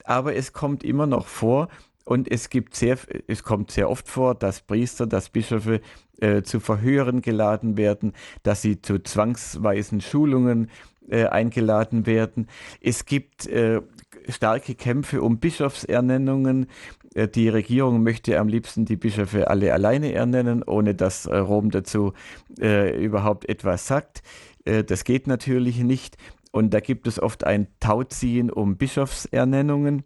Aber 0.05 0.34
es 0.34 0.53
kommt 0.53 0.84
immer 0.84 1.07
noch 1.07 1.26
vor 1.26 1.68
und 2.05 2.30
es 2.30 2.51
gibt 2.51 2.76
sehr, 2.76 2.99
es 3.26 3.42
kommt 3.42 3.70
sehr 3.70 3.90
oft 3.90 4.09
vor, 4.09 4.34
dass 4.34 4.61
Priester, 4.61 5.07
dass 5.07 5.28
Bischöfe 5.28 5.80
äh, 6.20 6.42
zu 6.42 6.61
Verhören 6.61 7.20
geladen 7.20 7.76
werden, 7.76 8.12
dass 8.42 8.62
sie 8.62 8.80
zu 8.80 9.03
zwangsweisen 9.03 10.01
Schulungen 10.01 10.70
äh, 11.09 11.26
eingeladen 11.26 12.07
werden. 12.07 12.49
Es 12.80 13.05
gibt 13.05 13.47
äh, 13.47 13.80
starke 14.28 14.74
Kämpfe 14.74 15.22
um 15.22 15.38
Bischofsernennungen. 15.38 16.66
Äh, 17.14 17.28
die 17.28 17.48
Regierung 17.48 18.02
möchte 18.02 18.38
am 18.38 18.48
liebsten 18.48 18.84
die 18.84 18.96
Bischöfe 18.96 19.48
alle 19.48 19.72
alleine 19.72 20.12
ernennen, 20.12 20.62
ohne 20.62 20.94
dass 20.94 21.26
äh, 21.26 21.36
Rom 21.36 21.70
dazu 21.70 22.12
äh, 22.60 22.96
überhaupt 23.02 23.48
etwas 23.48 23.86
sagt. 23.86 24.22
Äh, 24.64 24.84
das 24.84 25.04
geht 25.04 25.26
natürlich 25.26 25.78
nicht. 25.78 26.16
Und 26.52 26.72
da 26.72 26.80
gibt 26.80 27.06
es 27.06 27.20
oft 27.20 27.44
ein 27.44 27.68
Tauziehen 27.80 28.50
um 28.50 28.76
Bischofsernennungen. 28.76 30.04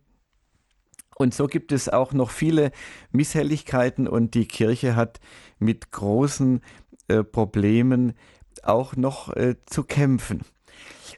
Und 1.16 1.34
so 1.34 1.46
gibt 1.46 1.70
es 1.70 1.88
auch 1.88 2.12
noch 2.12 2.30
viele 2.30 2.72
Misshelligkeiten 3.12 4.08
und 4.08 4.34
die 4.34 4.46
Kirche 4.46 4.96
hat 4.96 5.20
mit 5.58 5.92
großen 5.92 6.62
äh, 7.08 7.22
Problemen 7.22 8.14
auch 8.62 8.96
noch 8.96 9.32
äh, 9.36 9.56
zu 9.66 9.84
kämpfen. 9.84 10.40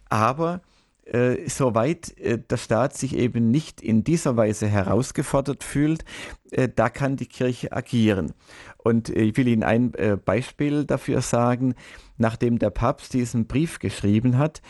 Aber 0.09 0.61
äh, 1.07 1.48
soweit 1.48 2.16
äh, 2.18 2.38
der 2.38 2.57
Staat 2.57 2.96
sich 2.96 3.16
eben 3.16 3.50
nicht 3.50 3.80
in 3.80 4.05
dieser 4.05 4.36
Weise 4.36 4.68
herausgefordert 4.68 5.64
fühlt, 5.64 6.05
äh, 6.50 6.68
da 6.74 6.88
kann 6.88 7.16
die 7.16 7.26
Kirche 7.26 7.72
agieren. 7.72 8.32
Und 8.78 9.09
äh, 9.09 9.22
ich 9.22 9.36
will 9.36 9.48
Ihnen 9.48 9.62
ein 9.64 9.94
äh, 9.94 10.16
Beispiel 10.16 10.84
dafür 10.84 11.20
sagen. 11.20 11.74
Nachdem 12.18 12.59
der 12.59 12.70
Papst 12.70 13.14
diesen 13.14 13.46
Brief 13.46 13.78
geschrieben 13.78 14.38
hat 14.38 14.62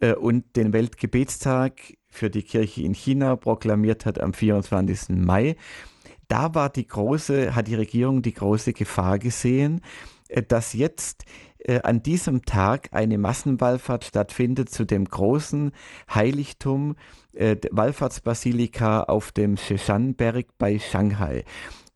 äh, 0.00 0.14
und 0.14 0.56
den 0.56 0.72
Weltgebetstag 0.72 1.74
für 2.08 2.30
die 2.30 2.42
Kirche 2.42 2.82
in 2.82 2.94
China 2.94 3.36
proklamiert 3.36 4.06
hat 4.06 4.20
am 4.20 4.32
24. 4.32 5.16
Mai, 5.16 5.56
da 6.28 6.54
war 6.54 6.70
die 6.70 6.86
große, 6.86 7.54
hat 7.54 7.68
die 7.68 7.74
Regierung 7.74 8.22
die 8.22 8.32
große 8.32 8.72
Gefahr 8.72 9.18
gesehen, 9.18 9.82
dass 10.48 10.72
jetzt 10.72 11.24
an 11.82 12.02
diesem 12.02 12.44
Tag 12.44 12.88
eine 12.92 13.18
Massenwallfahrt 13.18 14.04
stattfindet 14.04 14.68
zu 14.70 14.84
dem 14.84 15.04
großen 15.04 15.72
Heiligtum 16.12 16.96
äh, 17.32 17.56
Wallfahrtsbasilika 17.70 19.04
auf 19.04 19.32
dem 19.32 19.56
Sheshan-Berg 19.56 20.46
bei 20.58 20.78
Shanghai. 20.78 21.44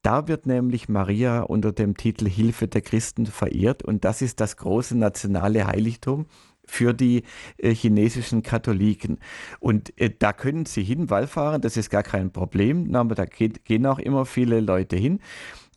Da 0.02 0.28
wird 0.28 0.46
nämlich 0.46 0.88
Maria 0.88 1.40
unter 1.40 1.72
dem 1.72 1.96
Titel 1.96 2.28
Hilfe 2.28 2.68
der 2.68 2.82
Christen 2.82 3.26
verehrt 3.26 3.82
und 3.82 4.04
das 4.04 4.22
ist 4.22 4.40
das 4.40 4.56
große 4.56 4.96
nationale 4.96 5.66
Heiligtum 5.66 6.26
für 6.64 6.92
die 6.92 7.24
äh, 7.56 7.74
chinesischen 7.74 8.42
Katholiken. 8.42 9.18
Und 9.58 9.98
äh, 9.98 10.10
da 10.16 10.32
können 10.32 10.66
sie 10.66 10.82
hin, 10.82 11.10
Wallfahren, 11.10 11.62
das 11.62 11.76
ist 11.76 11.90
gar 11.90 12.02
kein 12.02 12.30
Problem, 12.30 12.94
aber 12.94 13.14
da 13.14 13.24
geht, 13.24 13.64
gehen 13.64 13.86
auch 13.86 13.98
immer 13.98 14.26
viele 14.26 14.60
Leute 14.60 14.96
hin. 14.96 15.20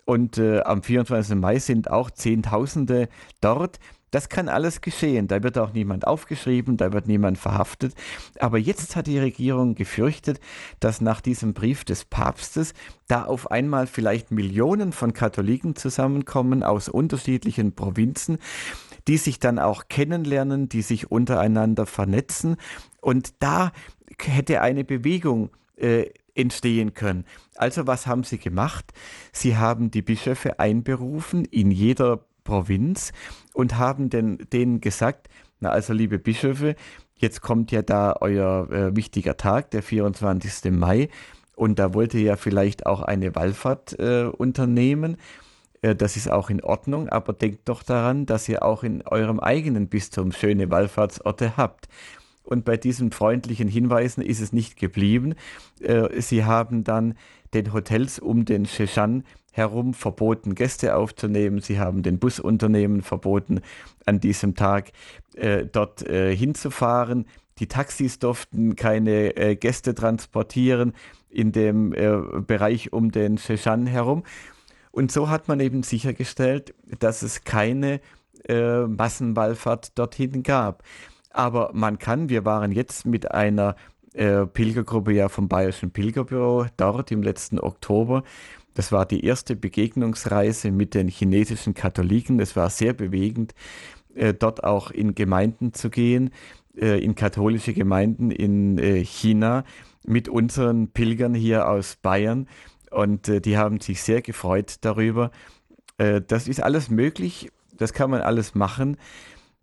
Und 0.06 0.38
äh, 0.38 0.62
am 0.62 0.84
24. 0.84 1.36
Mai 1.36 1.60
sind 1.60 1.89
auch 1.89 2.12
Zehntausende 2.12 3.10
dort. 3.39 3.80
Das 4.12 4.28
kann 4.28 4.49
alles 4.49 4.82
geschehen. 4.82 5.28
Da 5.28 5.41
wird 5.41 5.58
auch 5.58 5.72
niemand 5.72 6.06
aufgeschrieben, 6.06 6.76
da 6.76 6.91
wird 6.91 7.08
niemand 7.08 7.38
verhaftet. 7.38 7.95
Aber 8.39 8.58
jetzt 8.58 8.97
hat 8.97 9.08
die 9.08 9.20
Regierung 9.20 9.74
gefürchtet, 9.74 10.41
dass 10.82 10.99
nach 10.99 11.22
diesem 11.22 11.54
Brief 11.54 11.86
des 11.86 12.04
Papstes 12.04 12.74
da 13.08 13.24
auf 13.24 13.49
einmal 13.52 13.88
vielleicht 13.88 14.32
Millionen 14.32 14.91
von 14.91 15.14
Katholiken 15.14 15.78
zusammenkommen 15.78 16.62
aus 16.62 16.89
unterschiedlichen 16.89 17.74
Provinzen, 17.74 18.38
die 19.08 19.18
sich 19.18 19.39
dann 19.39 19.60
auch 19.60 19.88
kennenlernen, 19.88 20.68
die 20.68 20.82
sich 20.82 21.10
untereinander 21.10 21.86
vernetzen. 21.86 22.58
Und 22.99 23.41
da 23.41 23.72
hätte 24.20 24.62
eine 24.62 24.84
Bewegung 24.84 25.52
äh, 25.78 26.08
entstehen 26.36 26.94
können. 26.94 27.26
Also 27.56 27.88
was 27.88 28.08
haben 28.08 28.24
sie 28.24 28.38
gemacht? 28.38 28.94
Sie 29.32 29.58
haben 29.58 29.92
die 29.92 30.02
Bischöfe 30.02 30.60
einberufen 30.60 31.46
in 31.46 31.72
jeder 31.72 32.26
Provinz 32.44 33.12
und 33.54 33.78
haben 33.78 34.10
den, 34.10 34.38
denen 34.52 34.82
gesagt, 34.82 35.30
na 35.60 35.70
also 35.70 35.94
liebe 35.94 36.20
Bischöfe, 36.20 36.76
jetzt 37.16 37.42
kommt 37.42 37.72
ja 37.72 37.82
da 37.82 38.16
euer 38.20 38.70
äh, 38.72 38.96
wichtiger 38.96 39.38
Tag, 39.38 39.72
der 39.72 39.84
24. 39.84 40.72
Mai, 40.72 41.10
und 41.56 41.78
da 41.78 41.94
wollt 41.94 42.14
ihr 42.16 42.22
ja 42.22 42.36
vielleicht 42.38 42.88
auch 42.88 43.02
eine 43.02 43.36
Wallfahrt 43.36 44.00
äh, 44.00 44.24
unternehmen. 44.26 45.18
Äh, 45.82 45.96
das 45.96 46.18
ist 46.18 46.32
auch 46.32 46.50
in 46.50 46.64
Ordnung, 46.64 47.10
aber 47.10 47.34
denkt 47.34 47.70
doch 47.70 47.84
daran, 47.84 48.26
dass 48.26 48.50
ihr 48.50 48.64
auch 48.64 48.84
in 48.84 49.04
eurem 49.04 49.40
eigenen 49.40 49.88
Bistum 49.88 50.32
schöne 50.32 50.72
Wallfahrtsorte 50.72 51.58
habt. 51.58 51.88
Und 52.52 52.66
bei 52.66 52.76
diesen 52.76 53.12
freundlichen 53.12 53.70
Hinweisen 53.70 54.22
ist 54.22 54.41
es 54.41 54.52
nicht 54.52 54.76
geblieben. 54.76 55.36
Äh, 55.80 56.20
sie 56.22 56.43
haben 56.43 56.84
dann 56.84 57.16
den 57.54 57.72
Hotels 57.72 58.20
um 58.20 58.43
den 58.43 58.66
Sheshan 58.66 59.24
herum 59.54 59.93
verboten, 59.93 60.54
Gäste 60.54 60.97
aufzunehmen. 60.97 61.62
Sie 61.62 61.80
haben 61.80 62.04
den 62.04 62.20
Busunternehmen 62.20 63.04
verboten, 63.04 63.62
an 64.06 64.20
diesem 64.20 64.56
Tag 64.56 64.91
äh, 65.36 65.66
dort 65.66 66.06
äh, 66.06 66.36
hinzufahren. 66.36 67.26
Die 67.60 67.68
Taxis 67.68 68.20
durften 68.20 68.76
keine 68.76 69.56
Gäste 69.56 69.93
transportieren 69.93 70.93
in 71.30 71.52
dem 71.52 71.91
Bereich 71.91 72.91
um 72.91 73.12
den 73.12 73.38
Sheshan 73.38 73.86
herum. 73.86 74.24
Und 74.91 75.12
so 75.12 75.30
hat 75.30 75.47
man 75.47 75.60
eben 75.60 75.84
sichergestellt, 75.84 76.74
dass 76.99 77.22
es 77.22 77.43
keine 77.43 78.02
Massenwallfahrt 78.47 79.99
dorthin 79.99 80.41
gab. 80.41 80.82
Aber 81.34 81.72
man 81.74 82.00
kann, 82.00 82.30
wir 82.30 82.46
waren 82.46 82.72
jetzt 82.72 83.06
mit 83.06 83.32
einer 83.32 83.76
äh, 84.14 84.46
Pilgergruppe 84.46 85.14
ja 85.14 85.30
vom 85.30 85.48
Bayerischen 85.48 85.92
Pilgerbüro 85.92 86.66
dort 86.78 87.12
im 87.12 87.24
letzten 87.24 87.60
Oktober. 87.60 88.24
Das 88.74 88.92
war 88.92 89.06
die 89.06 89.26
erste 89.26 89.56
Begegnungsreise 89.56 90.72
mit 90.72 90.94
den 90.94 91.08
chinesischen 91.08 91.74
Katholiken. 91.74 92.40
Es 92.40 92.56
war 92.56 92.70
sehr 92.70 92.94
bewegend, 92.94 93.54
äh, 94.16 94.34
dort 94.34 94.64
auch 94.64 94.92
in 94.92 95.16
Gemeinden 95.16 95.74
zu 95.74 95.90
gehen, 95.90 96.32
äh, 96.76 97.04
in 97.04 97.16
katholische 97.16 97.74
Gemeinden 97.74 98.32
in 98.32 98.78
äh, 98.78 99.04
China 99.04 99.64
mit 100.06 100.30
unseren 100.30 100.90
Pilgern 100.90 101.34
hier 101.34 101.70
aus 101.70 101.96
Bayern. 101.96 102.48
Und 102.90 103.28
äh, 103.30 103.42
die 103.42 103.58
haben 103.58 103.80
sich 103.80 104.02
sehr 104.02 104.22
gefreut 104.22 104.76
darüber. 104.82 105.32
Äh, 105.98 106.22
das 106.26 106.48
ist 106.48 106.62
alles 106.62 106.90
möglich, 106.90 107.50
das 107.76 107.94
kann 107.94 108.10
man 108.10 108.22
alles 108.22 108.56
machen. 108.56 108.98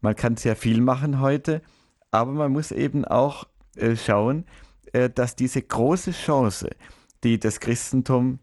Man 0.01 0.15
kann 0.17 0.37
sehr 0.37 0.57
viel 0.57 0.81
machen 0.81 1.21
heute, 1.21 1.63
aber 2.11 2.33
man 2.33 2.53
muss 2.53 2.73
eben 2.73 3.05
auch 3.05 3.47
äh, 3.77 3.97
schauen, 3.97 4.45
äh, 4.93 5.11
dass 5.11 5.37
diese 5.37 5.63
große 5.63 6.13
Chance, 6.13 6.71
die 7.25 7.39
das 7.39 7.61
Christentum 7.61 8.39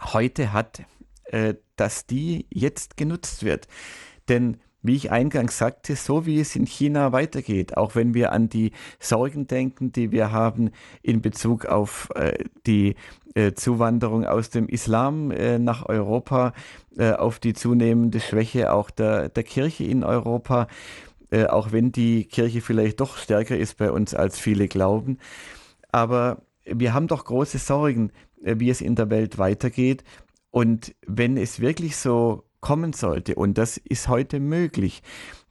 heute 0.00 0.52
hat, 0.52 0.82
äh, 1.24 1.54
dass 1.76 2.06
die 2.06 2.46
jetzt 2.50 2.96
genutzt 2.96 3.44
wird. 3.44 3.66
Denn 4.28 4.58
wie 4.82 4.96
ich 4.96 5.10
eingangs 5.10 5.58
sagte, 5.58 5.96
so 5.96 6.26
wie 6.26 6.40
es 6.40 6.56
in 6.56 6.66
China 6.66 7.12
weitergeht, 7.12 7.76
auch 7.76 7.94
wenn 7.94 8.14
wir 8.14 8.32
an 8.32 8.48
die 8.48 8.72
Sorgen 8.98 9.46
denken, 9.46 9.92
die 9.92 10.10
wir 10.10 10.32
haben 10.32 10.70
in 11.02 11.22
Bezug 11.22 11.66
auf 11.66 12.10
äh, 12.14 12.44
die 12.66 12.96
äh, 13.34 13.52
Zuwanderung 13.52 14.26
aus 14.26 14.50
dem 14.50 14.68
Islam 14.68 15.30
äh, 15.30 15.58
nach 15.58 15.86
Europa, 15.86 16.52
äh, 16.96 17.12
auf 17.12 17.38
die 17.38 17.54
zunehmende 17.54 18.20
Schwäche 18.20 18.72
auch 18.72 18.90
der, 18.90 19.28
der 19.28 19.44
Kirche 19.44 19.84
in 19.84 20.04
Europa, 20.04 20.66
äh, 21.30 21.46
auch 21.46 21.72
wenn 21.72 21.92
die 21.92 22.24
Kirche 22.24 22.60
vielleicht 22.60 23.00
doch 23.00 23.16
stärker 23.16 23.56
ist 23.56 23.78
bei 23.78 23.90
uns, 23.90 24.14
als 24.14 24.38
viele 24.38 24.68
glauben. 24.68 25.18
Aber 25.90 26.42
wir 26.64 26.92
haben 26.92 27.06
doch 27.06 27.24
große 27.24 27.58
Sorgen, 27.58 28.12
äh, 28.42 28.56
wie 28.58 28.70
es 28.70 28.80
in 28.80 28.96
der 28.96 29.10
Welt 29.10 29.38
weitergeht. 29.38 30.04
Und 30.50 30.94
wenn 31.06 31.36
es 31.36 31.60
wirklich 31.60 31.96
so 31.96 32.44
kommen 32.62 32.94
sollte, 32.94 33.34
und 33.34 33.58
das 33.58 33.76
ist 33.76 34.08
heute 34.08 34.40
möglich, 34.40 35.02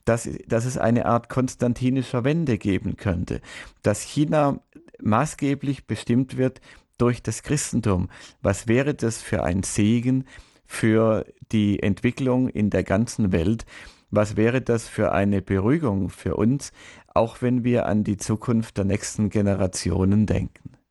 dass, 0.04 0.28
dass 0.48 0.64
es 0.64 0.76
eine 0.76 1.06
Art 1.06 1.28
konstantinischer 1.28 2.24
Wende 2.24 2.58
geben 2.58 2.96
könnte, 2.96 3.40
dass 3.82 4.00
China 4.02 4.58
maßgeblich 5.00 5.86
bestimmt 5.86 6.36
wird 6.36 6.60
durch 6.98 7.22
das 7.22 7.44
Christentum. 7.44 8.08
Was 8.40 8.66
wäre 8.66 8.94
das 8.94 9.22
für 9.22 9.44
ein 9.44 9.62
Segen 9.62 10.24
für 10.64 11.24
die 11.52 11.82
Entwicklung 11.82 12.48
in 12.48 12.70
der 12.70 12.82
ganzen 12.82 13.30
Welt? 13.30 13.64
Was 14.10 14.36
wäre 14.36 14.60
das 14.60 14.88
für 14.88 15.12
eine 15.12 15.40
Beruhigung 15.40 16.10
für 16.10 16.36
uns, 16.36 16.72
auch 17.14 17.40
wenn 17.40 17.64
wir 17.64 17.86
an 17.86 18.04
die 18.04 18.16
Zukunft 18.16 18.76
der 18.78 18.84
nächsten 18.84 19.30
Generationen 19.30 20.26
denken? 20.26 20.81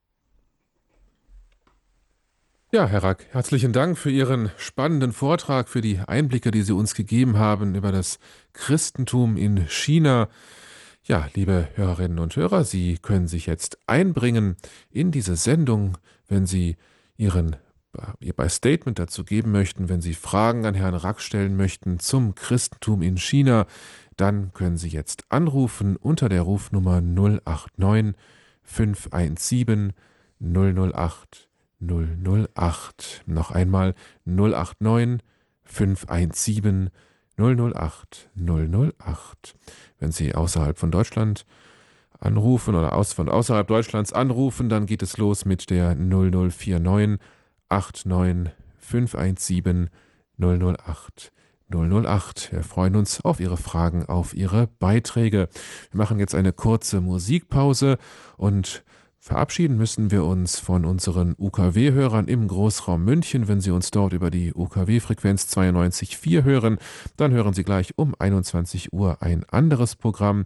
Ja, 2.73 2.87
Herr 2.87 3.03
Rack, 3.03 3.25
herzlichen 3.31 3.73
Dank 3.73 3.97
für 3.97 4.11
Ihren 4.11 4.49
spannenden 4.55 5.11
Vortrag, 5.11 5.67
für 5.67 5.81
die 5.81 5.99
Einblicke, 5.99 6.51
die 6.51 6.61
Sie 6.61 6.71
uns 6.71 6.95
gegeben 6.95 7.37
haben 7.37 7.75
über 7.75 7.91
das 7.91 8.17
Christentum 8.53 9.35
in 9.35 9.67
China. 9.67 10.29
Ja, 11.03 11.27
liebe 11.33 11.67
Hörerinnen 11.75 12.17
und 12.17 12.33
Hörer, 12.37 12.63
Sie 12.63 12.97
können 12.97 13.27
sich 13.27 13.45
jetzt 13.45 13.77
einbringen 13.87 14.55
in 14.89 15.11
diese 15.11 15.35
Sendung, 15.35 15.97
wenn 16.29 16.45
Sie 16.45 16.77
Ihren 17.17 17.57
Ihr 18.21 18.31
bei 18.31 18.47
Statement 18.47 18.99
dazu 18.99 19.25
geben 19.25 19.51
möchten, 19.51 19.89
wenn 19.89 19.99
Sie 19.99 20.13
Fragen 20.13 20.65
an 20.65 20.73
Herrn 20.73 20.95
Rack 20.95 21.19
stellen 21.19 21.57
möchten 21.57 21.99
zum 21.99 22.35
Christentum 22.35 23.01
in 23.01 23.17
China, 23.17 23.67
dann 24.15 24.53
können 24.53 24.77
Sie 24.77 24.87
jetzt 24.87 25.25
anrufen 25.27 25.97
unter 25.97 26.29
der 26.29 26.43
Rufnummer 26.43 27.01
089 27.01 28.15
517 28.63 29.91
008 30.39 31.50
008. 31.81 33.23
Noch 33.25 33.51
einmal 33.51 33.95
089 34.25 35.19
517 35.63 36.89
008 37.37 38.29
008. 38.35 39.55
Wenn 39.99 40.11
Sie 40.11 40.35
außerhalb 40.35 40.77
von 40.77 40.91
Deutschland 40.91 41.45
anrufen 42.19 42.75
oder 42.75 42.93
aus, 42.93 43.13
von 43.13 43.29
außerhalb 43.29 43.67
Deutschlands 43.67 44.13
anrufen, 44.13 44.69
dann 44.69 44.85
geht 44.85 45.01
es 45.01 45.17
los 45.17 45.45
mit 45.45 45.69
der 45.69 45.95
0049 45.95 47.19
89 47.69 48.53
517 48.77 49.89
008 50.37 51.31
008. 51.71 52.51
Wir 52.51 52.63
freuen 52.63 52.95
uns 52.95 53.23
auf 53.23 53.39
Ihre 53.39 53.57
Fragen, 53.57 54.05
auf 54.05 54.33
Ihre 54.33 54.67
Beiträge. 54.67 55.49
Wir 55.91 55.97
machen 55.97 56.19
jetzt 56.19 56.35
eine 56.35 56.53
kurze 56.53 57.01
Musikpause 57.01 57.97
und 58.37 58.83
Verabschieden 59.23 59.77
müssen 59.77 60.09
wir 60.09 60.25
uns 60.25 60.57
von 60.57 60.83
unseren 60.83 61.35
UKW-Hörern 61.37 62.27
im 62.27 62.47
Großraum 62.47 63.05
München. 63.05 63.47
Wenn 63.47 63.61
Sie 63.61 63.69
uns 63.69 63.91
dort 63.91 64.13
über 64.13 64.31
die 64.31 64.51
UKW-Frequenz 64.51 65.43
92.4 65.55 66.43
hören, 66.43 66.79
dann 67.17 67.31
hören 67.31 67.53
Sie 67.53 67.63
gleich 67.63 67.93
um 67.97 68.15
21 68.17 68.93
Uhr 68.93 69.21
ein 69.21 69.45
anderes 69.47 69.95
Programm. 69.95 70.45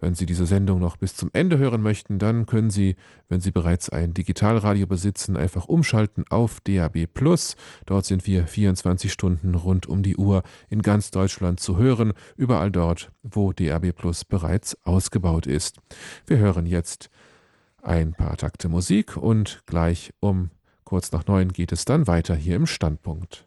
Wenn 0.00 0.14
Sie 0.14 0.24
diese 0.24 0.46
Sendung 0.46 0.80
noch 0.80 0.96
bis 0.96 1.14
zum 1.14 1.28
Ende 1.34 1.58
hören 1.58 1.82
möchten, 1.82 2.18
dann 2.18 2.46
können 2.46 2.70
Sie, 2.70 2.96
wenn 3.28 3.42
Sie 3.42 3.50
bereits 3.50 3.90
ein 3.90 4.14
Digitalradio 4.14 4.86
besitzen, 4.86 5.36
einfach 5.36 5.66
umschalten 5.66 6.24
auf 6.30 6.62
DAB+. 6.62 7.06
Dort 7.84 8.06
sind 8.06 8.26
wir 8.26 8.46
24 8.46 9.12
Stunden 9.12 9.54
rund 9.54 9.86
um 9.86 10.02
die 10.02 10.16
Uhr 10.16 10.44
in 10.70 10.80
ganz 10.80 11.10
Deutschland 11.10 11.60
zu 11.60 11.76
hören, 11.76 12.14
überall 12.38 12.70
dort, 12.70 13.12
wo 13.22 13.52
DAB+ 13.52 13.92
bereits 14.30 14.78
ausgebaut 14.84 15.46
ist. 15.46 15.76
Wir 16.26 16.38
hören 16.38 16.64
jetzt 16.64 17.10
ein 17.84 18.14
paar 18.14 18.36
Takte 18.36 18.68
Musik 18.68 19.16
und 19.16 19.62
gleich 19.66 20.12
um 20.20 20.50
kurz 20.84 21.12
nach 21.12 21.26
neun 21.26 21.52
geht 21.52 21.72
es 21.72 21.84
dann 21.84 22.06
weiter 22.06 22.34
hier 22.34 22.56
im 22.56 22.66
Standpunkt. 22.66 23.46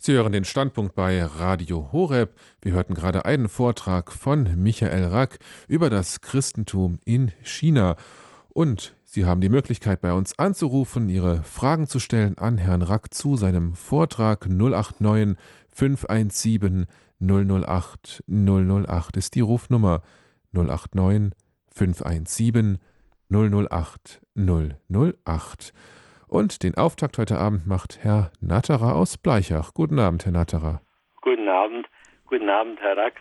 Sie 0.00 0.14
hören 0.14 0.32
den 0.32 0.46
Standpunkt 0.46 0.94
bei 0.94 1.22
Radio 1.22 1.92
Horeb. 1.92 2.34
Wir 2.62 2.72
hörten 2.72 2.94
gerade 2.94 3.26
einen 3.26 3.50
Vortrag 3.50 4.10
von 4.10 4.62
Michael 4.62 5.04
Rack 5.04 5.38
über 5.66 5.90
das 5.90 6.22
Christentum 6.22 6.98
in 7.04 7.30
China. 7.42 7.96
Und 8.48 8.96
Sie 9.10 9.24
haben 9.24 9.40
die 9.40 9.48
Möglichkeit, 9.48 10.02
bei 10.02 10.12
uns 10.12 10.38
anzurufen, 10.38 11.08
Ihre 11.08 11.42
Fragen 11.42 11.86
zu 11.86 11.98
stellen 11.98 12.36
an 12.36 12.58
Herrn 12.58 12.82
Rack 12.82 13.14
zu 13.14 13.36
seinem 13.36 13.72
Vortrag 13.72 14.46
089 14.50 15.34
517 15.74 16.84
008 17.18 18.22
008 18.28 19.16
ist 19.16 19.34
die 19.34 19.40
Rufnummer 19.40 20.02
089 20.52 21.32
517 21.74 22.76
008 23.30 24.20
008. 24.36 25.72
Und 26.28 26.62
den 26.62 26.74
Auftakt 26.76 27.16
heute 27.16 27.38
Abend 27.38 27.66
macht 27.66 28.00
Herr 28.02 28.30
Natterer 28.42 28.94
aus 28.94 29.16
Bleichach. 29.16 29.72
Guten 29.72 29.98
Abend, 29.98 30.26
Herr 30.26 30.32
Natterer. 30.32 30.82
Guten 31.22 31.48
Abend, 31.48 31.86
guten 32.26 32.50
Abend, 32.50 32.78
Herr 32.82 32.98
Rack. 32.98 33.14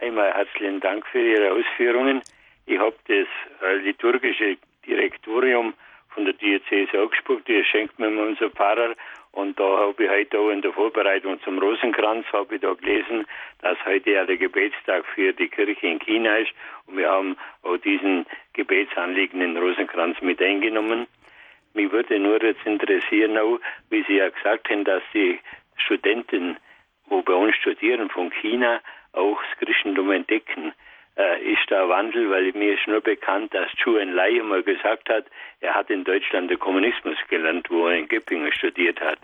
Einmal 0.00 0.32
herzlichen 0.32 0.80
Dank 0.80 1.06
für 1.08 1.20
Ihre 1.20 1.52
Ausführungen. 1.52 2.22
Ich 2.64 2.78
habe 2.78 2.96
das 3.06 3.26
äh, 3.62 3.76
liturgische 3.84 4.56
Direktorium 4.86 5.74
von 6.10 6.24
der 6.24 6.34
Diözese 6.34 7.00
Augsburg, 7.00 7.44
die 7.44 7.62
schenkt 7.64 7.98
mir 7.98 8.08
unser 8.08 8.50
Pfarrer. 8.50 8.94
Und 9.32 9.60
da 9.60 9.64
habe 9.64 10.02
ich 10.02 10.08
heute 10.08 10.38
auch 10.38 10.48
in 10.48 10.62
der 10.62 10.72
Vorbereitung 10.72 11.38
zum 11.42 11.58
Rosenkranz 11.58 12.24
habe 12.32 12.54
ich 12.54 12.62
da 12.62 12.72
gelesen, 12.72 13.26
dass 13.60 13.76
heute 13.84 14.10
ja 14.10 14.24
der 14.24 14.38
Gebetstag 14.38 15.04
für 15.14 15.34
die 15.34 15.48
Kirche 15.48 15.86
in 15.86 15.98
China 15.98 16.38
ist. 16.38 16.52
Und 16.86 16.96
wir 16.96 17.10
haben 17.10 17.36
auch 17.62 17.76
diesen 17.76 18.24
Gebetsanliegen 18.54 19.42
in 19.42 19.54
den 19.54 19.62
Rosenkranz 19.62 20.22
mit 20.22 20.40
eingenommen. 20.40 21.06
Mich 21.74 21.92
würde 21.92 22.18
nur 22.18 22.42
jetzt 22.42 22.64
interessieren, 22.64 23.36
auch, 23.36 23.60
wie 23.90 24.02
Sie 24.04 24.16
ja 24.16 24.30
gesagt 24.30 24.70
haben, 24.70 24.84
dass 24.84 25.02
die 25.12 25.38
Studenten, 25.76 26.56
wo 27.04 27.20
bei 27.20 27.34
uns 27.34 27.54
studieren 27.56 28.08
von 28.08 28.30
China, 28.30 28.80
auch 29.12 29.38
das 29.42 29.58
Christentum 29.58 30.12
entdecken. 30.12 30.72
Äh, 31.16 31.52
ist 31.52 31.72
ein 31.72 31.88
Wandel, 31.88 32.30
weil 32.30 32.52
mir 32.52 32.74
ist 32.74 32.86
nur 32.86 33.00
bekannt, 33.00 33.54
dass 33.54 33.70
Chu 33.82 33.96
Enlai 33.96 34.38
einmal 34.38 34.62
gesagt 34.62 35.08
hat, 35.08 35.24
er 35.60 35.74
hat 35.74 35.88
in 35.88 36.04
Deutschland 36.04 36.50
den 36.50 36.58
Kommunismus 36.58 37.16
gelernt, 37.28 37.70
wo 37.70 37.88
er 37.88 37.96
in 37.96 38.08
Göppingen 38.08 38.52
studiert 38.52 39.00
hat. 39.00 39.18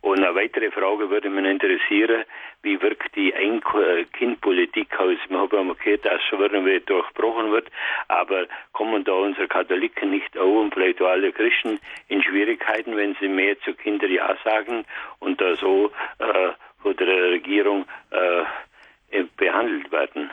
Und 0.00 0.24
eine 0.24 0.34
weitere 0.34 0.70
Frage 0.70 1.10
würde 1.10 1.28
mich 1.28 1.44
interessieren, 1.44 2.24
wie 2.62 2.80
wirkt 2.80 3.14
die 3.14 3.34
Ein-Kind-Politik 3.34 4.98
aus? 4.98 5.18
Wir 5.28 5.38
haben 5.38 5.68
ja 5.68 5.74
gehört, 5.74 6.06
dass 6.06 6.22
schon 6.22 6.38
wieder 6.38 6.80
durchbrochen 6.80 7.50
wird, 7.50 7.68
aber 8.06 8.46
kommen 8.72 9.04
da 9.04 9.12
unsere 9.12 9.48
Katholiken 9.48 10.10
nicht 10.10 10.38
auch 10.38 10.60
und 10.60 10.72
vielleicht 10.72 11.02
auch 11.02 11.08
alle 11.08 11.32
Christen 11.32 11.78
in 12.08 12.22
Schwierigkeiten, 12.22 12.96
wenn 12.96 13.16
sie 13.20 13.28
mehr 13.28 13.60
zu 13.60 13.74
Kindern 13.74 14.12
Ja 14.12 14.34
sagen 14.44 14.84
und 15.18 15.40
da 15.42 15.56
so 15.56 15.90
äh, 16.20 16.52
von 16.80 16.96
der 16.96 17.32
Regierung 17.32 17.84
äh, 18.10 19.24
behandelt 19.36 19.90
werden? 19.92 20.30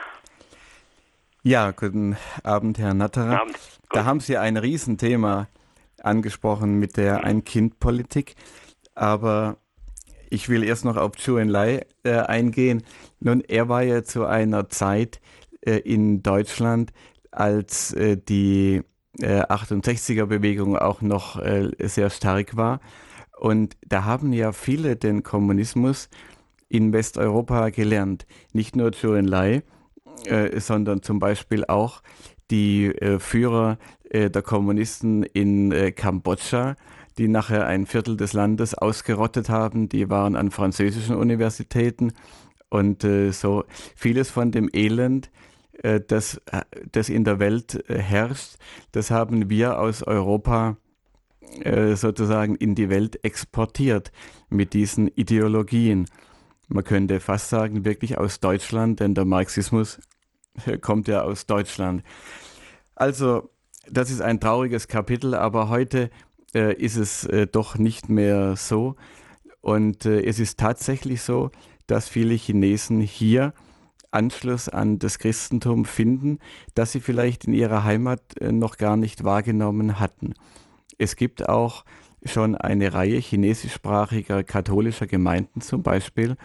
Ja, 1.46 1.70
guten 1.70 2.16
Abend, 2.42 2.76
Herr 2.76 2.92
Natterer. 2.92 3.42
Abend. 3.42 3.56
Da 3.90 4.04
haben 4.04 4.18
Sie 4.18 4.36
ein 4.36 4.56
Riesenthema 4.56 5.46
angesprochen 6.02 6.80
mit 6.80 6.96
der 6.96 7.22
Ein-Kind-Politik. 7.22 8.34
Aber 8.96 9.56
ich 10.28 10.48
will 10.48 10.64
erst 10.64 10.84
noch 10.84 10.96
auf 10.96 11.12
Zhou 11.12 11.36
Enlai 11.36 11.86
äh, 12.02 12.16
eingehen. 12.16 12.82
Nun, 13.20 13.42
er 13.42 13.68
war 13.68 13.84
ja 13.84 14.02
zu 14.02 14.24
einer 14.24 14.70
Zeit 14.70 15.20
äh, 15.60 15.76
in 15.76 16.24
Deutschland, 16.24 16.92
als 17.30 17.92
äh, 17.92 18.16
die 18.16 18.82
68er-Bewegung 19.20 20.74
äh, 20.74 20.78
auch 20.78 21.00
noch 21.00 21.38
äh, 21.38 21.70
sehr 21.78 22.10
stark 22.10 22.56
war. 22.56 22.80
Und 23.38 23.76
da 23.86 24.02
haben 24.02 24.32
ja 24.32 24.50
viele 24.50 24.96
den 24.96 25.22
Kommunismus 25.22 26.08
in 26.68 26.92
Westeuropa 26.92 27.68
gelernt. 27.68 28.26
Nicht 28.52 28.74
nur 28.74 28.90
Zhou 28.90 29.12
Enlai, 29.12 29.58
äh, 29.58 29.62
sondern 30.58 31.02
zum 31.02 31.18
Beispiel 31.18 31.64
auch 31.64 32.02
die 32.50 32.92
Führer 33.18 33.78
der 34.12 34.42
Kommunisten 34.42 35.22
in 35.22 35.94
Kambodscha 35.94 36.76
die 37.18 37.28
nachher 37.28 37.66
ein 37.66 37.86
Viertel 37.86 38.16
des 38.16 38.32
Landes 38.32 38.74
ausgerottet 38.74 39.48
haben. 39.48 39.88
Die 39.88 40.10
waren 40.10 40.36
an 40.36 40.50
französischen 40.50 41.16
Universitäten 41.16 42.12
und 42.68 43.04
äh, 43.04 43.30
so 43.30 43.64
vieles 43.94 44.30
von 44.30 44.50
dem 44.50 44.68
Elend, 44.72 45.30
äh, 45.82 46.00
das, 46.06 46.40
äh, 46.50 46.62
das 46.92 47.08
in 47.08 47.24
der 47.24 47.38
Welt 47.38 47.88
äh, 47.88 47.98
herrscht, 47.98 48.56
das 48.92 49.10
haben 49.10 49.48
wir 49.48 49.78
aus 49.78 50.02
Europa 50.02 50.76
äh, 51.60 51.94
sozusagen 51.94 52.56
in 52.56 52.74
die 52.74 52.90
Welt 52.90 53.24
exportiert 53.24 54.12
mit 54.50 54.74
diesen 54.74 55.08
Ideologien. 55.08 56.06
Man 56.68 56.84
könnte 56.84 57.20
fast 57.20 57.48
sagen, 57.48 57.84
wirklich 57.84 58.18
aus 58.18 58.40
Deutschland, 58.40 59.00
denn 59.00 59.14
der 59.14 59.24
Marxismus 59.24 60.00
kommt 60.80 61.08
ja 61.08 61.22
aus 61.22 61.46
Deutschland. 61.46 62.02
Also, 62.94 63.50
das 63.88 64.10
ist 64.10 64.20
ein 64.20 64.40
trauriges 64.40 64.88
Kapitel, 64.88 65.34
aber 65.34 65.68
heute 65.68 66.10
äh, 66.54 66.74
ist 66.74 66.96
es 66.96 67.24
äh, 67.24 67.46
doch 67.46 67.78
nicht 67.78 68.08
mehr 68.08 68.56
so. 68.56 68.96
Und 69.60 70.06
äh, 70.06 70.22
es 70.22 70.38
ist 70.38 70.58
tatsächlich 70.58 71.22
so, 71.22 71.50
dass 71.86 72.08
viele 72.08 72.34
Chinesen 72.34 73.00
hier 73.00 73.52
Anschluss 74.10 74.68
an 74.68 74.98
das 74.98 75.18
Christentum 75.18 75.84
finden, 75.84 76.38
das 76.74 76.92
sie 76.92 77.00
vielleicht 77.00 77.44
in 77.44 77.52
ihrer 77.52 77.84
Heimat 77.84 78.20
äh, 78.40 78.50
noch 78.50 78.76
gar 78.78 78.96
nicht 78.96 79.24
wahrgenommen 79.24 80.00
hatten. 80.00 80.34
Es 80.98 81.16
gibt 81.16 81.48
auch 81.48 81.84
schon 82.26 82.54
eine 82.54 82.92
Reihe 82.94 83.18
chinesischsprachiger 83.18 84.44
katholischer 84.44 85.06
Gemeinden 85.06 85.60
zum 85.60 85.82
Beispiel. 85.82 86.36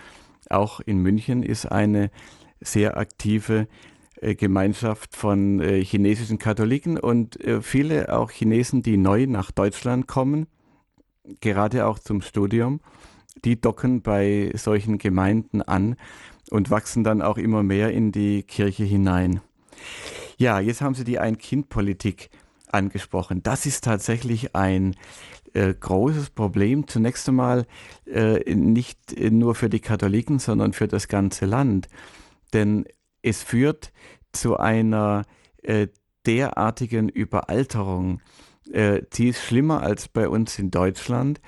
Auch 0.49 0.79
in 0.79 0.97
München 0.99 1.43
ist 1.43 1.65
eine 1.65 2.11
sehr 2.59 2.97
aktive 2.97 3.67
äh, 4.21 4.35
Gemeinschaft 4.35 5.15
von 5.15 5.59
äh, 5.59 5.83
chinesischen 5.83 6.37
Katholiken 6.37 6.99
und 6.99 7.39
äh, 7.43 7.61
viele 7.61 8.13
auch 8.15 8.29
Chinesen, 8.31 8.83
die 8.83 8.97
neu 8.97 9.25
nach 9.25 9.51
Deutschland 9.51 10.07
kommen, 10.07 10.47
gerade 11.39 11.87
auch 11.87 11.99
zum 11.99 12.21
Studium, 12.21 12.81
die 13.43 13.59
docken 13.59 14.01
bei 14.01 14.51
solchen 14.55 14.99
Gemeinden 14.99 15.61
an 15.61 15.95
und 16.51 16.69
wachsen 16.69 17.03
dann 17.03 17.21
auch 17.21 17.37
immer 17.37 17.63
mehr 17.63 17.91
in 17.91 18.11
die 18.11 18.43
Kirche 18.43 18.83
hinein. 18.83 19.41
Ja, 20.37 20.59
jetzt 20.59 20.81
haben 20.81 20.95
Sie 20.95 21.03
die 21.03 21.19
Ein-Kind-Politik 21.19 22.29
angesprochen. 22.67 23.43
Das 23.43 23.65
ist 23.65 23.83
tatsächlich 23.83 24.55
ein 24.55 24.95
äh, 25.53 25.73
großes 25.73 26.29
Problem. 26.31 26.87
Zunächst 26.87 27.27
einmal 27.27 27.65
äh, 28.05 28.53
nicht 28.53 29.19
nur 29.19 29.55
für 29.55 29.69
die 29.69 29.79
Katholiken, 29.79 30.39
sondern 30.39 30.73
für 30.73 30.87
das 30.87 31.07
ganze 31.07 31.45
Land. 31.45 31.87
Denn 32.53 32.85
es 33.21 33.43
führt 33.43 33.91
zu 34.31 34.57
einer 34.57 35.23
äh, 35.63 35.87
derartigen 36.25 37.09
Überalterung. 37.09 38.21
Äh, 38.71 39.01
die 39.13 39.29
ist 39.29 39.43
schlimmer 39.43 39.81
als 39.81 40.07
bei 40.07 40.29
uns 40.29 40.57
in 40.59 40.71
Deutschland. 40.71 41.41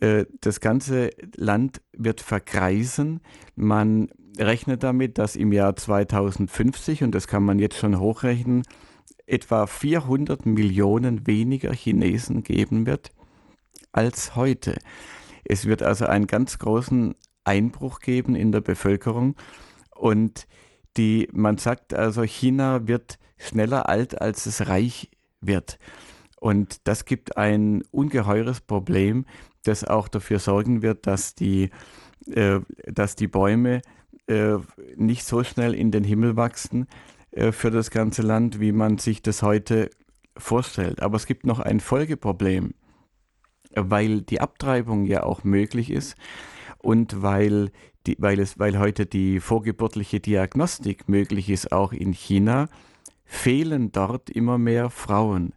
Äh, 0.00 0.26
das 0.40 0.60
ganze 0.60 1.10
Land 1.36 1.82
wird 1.92 2.20
verkreisen. 2.20 3.20
Man 3.56 4.08
rechnet 4.38 4.82
damit, 4.82 5.18
dass 5.18 5.36
im 5.36 5.52
Jahr 5.52 5.76
2050, 5.76 7.04
und 7.04 7.14
das 7.14 7.28
kann 7.28 7.44
man 7.44 7.58
jetzt 7.58 7.76
schon 7.76 7.98
hochrechnen, 7.98 8.62
etwa 9.26 9.66
400 9.66 10.44
Millionen 10.44 11.26
weniger 11.26 11.72
Chinesen 11.72 12.42
geben 12.42 12.86
wird 12.86 13.13
als 13.94 14.36
heute. 14.36 14.76
Es 15.44 15.66
wird 15.66 15.82
also 15.82 16.06
einen 16.06 16.26
ganz 16.26 16.58
großen 16.58 17.14
Einbruch 17.44 18.00
geben 18.00 18.34
in 18.34 18.52
der 18.52 18.60
Bevölkerung 18.60 19.36
und 19.94 20.46
die, 20.96 21.28
man 21.32 21.58
sagt 21.58 21.92
also, 21.94 22.22
China 22.22 22.86
wird 22.86 23.18
schneller 23.36 23.88
alt, 23.88 24.20
als 24.20 24.46
es 24.46 24.68
reich 24.68 25.10
wird. 25.40 25.78
Und 26.40 26.86
das 26.86 27.04
gibt 27.04 27.36
ein 27.36 27.82
ungeheures 27.90 28.60
Problem, 28.60 29.26
das 29.64 29.84
auch 29.84 30.08
dafür 30.08 30.38
sorgen 30.38 30.82
wird, 30.82 31.06
dass 31.06 31.34
die, 31.34 31.70
äh, 32.26 32.60
dass 32.86 33.16
die 33.16 33.28
Bäume 33.28 33.82
äh, 34.26 34.56
nicht 34.96 35.24
so 35.24 35.42
schnell 35.42 35.74
in 35.74 35.90
den 35.90 36.04
Himmel 36.04 36.36
wachsen, 36.36 36.86
äh, 37.30 37.52
für 37.52 37.70
das 37.70 37.90
ganze 37.90 38.22
Land, 38.22 38.60
wie 38.60 38.72
man 38.72 38.98
sich 38.98 39.22
das 39.22 39.42
heute 39.42 39.90
vorstellt. 40.36 41.02
Aber 41.02 41.16
es 41.16 41.26
gibt 41.26 41.46
noch 41.46 41.60
ein 41.60 41.80
Folgeproblem, 41.80 42.74
weil 43.76 44.22
die 44.22 44.40
Abtreibung 44.40 45.04
ja 45.06 45.22
auch 45.22 45.44
möglich 45.44 45.90
ist 45.90 46.16
und 46.78 47.22
weil, 47.22 47.70
die, 48.06 48.16
weil, 48.18 48.38
es, 48.38 48.58
weil 48.58 48.78
heute 48.78 49.06
die 49.06 49.40
vorgeburtliche 49.40 50.20
Diagnostik 50.20 51.08
möglich 51.08 51.50
ist, 51.50 51.72
auch 51.72 51.92
in 51.92 52.12
China, 52.12 52.68
fehlen 53.24 53.90
dort 53.90 54.30
immer 54.30 54.58
mehr 54.58 54.90
Frauen. 54.90 55.54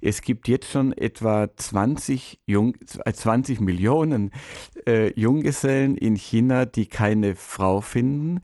Es 0.00 0.22
gibt 0.22 0.48
jetzt 0.48 0.68
schon 0.68 0.92
etwa 0.92 1.48
20, 1.54 2.40
Jung, 2.46 2.74
20 2.86 3.60
äh, 3.60 3.62
Millionen 3.62 4.32
äh, 4.84 5.12
Junggesellen 5.18 5.96
in 5.96 6.16
China, 6.16 6.64
die 6.64 6.86
keine 6.86 7.36
Frau 7.36 7.80
finden. 7.80 8.40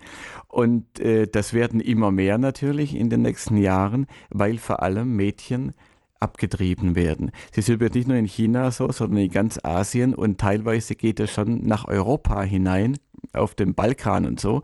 Und 0.47 1.01
äh, 1.01 1.27
das 1.27 1.55
werden 1.55 1.81
immer 1.81 2.13
mehr 2.13 2.39
natürlich 2.39 2.95
in 2.95 3.11
den 3.11 3.23
nächsten 3.23 3.57
Jahren, 3.57 4.07
weil 4.31 4.59
vor 4.59 4.83
allem 4.83 5.17
Mädchen 5.17 5.75
abgetrieben 6.21 6.95
werden. 6.95 7.31
Ist 7.55 7.69
übrigens 7.69 7.95
nicht 7.95 8.09
nur 8.09 8.17
in 8.17 8.27
China 8.27 8.71
so, 8.71 8.91
sondern 8.91 9.19
in 9.19 9.31
ganz 9.31 9.59
Asien 9.63 10.15
und 10.15 10.39
teilweise 10.39 10.95
geht 10.95 11.21
es 11.21 11.31
schon 11.31 11.67
nach 11.67 11.87
Europa 11.87 12.43
hinein, 12.43 12.97
auf 13.33 13.55
dem 13.55 13.75
Balkan 13.75 14.27
und 14.27 14.41
so, 14.41 14.63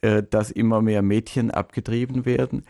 äh, 0.00 0.22
dass 0.22 0.50
immer 0.50 0.82
mehr 0.82 1.02
Mädchen 1.02 1.50
abgetrieben 1.50 2.24
werden. 2.24 2.64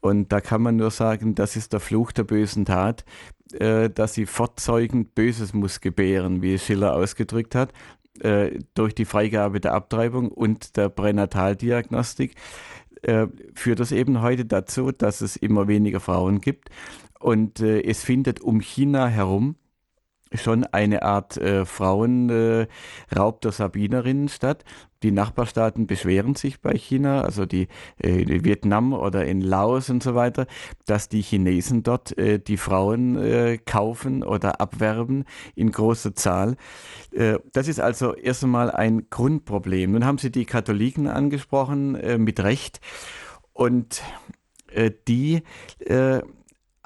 Und 0.00 0.32
da 0.32 0.40
kann 0.40 0.62
man 0.62 0.76
nur 0.76 0.90
sagen, 0.90 1.34
das 1.34 1.56
ist 1.56 1.72
der 1.72 1.80
Fluch 1.80 2.12
der 2.12 2.24
bösen 2.24 2.64
Tat, 2.64 3.04
äh, 3.52 3.90
dass 3.90 4.14
sie 4.14 4.26
fortzeugend 4.26 5.14
Böses 5.14 5.52
muss 5.52 5.80
gebären, 5.80 6.42
wie 6.42 6.58
Schiller 6.58 6.94
ausgedrückt 6.94 7.54
hat, 7.54 7.72
äh, 8.20 8.58
durch 8.74 8.94
die 8.94 9.04
Freigabe 9.04 9.60
der 9.60 9.74
Abtreibung 9.74 10.28
und 10.30 10.76
der 10.76 10.88
Pränataldiagnostik 10.88 12.34
führt 13.54 13.78
das 13.78 13.92
eben 13.92 14.22
heute 14.22 14.44
dazu, 14.44 14.90
dass 14.90 15.20
es 15.20 15.36
immer 15.36 15.68
weniger 15.68 16.00
Frauen 16.00 16.40
gibt. 16.40 16.68
Und 17.18 17.60
äh, 17.60 17.82
es 17.82 18.02
findet 18.04 18.40
um 18.40 18.60
China 18.60 19.08
herum 19.08 19.56
schon 20.34 20.64
eine 20.64 21.02
Art 21.02 21.36
äh, 21.36 21.64
Frauenraub 21.64 22.68
äh, 23.36 23.40
der 23.42 23.52
Sabinerinnen 23.52 24.28
statt. 24.28 24.64
Die 25.02 25.12
Nachbarstaaten 25.12 25.86
beschweren 25.86 26.34
sich 26.34 26.60
bei 26.60 26.74
China, 26.74 27.22
also 27.22 27.46
die 27.46 27.68
äh, 28.02 28.22
in 28.22 28.44
Vietnam 28.44 28.92
oder 28.92 29.24
in 29.26 29.40
Laos 29.40 29.90
und 29.90 30.02
so 30.02 30.14
weiter, 30.14 30.46
dass 30.86 31.08
die 31.08 31.22
Chinesen 31.22 31.82
dort 31.82 32.18
äh, 32.18 32.40
die 32.40 32.56
Frauen 32.56 33.16
äh, 33.16 33.58
kaufen 33.58 34.24
oder 34.24 34.60
abwerben 34.60 35.24
in 35.54 35.70
großer 35.70 36.14
Zahl. 36.14 36.56
Äh, 37.12 37.38
das 37.52 37.68
ist 37.68 37.80
also 37.80 38.14
erst 38.14 38.42
einmal 38.42 38.70
ein 38.70 39.08
Grundproblem. 39.08 39.92
Nun 39.92 40.04
haben 40.04 40.18
Sie 40.18 40.32
die 40.32 40.46
Katholiken 40.46 41.06
angesprochen, 41.06 41.94
äh, 41.94 42.18
mit 42.18 42.40
Recht. 42.40 42.80
Und 43.52 44.02
äh, 44.72 44.90
die 45.06 45.42
äh, 45.80 46.22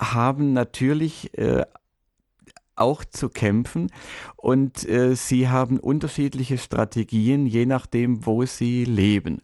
haben 0.02 0.52
natürlich 0.52 1.36
äh, 1.38 1.64
auch 2.74 3.04
zu 3.04 3.28
kämpfen 3.28 3.90
und 4.36 4.88
äh, 4.88 5.14
sie 5.14 5.48
haben 5.48 5.78
unterschiedliche 5.78 6.58
Strategien, 6.58 7.46
je 7.46 7.66
nachdem, 7.66 8.26
wo 8.26 8.44
sie 8.44 8.84
leben. 8.84 9.42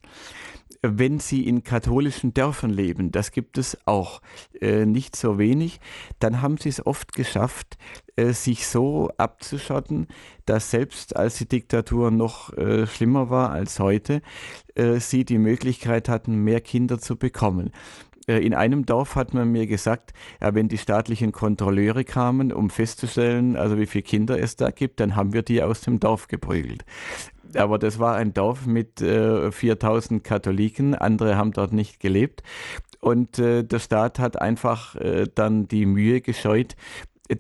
Wenn 0.80 1.18
sie 1.18 1.44
in 1.46 1.64
katholischen 1.64 2.34
Dörfern 2.34 2.70
leben, 2.70 3.10
das 3.10 3.32
gibt 3.32 3.58
es 3.58 3.76
auch 3.84 4.22
äh, 4.60 4.86
nicht 4.86 5.16
so 5.16 5.36
wenig, 5.36 5.80
dann 6.20 6.40
haben 6.40 6.56
sie 6.56 6.68
es 6.68 6.86
oft 6.86 7.14
geschafft, 7.14 7.78
äh, 8.14 8.32
sich 8.32 8.66
so 8.68 9.10
abzuschotten, 9.16 10.06
dass 10.46 10.70
selbst 10.70 11.16
als 11.16 11.38
die 11.38 11.48
Diktatur 11.48 12.12
noch 12.12 12.56
äh, 12.56 12.86
schlimmer 12.86 13.28
war 13.28 13.50
als 13.50 13.80
heute, 13.80 14.22
äh, 14.76 15.00
sie 15.00 15.24
die 15.24 15.38
Möglichkeit 15.38 16.08
hatten, 16.08 16.44
mehr 16.44 16.60
Kinder 16.60 17.00
zu 17.00 17.16
bekommen. 17.16 17.72
Äh, 18.28 18.38
in 18.38 18.54
einem 18.54 18.86
Dorf 18.86 19.16
hat 19.16 19.34
man 19.34 19.50
mir 19.50 19.66
gesagt, 19.66 20.12
ja, 20.40 20.54
wenn 20.54 20.68
die 20.68 20.78
staatlichen 20.78 21.32
Kontrolleure 21.32 22.04
kamen, 22.04 22.52
um 22.52 22.70
festzustellen, 22.70 23.56
also 23.56 23.78
wie 23.78 23.86
viele 23.86 24.02
Kinder 24.02 24.38
es 24.38 24.56
da 24.56 24.70
gibt, 24.70 25.00
dann 25.00 25.16
haben 25.16 25.32
wir 25.32 25.42
die 25.42 25.62
aus 25.62 25.80
dem 25.80 25.98
Dorf 25.98 26.28
geprügelt. 26.28 26.84
Aber 27.54 27.78
das 27.78 27.98
war 27.98 28.14
ein 28.16 28.34
Dorf 28.34 28.66
mit 28.66 29.00
äh, 29.00 29.50
4000 29.50 30.22
Katholiken, 30.22 30.94
andere 30.94 31.36
haben 31.36 31.52
dort 31.52 31.72
nicht 31.72 31.98
gelebt. 31.98 32.42
Und 33.00 33.38
äh, 33.38 33.64
der 33.64 33.78
Staat 33.78 34.18
hat 34.18 34.40
einfach 34.40 34.94
äh, 34.96 35.26
dann 35.34 35.66
die 35.66 35.86
Mühe 35.86 36.20
gescheut, 36.20 36.76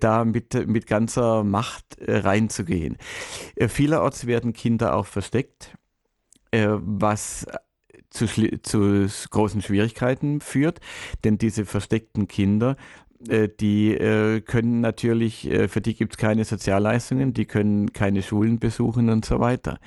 da 0.00 0.24
mit, 0.24 0.66
mit 0.66 0.86
ganzer 0.86 1.44
Macht 1.44 1.98
äh, 1.98 2.18
reinzugehen. 2.18 2.96
Äh, 3.56 3.68
vielerorts 3.68 4.26
werden 4.26 4.52
Kinder 4.52 4.96
auch 4.96 5.06
versteckt, 5.06 5.74
was 6.50 7.46
zu, 8.26 8.60
zu 8.62 9.28
großen 9.30 9.62
Schwierigkeiten 9.62 10.40
führt, 10.40 10.80
denn 11.24 11.38
diese 11.38 11.64
versteckten 11.64 12.28
Kinder 12.28 12.76
äh, 13.26 13.48
die 13.48 13.94
äh, 13.94 14.40
können 14.40 14.80
natürlich, 14.80 15.50
äh, 15.50 15.68
für 15.68 15.80
die 15.80 15.94
gibt 15.94 16.14
es 16.14 16.18
keine 16.18 16.44
Sozialleistungen, 16.44 17.34
die 17.34 17.46
können 17.46 17.92
keine 17.92 18.22
Schulen 18.22 18.58
besuchen 18.58 19.10
und 19.10 19.24
so 19.24 19.40
weiter. 19.40 19.78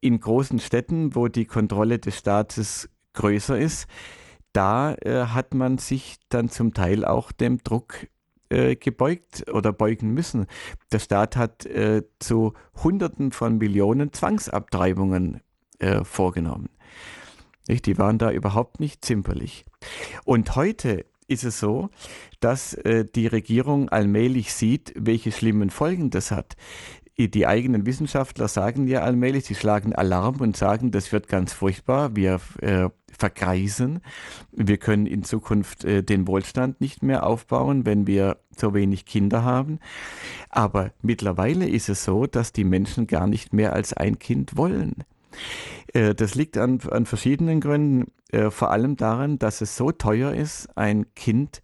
In 0.00 0.18
großen 0.18 0.58
Städten, 0.58 1.14
wo 1.14 1.28
die 1.28 1.44
Kontrolle 1.44 1.98
des 1.98 2.18
Staates 2.18 2.88
größer 3.12 3.58
ist, 3.58 3.86
da 4.52 4.96
hat 5.04 5.54
man 5.54 5.78
sich 5.78 6.16
dann 6.28 6.48
zum 6.48 6.74
Teil 6.74 7.04
auch 7.04 7.30
dem 7.30 7.58
Druck 7.58 8.08
gebeugt 8.48 9.48
oder 9.52 9.72
beugen 9.72 10.12
müssen. 10.12 10.46
Der 10.90 10.98
Staat 10.98 11.36
hat 11.36 11.68
zu 12.18 12.54
Hunderten 12.82 13.30
von 13.30 13.58
Millionen 13.58 14.12
Zwangsabtreibungen 14.12 15.40
vorgenommen. 16.02 16.70
Die 17.68 17.98
waren 17.98 18.18
da 18.18 18.30
überhaupt 18.30 18.80
nicht 18.80 19.04
zimperlich. 19.04 19.64
Und 20.24 20.56
heute 20.56 21.04
ist 21.28 21.44
es 21.44 21.60
so, 21.60 21.88
dass 22.40 22.74
äh, 22.74 23.04
die 23.04 23.28
Regierung 23.28 23.88
allmählich 23.88 24.52
sieht, 24.52 24.92
welche 24.96 25.30
schlimmen 25.30 25.70
Folgen 25.70 26.10
das 26.10 26.30
hat. 26.30 26.56
Die 27.18 27.46
eigenen 27.46 27.84
Wissenschaftler 27.84 28.48
sagen 28.48 28.88
ja 28.88 29.02
allmählich, 29.02 29.44
sie 29.44 29.54
schlagen 29.54 29.94
Alarm 29.94 30.36
und 30.40 30.56
sagen, 30.56 30.90
das 30.90 31.12
wird 31.12 31.28
ganz 31.28 31.52
furchtbar, 31.52 32.16
wir 32.16 32.40
äh, 32.62 32.88
vergreisen, 33.16 34.00
wir 34.52 34.78
können 34.78 35.04
in 35.04 35.22
Zukunft 35.22 35.84
äh, 35.84 36.02
den 36.02 36.26
Wohlstand 36.26 36.80
nicht 36.80 37.02
mehr 37.02 37.26
aufbauen, 37.26 37.84
wenn 37.84 38.06
wir 38.06 38.38
so 38.56 38.72
wenig 38.72 39.04
Kinder 39.04 39.44
haben. 39.44 39.80
Aber 40.48 40.92
mittlerweile 41.02 41.68
ist 41.68 41.90
es 41.90 42.04
so, 42.04 42.26
dass 42.26 42.52
die 42.52 42.64
Menschen 42.64 43.06
gar 43.06 43.26
nicht 43.26 43.52
mehr 43.52 43.74
als 43.74 43.92
ein 43.92 44.18
Kind 44.18 44.56
wollen. 44.56 45.04
Äh, 45.92 46.14
das 46.14 46.34
liegt 46.34 46.56
an, 46.56 46.80
an 46.90 47.06
verschiedenen 47.06 47.60
Gründen. 47.60 48.12
Äh, 48.30 48.50
vor 48.50 48.70
allem 48.70 48.96
daran, 48.96 49.38
dass 49.38 49.60
es 49.60 49.76
so 49.76 49.90
teuer 49.92 50.32
ist, 50.32 50.68
ein 50.76 51.14
Kind 51.14 51.62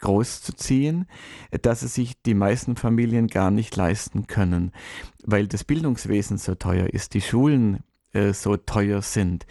großzuziehen, 0.00 1.06
dass 1.62 1.82
es 1.82 1.94
sich 1.94 2.22
die 2.22 2.34
meisten 2.34 2.76
Familien 2.76 3.26
gar 3.26 3.50
nicht 3.50 3.74
leisten 3.74 4.28
können, 4.28 4.70
weil 5.24 5.48
das 5.48 5.64
Bildungswesen 5.64 6.38
so 6.38 6.54
teuer 6.54 6.86
ist, 6.86 7.14
die 7.14 7.20
Schulen 7.20 7.82
äh, 8.12 8.32
so 8.32 8.56
teuer 8.56 9.02
sind. 9.02 9.46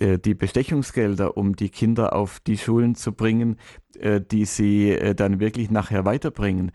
Die 0.00 0.34
Bestechungsgelder, 0.34 1.36
um 1.36 1.56
die 1.56 1.68
Kinder 1.68 2.14
auf 2.14 2.38
die 2.38 2.56
Schulen 2.56 2.94
zu 2.94 3.12
bringen, 3.12 3.58
die 4.00 4.44
sie 4.44 4.96
dann 5.16 5.40
wirklich 5.40 5.68
nachher 5.68 6.04
weiterbringen. 6.04 6.70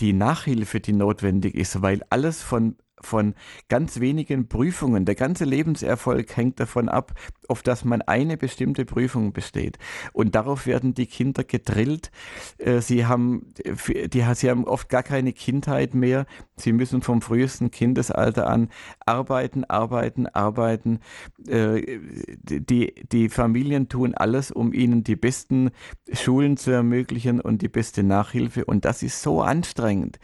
Die 0.00 0.12
Nachhilfe, 0.12 0.80
die 0.80 0.92
notwendig 0.92 1.54
ist, 1.54 1.82
weil 1.82 2.02
alles 2.10 2.42
von 2.42 2.74
von 3.04 3.34
ganz 3.68 4.00
wenigen 4.00 4.48
Prüfungen. 4.48 5.04
Der 5.04 5.14
ganze 5.14 5.44
Lebenserfolg 5.44 6.36
hängt 6.36 6.60
davon 6.60 6.88
ab, 6.88 7.12
auf 7.48 7.62
dass 7.62 7.84
man 7.84 8.02
eine 8.02 8.36
bestimmte 8.36 8.84
Prüfung 8.84 9.32
besteht. 9.32 9.78
Und 10.12 10.34
darauf 10.34 10.66
werden 10.66 10.94
die 10.94 11.06
Kinder 11.06 11.44
gedrillt. 11.44 12.10
Äh, 12.58 12.80
sie 12.80 13.06
haben, 13.06 13.52
die, 13.56 14.24
sie 14.34 14.50
haben 14.50 14.64
oft 14.64 14.88
gar 14.88 15.02
keine 15.02 15.32
Kindheit 15.32 15.94
mehr. 15.94 16.26
Sie 16.56 16.72
müssen 16.72 17.02
vom 17.02 17.22
frühesten 17.22 17.70
Kindesalter 17.70 18.48
an 18.48 18.68
arbeiten, 19.04 19.64
arbeiten, 19.64 20.26
arbeiten. 20.26 21.00
Äh, 21.46 21.98
die, 22.42 22.94
die 23.10 23.28
Familien 23.28 23.88
tun 23.88 24.14
alles, 24.14 24.50
um 24.50 24.72
ihnen 24.72 25.04
die 25.04 25.16
besten 25.16 25.70
Schulen 26.12 26.56
zu 26.56 26.70
ermöglichen 26.70 27.40
und 27.40 27.62
die 27.62 27.68
beste 27.68 28.02
Nachhilfe. 28.02 28.64
Und 28.64 28.84
das 28.84 29.02
ist 29.02 29.22
so 29.22 29.42
anstrengend 29.42 30.18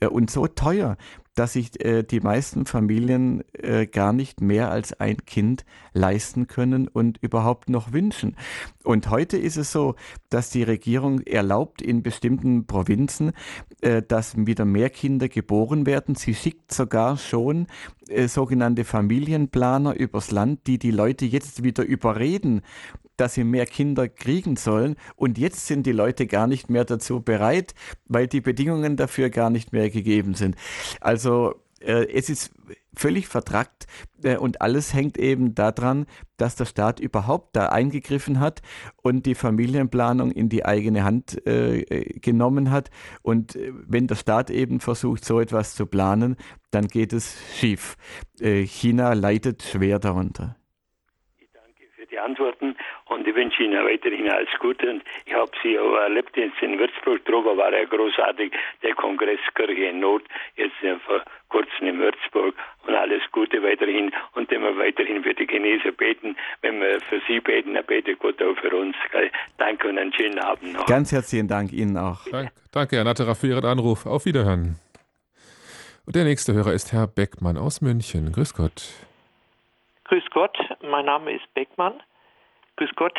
äh, 0.00 0.06
und 0.06 0.30
so 0.30 0.46
teuer, 0.46 0.96
dass 1.36 1.52
sich 1.52 1.84
äh, 1.84 2.02
die 2.02 2.20
meisten 2.20 2.66
Familien 2.66 3.44
äh, 3.52 3.86
gar 3.86 4.12
nicht 4.12 4.40
mehr 4.40 4.70
als 4.70 4.98
ein 4.98 5.24
Kind 5.26 5.64
leisten 5.92 6.48
können 6.48 6.88
und 6.88 7.18
überhaupt 7.22 7.68
noch 7.68 7.92
wünschen. 7.92 8.36
Und 8.82 9.10
heute 9.10 9.36
ist 9.36 9.56
es 9.56 9.70
so, 9.70 9.94
dass 10.30 10.50
die 10.50 10.62
Regierung 10.62 11.20
erlaubt 11.20 11.82
in 11.82 12.02
bestimmten 12.02 12.66
Provinzen, 12.66 13.32
äh, 13.82 14.02
dass 14.02 14.34
wieder 14.36 14.64
mehr 14.64 14.90
Kinder 14.90 15.28
geboren 15.28 15.86
werden. 15.86 16.14
Sie 16.14 16.34
schickt 16.34 16.72
sogar 16.72 17.18
schon 17.18 17.66
äh, 18.08 18.28
sogenannte 18.28 18.84
Familienplaner 18.84 19.94
übers 19.94 20.30
Land, 20.30 20.66
die 20.66 20.78
die 20.78 20.90
Leute 20.90 21.24
jetzt 21.24 21.62
wieder 21.62 21.84
überreden, 21.84 22.62
dass 23.16 23.34
sie 23.34 23.44
mehr 23.44 23.66
Kinder 23.66 24.08
kriegen 24.08 24.56
sollen. 24.56 24.96
Und 25.16 25.38
jetzt 25.38 25.66
sind 25.66 25.86
die 25.86 25.92
Leute 25.92 26.26
gar 26.26 26.46
nicht 26.46 26.70
mehr 26.70 26.84
dazu 26.84 27.20
bereit, 27.20 27.74
weil 28.06 28.26
die 28.26 28.40
Bedingungen 28.40 28.96
dafür 28.96 29.30
gar 29.30 29.50
nicht 29.50 29.72
mehr 29.72 29.90
gegeben 29.90 30.34
sind. 30.34 30.56
Also 31.00 31.54
äh, 31.80 32.06
es 32.12 32.28
ist 32.28 32.52
völlig 32.96 33.28
vertrackt 33.28 33.86
äh, 34.22 34.36
und 34.36 34.60
alles 34.60 34.94
hängt 34.94 35.18
eben 35.18 35.54
daran, 35.54 36.06
dass 36.36 36.56
der 36.56 36.64
Staat 36.64 37.00
überhaupt 37.00 37.54
da 37.56 37.68
eingegriffen 37.68 38.40
hat 38.40 38.62
und 39.02 39.26
die 39.26 39.34
Familienplanung 39.34 40.30
in 40.30 40.48
die 40.48 40.64
eigene 40.64 41.04
Hand 41.04 41.46
äh, 41.46 41.80
äh 41.80 42.18
genommen 42.20 42.70
hat. 42.70 42.90
Und 43.22 43.56
äh, 43.56 43.72
wenn 43.74 44.06
der 44.06 44.16
Staat 44.16 44.50
eben 44.50 44.80
versucht, 44.80 45.24
so 45.24 45.40
etwas 45.40 45.74
zu 45.74 45.86
planen, 45.86 46.36
dann 46.70 46.88
geht 46.88 47.12
es 47.12 47.38
schief. 47.58 47.96
China 48.38 49.14
leidet 49.14 49.62
schwer 49.62 49.98
darunter 49.98 50.56
die 52.16 52.18
Antworten 52.18 52.76
und 53.08 53.26
ich 53.26 53.34
wünsche 53.34 53.62
Ihnen 53.62 53.84
weiterhin 53.84 54.28
alles 54.30 54.48
Gute. 54.58 54.90
Und 54.90 55.02
ich 55.24 55.34
habe 55.34 55.50
Sie 55.62 55.78
auch 55.78 55.94
erlebt 55.96 56.36
jetzt 56.36 56.60
in 56.60 56.78
Würzburg, 56.78 57.24
drüber 57.24 57.56
war 57.56 57.72
ja 57.72 57.84
großartig, 57.84 58.52
der 58.82 58.94
Kongress 58.94 59.40
Kirche 59.54 59.86
in 59.86 60.00
Not, 60.00 60.22
jetzt 60.56 60.74
vor 61.06 61.22
kurzem 61.48 61.86
in 61.86 61.98
Würzburg 61.98 62.54
und 62.86 62.94
alles 62.94 63.22
Gute 63.32 63.62
weiterhin 63.62 64.12
und 64.34 64.50
immer 64.50 64.76
weiterhin 64.76 65.22
für 65.22 65.34
die 65.34 65.46
Geneser 65.46 65.92
beten. 65.92 66.36
Wenn 66.62 66.80
wir 66.80 67.00
für 67.00 67.20
Sie 67.28 67.40
beten, 67.40 67.74
dann 67.74 67.86
bete 67.86 68.16
Gott 68.16 68.42
auch 68.42 68.56
für 68.56 68.74
uns. 68.76 68.96
Danke 69.56 69.88
und 69.88 69.98
einen 69.98 70.12
schönen 70.12 70.38
Abend 70.38 70.72
noch. 70.72 70.86
Ganz 70.86 71.12
herzlichen 71.12 71.48
Dank 71.48 71.72
Ihnen 71.72 71.96
auch. 71.96 72.24
Dank, 72.30 72.50
danke, 72.72 72.96
Herr 72.96 73.04
Natterer, 73.04 73.34
für 73.34 73.46
Ihren 73.46 73.64
Anruf. 73.64 74.06
Auf 74.06 74.24
Wiederhören. 74.24 74.76
Und 76.06 76.14
der 76.14 76.24
nächste 76.24 76.52
Hörer 76.54 76.72
ist 76.72 76.92
Herr 76.92 77.06
Beckmann 77.06 77.56
aus 77.56 77.80
München. 77.80 78.32
Grüß 78.32 78.54
Gott. 78.54 78.92
Grüß 80.04 80.24
Gott, 80.30 80.56
mein 80.82 81.04
Name 81.04 81.34
ist 81.34 81.52
Beckmann. 81.54 81.94
Grüß 82.76 82.90
Gott. 82.96 83.18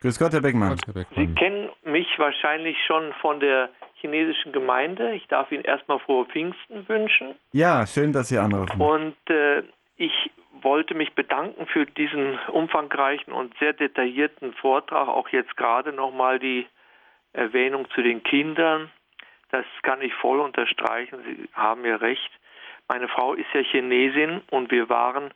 Grüß 0.00 0.18
Gott, 0.18 0.32
Herr 0.32 0.40
Beckmann. 0.40 0.76
Sie 1.14 1.34
kennen 1.34 1.70
mich 1.84 2.18
wahrscheinlich 2.18 2.76
schon 2.86 3.12
von 3.20 3.38
der 3.38 3.70
chinesischen 3.94 4.52
Gemeinde. 4.52 5.14
Ich 5.14 5.28
darf 5.28 5.52
Ihnen 5.52 5.64
erstmal 5.64 6.00
frohe 6.00 6.26
Pfingsten 6.26 6.88
wünschen. 6.88 7.36
Ja, 7.52 7.86
schön, 7.86 8.12
dass 8.12 8.28
Sie 8.28 8.38
anrufen. 8.38 8.80
Und 8.80 9.16
äh, 9.30 9.62
ich 9.96 10.30
wollte 10.62 10.94
mich 10.94 11.14
bedanken 11.14 11.66
für 11.66 11.86
diesen 11.86 12.38
umfangreichen 12.48 13.32
und 13.32 13.56
sehr 13.58 13.72
detaillierten 13.72 14.54
Vortrag. 14.54 15.08
Auch 15.08 15.28
jetzt 15.28 15.56
gerade 15.56 15.92
nochmal 15.92 16.38
die 16.38 16.66
Erwähnung 17.32 17.88
zu 17.94 18.02
den 18.02 18.22
Kindern. 18.22 18.90
Das 19.50 19.64
kann 19.82 20.02
ich 20.02 20.12
voll 20.14 20.40
unterstreichen. 20.40 21.18
Sie 21.24 21.48
haben 21.52 21.84
ja 21.84 21.96
recht. 21.96 22.30
Meine 22.88 23.08
Frau 23.08 23.34
ist 23.34 23.46
ja 23.54 23.60
Chinesin 23.60 24.40
und 24.50 24.70
wir 24.70 24.88
waren 24.88 25.32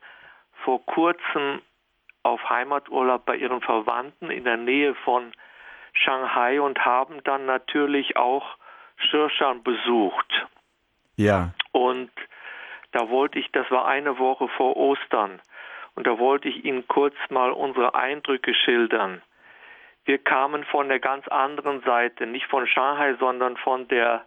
vor 0.65 0.85
kurzem 0.87 1.61
auf 2.27 2.51
Heimaturlaub 2.51 3.25
bei 3.25 3.37
ihren 3.37 3.61
Verwandten 3.61 4.31
in 4.31 4.45
der 4.45 4.57
Nähe 4.57 4.95
von 4.97 5.33
Shanghai 5.93 6.61
und 6.61 6.85
haben 6.85 7.23
dann 7.25 7.47
natürlich 7.47 8.17
auch 8.17 8.57
Shirshan 8.97 9.63
besucht. 9.63 10.47
Ja. 11.17 11.53
Und 11.73 12.11
da 12.93 13.09
wollte 13.11 13.39
ich, 13.39 13.51
das 13.53 13.71
war 13.71 13.87
eine 13.87 14.19
Woche 14.19 14.49
vor 14.49 14.77
Ostern, 14.77 15.41
und 15.95 16.07
da 16.07 16.19
wollte 16.19 16.49
ich 16.49 16.65
Ihnen 16.65 16.87
kurz 16.89 17.15
mal 17.31 17.51
unsere 17.53 17.95
Eindrücke 17.95 18.53
schildern. 18.55 19.23
Wir 20.05 20.19
kamen 20.19 20.65
von 20.65 20.89
der 20.89 21.01
ganz 21.01 21.27
anderen 21.29 21.81
Seite, 21.83 22.27
nicht 22.27 22.47
von 22.47 22.67
Shanghai, 22.67 23.15
sondern 23.15 23.57
von 23.57 23.89
der 23.89 24.27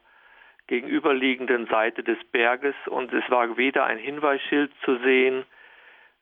gegenüberliegenden 0.67 1.67
Seite 1.67 2.03
des 2.03 2.17
Berges 2.31 2.75
und 2.87 3.13
es 3.13 3.29
war 3.29 3.57
weder 3.57 3.85
ein 3.85 3.97
Hinweisschild 3.97 4.71
zu 4.83 4.97
sehen, 4.99 5.45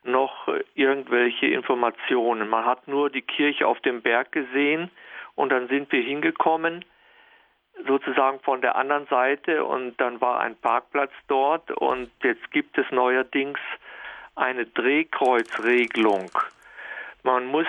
noch 0.04 0.48
irgendwelche 0.76 1.48
Informationen. 1.48 2.50
Man 2.50 2.66
hat 2.66 2.88
nur 2.88 3.10
die 3.10 3.22
Kirche 3.22 3.68
auf 3.68 3.80
dem 3.82 4.02
Berg 4.02 4.32
gesehen 4.32 4.90
und 5.36 5.50
dann 5.50 5.68
sind 5.68 5.92
wir 5.92 6.02
hingekommen, 6.02 6.86
sozusagen 7.86 8.40
von 8.40 8.62
der 8.62 8.76
anderen 8.76 9.06
Seite 9.08 9.64
und 9.64 9.98
dann 9.98 10.20
war 10.22 10.40
ein 10.40 10.56
Parkplatz 10.56 11.12
dort 11.28 11.70
und 11.72 12.10
jetzt 12.24 12.50
gibt 12.52 12.78
es 12.78 12.90
neuerdings 12.92 13.60
eine 14.36 14.66
Drehkreuzregelung. 14.66 16.32
Man 17.24 17.46
muss 17.46 17.68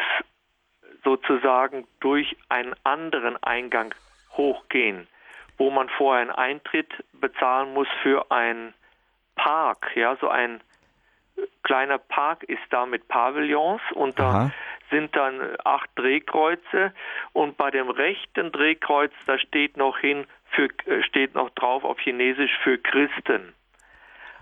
sozusagen 1.05 1.87
durch 2.01 2.37
einen 2.49 2.75
anderen 2.85 3.43
Eingang 3.43 3.95
hochgehen, 4.37 5.07
wo 5.57 5.71
man 5.71 5.89
vorher 5.89 6.23
einen 6.23 6.31
Eintritt 6.31 6.93
bezahlen 7.13 7.75
muss 7.75 7.89
für 8.03 8.31
einen 8.31 8.75
Park, 9.35 9.91
ja, 9.95 10.17
so 10.17 10.29
ein 10.29 10.61
kleiner 11.63 11.99
Park 11.99 12.45
ist 12.45 12.63
da 12.71 12.87
mit 12.87 13.09
Pavillons 13.09 13.83
und 13.95 14.19
da 14.19 14.31
Aha. 14.31 14.51
sind 14.91 15.15
dann 15.15 15.57
acht 15.65 15.91
Drehkreuze 15.97 16.93
und 17.33 17.57
bei 17.57 17.71
dem 17.71 17.91
rechten 17.91 18.53
Drehkreuz 18.53 19.13
da 19.27 19.39
steht 19.39 19.77
noch 19.77 19.99
hin 19.99 20.27
für 20.51 20.69
äh, 20.87 21.03
steht 21.03 21.35
noch 21.35 21.51
drauf 21.51 21.85
auf 21.85 21.99
Chinesisch 22.01 22.57
für 22.63 22.79
Christen. 22.79 23.55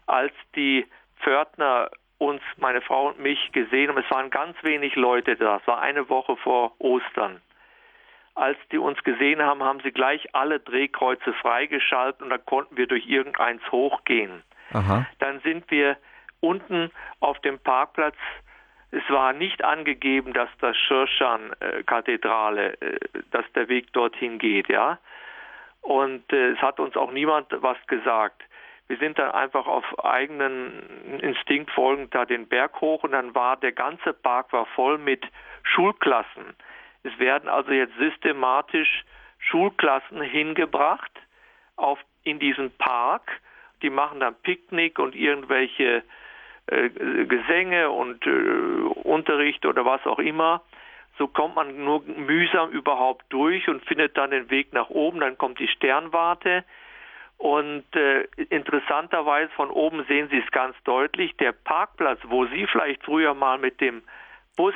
Als 0.06 0.32
die 0.54 0.86
Pförtner 1.20 1.90
uns, 2.18 2.40
meine 2.56 2.80
Frau 2.80 3.08
und 3.08 3.18
mich 3.18 3.52
gesehen 3.52 3.88
haben, 3.88 3.98
es 3.98 4.10
waren 4.10 4.30
ganz 4.30 4.56
wenig 4.62 4.94
Leute 4.94 5.36
da, 5.36 5.56
es 5.56 5.66
war 5.66 5.80
eine 5.80 6.08
Woche 6.08 6.36
vor 6.36 6.74
Ostern. 6.78 7.40
Als 8.34 8.58
die 8.70 8.78
uns 8.78 9.02
gesehen 9.02 9.42
haben, 9.42 9.62
haben 9.62 9.80
sie 9.80 9.92
gleich 9.92 10.34
alle 10.34 10.60
Drehkreuze 10.60 11.32
freigeschaltet 11.32 12.22
und 12.22 12.30
da 12.30 12.38
konnten 12.38 12.76
wir 12.76 12.86
durch 12.86 13.06
irgendeins 13.06 13.62
hochgehen. 13.72 14.42
Aha. 14.72 15.06
Dann 15.18 15.40
sind 15.40 15.70
wir 15.70 15.96
unten 16.40 16.90
auf 17.20 17.38
dem 17.40 17.58
Parkplatz, 17.58 18.16
es 18.90 19.02
war 19.08 19.32
nicht 19.32 19.64
angegeben, 19.64 20.32
dass 20.32 20.48
das 20.60 20.76
Schirschan-Kathedrale, 20.76 22.80
äh, 22.80 22.98
dass 23.30 23.44
der 23.54 23.68
Weg 23.68 23.92
dorthin 23.92 24.38
geht, 24.38 24.68
ja. 24.68 24.98
Und 25.82 26.32
äh, 26.32 26.52
es 26.52 26.58
hat 26.60 26.80
uns 26.80 26.96
auch 26.96 27.12
niemand 27.12 27.48
was 27.50 27.76
gesagt. 27.86 28.42
Wir 28.88 28.96
sind 28.98 29.18
dann 29.18 29.32
einfach 29.32 29.66
auf 29.66 29.84
eigenen 30.04 31.18
Instinkt 31.20 31.72
folgend 31.72 32.14
da 32.14 32.24
den 32.24 32.48
Berg 32.48 32.80
hoch 32.80 33.02
und 33.02 33.12
dann 33.12 33.34
war 33.34 33.56
der 33.56 33.72
ganze 33.72 34.12
Park 34.12 34.52
war 34.52 34.66
voll 34.66 34.98
mit 34.98 35.26
Schulklassen. 35.64 36.54
Es 37.02 37.18
werden 37.18 37.48
also 37.48 37.72
jetzt 37.72 37.96
systematisch 37.98 39.04
Schulklassen 39.38 40.22
hingebracht 40.22 41.10
auf, 41.74 41.98
in 42.22 42.38
diesen 42.38 42.70
Park. 42.78 43.40
Die 43.82 43.90
machen 43.90 44.20
dann 44.20 44.36
Picknick 44.42 45.00
und 45.00 45.16
irgendwelche 45.16 45.96
äh, 45.96 46.02
Gesänge 46.66 47.90
und 47.90 48.26
äh, 48.26 48.30
Unterricht 49.04 49.64
oder 49.66 49.84
was 49.84 50.04
auch 50.06 50.18
immer. 50.18 50.62
So 51.18 51.28
kommt 51.28 51.54
man 51.54 51.84
nur 51.84 52.02
mühsam 52.02 52.70
überhaupt 52.70 53.24
durch 53.30 53.68
und 53.68 53.84
findet 53.86 54.16
dann 54.18 54.30
den 54.30 54.50
Weg 54.50 54.72
nach 54.72 54.90
oben. 54.90 55.20
Dann 55.20 55.38
kommt 55.38 55.58
die 55.58 55.68
Sternwarte. 55.68 56.64
Und 57.38 57.84
äh, 57.94 58.22
interessanterweise 58.48 59.50
von 59.52 59.70
oben 59.70 60.04
sehen 60.08 60.28
Sie 60.30 60.38
es 60.38 60.50
ganz 60.50 60.76
deutlich. 60.84 61.36
Der 61.36 61.52
Parkplatz, 61.52 62.18
wo 62.24 62.46
Sie 62.46 62.66
vielleicht 62.66 63.04
früher 63.04 63.34
mal 63.34 63.58
mit 63.58 63.80
dem 63.80 64.02
Bus 64.56 64.74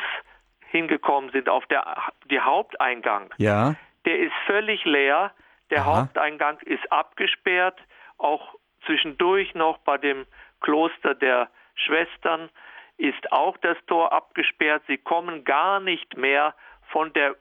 hingekommen 0.69 1.31
sind, 1.31 1.49
auf 1.49 1.67
der 1.67 1.85
die 2.31 2.41
Haupteingang, 2.41 3.33
ja. 3.39 3.75
der 4.05 4.19
ist 4.19 4.35
völlig 4.47 4.85
leer. 4.85 5.33
Der 5.71 5.81
Aha. 5.81 6.03
Haupteingang 6.03 6.59
ist 6.61 6.91
abgesperrt. 6.93 7.79
Auch 8.19 8.55
zwischendurch 8.87 9.55
noch 9.55 9.79
bei 9.79 9.99
dem 9.99 10.27
Kloster 10.61 11.15
der 11.15 11.49
Schwestern 11.85 12.51
ist 12.97 13.33
auch 13.33 13.57
das 13.59 13.79
Tor 13.87 14.13
abgesperrt. 14.13 14.83
Sie 14.87 14.99
kommen 14.99 15.45
gar 15.45 15.81
nicht 15.81 16.17
mehr 16.17 16.55
von 16.91 17.13
der 17.13 17.37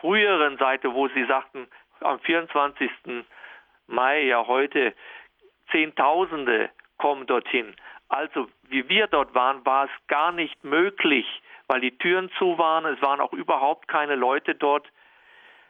früheren 0.00 0.58
Seite, 0.58 0.94
wo 0.94 1.08
sie 1.08 1.24
sagten, 1.26 1.66
am 2.00 2.20
24. 2.20 2.90
Mai, 3.86 4.22
ja 4.22 4.46
heute, 4.46 4.94
Zehntausende 5.70 6.70
kommen 6.98 7.26
dorthin. 7.26 7.74
Also 8.08 8.48
wie 8.68 8.88
wir 8.88 9.06
dort 9.06 9.34
waren, 9.34 9.64
war 9.64 9.86
es 9.86 10.06
gar 10.06 10.32
nicht 10.32 10.62
möglich, 10.64 11.26
weil 11.66 11.80
die 11.80 11.96
Türen 11.96 12.30
zu 12.38 12.58
waren. 12.58 12.84
Es 12.84 13.00
waren 13.02 13.20
auch 13.20 13.32
überhaupt 13.32 13.88
keine 13.88 14.14
Leute 14.14 14.54
dort. 14.54 14.86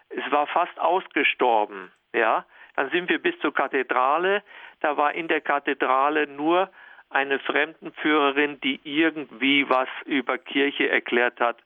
Es 0.08 0.30
war 0.30 0.46
fast 0.48 0.78
ausgestorben. 0.78 1.92
Ja, 2.12 2.44
dann 2.76 2.90
sind 2.90 3.08
wir 3.08 3.22
bis 3.22 3.38
zur 3.38 3.54
Kathedrale. 3.54 4.42
Da 4.80 4.96
war 4.96 5.14
in 5.14 5.28
der 5.28 5.40
Kathedrale 5.40 6.26
nur 6.26 6.70
eine 7.12 7.38
Fremdenführerin, 7.38 8.60
die 8.60 8.80
irgendwie 8.84 9.68
was 9.68 9.88
über 10.04 10.38
Kirche 10.38 10.88
erklärt 10.88 11.40
hat, 11.40 11.58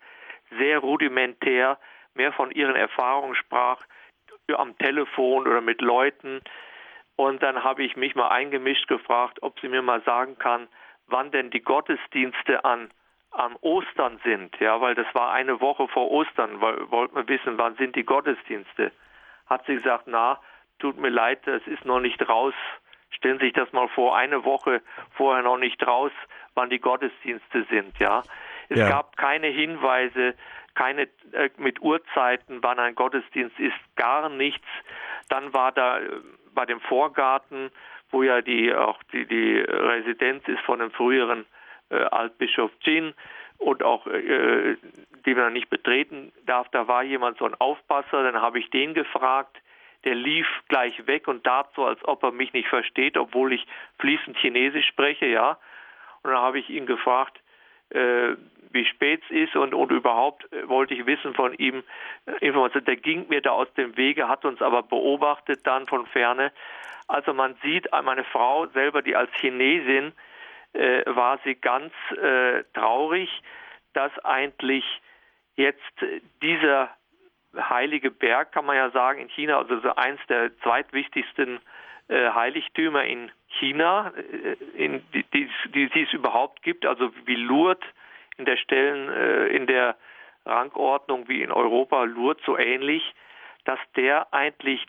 sehr 0.58 0.78
rudimentär, 0.78 1.78
mehr 2.14 2.32
von 2.32 2.50
ihren 2.50 2.76
Erfahrungen 2.76 3.34
sprach, 3.34 3.82
am 4.54 4.76
Telefon 4.78 5.46
oder 5.46 5.60
mit 5.60 5.80
Leuten. 5.80 6.40
Und 7.16 7.42
dann 7.42 7.64
habe 7.64 7.82
ich 7.82 7.96
mich 7.96 8.14
mal 8.14 8.28
eingemischt 8.28 8.88
gefragt, 8.88 9.38
ob 9.42 9.58
sie 9.60 9.68
mir 9.68 9.82
mal 9.82 10.02
sagen 10.02 10.38
kann, 10.38 10.68
wann 11.06 11.30
denn 11.30 11.50
die 11.50 11.62
Gottesdienste 11.62 12.64
an 12.64 12.90
am 13.32 13.56
Ostern 13.60 14.18
sind, 14.24 14.58
ja, 14.60 14.80
weil 14.80 14.94
das 14.94 15.06
war 15.14 15.32
eine 15.32 15.60
Woche 15.60 15.88
vor 15.88 16.10
Ostern, 16.10 16.60
weil 16.60 16.90
wollten 16.90 17.16
wir 17.16 17.28
wissen, 17.28 17.58
wann 17.58 17.76
sind 17.76 17.94
die 17.94 18.04
Gottesdienste. 18.04 18.92
Hat 19.46 19.66
sie 19.66 19.76
gesagt, 19.76 20.04
na, 20.06 20.40
tut 20.78 20.96
mir 20.96 21.10
leid, 21.10 21.46
es 21.46 21.66
ist 21.66 21.84
noch 21.84 22.00
nicht 22.00 22.26
raus, 22.28 22.54
Stellen 23.10 23.38
Sie 23.38 23.46
sich 23.46 23.54
das 23.54 23.72
mal 23.72 23.88
vor, 23.88 24.16
eine 24.16 24.44
Woche 24.44 24.82
vorher 25.12 25.42
noch 25.42 25.58
nicht 25.58 25.86
raus, 25.86 26.12
wann 26.54 26.70
die 26.70 26.78
Gottesdienste 26.78 27.66
sind, 27.70 27.98
ja. 27.98 28.22
Es 28.68 28.78
ja. 28.78 28.88
gab 28.88 29.16
keine 29.16 29.46
Hinweise, 29.46 30.34
keine 30.74 31.08
äh, 31.32 31.50
mit 31.56 31.80
Uhrzeiten, 31.80 32.62
wann 32.62 32.78
ein 32.78 32.94
Gottesdienst 32.94 33.58
ist, 33.58 33.76
gar 33.96 34.28
nichts. 34.28 34.66
Dann 35.28 35.52
war 35.54 35.72
da 35.72 35.98
äh, 35.98 36.08
bei 36.54 36.66
dem 36.66 36.80
Vorgarten, 36.80 37.70
wo 38.10 38.22
ja 38.22 38.42
die 38.42 38.74
auch 38.74 39.02
die, 39.12 39.26
die 39.26 39.58
Residenz 39.58 40.46
ist 40.48 40.60
von 40.60 40.78
dem 40.78 40.90
früheren 40.90 41.46
äh, 41.90 41.96
Altbischof 41.96 42.70
Jin 42.80 43.14
und 43.58 43.82
auch 43.82 44.06
äh, 44.06 44.76
die 45.24 45.34
man 45.34 45.52
nicht 45.52 45.70
betreten 45.70 46.32
darf. 46.44 46.68
Da 46.70 46.88
war 46.88 47.02
jemand 47.02 47.38
so 47.38 47.46
ein 47.46 47.54
Aufpasser, 47.54 48.22
dann 48.22 48.40
habe 48.40 48.58
ich 48.58 48.70
den 48.70 48.94
gefragt. 48.94 49.56
Der 50.06 50.14
lief 50.14 50.46
gleich 50.68 51.06
weg 51.06 51.28
und 51.28 51.44
tat 51.44 51.68
so, 51.76 51.84
als 51.84 52.02
ob 52.04 52.22
er 52.22 52.32
mich 52.32 52.52
nicht 52.54 52.68
versteht, 52.68 53.18
obwohl 53.18 53.52
ich 53.52 53.66
fließend 53.98 54.38
Chinesisch 54.38 54.86
spreche, 54.86 55.26
ja. 55.26 55.58
Und 56.22 56.30
dann 56.30 56.40
habe 56.40 56.58
ich 56.58 56.70
ihn 56.70 56.86
gefragt, 56.86 57.38
äh, 57.90 58.36
wie 58.70 58.84
spät 58.86 59.22
es 59.24 59.48
ist 59.48 59.56
und, 59.56 59.74
und 59.74 59.90
überhaupt 59.90 60.50
äh, 60.52 60.68
wollte 60.68 60.94
ich 60.94 61.06
wissen 61.06 61.34
von 61.34 61.54
ihm 61.54 61.82
äh, 62.26 62.46
Informationen. 62.46 62.84
Der 62.84 62.96
ging 62.96 63.28
mir 63.28 63.40
da 63.40 63.50
aus 63.50 63.72
dem 63.74 63.96
Wege, 63.96 64.28
hat 64.28 64.44
uns 64.44 64.62
aber 64.62 64.82
beobachtet 64.82 65.66
dann 65.66 65.86
von 65.86 66.06
ferne. 66.06 66.52
Also 67.08 67.32
man 67.34 67.56
sieht, 67.62 67.92
äh, 67.92 68.02
meine 68.02 68.24
Frau 68.24 68.66
selber, 68.68 69.02
die 69.02 69.16
als 69.16 69.30
Chinesin 69.40 70.12
äh, 70.72 71.02
war 71.06 71.38
sie 71.44 71.54
ganz 71.54 71.92
äh, 72.22 72.64
traurig, 72.74 73.30
dass 73.92 74.12
eigentlich 74.24 74.84
jetzt 75.56 75.94
dieser 76.42 76.90
heilige 77.56 78.10
Berg, 78.10 78.52
kann 78.52 78.66
man 78.66 78.76
ja 78.76 78.90
sagen, 78.90 79.20
in 79.20 79.28
China, 79.28 79.58
also 79.58 79.80
so 79.80 79.94
eins 79.94 80.20
der 80.28 80.56
zweitwichtigsten 80.58 81.60
äh, 82.08 82.30
Heiligtümer 82.30 83.04
in 83.04 83.30
China, 83.58 84.12
äh, 84.16 84.56
in, 84.76 85.02
die, 85.12 85.24
die, 85.24 85.50
die, 85.74 85.88
die, 85.88 86.02
es 86.02 86.12
überhaupt 86.12 86.62
gibt, 86.62 86.86
also 86.86 87.10
wie 87.24 87.36
Lourdes 87.36 87.84
in 88.36 88.44
der 88.44 88.56
Stellen, 88.56 89.08
äh, 89.08 89.46
in 89.48 89.66
der 89.66 89.96
Rangordnung 90.44 91.28
wie 91.28 91.42
in 91.42 91.50
Europa, 91.50 92.04
Lourdes 92.04 92.44
so 92.44 92.56
ähnlich, 92.56 93.02
dass 93.64 93.80
der 93.96 94.32
eigentlich 94.32 94.86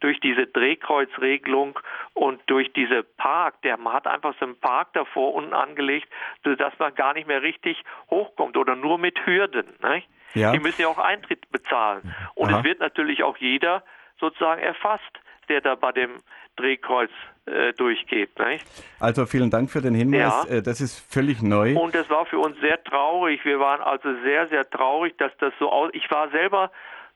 durch 0.00 0.18
diese 0.20 0.46
Drehkreuzregelung 0.46 1.78
und 2.14 2.40
durch 2.46 2.72
diese 2.72 3.02
Park, 3.02 3.60
der 3.62 3.76
man 3.76 3.92
hat 3.92 4.06
einfach 4.06 4.34
so 4.38 4.46
einen 4.46 4.58
Park 4.58 4.92
davor 4.94 5.34
unten 5.34 5.54
angelegt, 5.54 6.08
sodass 6.44 6.76
man 6.78 6.94
gar 6.94 7.14
nicht 7.14 7.28
mehr 7.28 7.42
richtig 7.42 7.82
hochkommt 8.10 8.56
oder 8.56 8.76
nur 8.76 8.98
mit 8.98 9.24
Hürden. 9.26 9.66
Nicht? 9.82 10.08
Ja. 10.36 10.52
Die 10.52 10.58
müssen 10.58 10.82
ja 10.82 10.88
auch 10.88 10.98
Eintritt 10.98 11.50
bezahlen. 11.50 12.14
Und 12.34 12.50
Aha. 12.50 12.58
es 12.58 12.64
wird 12.64 12.80
natürlich 12.80 13.22
auch 13.22 13.36
jeder 13.38 13.82
sozusagen 14.20 14.60
erfasst, 14.60 15.02
der 15.48 15.60
da 15.60 15.74
bei 15.74 15.92
dem 15.92 16.10
Drehkreuz 16.56 17.10
äh, 17.46 17.72
durchgeht. 17.74 18.38
Nicht? 18.38 18.66
Also 19.00 19.26
vielen 19.26 19.50
Dank 19.50 19.70
für 19.70 19.80
den 19.80 19.94
Hinweis. 19.94 20.46
Ja. 20.48 20.56
Äh, 20.56 20.62
das 20.62 20.80
ist 20.80 20.98
völlig 21.12 21.42
neu. 21.42 21.78
Und 21.78 21.94
das 21.94 22.08
war 22.10 22.26
für 22.26 22.38
uns 22.38 22.58
sehr 22.60 22.82
traurig. 22.82 23.44
Wir 23.44 23.58
waren 23.60 23.80
also 23.80 24.08
sehr, 24.22 24.48
sehr 24.48 24.68
traurig, 24.68 25.16
dass 25.18 25.32
das 25.38 25.52
so 25.58 25.70
aus. 25.70 25.90
Ich 25.92 26.10
war 26.10 26.30
selber 26.30 26.70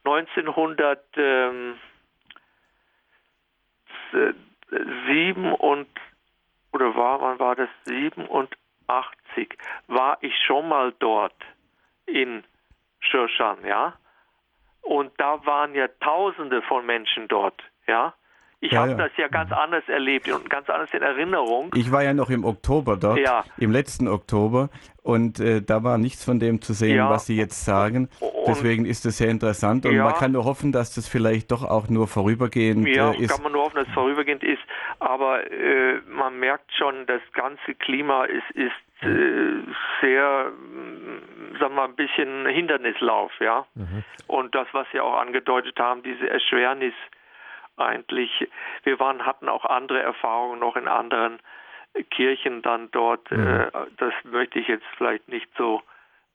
1900. 0.05 1.01
Ähm, 1.16 1.74
sieben 5.06 5.52
und 5.52 5.88
oder 6.72 6.94
war, 6.94 7.20
wann 7.20 7.38
war 7.38 7.56
das? 7.56 7.68
87 7.84 8.48
war 9.88 10.18
ich 10.20 10.34
schon 10.47 10.68
mal 10.68 10.92
dort 10.98 11.34
in 12.06 12.44
Shorshan, 13.01 13.64
ja. 13.64 13.94
Und 14.82 15.12
da 15.18 15.44
waren 15.44 15.74
ja 15.74 15.89
Tausende 16.01 16.62
von 16.62 16.86
Menschen 16.86 17.28
dort, 17.28 17.62
ja. 17.86 18.14
Ich 18.62 18.72
ja, 18.72 18.80
habe 18.80 18.90
ja. 18.90 18.96
das 18.96 19.10
ja 19.16 19.28
ganz 19.28 19.50
anders 19.52 19.88
erlebt 19.88 20.30
und 20.30 20.50
ganz 20.50 20.68
anders 20.68 20.92
in 20.92 21.00
Erinnerung. 21.00 21.72
Ich 21.74 21.90
war 21.90 22.02
ja 22.02 22.12
noch 22.12 22.28
im 22.28 22.44
Oktober 22.44 22.98
dort, 22.98 23.18
ja. 23.18 23.42
im 23.56 23.70
letzten 23.70 24.06
Oktober, 24.06 24.68
und 25.02 25.40
äh, 25.40 25.62
da 25.62 25.82
war 25.82 25.96
nichts 25.96 26.24
von 26.24 26.38
dem 26.38 26.60
zu 26.60 26.74
sehen, 26.74 26.98
was 27.08 27.26
Sie 27.26 27.36
jetzt 27.36 27.64
sagen. 27.64 28.10
Deswegen 28.46 28.84
ist 28.84 29.06
es 29.06 29.18
sehr 29.18 29.28
interessant 29.28 29.86
und 29.86 29.96
man 29.96 30.12
kann 30.14 30.32
nur 30.32 30.44
hoffen, 30.44 30.72
dass 30.72 30.94
das 30.94 31.08
vielleicht 31.08 31.50
doch 31.50 31.64
auch 31.64 31.88
nur 31.88 32.06
vorübergehend 32.06 32.86
ja, 32.86 33.12
äh, 33.12 33.16
ist. 33.16 33.34
kann 33.34 33.42
man 33.42 33.52
nur 33.52 33.64
hoffen, 33.64 33.76
dass 33.76 33.88
es 33.88 33.94
vorübergehend 33.94 34.42
ist. 34.42 34.62
Aber 34.98 35.50
äh, 35.50 36.00
man 36.06 36.38
merkt 36.38 36.70
schon, 36.74 37.06
das 37.06 37.22
ganze 37.32 37.74
Klima 37.74 38.24
ist, 38.24 38.50
ist 38.50 38.72
äh, 39.02 39.62
sehr, 40.02 40.52
sagen 41.58 41.60
wir 41.60 41.68
mal, 41.70 41.88
ein 41.88 41.96
bisschen 41.96 42.46
Hindernislauf, 42.46 43.32
ja. 43.40 43.64
Mhm. 43.74 44.04
Und 44.26 44.54
das, 44.54 44.68
was 44.72 44.86
Sie 44.92 45.00
auch 45.00 45.18
angedeutet 45.18 45.78
haben, 45.78 46.02
diese 46.02 46.28
Erschwernis 46.28 46.94
eigentlich. 47.81 48.31
Wir 48.85 48.98
waren, 48.98 49.27
hatten 49.27 49.48
auch 49.48 49.65
andere 49.65 50.01
Erfahrungen 50.01 50.61
noch 50.61 50.77
in 50.77 50.89
anderen 50.89 51.39
Kirchen 52.11 52.62
dann 52.62 52.90
dort. 52.93 53.31
Mhm. 53.31 53.47
Äh, 53.47 53.70
das 53.98 54.12
möchte 54.24 54.59
ich 54.59 54.69
jetzt 54.69 54.85
vielleicht 54.97 55.28
nicht 55.28 55.48
so 55.57 55.82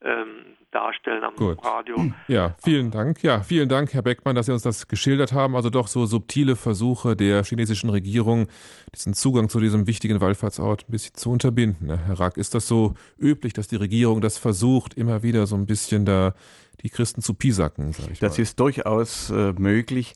ähm, 0.01 0.57
darstellen 0.71 1.23
am 1.23 1.35
Gut. 1.35 1.63
Radio. 1.63 1.95
Ja, 2.27 2.55
vielen 2.63 2.91
Dank. 2.91 3.23
Ja, 3.23 3.41
vielen 3.41 3.69
Dank, 3.69 3.93
Herr 3.93 4.01
Beckmann, 4.01 4.35
dass 4.35 4.45
Sie 4.45 4.51
uns 4.51 4.61
das 4.61 4.87
geschildert 4.87 5.33
haben. 5.33 5.55
Also 5.55 5.69
doch 5.69 5.87
so 5.87 6.05
subtile 6.05 6.55
Versuche 6.55 7.15
der 7.15 7.43
chinesischen 7.43 7.89
Regierung, 7.89 8.47
diesen 8.93 9.13
Zugang 9.13 9.49
zu 9.49 9.59
diesem 9.59 9.87
wichtigen 9.87 10.21
Wallfahrtsort 10.21 10.87
ein 10.87 10.91
bisschen 10.91 11.15
zu 11.15 11.31
unterbinden. 11.31 11.97
Herr 11.97 12.19
Rack, 12.19 12.37
ist 12.37 12.53
das 12.53 12.67
so 12.67 12.93
üblich, 13.17 13.53
dass 13.53 13.67
die 13.67 13.77
Regierung 13.77 14.21
das 14.21 14.37
versucht, 14.37 14.95
immer 14.95 15.23
wieder 15.23 15.47
so 15.47 15.55
ein 15.55 15.65
bisschen 15.65 16.05
da 16.05 16.33
die 16.81 16.89
Christen 16.89 17.21
zu 17.21 17.33
pisacken, 17.33 17.93
sage 17.93 18.13
ich 18.13 18.19
Das 18.19 18.37
mal. 18.37 18.41
ist 18.43 18.59
durchaus 18.59 19.29
äh, 19.29 19.53
möglich, 19.57 20.15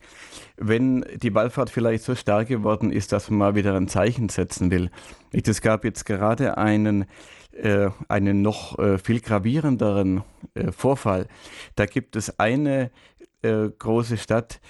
wenn 0.57 1.05
die 1.21 1.33
Wallfahrt 1.33 1.69
vielleicht 1.69 2.03
so 2.03 2.15
stark 2.15 2.47
geworden 2.47 2.91
ist, 2.91 3.11
dass 3.11 3.29
man 3.29 3.39
mal 3.39 3.55
wieder 3.55 3.75
ein 3.75 3.87
Zeichen 3.87 4.29
setzen 4.29 4.71
will. 4.71 4.89
Es 5.31 5.61
gab 5.61 5.83
jetzt 5.85 6.05
gerade 6.05 6.57
einen 6.57 7.05
äh, 7.51 7.89
einen 8.07 8.41
noch 8.41 8.77
äh, 8.79 8.97
viel 8.99 9.19
gravierenderen 9.21 10.23
äh, 10.53 10.71
Vorfall. 10.71 11.27
Da 11.75 11.85
gibt 11.85 12.15
es 12.15 12.39
eine 12.39 12.91
äh, 13.41 13.69
große 13.77 14.17
Stadt 14.17 14.61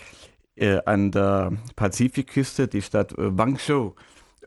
äh, 0.55 0.79
an 0.85 1.11
der 1.11 1.53
Pazifikküste, 1.75 2.67
die 2.67 2.81
Stadt 2.81 3.11
äh, 3.17 3.31
Guangzhou. 3.31 3.95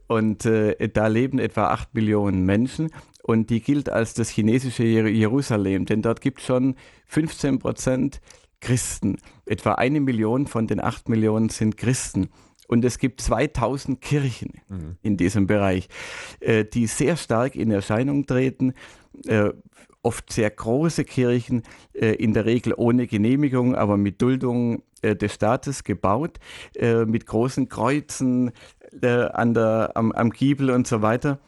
Und 0.09 0.45
da 0.45 1.07
leben 1.07 1.39
etwa 1.39 1.69
acht 1.69 1.95
Millionen 1.95 2.45
Menschen 2.45 2.91
und 3.23 3.51
die 3.51 3.61
gilt 3.61 3.89
als 3.89 4.15
das 4.15 4.29
chinesische 4.29 4.85
Jerusalem, 4.85 5.87
denn 5.87 6.03
dort 6.03 6.21
gibt 6.21 6.41
es 6.41 6.47
schon 6.47 6.75
15 7.07 7.59
Prozent 7.59 8.21
Christen. 8.61 9.19
Etwa 9.47 9.73
eine 9.73 10.01
Million 10.01 10.47
von 10.47 10.67
den 10.67 10.81
acht 10.81 11.09
Millionen 11.09 11.49
sind 11.49 11.77
Christen. 11.77 12.29
Und 12.69 12.85
es 12.85 12.99
gibt 12.99 13.21
2000 13.21 14.01
Kirchen 14.01 14.61
mhm. 14.69 14.97
in 15.03 15.17
diesem 15.17 15.47
Bereich, 15.47 15.89
äh, 16.41 16.65
die 16.65 16.87
sehr 16.87 17.17
stark 17.17 17.55
in 17.55 17.71
Erscheinung 17.71 18.25
treten. 18.27 18.73
Äh, 19.27 19.51
oft 20.03 20.33
sehr 20.33 20.51
große 20.51 21.05
Kirchen, 21.05 21.63
äh, 21.93 22.15
in 22.15 22.33
der 22.33 22.45
Regel 22.45 22.73
ohne 22.77 23.07
Genehmigung, 23.07 23.75
aber 23.75 23.97
mit 23.97 24.23
Duldung 24.23 24.83
des 25.05 25.35
Staates 25.35 25.83
gebaut, 25.83 26.39
mit 26.81 27.27
großen 27.27 27.69
Kreuzen 27.69 28.53
an 29.03 29.53
der, 29.53 29.91
am, 29.97 30.13
am 30.13 30.31
Giebel 30.31 30.71
und 30.71 30.87
so 30.87 31.03
weiter. 31.03 31.41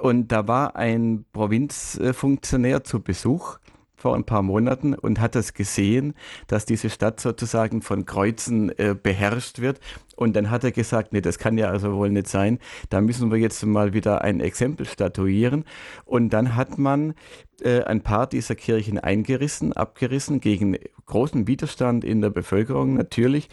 Und 0.00 0.28
da 0.32 0.48
war 0.48 0.76
ein 0.76 1.24
Provinzfunktionär 1.32 2.84
zu 2.84 3.00
Besuch 3.00 3.58
vor 3.96 4.14
ein 4.14 4.24
paar 4.24 4.40
Monaten 4.40 4.94
und 4.94 5.20
hat 5.20 5.34
das 5.34 5.52
gesehen, 5.52 6.14
dass 6.46 6.64
diese 6.64 6.88
Stadt 6.88 7.20
sozusagen 7.20 7.82
von 7.82 8.06
Kreuzen 8.06 8.70
äh, 8.78 8.96
beherrscht 9.00 9.60
wird 9.60 9.78
und 10.20 10.36
dann 10.36 10.50
hat 10.50 10.64
er 10.64 10.70
gesagt, 10.70 11.14
nee, 11.14 11.22
das 11.22 11.38
kann 11.38 11.56
ja 11.56 11.70
also 11.70 11.94
wohl 11.96 12.10
nicht 12.10 12.28
sein. 12.28 12.58
Da 12.90 13.00
müssen 13.00 13.30
wir 13.30 13.38
jetzt 13.38 13.64
mal 13.64 13.94
wieder 13.94 14.20
ein 14.20 14.40
Exempel 14.40 14.84
statuieren. 14.84 15.64
Und 16.04 16.34
dann 16.34 16.56
hat 16.56 16.76
man 16.76 17.14
äh, 17.62 17.84
ein 17.84 18.02
paar 18.02 18.26
dieser 18.26 18.54
Kirchen 18.54 18.98
eingerissen, 18.98 19.72
abgerissen, 19.72 20.42
gegen 20.42 20.76
großen 21.06 21.46
Widerstand 21.46 22.04
in 22.04 22.20
der 22.20 22.28
Bevölkerung 22.28 22.92
natürlich. 22.98 23.48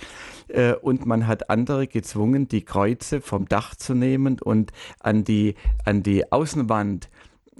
Äh, 0.49 0.73
und 0.73 1.05
man 1.05 1.25
hat 1.25 1.49
andere 1.49 1.87
gezwungen, 1.87 2.49
die 2.49 2.65
Kreuze 2.65 3.21
vom 3.21 3.47
Dach 3.47 3.73
zu 3.73 3.93
nehmen 3.93 4.37
und 4.41 4.73
an 4.99 5.23
die, 5.23 5.55
an 5.85 6.03
die 6.03 6.29
Außenwand 6.33 7.09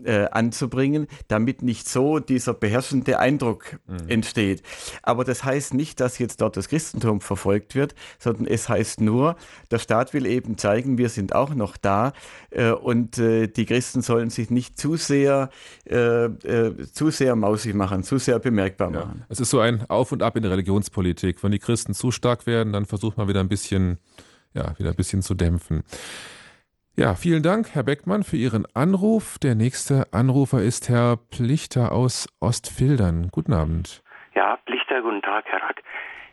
äh, 0.03 0.27
anzubringen, 0.31 1.07
damit 1.27 1.61
nicht 1.61 1.87
so 1.89 2.19
dieser 2.19 2.53
beherrschende 2.53 3.19
Eindruck 3.19 3.79
mhm. 3.87 4.09
entsteht. 4.09 4.63
Aber 5.03 5.23
das 5.23 5.43
heißt 5.43 5.73
nicht, 5.73 5.99
dass 5.99 6.17
jetzt 6.19 6.41
dort 6.41 6.57
das 6.57 6.69
Christentum 6.69 7.21
verfolgt 7.21 7.75
wird, 7.75 7.95
sondern 8.19 8.47
es 8.47 8.69
heißt 8.69 9.01
nur, 9.01 9.35
der 9.71 9.79
Staat 9.79 10.13
will 10.13 10.25
eben 10.25 10.57
zeigen, 10.57 10.97
wir 10.97 11.09
sind 11.09 11.33
auch 11.35 11.53
noch 11.53 11.77
da 11.77 12.13
äh, 12.49 12.71
und 12.71 13.17
äh, 13.17 13.47
die 13.47 13.65
Christen 13.65 14.01
sollen 14.01 14.29
sich 14.29 14.49
nicht 14.49 14.79
zu 14.79 14.95
sehr, 14.95 15.49
äh, 15.85 16.25
äh, 16.25 16.87
zu 16.91 17.09
sehr 17.09 17.35
mausig 17.35 17.73
machen, 17.73 18.03
zu 18.03 18.17
sehr 18.17 18.39
bemerkbar 18.39 18.89
machen. 18.89 19.19
Ja. 19.19 19.25
Es 19.29 19.39
ist 19.39 19.49
so 19.49 19.59
ein 19.59 19.89
Auf 19.89 20.11
und 20.11 20.23
Ab 20.23 20.35
in 20.35 20.43
der 20.43 20.51
Religionspolitik. 20.51 21.43
Wenn 21.43 21.51
die 21.51 21.59
Christen 21.59 21.93
zu 21.93 22.11
stark 22.11 22.45
werden, 22.47 22.73
dann 22.73 22.85
versucht 22.85 23.17
man 23.17 23.27
wieder 23.27 23.39
ein 23.39 23.49
bisschen, 23.49 23.97
ja, 24.53 24.77
wieder 24.77 24.89
ein 24.89 24.95
bisschen 24.95 25.21
zu 25.21 25.33
dämpfen. 25.33 25.83
Ja, 26.99 27.13
vielen 27.13 27.43
Dank, 27.43 27.75
Herr 27.75 27.83
Beckmann, 27.83 28.23
für 28.23 28.37
Ihren 28.37 28.65
Anruf. 28.73 29.37
Der 29.37 29.53
nächste 29.53 30.07
Anrufer 30.13 30.63
ist 30.63 30.89
Herr 30.89 31.15
Plichter 31.15 31.91
aus 31.91 32.27
Ostfildern. 32.39 33.29
Guten 33.31 33.53
Abend. 33.53 34.01
Ja, 34.33 34.57
Plichter, 34.65 35.03
guten 35.03 35.21
Tag, 35.21 35.45
Herr 35.45 35.61
Rack. 35.61 35.83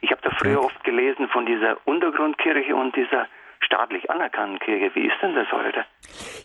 Ich 0.01 0.11
habe 0.11 0.23
da 0.23 0.31
früher 0.39 0.65
oft 0.65 0.82
gelesen 0.82 1.28
von 1.28 1.45
dieser 1.45 1.77
Untergrundkirche 1.85 2.74
und 2.74 2.97
dieser 2.97 3.27
staatlich 3.61 4.09
anerkannten 4.09 4.59
Kirche. 4.59 4.91
Wie 4.95 5.07
ist 5.07 5.16
denn 5.20 5.35
das 5.35 5.53
heute? 5.53 5.85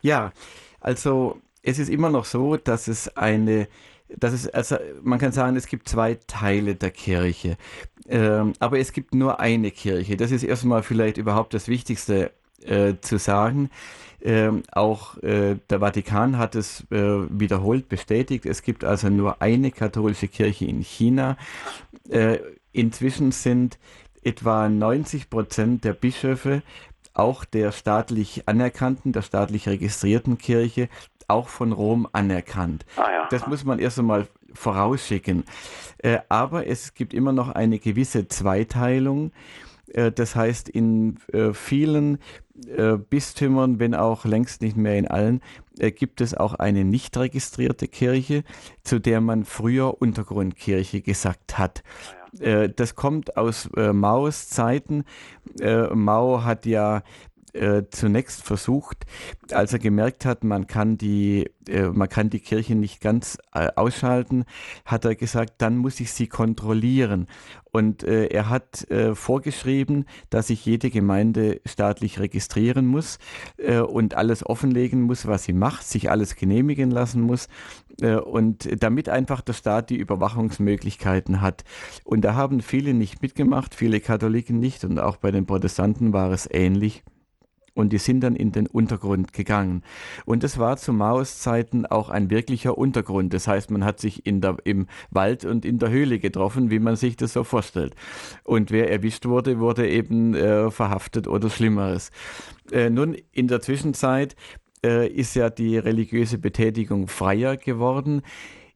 Ja, 0.01 0.33
also 0.81 1.39
es 1.63 1.79
ist 1.79 1.87
immer 1.87 2.09
noch 2.09 2.25
so, 2.25 2.57
dass 2.57 2.89
es 2.89 3.15
eine 3.15 3.69
dass 4.17 4.33
es, 4.33 4.49
also 4.49 4.75
man 5.03 5.19
kann 5.19 5.31
sagen, 5.31 5.55
es 5.55 5.67
gibt 5.67 5.87
zwei 5.87 6.15
Teile 6.27 6.75
der 6.75 6.89
Kirche. 6.89 7.57
Ähm, 8.09 8.53
aber 8.59 8.79
es 8.79 8.91
gibt 8.91 9.13
nur 9.13 9.39
eine 9.39 9.71
Kirche. 9.71 10.17
Das 10.17 10.31
ist 10.31 10.43
erstmal 10.43 10.81
vielleicht 10.81 11.17
überhaupt 11.17 11.53
das 11.53 11.69
Wichtigste 11.69 12.31
äh, 12.65 12.95
zu 13.01 13.17
sagen. 13.17 13.69
Ähm, 14.21 14.63
auch 14.71 15.17
äh, 15.23 15.55
der 15.69 15.79
Vatikan 15.79 16.37
hat 16.37 16.55
es 16.55 16.81
äh, 16.91 16.97
wiederholt 17.29 17.87
bestätigt. 17.87 18.45
Es 18.45 18.63
gibt 18.63 18.83
also 18.83 19.09
nur 19.09 19.41
eine 19.41 19.71
katholische 19.71 20.27
Kirche 20.27 20.65
in 20.65 20.81
China. 20.81 21.37
Äh, 22.09 22.39
inzwischen 22.73 23.31
sind 23.31 23.79
etwa 24.21 24.67
90 24.67 25.29
Prozent 25.29 25.85
der 25.85 25.93
Bischöfe 25.93 26.63
auch 27.19 27.45
der 27.45 27.71
staatlich 27.71 28.47
anerkannten, 28.47 29.11
der 29.11 29.21
staatlich 29.21 29.67
registrierten 29.67 30.37
Kirche, 30.37 30.89
auch 31.27 31.49
von 31.49 31.71
Rom 31.73 32.07
anerkannt. 32.11 32.85
Ah, 32.95 33.11
ja. 33.11 33.27
Das 33.29 33.45
muss 33.45 33.63
man 33.63 33.77
erst 33.77 33.99
einmal 33.99 34.27
vorausschicken. 34.53 35.43
Äh, 35.99 36.19
aber 36.29 36.65
es 36.65 36.93
gibt 36.93 37.13
immer 37.13 37.33
noch 37.33 37.49
eine 37.49 37.77
gewisse 37.77 38.27
Zweiteilung. 38.27 39.31
Äh, 39.93 40.11
das 40.11 40.35
heißt, 40.35 40.69
in 40.69 41.17
äh, 41.31 41.53
vielen 41.53 42.19
Bistümern, 43.09 43.79
wenn 43.79 43.95
auch 43.95 44.25
längst 44.25 44.61
nicht 44.61 44.75
mehr 44.75 44.97
in 44.97 45.07
allen, 45.07 45.39
gibt 45.77 46.19
es 46.19 46.33
auch 46.33 46.55
eine 46.55 46.83
nicht 46.83 47.15
registrierte 47.15 47.87
Kirche, 47.87 48.43
zu 48.83 48.99
der 48.99 49.21
man 49.21 49.45
früher 49.45 50.01
Untergrundkirche 50.01 50.99
gesagt 50.99 51.57
hat. 51.57 51.83
Ah, 52.43 52.67
das 52.67 52.95
kommt 52.95 53.37
aus 53.37 53.69
Maos 53.73 54.49
Zeiten. 54.49 55.05
Mao 55.93 56.43
hat 56.43 56.65
ja 56.65 57.01
äh, 57.53 57.83
zunächst 57.89 58.43
versucht, 58.43 59.05
als 59.51 59.73
er 59.73 59.79
gemerkt 59.79 60.25
hat, 60.25 60.43
man 60.43 60.67
kann 60.67 60.97
die, 60.97 61.49
äh, 61.67 61.89
man 61.89 62.09
kann 62.09 62.29
die 62.29 62.39
Kirche 62.39 62.75
nicht 62.75 63.01
ganz 63.01 63.37
äh, 63.53 63.69
ausschalten, 63.75 64.45
hat 64.85 65.05
er 65.05 65.15
gesagt, 65.15 65.53
dann 65.57 65.77
muss 65.77 65.99
ich 65.99 66.13
sie 66.13 66.27
kontrollieren. 66.27 67.27
Und 67.71 68.03
äh, 68.03 68.27
er 68.27 68.49
hat 68.49 68.89
äh, 68.89 69.15
vorgeschrieben, 69.15 70.05
dass 70.29 70.47
sich 70.47 70.65
jede 70.65 70.89
Gemeinde 70.89 71.61
staatlich 71.65 72.19
registrieren 72.19 72.85
muss 72.85 73.19
und 73.87 74.15
alles 74.15 74.45
offenlegen 74.45 75.01
muss, 75.01 75.27
was 75.27 75.43
sie 75.43 75.53
macht, 75.53 75.85
sich 75.85 76.09
alles 76.09 76.35
genehmigen 76.35 76.91
lassen 76.91 77.21
muss 77.21 77.47
und 78.25 78.81
damit 78.81 79.09
einfach 79.09 79.41
der 79.41 79.53
Staat 79.53 79.89
die 79.89 79.97
Überwachungsmöglichkeiten 79.97 81.41
hat. 81.41 81.63
Und 82.03 82.21
da 82.21 82.35
haben 82.35 82.61
viele 82.61 82.93
nicht 82.93 83.21
mitgemacht, 83.21 83.75
viele 83.75 83.99
Katholiken 83.99 84.59
nicht 84.59 84.83
und 84.83 84.99
auch 84.99 85.17
bei 85.17 85.31
den 85.31 85.45
Protestanten 85.45 86.13
war 86.13 86.31
es 86.31 86.47
ähnlich 86.49 87.03
und 87.79 87.93
die 87.93 87.97
sind 87.97 88.21
dann 88.21 88.35
in 88.35 88.51
den 88.51 88.67
Untergrund 88.67 89.31
gegangen. 89.33 89.83
Und 90.25 90.43
es 90.43 90.57
war 90.57 90.77
zu 90.77 90.91
Maos 90.91 91.39
Zeiten 91.39 91.85
auch 91.85 92.09
ein 92.09 92.29
wirklicher 92.29 92.77
Untergrund. 92.77 93.33
Das 93.33 93.47
heißt, 93.47 93.71
man 93.71 93.85
hat 93.85 93.99
sich 93.99 94.25
in 94.25 94.41
der, 94.41 94.57
im 94.65 94.87
Wald 95.11 95.45
und 95.45 95.63
in 95.63 95.79
der 95.79 95.89
Höhle 95.89 96.19
getroffen, 96.19 96.71
wie 96.71 96.79
man 96.79 96.97
sich 96.97 97.15
das 97.15 97.33
so 97.33 97.43
vorstellt. 97.43 97.95
Und 98.43 98.71
wer 98.71 98.91
erwischt 98.91 99.25
wurde, 99.25 99.59
wurde 99.59 99.89
eben 99.89 100.35
äh, 100.35 100.69
verhaftet 100.71 101.27
oder 101.27 101.49
Schlimmeres. 101.49 102.11
Äh, 102.71 102.89
nun, 102.89 103.15
in 103.31 103.47
der 103.47 103.61
Zwischenzeit 103.61 104.35
äh, 104.83 105.07
ist 105.07 105.35
ja 105.35 105.49
die 105.49 105.77
religiöse 105.77 106.37
Betätigung 106.37 107.07
freier 107.07 107.55
geworden. 107.55 108.21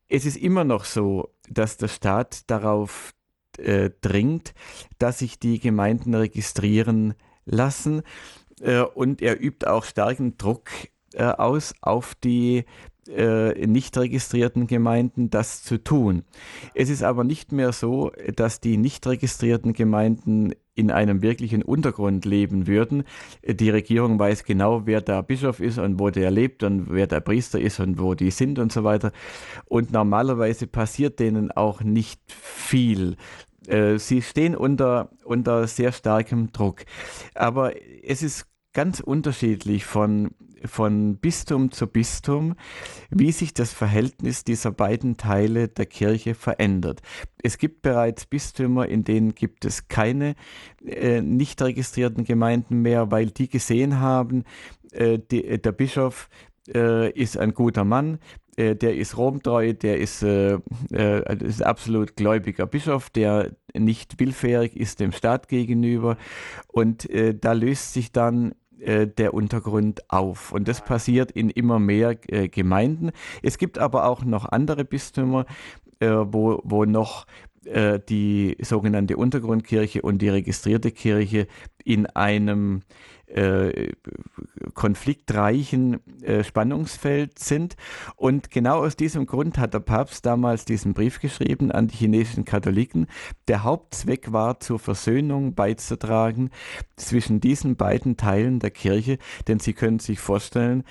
Es 0.08 0.26
ist 0.26 0.38
immer 0.38 0.64
noch 0.64 0.86
so, 0.86 1.30
dass 1.50 1.78
der 1.78 1.90
Staat 1.90 2.50
darauf 2.50 3.14
äh, 3.58 3.90
dringt, 4.02 4.54
dass 4.98 5.20
sich 5.20 5.40
die 5.40 5.60
Gemeinden 5.60 6.16
registrieren 6.16 7.16
lassen. 7.46 8.04
Äh, 8.64 8.82
und 8.82 9.22
er 9.22 9.42
übt 9.42 9.68
auch 9.68 9.84
starken 9.84 10.38
Druck 10.38 10.70
äh, 11.14 11.24
aus 11.24 11.76
auf 11.82 12.16
die 12.16 12.66
äh, 13.08 13.68
nicht 13.68 13.98
registrierten 13.98 14.66
Gemeinden 14.66 15.30
das 15.30 15.62
zu 15.64 15.84
tun. 15.84 16.24
Es 16.74 16.90
ist 16.90 17.04
aber 17.04 17.26
nicht 17.26 17.52
mehr 17.52 17.74
so, 17.74 18.12
dass 18.36 18.62
die 18.62 18.78
nicht 18.78 19.06
registrierten 19.06 19.74
Gemeinden 19.74 20.54
in 20.76 20.90
einem 20.90 21.22
wirklichen 21.22 21.62
Untergrund 21.62 22.24
leben 22.24 22.66
würden. 22.66 23.04
Die 23.46 23.70
Regierung 23.70 24.18
weiß 24.18 24.46
genau, 24.46 24.86
wer 24.86 25.02
der 25.02 25.22
Bischof 25.22 25.60
ist 25.60 25.78
und 25.78 26.00
wo 26.00 26.10
der 26.10 26.32
lebt 26.32 26.64
und 26.64 26.90
wer 26.90 27.06
der 27.06 27.20
Priester 27.20 27.60
ist 27.60 27.80
und 27.82 28.00
wo 28.00 28.16
die 28.16 28.32
sind 28.32 28.58
und 28.58 28.72
so 28.72 28.84
weiter. 28.86 29.12
Und 29.66 29.92
normalerweise 29.92 30.66
passiert 30.66 31.20
denen 31.20 31.52
auch 31.52 31.82
nicht 31.82 32.22
viel. 32.32 33.18
Sie 33.98 34.22
stehen 34.22 34.56
unter, 34.58 35.12
unter 35.24 35.68
sehr 35.68 35.92
starkem 35.92 36.52
Druck. 36.52 36.86
Aber 37.36 37.74
es 38.04 38.24
ist 38.24 38.48
ganz 38.74 39.00
unterschiedlich 39.00 39.86
von, 39.86 40.32
von 40.66 41.18
Bistum 41.18 41.72
zu 41.72 41.88
Bistum, 41.88 42.56
wie 43.10 43.32
sich 43.32 43.54
das 43.54 43.72
Verhältnis 43.72 44.44
dieser 44.44 44.72
beiden 44.72 45.18
Teile 45.18 45.68
der 45.68 45.86
Kirche 45.86 46.36
verändert. 46.36 47.02
Es 47.42 47.58
gibt 47.58 47.82
bereits 47.82 48.26
Bistümer, 48.26 48.88
in 48.88 49.04
denen 49.04 49.36
gibt 49.36 49.66
es 49.66 49.88
keine 49.88 50.36
äh, 50.86 51.22
nicht 51.22 51.62
registrierten 51.62 52.24
Gemeinden 52.24 52.82
mehr, 52.82 53.12
weil 53.12 53.28
die 53.28 53.50
gesehen 53.50 54.00
haben, 54.00 54.44
äh, 54.92 55.20
die, 55.20 55.62
der 55.62 55.72
Bischof 55.72 56.30
äh, 56.74 57.12
ist 57.12 57.38
ein 57.38 57.54
guter 57.54 57.84
Mann, 57.84 58.20
äh, 58.56 58.76
der 58.76 58.96
ist 58.96 59.18
romtreu, 59.18 59.74
der 59.74 60.00
ist, 60.00 60.24
äh, 60.24 60.60
äh, 60.92 61.44
ist 61.44 61.64
absolut 61.64 62.16
gläubiger 62.16 62.68
Bischof, 62.68 63.10
der 63.10 63.52
nicht 63.76 64.20
willfährig 64.20 64.78
ist 64.78 65.00
dem 65.00 65.12
Staat 65.12 65.48
gegenüber. 65.48 66.18
Und 66.68 67.10
äh, 67.10 67.36
da 67.36 67.54
löst 67.54 67.94
sich 67.94 68.12
dann 68.12 68.54
äh, 68.84 69.08
der 69.08 69.34
Untergrund 69.34 70.10
auf. 70.10 70.52
Und 70.52 70.68
das 70.68 70.84
passiert 70.84 71.32
in 71.32 71.50
immer 71.50 71.80
mehr 71.80 72.18
äh, 72.28 72.48
Gemeinden. 72.48 73.12
Es 73.42 73.58
gibt 73.58 73.78
aber 73.78 74.06
auch 74.06 74.24
noch 74.24 74.46
andere 74.46 74.86
Bistümer, 74.86 75.46
äh, 76.00 76.08
wo, 76.08 76.62
wo 76.64 76.86
noch 76.86 77.26
äh, 77.66 78.00
die 78.00 78.58
sogenannte 78.62 79.18
Untergrundkirche 79.18 80.02
und 80.02 80.22
die 80.22 80.30
registrierte 80.30 80.92
Kirche 80.92 81.48
in 81.84 82.06
einem 82.08 82.82
äh, 83.34 83.92
konfliktreichen 84.74 86.00
äh, 86.24 86.44
Spannungsfeld 86.44 87.40
sind. 87.40 87.76
Und 88.16 88.52
genau 88.52 88.80
aus 88.84 88.96
diesem 88.96 89.26
Grund 89.26 89.58
hat 89.58 89.74
der 89.74 89.80
Papst 89.80 90.26
damals 90.26 90.66
diesen 90.66 90.94
Brief 90.94 91.20
geschrieben 91.20 91.72
an 91.72 91.88
die 91.88 91.98
chinesischen 91.98 92.46
Katholiken. 92.46 93.08
Der 93.48 93.64
Hauptzweck 93.64 94.32
war, 94.32 94.60
zur 94.60 94.80
Versöhnung 94.80 95.56
beizutragen 95.56 96.50
zwischen 96.96 97.40
diesen 97.40 97.76
beiden 97.76 98.18
Teilen 98.18 98.60
der 98.60 98.72
Kirche. 98.72 99.18
Denn 99.48 99.60
Sie 99.60 99.74
können 99.74 100.00
sich 100.00 100.20
vorstellen, 100.20 100.84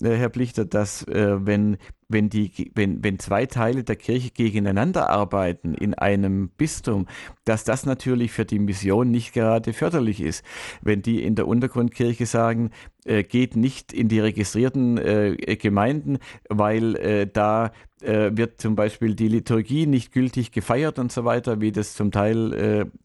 äh, 0.00 0.10
Herr 0.10 0.28
Blichter, 0.28 0.64
dass 0.64 1.02
äh, 1.04 1.46
wenn 1.46 1.78
wenn, 2.08 2.28
die, 2.28 2.70
wenn, 2.74 3.02
wenn 3.02 3.18
zwei 3.18 3.46
Teile 3.46 3.82
der 3.82 3.96
Kirche 3.96 4.30
gegeneinander 4.30 5.10
arbeiten 5.10 5.74
in 5.74 5.94
einem 5.94 6.50
Bistum, 6.50 7.06
dass 7.44 7.64
das 7.64 7.84
natürlich 7.84 8.32
für 8.32 8.44
die 8.44 8.58
Mission 8.58 9.10
nicht 9.10 9.32
gerade 9.32 9.72
förderlich 9.72 10.20
ist. 10.20 10.44
Wenn 10.82 11.02
die 11.02 11.22
in 11.22 11.34
der 11.34 11.48
Untergrundkirche 11.86 12.26
sagen, 12.26 12.70
äh, 13.04 13.22
geht 13.22 13.56
nicht 13.56 13.92
in 13.92 14.08
die 14.08 14.20
registrierten 14.20 14.98
äh, 14.98 15.56
Gemeinden, 15.56 16.18
weil 16.48 16.96
äh, 16.96 17.26
da 17.32 17.72
äh, 18.02 18.30
wird 18.34 18.60
zum 18.60 18.76
Beispiel 18.76 19.14
die 19.14 19.28
Liturgie 19.28 19.86
nicht 19.86 20.12
gültig 20.12 20.52
gefeiert 20.52 20.98
und 20.98 21.10
so 21.10 21.24
weiter, 21.24 21.60
wie 21.60 21.72
das 21.72 21.94
zum 21.94 22.10
Teil, 22.10 22.52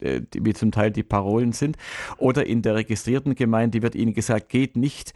äh, 0.02 0.06
äh, 0.06 0.22
wie 0.38 0.54
zum 0.54 0.72
Teil 0.72 0.92
die 0.92 1.04
Parolen 1.04 1.54
sind. 1.54 1.78
Oder 2.18 2.46
in 2.46 2.62
der 2.62 2.76
registrierten 2.76 3.36
Gemeinde 3.36 3.82
wird 3.82 3.96
ihnen 3.96 4.14
gesagt, 4.14 4.50
geht 4.50 4.76
nicht 4.76 5.14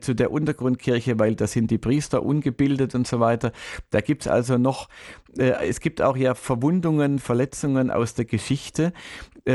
zu 0.00 0.14
der 0.14 0.30
Untergrundkirche, 0.30 1.18
weil 1.18 1.34
da 1.34 1.48
sind 1.48 1.68
die 1.72 1.78
Priester 1.78 2.22
ungebildet 2.22 2.94
und 2.94 3.08
so 3.08 3.18
weiter. 3.18 3.50
Da 3.90 4.00
gibt 4.02 4.22
es 4.22 4.28
also 4.28 4.56
noch, 4.56 4.88
es 5.36 5.80
gibt 5.80 6.00
auch 6.00 6.16
ja 6.16 6.36
Verwundungen, 6.36 7.18
Verletzungen 7.18 7.90
aus 7.90 8.14
der 8.14 8.24
Geschichte, 8.24 8.92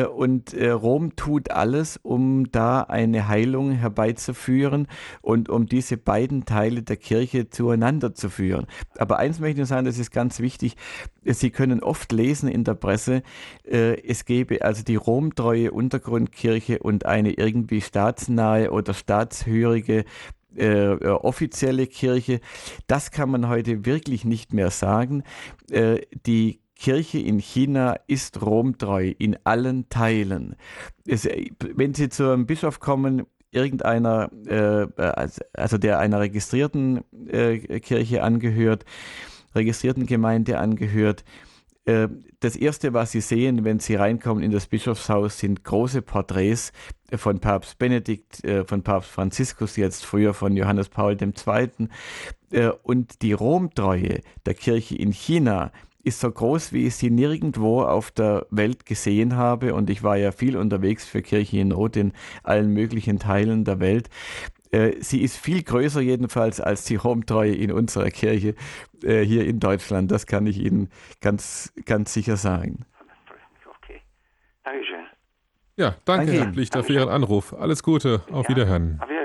und 0.03 0.53
äh, 0.53 0.69
Rom 0.69 1.15
tut 1.15 1.51
alles, 1.51 1.97
um 1.97 2.51
da 2.51 2.81
eine 2.81 3.27
Heilung 3.27 3.71
herbeizuführen 3.71 4.87
und 5.21 5.49
um 5.49 5.65
diese 5.65 5.97
beiden 5.97 6.45
Teile 6.45 6.83
der 6.83 6.97
Kirche 6.97 7.49
zueinander 7.49 8.13
zu 8.13 8.29
führen. 8.29 8.67
Aber 8.97 9.17
eins 9.17 9.39
möchte 9.39 9.61
ich 9.61 9.67
sagen, 9.67 9.85
das 9.85 9.97
ist 9.97 10.11
ganz 10.11 10.39
wichtig. 10.39 10.75
Sie 11.23 11.49
können 11.49 11.81
oft 11.81 12.11
lesen 12.11 12.49
in 12.49 12.63
der 12.63 12.75
Presse, 12.75 13.23
äh, 13.63 13.99
es 14.07 14.25
gebe 14.25 14.63
also 14.63 14.83
die 14.83 14.95
romtreue 14.95 15.71
Untergrundkirche 15.71 16.79
und 16.79 17.05
eine 17.05 17.33
irgendwie 17.33 17.81
staatsnahe 17.81 18.71
oder 18.71 18.93
staatshörige 18.93 20.05
äh, 20.55 20.95
offizielle 21.07 21.87
Kirche. 21.87 22.41
Das 22.87 23.11
kann 23.11 23.29
man 23.29 23.47
heute 23.47 23.85
wirklich 23.85 24.25
nicht 24.25 24.53
mehr 24.53 24.71
sagen. 24.71 25.23
Äh, 25.71 26.01
die 26.25 26.59
Kirche 26.79 27.19
in 27.19 27.39
China 27.39 27.97
ist 28.07 28.41
romtreu 28.41 29.13
in 29.17 29.37
allen 29.43 29.89
Teilen. 29.89 30.55
Es, 31.05 31.27
wenn 31.75 31.93
Sie 31.93 32.09
zu 32.09 32.31
einem 32.31 32.45
Bischof 32.45 32.79
kommen, 32.79 33.25
irgendeiner, 33.51 34.31
äh, 34.45 34.87
also 35.53 35.77
der 35.77 35.99
einer 35.99 36.21
registrierten 36.21 37.03
äh, 37.27 37.79
Kirche 37.79 38.23
angehört, 38.23 38.85
registrierten 39.53 40.05
Gemeinde 40.05 40.57
angehört, 40.57 41.25
äh, 41.85 42.07
das 42.39 42.55
erste, 42.55 42.93
was 42.93 43.11
Sie 43.11 43.21
sehen, 43.21 43.65
wenn 43.65 43.79
Sie 43.79 43.95
reinkommen 43.95 44.41
in 44.41 44.51
das 44.51 44.67
Bischofshaus, 44.67 45.39
sind 45.39 45.65
große 45.65 46.01
Porträts 46.01 46.71
von 47.13 47.39
Papst 47.39 47.77
Benedikt, 47.77 48.43
äh, 48.45 48.63
von 48.63 48.83
Papst 48.83 49.09
Franziskus, 49.09 49.75
jetzt 49.75 50.05
früher 50.05 50.33
von 50.33 50.55
Johannes 50.55 50.87
Paul 50.87 51.17
II. 51.19 51.89
Äh, 52.51 52.69
und 52.83 53.21
die 53.21 53.33
Romtreue 53.33 54.21
der 54.45 54.53
Kirche 54.53 54.95
in 54.95 55.11
China 55.11 55.71
ist 56.03 56.19
so 56.19 56.31
groß, 56.31 56.73
wie 56.73 56.87
ich 56.87 56.95
sie 56.95 57.09
nirgendwo 57.09 57.81
auf 57.81 58.11
der 58.11 58.45
Welt 58.49 58.85
gesehen 58.85 59.35
habe. 59.35 59.73
Und 59.73 59.89
ich 59.89 60.03
war 60.03 60.17
ja 60.17 60.31
viel 60.31 60.57
unterwegs 60.57 61.05
für 61.05 61.21
Kirche 61.21 61.59
in 61.59 61.69
Not 61.69 61.95
in 61.97 62.13
allen 62.43 62.73
möglichen 62.73 63.19
Teilen 63.19 63.65
der 63.65 63.79
Welt. 63.79 64.09
Äh, 64.71 65.01
sie 65.01 65.21
ist 65.21 65.37
viel 65.37 65.63
größer 65.63 66.01
jedenfalls 66.01 66.61
als 66.61 66.85
die 66.85 66.99
Home-Treue 66.99 67.55
in 67.55 67.71
unserer 67.71 68.09
Kirche 68.11 68.55
äh, 69.03 69.21
hier 69.21 69.45
in 69.45 69.59
Deutschland. 69.59 70.11
Das 70.11 70.25
kann 70.25 70.45
ich 70.47 70.59
Ihnen 70.59 70.89
ganz, 71.21 71.73
ganz 71.85 72.13
sicher 72.13 72.37
sagen. 72.37 72.85
Okay. 73.65 74.01
Dankeschön. 74.63 75.05
Ja, 75.75 75.95
danke, 76.05 76.25
danke 76.27 76.43
Herr 76.43 76.53
Pflichter, 76.53 76.83
für 76.83 76.93
Ihren 76.93 77.09
Anruf. 77.09 77.53
Alles 77.53 77.83
Gute. 77.83 78.21
Auf 78.31 78.47
ja. 78.47 78.55
Wiederhören. 78.55 78.99
Auf 79.01 79.09
Wiederhören. 79.09 79.18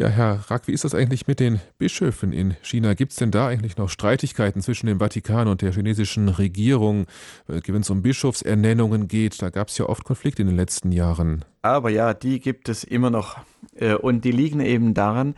Ja, 0.00 0.06
Herr 0.06 0.44
Rack, 0.48 0.68
wie 0.68 0.72
ist 0.72 0.84
das 0.84 0.94
eigentlich 0.94 1.26
mit 1.26 1.40
den 1.40 1.58
Bischöfen 1.76 2.32
in 2.32 2.54
China? 2.62 2.94
Gibt 2.94 3.10
es 3.10 3.18
denn 3.18 3.32
da 3.32 3.48
eigentlich 3.48 3.78
noch 3.78 3.88
Streitigkeiten 3.88 4.62
zwischen 4.62 4.86
dem 4.86 5.00
Vatikan 5.00 5.48
und 5.48 5.60
der 5.60 5.72
chinesischen 5.72 6.28
Regierung, 6.28 7.06
äh, 7.48 7.60
wenn 7.66 7.80
es 7.80 7.90
um 7.90 8.00
Bischofsernennungen 8.00 9.08
geht? 9.08 9.42
Da 9.42 9.50
gab 9.50 9.66
es 9.66 9.78
ja 9.78 9.86
oft 9.86 10.04
Konflikte 10.04 10.42
in 10.42 10.46
den 10.46 10.56
letzten 10.56 10.92
Jahren. 10.92 11.44
Aber 11.62 11.90
ja, 11.90 12.14
die 12.14 12.38
gibt 12.38 12.68
es 12.68 12.84
immer 12.84 13.10
noch. 13.10 13.38
Äh, 13.74 13.94
und 13.94 14.24
die 14.24 14.30
liegen 14.30 14.60
eben 14.60 14.94
daran, 14.94 15.34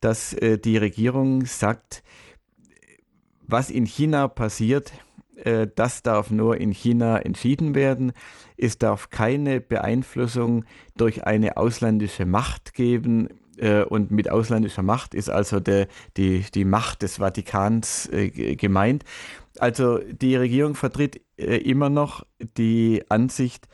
dass 0.00 0.32
äh, 0.32 0.56
die 0.56 0.78
Regierung 0.78 1.44
sagt, 1.44 2.02
was 3.46 3.68
in 3.68 3.84
China 3.84 4.28
passiert, 4.28 4.92
das 5.74 6.02
darf 6.02 6.30
nur 6.30 6.58
in 6.58 6.70
China 6.70 7.16
entschieden 7.16 7.74
werden. 7.74 8.12
Es 8.58 8.76
darf 8.76 9.08
keine 9.08 9.62
Beeinflussung 9.62 10.66
durch 10.98 11.24
eine 11.24 11.56
ausländische 11.56 12.26
Macht 12.26 12.74
geben 12.74 13.30
äh, 13.60 13.82
und 13.82 14.10
mit 14.10 14.30
ausländischer 14.30 14.82
Macht 14.82 15.14
ist 15.14 15.30
also 15.30 15.60
der, 15.60 15.86
die, 16.16 16.44
die 16.54 16.64
Macht 16.64 17.02
des 17.02 17.16
Vatikans 17.16 18.08
äh, 18.10 18.56
gemeint. 18.56 19.04
Also 19.58 19.98
die 19.98 20.36
Regierung 20.36 20.74
vertritt 20.74 21.20
äh, 21.36 21.56
immer 21.58 21.90
noch 21.90 22.24
die 22.56 23.04
Ansicht, 23.08 23.68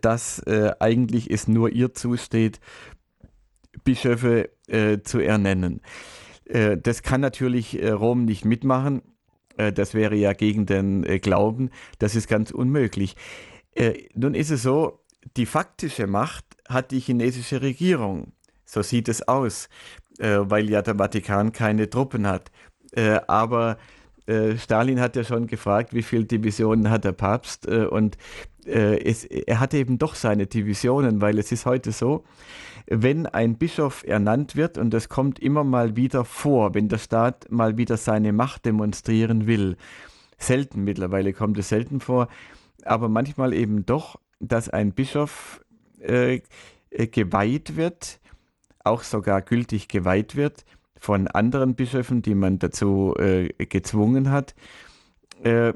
dass 0.00 0.38
äh, 0.40 0.72
eigentlich 0.80 1.30
es 1.30 1.48
nur 1.48 1.70
ihr 1.70 1.92
zusteht, 1.92 2.60
Bischöfe 3.84 4.50
äh, 4.68 5.00
zu 5.02 5.18
ernennen. 5.18 5.82
Äh, 6.44 6.78
das 6.78 7.02
kann 7.02 7.20
natürlich 7.20 7.78
Rom 7.82 8.24
nicht 8.24 8.44
mitmachen. 8.44 9.02
das 9.56 9.92
wäre 9.92 10.14
ja 10.14 10.32
gegen 10.32 10.64
den 10.64 11.02
Glauben. 11.20 11.68
Das 11.98 12.14
ist 12.14 12.26
ganz 12.26 12.50
unmöglich. 12.50 13.16
nun 14.14 14.34
ist 14.34 14.50
es 14.50 14.62
so, 14.62 15.04
die 15.36 15.44
faktische 15.44 16.06
Macht 16.06 16.44
hat 16.66 16.90
die 16.90 17.00
chinesische 17.00 17.60
Regierung. 17.60 18.32
So 18.72 18.80
sieht 18.80 19.10
es 19.10 19.28
aus, 19.28 19.68
äh, 20.18 20.38
weil 20.40 20.70
ja 20.70 20.80
der 20.80 20.96
Vatikan 20.96 21.52
keine 21.52 21.90
Truppen 21.90 22.26
hat. 22.26 22.50
Äh, 22.92 23.20
aber 23.26 23.76
äh, 24.24 24.56
Stalin 24.56 24.98
hat 24.98 25.14
ja 25.14 25.24
schon 25.24 25.46
gefragt, 25.46 25.92
wie 25.92 26.02
viele 26.02 26.24
Divisionen 26.24 26.88
hat 26.88 27.04
der 27.04 27.12
Papst 27.12 27.68
äh, 27.68 27.84
und 27.84 28.16
äh, 28.64 28.98
es, 29.04 29.24
er 29.24 29.60
hatte 29.60 29.76
eben 29.76 29.98
doch 29.98 30.14
seine 30.14 30.46
Divisionen, 30.46 31.20
weil 31.20 31.38
es 31.38 31.52
ist 31.52 31.66
heute 31.66 31.92
so, 31.92 32.24
wenn 32.86 33.26
ein 33.26 33.58
Bischof 33.58 34.04
ernannt 34.04 34.56
wird, 34.56 34.78
und 34.78 34.94
das 34.94 35.10
kommt 35.10 35.38
immer 35.38 35.64
mal 35.64 35.94
wieder 35.96 36.24
vor, 36.24 36.74
wenn 36.74 36.88
der 36.88 36.98
Staat 36.98 37.50
mal 37.50 37.76
wieder 37.76 37.98
seine 37.98 38.32
Macht 38.32 38.64
demonstrieren 38.64 39.46
will, 39.46 39.76
selten 40.38 40.82
mittlerweile 40.84 41.34
kommt 41.34 41.58
es 41.58 41.68
selten 41.68 42.00
vor, 42.00 42.28
aber 42.84 43.10
manchmal 43.10 43.52
eben 43.52 43.84
doch, 43.84 44.18
dass 44.40 44.70
ein 44.70 44.92
Bischof 44.92 45.62
äh, 46.00 46.40
geweiht 46.90 47.76
wird 47.76 48.21
auch 48.84 49.02
sogar 49.02 49.42
gültig 49.42 49.88
geweiht 49.88 50.36
wird 50.36 50.64
von 50.98 51.26
anderen 51.26 51.74
Bischöfen, 51.74 52.22
die 52.22 52.34
man 52.34 52.58
dazu 52.58 53.14
äh, 53.18 53.48
gezwungen 53.66 54.30
hat. 54.30 54.54
Äh, 55.42 55.72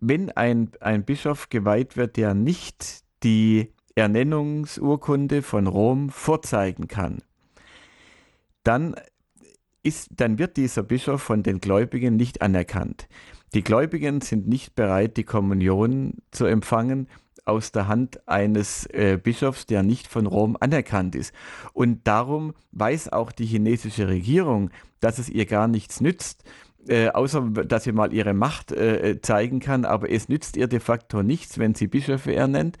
wenn 0.00 0.30
ein, 0.32 0.70
ein 0.80 1.04
Bischof 1.04 1.48
geweiht 1.48 1.96
wird, 1.96 2.16
der 2.16 2.34
nicht 2.34 3.04
die 3.22 3.72
Ernennungsurkunde 3.94 5.42
von 5.42 5.66
Rom 5.66 6.10
vorzeigen 6.10 6.88
kann, 6.88 7.18
dann, 8.64 8.94
ist, 9.82 10.10
dann 10.16 10.38
wird 10.38 10.56
dieser 10.56 10.82
Bischof 10.82 11.22
von 11.22 11.42
den 11.42 11.60
Gläubigen 11.60 12.16
nicht 12.16 12.42
anerkannt. 12.42 13.08
Die 13.54 13.64
Gläubigen 13.64 14.20
sind 14.20 14.46
nicht 14.46 14.74
bereit, 14.74 15.16
die 15.16 15.24
Kommunion 15.24 16.18
zu 16.30 16.44
empfangen 16.44 17.08
aus 17.48 17.72
der 17.72 17.88
Hand 17.88 18.26
eines 18.28 18.86
äh, 18.86 19.18
Bischofs, 19.22 19.66
der 19.66 19.82
nicht 19.82 20.06
von 20.06 20.26
Rom 20.26 20.56
anerkannt 20.60 21.14
ist. 21.14 21.34
Und 21.72 22.06
darum 22.06 22.54
weiß 22.72 23.12
auch 23.12 23.32
die 23.32 23.46
chinesische 23.46 24.08
Regierung, 24.08 24.70
dass 25.00 25.18
es 25.18 25.28
ihr 25.28 25.46
gar 25.46 25.68
nichts 25.68 26.00
nützt, 26.00 26.44
äh, 26.86 27.08
außer 27.08 27.40
dass 27.40 27.84
sie 27.84 27.92
mal 27.92 28.12
ihre 28.12 28.34
Macht 28.34 28.72
äh, 28.72 29.20
zeigen 29.20 29.60
kann, 29.60 29.84
aber 29.84 30.10
es 30.10 30.28
nützt 30.28 30.56
ihr 30.56 30.66
de 30.66 30.80
facto 30.80 31.22
nichts, 31.22 31.58
wenn 31.58 31.74
sie 31.74 31.86
Bischöfe 31.86 32.34
ernennt. 32.34 32.78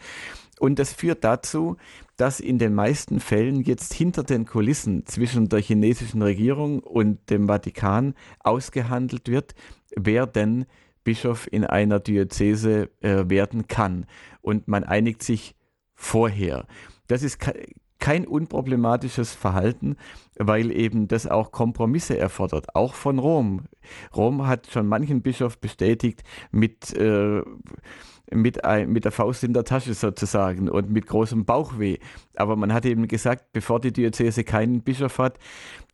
Und 0.58 0.78
das 0.78 0.92
führt 0.92 1.24
dazu, 1.24 1.76
dass 2.16 2.40
in 2.40 2.58
den 2.58 2.74
meisten 2.74 3.20
Fällen 3.20 3.62
jetzt 3.62 3.94
hinter 3.94 4.24
den 4.24 4.44
Kulissen 4.44 5.06
zwischen 5.06 5.48
der 5.48 5.60
chinesischen 5.60 6.20
Regierung 6.20 6.80
und 6.80 7.30
dem 7.30 7.46
Vatikan 7.46 8.14
ausgehandelt 8.40 9.28
wird, 9.28 9.54
wer 9.96 10.26
denn 10.26 10.66
Bischof 11.08 11.48
in 11.50 11.64
einer 11.64 12.00
Diözese 12.00 12.90
äh, 13.00 13.30
werden 13.30 13.66
kann. 13.66 14.04
Und 14.42 14.68
man 14.68 14.84
einigt 14.84 15.22
sich 15.22 15.56
vorher. 15.94 16.66
Das 17.06 17.22
ist 17.22 17.38
kein 17.98 18.26
unproblematisches 18.26 19.32
Verhalten, 19.32 19.96
weil 20.36 20.70
eben 20.70 21.08
das 21.08 21.26
auch 21.26 21.50
Kompromisse 21.50 22.18
erfordert, 22.18 22.74
auch 22.74 22.92
von 22.92 23.18
Rom. 23.18 23.68
Rom 24.14 24.46
hat 24.46 24.66
schon 24.70 24.86
manchen 24.86 25.22
Bischof 25.22 25.58
bestätigt 25.58 26.24
mit 26.50 26.92
äh, 26.92 27.40
mit, 28.30 28.64
ein, 28.64 28.90
mit 28.90 29.04
der 29.04 29.12
Faust 29.12 29.44
in 29.44 29.52
der 29.52 29.64
Tasche 29.64 29.94
sozusagen 29.94 30.68
und 30.68 30.90
mit 30.90 31.06
großem 31.06 31.44
Bauchweh. 31.44 31.98
Aber 32.36 32.56
man 32.56 32.72
hat 32.72 32.84
eben 32.86 33.08
gesagt, 33.08 33.52
bevor 33.52 33.80
die 33.80 33.92
Diözese 33.92 34.44
keinen 34.44 34.82
Bischof 34.82 35.18
hat, 35.18 35.38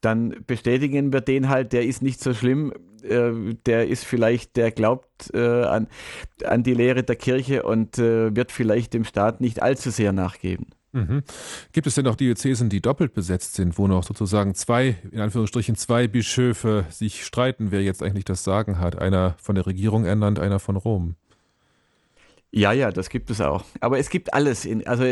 dann 0.00 0.36
bestätigen 0.46 1.12
wir 1.12 1.20
den 1.20 1.48
halt, 1.48 1.72
der 1.72 1.84
ist 1.84 2.02
nicht 2.02 2.20
so 2.20 2.34
schlimm, 2.34 2.72
äh, 3.02 3.54
der 3.66 3.88
ist 3.88 4.04
vielleicht, 4.04 4.56
der 4.56 4.70
glaubt 4.70 5.32
äh, 5.32 5.62
an, 5.62 5.88
an 6.44 6.62
die 6.62 6.74
Lehre 6.74 7.02
der 7.02 7.16
Kirche 7.16 7.62
und 7.62 7.98
äh, 7.98 8.34
wird 8.34 8.52
vielleicht 8.52 8.94
dem 8.94 9.04
Staat 9.04 9.40
nicht 9.40 9.62
allzu 9.62 9.90
sehr 9.90 10.12
nachgeben. 10.12 10.66
Mhm. 10.94 11.24
Gibt 11.72 11.88
es 11.88 11.96
denn 11.96 12.06
auch 12.06 12.14
Diözesen, 12.14 12.68
die 12.68 12.80
doppelt 12.80 13.14
besetzt 13.14 13.54
sind, 13.54 13.78
wo 13.78 13.88
noch 13.88 14.04
sozusagen 14.04 14.54
zwei, 14.54 14.96
in 15.10 15.20
Anführungsstrichen 15.20 15.74
zwei 15.74 16.06
Bischöfe 16.06 16.86
sich 16.88 17.24
streiten, 17.24 17.72
wer 17.72 17.82
jetzt 17.82 18.02
eigentlich 18.02 18.24
das 18.24 18.44
Sagen 18.44 18.78
hat? 18.78 18.96
Einer 18.96 19.34
von 19.42 19.56
der 19.56 19.66
Regierung 19.66 20.04
ernannt, 20.04 20.38
einer 20.38 20.60
von 20.60 20.76
Rom. 20.76 21.16
Ja, 22.56 22.70
ja, 22.70 22.92
das 22.92 23.08
gibt 23.08 23.30
es 23.30 23.40
auch. 23.40 23.64
Aber 23.80 23.98
es 23.98 24.10
gibt 24.10 24.32
alles. 24.32 24.64
In, 24.64 24.86
also 24.86 25.04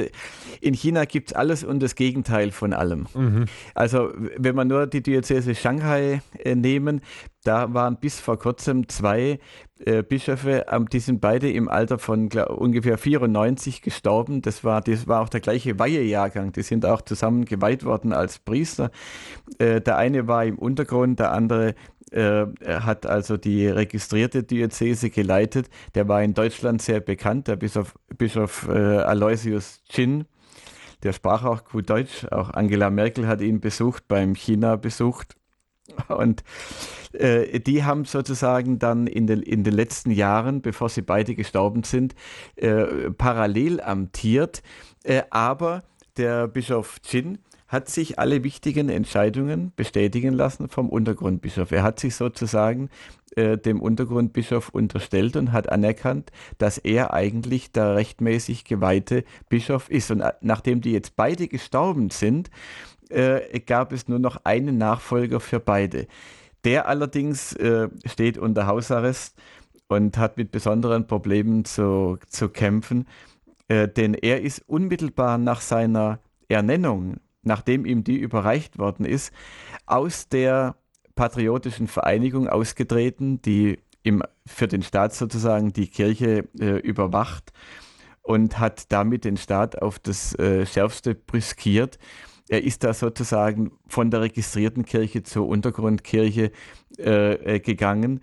in 0.60 0.74
China 0.74 1.04
gibt 1.06 1.30
es 1.30 1.34
alles 1.34 1.64
und 1.64 1.82
das 1.82 1.96
Gegenteil 1.96 2.52
von 2.52 2.72
allem. 2.72 3.08
Mhm. 3.14 3.46
Also 3.74 4.12
wenn 4.36 4.54
wir 4.54 4.64
nur 4.64 4.86
die 4.86 5.02
Diözese 5.02 5.56
Shanghai 5.56 6.22
äh, 6.38 6.54
nehmen, 6.54 7.00
da 7.42 7.74
waren 7.74 7.96
bis 7.96 8.20
vor 8.20 8.38
kurzem 8.38 8.88
zwei 8.88 9.40
äh, 9.86 10.02
Bischöfe, 10.02 10.66
ähm, 10.70 10.88
die 10.88 11.00
sind 11.00 11.20
beide 11.20 11.50
im 11.50 11.68
Alter 11.68 11.98
von 11.98 12.28
glaub, 12.28 12.50
ungefähr 12.50 12.98
94 12.98 13.82
gestorben. 13.82 14.42
Das 14.42 14.64
war, 14.64 14.80
das 14.80 15.06
war 15.06 15.20
auch 15.20 15.28
der 15.28 15.40
gleiche 15.40 15.78
Weihejahrgang. 15.78 16.52
Die 16.52 16.62
sind 16.62 16.86
auch 16.86 17.02
zusammen 17.02 17.44
geweiht 17.44 17.84
worden 17.84 18.12
als 18.12 18.38
Priester. 18.38 18.90
Äh, 19.58 19.80
der 19.80 19.96
eine 19.96 20.28
war 20.28 20.44
im 20.44 20.58
Untergrund, 20.58 21.18
der 21.18 21.32
andere 21.32 21.74
äh, 22.10 22.46
hat 22.66 23.06
also 23.06 23.36
die 23.36 23.66
registrierte 23.66 24.42
Diözese 24.42 25.10
geleitet. 25.10 25.70
Der 25.94 26.08
war 26.08 26.22
in 26.22 26.34
Deutschland 26.34 26.82
sehr 26.82 27.00
bekannt, 27.00 27.48
der 27.48 27.56
Bischof, 27.56 27.94
Bischof 28.18 28.68
äh, 28.68 28.72
Aloysius 28.72 29.82
Chin. 29.88 30.26
Der 31.02 31.12
sprach 31.12 31.44
auch 31.44 31.64
gut 31.64 31.90
Deutsch. 31.90 32.26
Auch 32.30 32.50
Angela 32.50 32.90
Merkel 32.90 33.26
hat 33.26 33.40
ihn 33.40 33.60
besucht, 33.60 34.06
beim 34.08 34.34
China 34.34 34.76
besucht. 34.76 35.36
Und 36.08 36.44
äh, 37.12 37.60
die 37.60 37.84
haben 37.84 38.04
sozusagen 38.04 38.78
dann 38.78 39.06
in 39.06 39.26
den, 39.26 39.42
in 39.42 39.64
den 39.64 39.74
letzten 39.74 40.10
Jahren, 40.10 40.62
bevor 40.62 40.88
sie 40.88 41.02
beide 41.02 41.34
gestorben 41.34 41.82
sind, 41.82 42.14
äh, 42.56 43.10
parallel 43.10 43.80
amtiert. 43.80 44.62
Äh, 45.04 45.22
aber 45.30 45.82
der 46.16 46.48
Bischof 46.48 47.00
Chin 47.02 47.38
hat 47.72 47.88
sich 47.88 48.18
alle 48.18 48.44
wichtigen 48.44 48.90
Entscheidungen 48.90 49.72
bestätigen 49.76 50.34
lassen 50.34 50.68
vom 50.68 50.90
Untergrundbischof. 50.90 51.72
Er 51.72 51.82
hat 51.82 51.98
sich 52.00 52.14
sozusagen 52.14 52.90
äh, 53.34 53.56
dem 53.56 53.80
Untergrundbischof 53.80 54.68
unterstellt 54.68 55.36
und 55.36 55.52
hat 55.52 55.70
anerkannt, 55.72 56.30
dass 56.58 56.76
er 56.76 57.14
eigentlich 57.14 57.72
der 57.72 57.94
rechtmäßig 57.94 58.64
geweihte 58.64 59.24
Bischof 59.48 59.88
ist. 59.88 60.10
Und 60.10 60.20
äh, 60.20 60.34
nachdem 60.42 60.82
die 60.82 60.92
jetzt 60.92 61.16
beide 61.16 61.48
gestorben 61.48 62.10
sind, 62.10 62.50
äh, 63.12 63.60
gab 63.60 63.92
es 63.92 64.08
nur 64.08 64.18
noch 64.18 64.44
einen 64.44 64.78
Nachfolger 64.78 65.40
für 65.40 65.60
beide. 65.60 66.06
Der 66.64 66.88
allerdings 66.88 67.54
äh, 67.54 67.88
steht 68.06 68.38
unter 68.38 68.66
Hausarrest 68.66 69.36
und 69.88 70.16
hat 70.18 70.36
mit 70.36 70.52
besonderen 70.52 71.06
Problemen 71.06 71.64
zu, 71.64 72.18
zu 72.28 72.48
kämpfen, 72.48 73.06
äh, 73.68 73.88
denn 73.88 74.14
er 74.14 74.42
ist 74.42 74.62
unmittelbar 74.68 75.38
nach 75.38 75.60
seiner 75.60 76.20
Ernennung 76.48 77.18
nachdem 77.42 77.84
ihm 77.84 78.04
die 78.04 78.16
überreicht 78.16 78.78
worden 78.78 79.04
ist, 79.04 79.32
aus 79.86 80.28
der 80.28 80.76
patriotischen 81.14 81.88
Vereinigung 81.88 82.48
ausgetreten, 82.48 83.42
die 83.42 83.78
im, 84.02 84.22
für 84.46 84.68
den 84.68 84.82
Staat 84.82 85.14
sozusagen 85.14 85.72
die 85.72 85.88
Kirche 85.88 86.48
äh, 86.58 86.78
überwacht 86.78 87.52
und 88.22 88.58
hat 88.58 88.90
damit 88.90 89.24
den 89.24 89.36
Staat 89.36 89.80
auf 89.82 89.98
das 89.98 90.36
äh, 90.38 90.64
Schärfste 90.64 91.14
brüskiert. 91.14 91.98
Er 92.52 92.62
ist 92.62 92.84
da 92.84 92.92
sozusagen 92.92 93.72
von 93.86 94.10
der 94.10 94.20
registrierten 94.20 94.84
Kirche 94.84 95.22
zur 95.22 95.48
Untergrundkirche 95.48 96.52
äh, 96.98 97.54
äh 97.56 97.60
gegangen. 97.60 98.20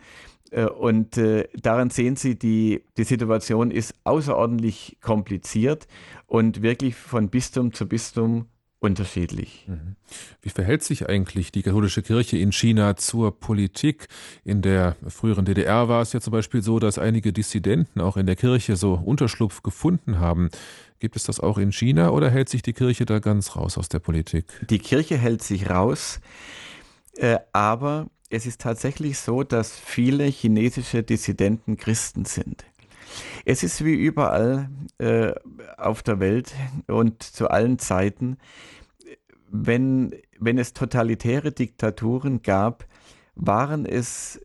Äh, 0.52 0.66
und 0.66 1.18
äh, 1.18 1.48
daran 1.60 1.90
sehen 1.90 2.16
Sie, 2.16 2.38
die, 2.38 2.84
die 2.96 3.06
Situation 3.06 3.72
ist 3.72 3.96
außerordentlich 4.04 4.98
kompliziert 5.02 5.88
und 6.28 6.62
wirklich 6.62 6.94
von 6.94 7.30
Bistum 7.30 7.74
zu 7.74 7.88
Bistum 7.88 8.46
unterschiedlich. 8.80 9.66
Mhm. 9.68 9.96
Wie 10.42 10.50
verhält 10.50 10.84
sich 10.84 11.10
eigentlich 11.10 11.52
die 11.52 11.64
katholische 11.64 12.02
Kirche 12.02 12.38
in 12.38 12.52
China 12.52 12.96
zur 12.96 13.38
Politik? 13.38 14.08
In 14.44 14.62
der 14.62 14.96
früheren 15.08 15.46
DDR 15.46 15.90
war 15.90 16.02
es 16.02 16.14
ja 16.14 16.22
zum 16.22 16.32
Beispiel 16.32 16.62
so, 16.62 16.80
dass 16.80 16.98
einige 16.98 17.34
Dissidenten 17.34 18.00
auch 18.02 18.18
in 18.18 18.26
der 18.26 18.36
Kirche 18.36 18.76
so 18.76 18.94
Unterschlupf 18.94 19.64
gefunden 19.64 20.20
haben. 20.20 20.50
Gibt 21.00 21.16
es 21.16 21.24
das 21.24 21.40
auch 21.40 21.58
in 21.58 21.72
China 21.72 22.10
oder 22.10 22.30
hält 22.30 22.50
sich 22.50 22.62
die 22.62 22.74
Kirche 22.74 23.06
da 23.06 23.20
ganz 23.20 23.56
raus 23.56 23.78
aus 23.78 23.90
der 23.90 24.00
Politik? 24.00 24.46
Die 24.70 24.80
Kirche 24.80 25.18
hält 25.18 25.44
sich 25.44 25.70
raus, 25.70 26.20
äh, 27.16 27.38
aber 27.54 28.08
es 28.30 28.46
ist 28.46 28.62
tatsächlich 28.62 29.18
so, 29.18 29.44
dass 29.44 29.72
viele 29.72 30.26
chinesische 30.26 31.04
Dissidenten 31.04 31.78
Christen 31.78 32.26
sind. 32.26 32.66
Es 33.46 33.64
ist 33.64 33.84
wie 33.84 33.96
überall 33.96 34.70
äh, 34.98 35.34
auf 35.78 36.04
der 36.04 36.20
Welt 36.20 36.54
und 36.88 37.24
zu 37.24 37.50
allen 37.50 37.80
Zeiten, 37.80 38.38
wenn, 39.52 40.16
wenn 40.40 40.58
es 40.58 40.74
totalitäre 40.74 41.52
Diktaturen 41.52 42.42
gab, 42.42 42.86
waren 43.36 43.86
es 43.86 44.40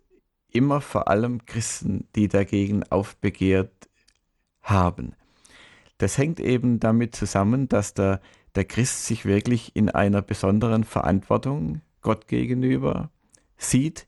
immer 0.50 0.80
vor 0.80 1.08
allem 1.08 1.44
Christen, 1.46 2.08
die 2.14 2.28
dagegen 2.28 2.84
aufbegehrt 2.84 3.88
haben. 4.62 5.14
Das 5.98 6.16
hängt 6.16 6.40
eben 6.40 6.80
damit 6.80 7.14
zusammen, 7.14 7.68
dass 7.68 7.94
der, 7.94 8.20
der 8.54 8.64
Christ 8.64 9.06
sich 9.06 9.24
wirklich 9.24 9.76
in 9.76 9.90
einer 9.90 10.22
besonderen 10.22 10.84
Verantwortung 10.84 11.82
Gott 12.00 12.28
gegenüber 12.28 13.10
sieht, 13.56 14.06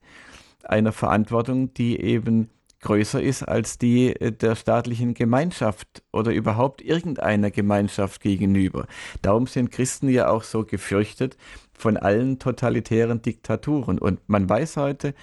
einer 0.65 0.93
Verantwortung, 0.93 1.73
die 1.75 2.01
eben 2.01 2.51
größer 2.87 3.21
ist 3.21 3.43
als 3.43 3.79
die 3.79 4.15
äh, 4.15 4.31
der 4.31 4.55
staatlichen 4.55 5.15
Gemeinschaft 5.15 6.05
oder 6.13 6.33
überhaupt 6.33 6.81
irgendeiner 6.81 7.51
Gemeinschaft 7.51 8.21
gegenüber. 8.21 8.87
Darum 9.23 9.49
sind 9.49 9.73
Christen 9.73 10.09
ja 10.09 10.29
auch 10.29 10.45
so 10.45 10.65
gefürchtet 10.65 11.37
von 11.77 11.97
allen 11.97 12.39
totalitären 12.39 13.23
Diktaturen. 13.23 13.99
Und 13.99 14.21
man 14.29 14.49
weiß 14.49 14.77
heute, 14.77 15.15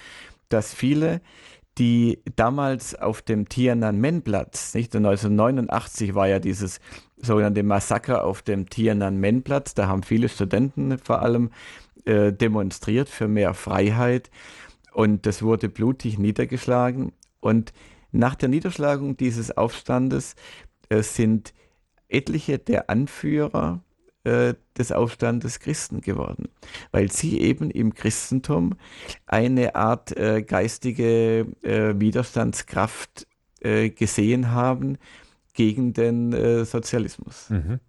dass 0.49 0.73
viele, 0.73 1.21
die 1.77 2.19
damals 2.35 2.95
auf 2.95 3.21
dem 3.21 3.47
Tiananmen-Platz, 3.47 4.73
nicht 4.73 4.93
1989 4.93 6.15
war 6.15 6.27
ja 6.27 6.39
dieses 6.39 6.81
sogenannte 7.15 7.63
Massaker 7.63 8.25
auf 8.25 8.41
dem 8.41 8.69
Tiananmen-Platz, 8.69 9.73
da 9.73 9.87
haben 9.87 10.03
viele 10.03 10.27
Studenten 10.27 10.97
vor 10.97 11.21
allem 11.21 11.49
äh, 12.03 12.33
demonstriert 12.33 13.07
für 13.07 13.29
mehr 13.29 13.53
Freiheit 13.53 14.29
und 14.91 15.25
das 15.25 15.41
wurde 15.41 15.69
blutig 15.69 16.19
niedergeschlagen. 16.19 17.13
Und 17.43 17.73
nach 18.11 18.35
der 18.35 18.47
Niederschlagung 18.47 19.17
dieses 19.17 19.55
Aufstandes 19.55 20.35
äh, 20.89 21.03
sind 21.03 21.53
etliche 22.07 22.57
der 22.57 22.89
Anführer 22.89 23.83
äh, 24.23 24.53
des 24.77 24.93
Aufstandes 24.93 25.59
Christen 25.59 25.99
geworden, 25.99 26.47
weil 26.91 27.11
sie 27.11 27.41
eben 27.41 27.69
im 27.69 27.93
Christentum 27.93 28.75
eine 29.25 29.75
Art 29.75 30.15
äh, 30.15 30.41
geistige 30.41 31.47
äh, 31.63 31.99
Widerstandskraft 31.99 33.27
äh, 33.59 33.89
gesehen 33.89 34.51
haben 34.51 34.97
gegen 35.53 35.91
den 35.91 36.31
äh, 36.31 36.63
Sozialismus. 36.63 37.49
Mhm. 37.49 37.79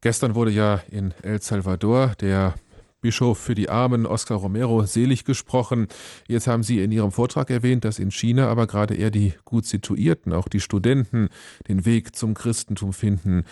Gestern 0.00 0.34
wurde 0.34 0.52
ja 0.52 0.80
in 0.90 1.12
El 1.22 1.42
Salvador 1.42 2.14
der 2.20 2.54
Bischof 3.00 3.38
für 3.38 3.54
die 3.54 3.68
Armen, 3.68 4.06
Oscar 4.06 4.36
Romero, 4.36 4.84
selig 4.84 5.24
gesprochen. 5.24 5.88
Jetzt 6.28 6.46
haben 6.46 6.62
Sie 6.62 6.82
in 6.82 6.92
Ihrem 6.92 7.12
Vortrag 7.12 7.50
erwähnt, 7.50 7.84
dass 7.84 7.98
in 7.98 8.10
China 8.10 8.48
aber 8.48 8.66
gerade 8.66 8.94
eher 8.94 9.10
die 9.10 9.32
gut 9.44 9.66
situierten, 9.66 10.32
auch 10.32 10.48
die 10.48 10.60
Studenten, 10.60 11.28
den 11.68 11.84
Weg 11.86 12.14
zum 12.14 12.34
Christentum 12.34 12.92
finden. 12.92 13.44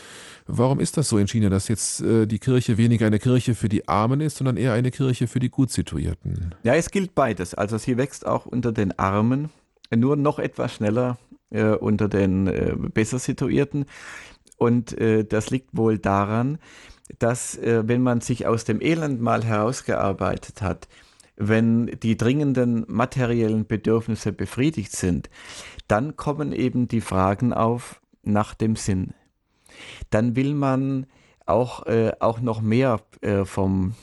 Warum 0.47 0.81
ist 0.81 0.97
das 0.97 1.09
so 1.09 1.19
in 1.19 1.29
China, 1.29 1.49
dass 1.49 1.69
jetzt 1.69 2.01
äh, 2.01 2.27
die 2.27 2.39
Kirche 2.39 2.79
weniger 2.79 3.07
eine 3.07 3.19
Kirche 3.19 3.55
für 3.55 3.69
die 3.69 3.89
Armen 3.89 4.21
ist, 4.21 4.37
sondern 4.37 4.57
eher 4.57 4.73
eine 4.73 4.91
Kirche 4.91 5.27
für 5.27 5.41
die 5.41 5.51
gut 5.51 5.71
situierten? 5.71 6.55
Ja, 6.63 6.75
es 6.75 6.91
gilt 6.91 7.15
beides. 7.15 7.55
Also 7.55 7.79
sie 7.79 7.97
wächst 7.97 8.27
auch 8.27 8.47
unter 8.47 8.73
den 8.73 8.99
Armen, 8.99 9.51
nur 9.95 10.17
noch 10.17 10.39
etwas 10.39 10.75
schneller 10.75 11.19
äh, 11.51 11.71
unter 11.71 12.09
den 12.09 12.47
äh, 12.47 12.75
besser 12.93 13.19
situierten. 13.19 13.87
Und 14.57 14.99
äh, 14.99 15.25
das 15.25 15.51
liegt 15.51 15.77
wohl 15.77 15.99
daran, 15.99 16.59
dass 17.19 17.57
äh, 17.57 17.87
wenn 17.87 18.03
man 18.03 18.21
sich 18.21 18.47
aus 18.47 18.65
dem 18.65 18.81
Elend 18.81 19.21
mal 19.21 19.45
herausgearbeitet 19.45 20.63
hat, 20.63 20.89
wenn 21.37 21.87
die 22.03 22.17
dringenden 22.17 22.85
materiellen 22.89 23.67
Bedürfnisse 23.67 24.33
befriedigt 24.33 24.93
sind, 24.93 25.31
dann 25.87 26.17
kommen 26.17 26.53
eben 26.53 26.89
die 26.89 27.01
Fragen 27.01 27.53
auf 27.53 28.01
nach 28.23 28.55
dem 28.55 28.77
Sinn. 28.77 29.15
Dann 30.11 30.35
will 30.37 30.55
man 30.55 31.07
auch, 31.47 31.87
äh, 31.87 32.13
auch 32.19 32.41
noch 32.41 32.61
mehr 32.61 33.01
äh, 33.21 33.45
vom 33.45 33.95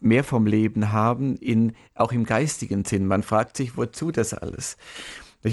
mehr 0.00 0.22
vom 0.22 0.46
Leben 0.46 0.92
haben, 0.92 1.36
in, 1.36 1.72
auch 1.94 2.12
im 2.12 2.24
geistigen 2.24 2.84
Sinn. 2.84 3.06
Man 3.06 3.22
fragt 3.22 3.56
sich, 3.56 3.76
wozu 3.78 4.10
das 4.10 4.34
alles? 4.34 4.76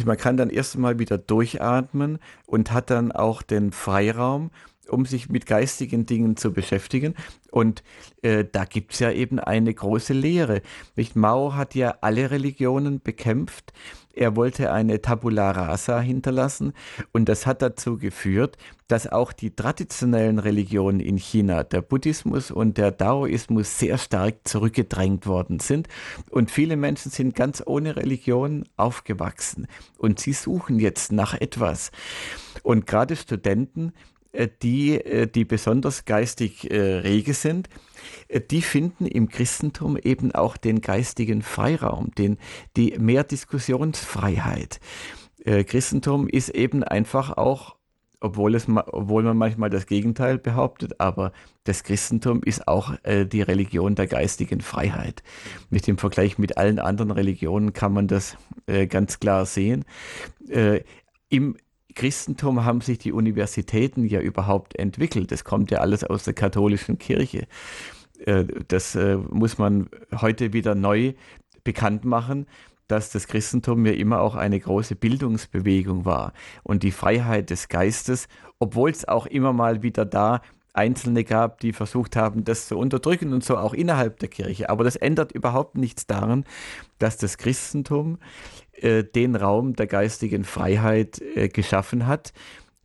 Man 0.05 0.17
kann 0.17 0.37
dann 0.37 0.49
erst 0.49 0.77
mal 0.77 0.99
wieder 0.99 1.17
durchatmen 1.17 2.19
und 2.45 2.71
hat 2.71 2.89
dann 2.89 3.11
auch 3.11 3.41
den 3.41 3.71
Freiraum, 3.71 4.51
um 4.91 5.05
sich 5.05 5.29
mit 5.29 5.45
geistigen 5.45 6.05
Dingen 6.05 6.37
zu 6.37 6.53
beschäftigen. 6.53 7.15
Und 7.51 7.83
äh, 8.21 8.45
da 8.49 8.65
gibt 8.65 8.93
es 8.93 8.99
ja 8.99 9.11
eben 9.11 9.39
eine 9.39 9.73
große 9.73 10.13
Lehre. 10.13 10.61
Nicht? 10.95 11.15
Mao 11.15 11.55
hat 11.55 11.75
ja 11.75 11.95
alle 12.01 12.31
Religionen 12.31 13.01
bekämpft. 13.01 13.73
Er 14.13 14.35
wollte 14.35 14.71
eine 14.71 15.01
Tabula 15.01 15.51
rasa 15.51 16.01
hinterlassen 16.01 16.73
und 17.13 17.29
das 17.29 17.45
hat 17.45 17.61
dazu 17.61 17.97
geführt, 17.97 18.57
dass 18.87 19.07
auch 19.07 19.31
die 19.31 19.55
traditionellen 19.55 20.37
Religionen 20.37 20.99
in 20.99 21.15
China, 21.17 21.63
der 21.63 21.81
Buddhismus 21.81 22.51
und 22.51 22.77
der 22.77 22.91
Daoismus, 22.91 23.79
sehr 23.79 23.97
stark 23.97 24.39
zurückgedrängt 24.43 25.27
worden 25.27 25.59
sind. 25.59 25.87
Und 26.29 26.51
viele 26.51 26.75
Menschen 26.75 27.09
sind 27.09 27.35
ganz 27.35 27.63
ohne 27.65 27.95
Religion 27.95 28.65
aufgewachsen 28.75 29.67
und 29.97 30.19
sie 30.19 30.33
suchen 30.33 30.79
jetzt 30.79 31.13
nach 31.13 31.33
etwas. 31.33 31.91
Und 32.63 32.87
gerade 32.87 33.15
Studenten, 33.15 33.93
die, 34.61 34.95
äh, 34.95 35.27
die 35.27 35.45
besonders 35.45 36.05
geistig 36.05 36.69
äh, 36.71 36.79
rege 36.79 37.33
sind, 37.33 37.69
die 38.49 38.61
finden 38.61 39.05
im 39.05 39.29
Christentum 39.29 39.97
eben 39.97 40.31
auch 40.31 40.57
den 40.57 40.81
geistigen 40.81 41.41
Freiraum, 41.41 42.11
den, 42.17 42.37
die 42.75 42.97
mehr 42.97 43.23
Diskussionsfreiheit. 43.23 44.79
Christentum 45.43 46.27
ist 46.27 46.49
eben 46.49 46.83
einfach 46.83 47.37
auch, 47.37 47.75
obwohl, 48.19 48.55
es, 48.55 48.67
obwohl 48.67 49.23
man 49.23 49.37
manchmal 49.37 49.69
das 49.69 49.85
Gegenteil 49.85 50.39
behauptet, 50.39 50.99
aber 50.99 51.31
das 51.63 51.83
Christentum 51.83 52.41
ist 52.43 52.67
auch 52.67 52.95
die 53.05 53.41
Religion 53.41 53.95
der 53.95 54.07
geistigen 54.07 54.61
Freiheit. 54.61 55.21
Mit 55.69 55.85
dem 55.85 55.97
Vergleich 55.97 56.37
mit 56.37 56.57
allen 56.57 56.79
anderen 56.79 57.11
Religionen 57.11 57.73
kann 57.73 57.93
man 57.93 58.07
das 58.07 58.37
ganz 58.89 59.19
klar 59.19 59.45
sehen. 59.45 59.85
Im 61.29 61.57
Christentum 61.93 62.65
haben 62.65 62.81
sich 62.81 62.97
die 62.97 63.11
Universitäten 63.11 64.05
ja 64.05 64.19
überhaupt 64.19 64.77
entwickelt. 64.77 65.31
Das 65.31 65.43
kommt 65.43 65.71
ja 65.71 65.79
alles 65.79 66.03
aus 66.03 66.23
der 66.23 66.33
katholischen 66.33 66.97
Kirche. 66.97 67.47
Äh, 68.25 68.45
das 68.67 68.95
äh, 68.95 69.17
muss 69.17 69.57
man 69.57 69.89
heute 70.19 70.53
wieder 70.53 70.75
neu 70.75 71.13
bekannt 71.63 72.05
machen, 72.05 72.47
dass 72.87 73.09
das 73.09 73.27
Christentum 73.27 73.85
ja 73.85 73.93
immer 73.93 74.19
auch 74.21 74.35
eine 74.35 74.59
große 74.59 74.95
Bildungsbewegung 74.95 76.03
war 76.03 76.33
und 76.63 76.83
die 76.83 76.91
Freiheit 76.91 77.49
des 77.49 77.69
Geistes, 77.69 78.27
obwohl 78.59 78.89
es 78.89 79.07
auch 79.07 79.25
immer 79.25 79.53
mal 79.53 79.81
wieder 79.81 80.05
da 80.05 80.41
Einzelne 80.73 81.23
gab, 81.23 81.59
die 81.59 81.73
versucht 81.73 82.15
haben, 82.15 82.43
das 82.43 82.67
zu 82.67 82.77
unterdrücken 82.77 83.33
und 83.33 83.43
so 83.43 83.57
auch 83.57 83.73
innerhalb 83.73 84.19
der 84.19 84.29
Kirche. 84.29 84.69
Aber 84.69 84.83
das 84.83 84.95
ändert 84.95 85.31
überhaupt 85.31 85.75
nichts 85.77 86.07
daran, 86.07 86.45
dass 86.97 87.17
das 87.17 87.37
Christentum 87.37 88.19
äh, 88.81 89.03
den 89.03 89.35
Raum 89.35 89.75
der 89.75 89.87
geistigen 89.87 90.43
Freiheit 90.43 91.21
äh, 91.35 91.49
geschaffen 91.49 92.07
hat, 92.07 92.33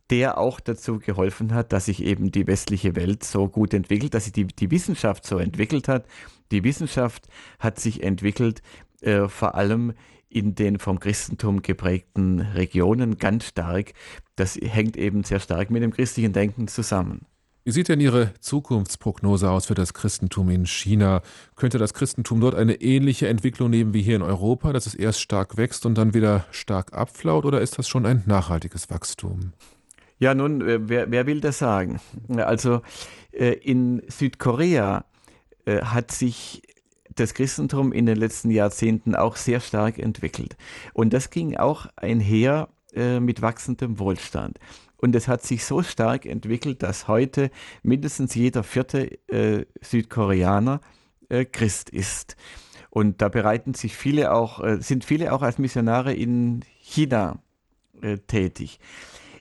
der 0.09 0.37
auch 0.37 0.59
dazu 0.59 0.99
geholfen 0.99 1.53
hat, 1.53 1.73
dass 1.73 1.85
sich 1.85 2.03
eben 2.03 2.31
die 2.31 2.47
westliche 2.47 2.95
Welt 2.95 3.23
so 3.23 3.47
gut 3.47 3.73
entwickelt, 3.73 4.13
dass 4.13 4.25
sich 4.25 4.33
die, 4.33 4.47
die 4.47 4.71
Wissenschaft 4.71 5.25
so 5.25 5.37
entwickelt 5.37 5.87
hat. 5.87 6.05
Die 6.51 6.63
Wissenschaft 6.63 7.27
hat 7.59 7.79
sich 7.79 8.03
entwickelt 8.03 8.61
äh, 9.01 9.27
vor 9.27 9.55
allem 9.55 9.93
in 10.29 10.55
den 10.55 10.79
vom 10.79 10.99
Christentum 10.99 11.61
geprägten 11.61 12.39
Regionen 12.39 13.17
ganz 13.17 13.47
stark. 13.47 13.93
Das 14.35 14.55
hängt 14.55 14.97
eben 14.97 15.23
sehr 15.23 15.39
stark 15.39 15.69
mit 15.71 15.83
dem 15.83 15.91
christlichen 15.91 16.33
Denken 16.33 16.67
zusammen. 16.67 17.25
Wie 17.67 17.73
sieht 17.73 17.89
denn 17.89 17.99
Ihre 17.99 18.33
Zukunftsprognose 18.39 19.51
aus 19.51 19.65
für 19.65 19.73
das 19.73 19.93
Christentum 19.93 20.49
in 20.49 20.65
China? 20.65 21.21
Könnte 21.57 21.77
das 21.77 21.93
Christentum 21.93 22.39
dort 22.39 22.55
eine 22.55 22.75
ähnliche 22.75 23.27
Entwicklung 23.27 23.69
nehmen 23.69 23.93
wie 23.93 24.01
hier 24.01 24.15
in 24.15 24.21
Europa, 24.21 24.71
dass 24.71 24.85
es 24.85 24.95
erst 24.95 25.19
stark 25.19 25.57
wächst 25.57 25.85
und 25.85 25.97
dann 25.97 26.13
wieder 26.13 26.45
stark 26.51 26.93
abflaut, 26.93 27.43
oder 27.43 27.59
ist 27.59 27.77
das 27.77 27.89
schon 27.89 28.05
ein 28.05 28.23
nachhaltiges 28.25 28.89
Wachstum? 28.89 29.51
Ja, 30.17 30.33
nun, 30.33 30.61
äh, 30.61 30.79
wer, 30.87 31.11
wer 31.11 31.27
will 31.27 31.41
das 31.41 31.57
sagen? 31.57 31.99
Also 32.37 32.83
äh, 33.33 33.51
in 33.51 34.01
Südkorea 34.07 35.03
äh, 35.65 35.81
hat 35.81 36.11
sich 36.11 36.61
das 37.15 37.33
Christentum 37.33 37.91
in 37.91 38.05
den 38.05 38.15
letzten 38.15 38.49
Jahrzehnten 38.49 39.13
auch 39.13 39.35
sehr 39.35 39.59
stark 39.59 39.99
entwickelt. 39.99 40.55
Und 40.93 41.11
das 41.11 41.31
ging 41.31 41.57
auch 41.57 41.87
einher 41.97 42.69
mit 43.19 43.41
wachsendem 43.43 43.99
Wohlstand. 43.99 44.57
Und 44.97 45.15
es 45.15 45.27
hat 45.27 45.43
sich 45.43 45.63
so 45.63 45.83
stark 45.83 46.25
entwickelt, 46.25 46.83
dass 46.83 47.07
heute 47.07 47.51
mindestens 47.83 48.35
jeder 48.35 48.63
vierte 48.63 49.19
äh, 49.29 49.65
Südkoreaner 49.81 50.81
äh, 51.29 51.45
Christ 51.45 51.89
ist. 51.89 52.35
Und 52.89 53.21
da 53.21 53.29
bereiten 53.29 53.73
sich 53.73 53.95
viele 53.95 54.33
auch, 54.33 54.63
äh, 54.63 54.81
sind 54.81 55.05
viele 55.05 55.33
auch 55.33 55.43
als 55.43 55.59
Missionare 55.59 56.13
in 56.13 56.61
China 56.79 57.39
äh, 58.01 58.17
tätig. 58.17 58.79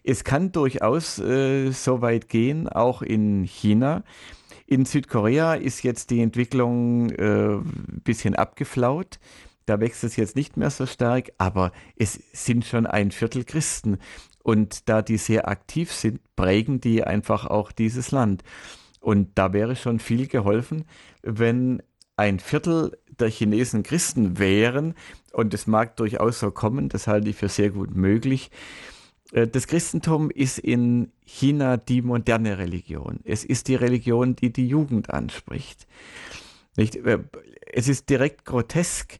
Es 0.05 0.25
kann 0.25 0.53
durchaus 0.53 1.19
äh, 1.19 1.71
so 1.73 2.01
weit 2.01 2.29
gehen, 2.29 2.69
auch 2.69 3.03
in 3.03 3.45
China. 3.45 4.05
In 4.67 4.85
Südkorea 4.85 5.55
ist 5.55 5.83
jetzt 5.83 6.11
die 6.11 6.21
Entwicklung 6.21 7.11
ein 7.11 7.19
äh, 7.19 8.01
bisschen 8.05 8.35
abgeflaut. 8.35 9.19
Da 9.65 9.81
wächst 9.81 10.05
es 10.05 10.17
jetzt 10.17 10.37
nicht 10.37 10.57
mehr 10.57 10.71
so 10.71 10.87
stark, 10.87 11.33
aber 11.39 11.73
es 11.97 12.21
sind 12.33 12.65
schon 12.65 12.87
ein 12.87 13.11
Viertel 13.11 13.45
Christen. 13.45 13.99
Und 14.47 14.89
da 14.89 15.03
die 15.03 15.17
sehr 15.17 15.49
aktiv 15.49 15.91
sind, 15.91 16.21
prägen 16.37 16.81
die 16.81 17.03
einfach 17.03 17.47
auch 17.47 17.73
dieses 17.73 18.13
Land. 18.13 18.45
Und 19.01 19.31
da 19.35 19.53
wäre 19.53 19.75
schon 19.75 19.99
viel 19.99 20.29
geholfen, 20.29 20.85
wenn 21.23 21.83
ein 22.17 22.39
Viertel 22.39 22.97
der 23.19 23.29
Chinesen 23.29 23.83
Christen 23.83 24.39
wären, 24.39 24.95
und 25.33 25.53
es 25.53 25.67
mag 25.67 25.97
durchaus 25.97 26.39
so 26.39 26.53
kommen, 26.53 26.89
das 26.89 27.09
halte 27.09 27.29
ich 27.29 27.35
für 27.35 27.49
sehr 27.49 27.71
gut 27.71 27.97
möglich. 27.97 28.53
Äh, 29.33 29.49
das 29.49 29.67
Christentum 29.67 30.31
ist 30.31 30.61
in 30.61 31.11
China 31.25 31.77
die 31.77 32.01
moderne 32.01 32.57
Religion. 32.57 33.19
Es 33.25 33.45
ist 33.45 33.67
die 33.67 33.75
Religion, 33.75 34.37
die 34.37 34.53
die 34.53 34.69
Jugend 34.69 35.11
anspricht. 35.11 35.89
Nicht? 36.77 36.95
Äh, 36.95 37.19
es 37.73 37.89
ist 37.89 38.09
direkt 38.11 38.45
grotesk. 38.45 39.19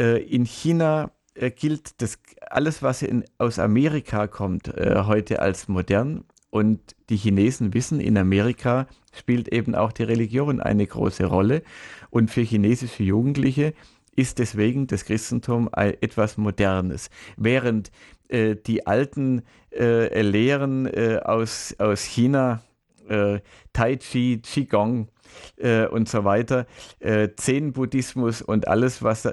Äh, 0.00 0.22
in 0.24 0.46
China 0.46 1.10
äh, 1.34 1.50
gilt 1.50 2.00
das 2.00 2.18
alles, 2.50 2.82
was 2.82 3.02
in, 3.02 3.24
aus 3.38 3.58
Amerika 3.58 4.26
kommt, 4.26 4.68
äh, 4.68 5.02
heute 5.04 5.40
als 5.40 5.68
modern. 5.68 6.24
Und 6.50 6.80
die 7.08 7.16
Chinesen 7.16 7.74
wissen, 7.74 7.98
in 7.98 8.16
Amerika 8.16 8.86
spielt 9.12 9.48
eben 9.48 9.74
auch 9.74 9.90
die 9.90 10.04
Religion 10.04 10.60
eine 10.60 10.86
große 10.86 11.24
Rolle. 11.24 11.62
Und 12.10 12.30
für 12.30 12.42
chinesische 12.42 13.02
Jugendliche 13.02 13.74
ist 14.14 14.38
deswegen 14.38 14.86
das 14.86 15.04
Christentum 15.04 15.68
etwas 15.72 16.36
Modernes. 16.36 17.10
Während 17.36 17.90
äh, 18.28 18.54
die 18.54 18.86
alten 18.86 19.42
äh, 19.72 20.22
Lehren 20.22 20.86
äh, 20.86 21.18
aus, 21.24 21.74
aus 21.78 22.04
China, 22.04 22.62
äh, 23.08 23.40
Tai 23.72 23.96
Chi, 23.96 24.40
Qigong 24.40 25.08
äh, 25.56 25.86
und 25.86 26.08
so 26.08 26.24
weiter, 26.24 26.66
Zen-Buddhismus 27.00 28.40
und 28.40 28.68
alles, 28.68 29.02
was 29.02 29.28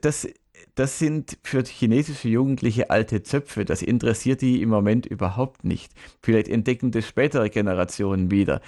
das 0.00 0.26
das 0.74 0.98
sind 0.98 1.38
für 1.42 1.62
chinesische 1.62 2.28
Jugendliche 2.28 2.90
alte 2.90 3.22
Zöpfe. 3.22 3.64
Das 3.64 3.82
interessiert 3.82 4.42
die 4.42 4.62
im 4.62 4.68
Moment 4.68 5.06
überhaupt 5.06 5.64
nicht. 5.64 5.92
Vielleicht 6.22 6.48
entdecken 6.48 6.90
das 6.90 7.06
spätere 7.06 7.48
Generationen 7.50 8.30
wieder. 8.30 8.60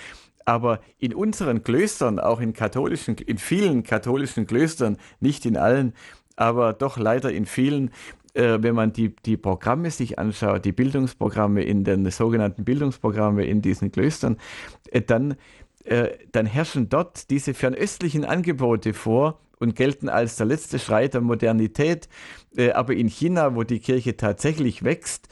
Aber 0.45 0.81
in 0.99 1.13
unseren 1.13 1.65
Klöstern, 1.65 2.21
auch 2.21 2.41
in 2.41 2.53
katholischen, 2.53 3.17
in 3.17 3.39
vielen 3.39 3.83
katholischen 3.83 4.47
Klöstern, 4.47 4.97
nicht 5.21 5.45
in 5.45 5.57
allen, 5.57 5.93
aber 6.37 6.73
doch 6.73 6.99
leider 6.99 7.33
in 7.33 7.47
vielen, 7.47 7.91
äh, 8.35 8.59
wenn 8.61 8.75
man 8.75 8.93
die, 8.93 9.17
die 9.17 9.37
Programme 9.37 9.91
sich 9.91 10.19
anschaut, 10.19 10.65
die 10.65 10.73
Bildungsprogramme 10.73 11.65
in 11.65 11.83
den 11.83 12.09
sogenannten 12.11 12.65
Bildungsprogramme 12.65 13.45
in 13.45 13.61
diesen 13.61 13.91
Klöstern, 13.91 14.37
äh, 14.93 15.01
dann, 15.01 15.35
äh, 15.85 16.11
dann 16.31 16.47
herrschen 16.47 16.89
dort 16.89 17.31
diese 17.31 17.53
fernöstlichen 17.53 18.25
Angebote 18.25 18.95
vor, 18.95 19.41
und 19.59 19.77
gelten 19.77 20.09
als 20.09 20.37
der 20.37 20.47
letzte 20.47 20.79
Schrei 20.79 21.09
der 21.09 21.21
Modernität. 21.21 22.09
Äh, 22.57 22.73
aber 22.73 22.95
in 22.95 23.09
China, 23.09 23.55
wo 23.55 23.63
die 23.63 23.81
Kirche 23.81 24.17
tatsächlich 24.17 24.85
wächst, 24.85 25.29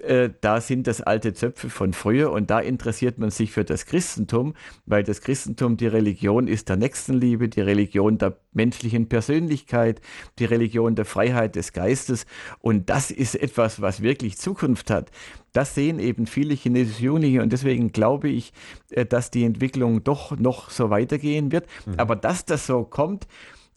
äh, 0.00 0.30
da 0.40 0.60
sind 0.60 0.86
das 0.86 1.00
alte 1.00 1.34
Zöpfe 1.34 1.70
von 1.70 1.92
früher 1.92 2.30
und 2.30 2.50
da 2.50 2.60
interessiert 2.60 3.18
man 3.18 3.30
sich 3.30 3.50
für 3.52 3.64
das 3.64 3.86
Christentum, 3.86 4.54
weil 4.86 5.02
das 5.02 5.20
Christentum 5.20 5.76
die 5.76 5.86
Religion 5.86 6.46
ist 6.46 6.68
der 6.68 6.76
Nächstenliebe, 6.76 7.48
die 7.48 7.60
Religion 7.60 8.18
der 8.18 8.36
menschlichen 8.52 9.08
Persönlichkeit, 9.08 10.00
die 10.38 10.44
Religion 10.44 10.94
der 10.94 11.04
Freiheit 11.04 11.56
des 11.56 11.72
Geistes 11.72 12.26
und 12.60 12.90
das 12.90 13.10
ist 13.10 13.34
etwas, 13.34 13.80
was 13.80 14.02
wirklich 14.02 14.38
Zukunft 14.38 14.90
hat. 14.90 15.10
Das 15.52 15.74
sehen 15.74 15.98
eben 15.98 16.26
viele 16.26 16.54
chinesische 16.54 17.04
Jugendliche 17.04 17.42
und 17.42 17.52
deswegen 17.52 17.90
glaube 17.90 18.28
ich, 18.28 18.52
äh, 18.90 19.04
dass 19.04 19.30
die 19.30 19.44
Entwicklung 19.44 20.04
doch 20.04 20.36
noch 20.38 20.70
so 20.70 20.90
weitergehen 20.90 21.50
wird. 21.50 21.66
Mhm. 21.86 21.94
Aber 21.96 22.16
dass 22.16 22.44
das 22.44 22.66
so 22.66 22.84
kommt, 22.84 23.26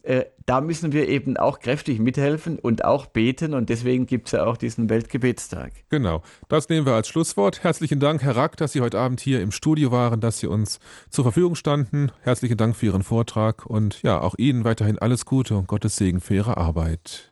äh, 0.02 0.24
da 0.46 0.60
müssen 0.60 0.92
wir 0.92 1.08
eben 1.08 1.36
auch 1.36 1.60
kräftig 1.60 2.00
mithelfen 2.00 2.58
und 2.58 2.84
auch 2.84 3.06
beten 3.06 3.54
und 3.54 3.68
deswegen 3.68 4.06
gibt 4.06 4.26
es 4.26 4.32
ja 4.32 4.44
auch 4.44 4.56
diesen 4.56 4.90
Weltgebetstag. 4.90 5.72
Genau, 5.88 6.22
das 6.48 6.68
nehmen 6.68 6.86
wir 6.86 6.94
als 6.94 7.08
Schlusswort. 7.08 7.62
Herzlichen 7.62 8.00
Dank, 8.00 8.22
Herr 8.22 8.36
Rack, 8.36 8.56
dass 8.56 8.72
Sie 8.72 8.80
heute 8.80 8.98
Abend 8.98 9.20
hier 9.20 9.40
im 9.40 9.52
Studio 9.52 9.92
waren, 9.92 10.20
dass 10.20 10.38
Sie 10.38 10.46
uns 10.46 10.80
zur 11.10 11.24
Verfügung 11.24 11.54
standen. 11.54 12.10
Herzlichen 12.22 12.56
Dank 12.56 12.76
für 12.76 12.86
Ihren 12.86 13.02
Vortrag 13.02 13.66
und 13.66 14.02
ja, 14.02 14.20
auch 14.20 14.34
Ihnen 14.36 14.64
weiterhin 14.64 14.98
alles 14.98 15.24
Gute 15.24 15.56
und 15.56 15.68
Gottes 15.68 15.96
Segen 15.96 16.20
für 16.20 16.34
Ihre 16.34 16.56
Arbeit. 16.56 17.31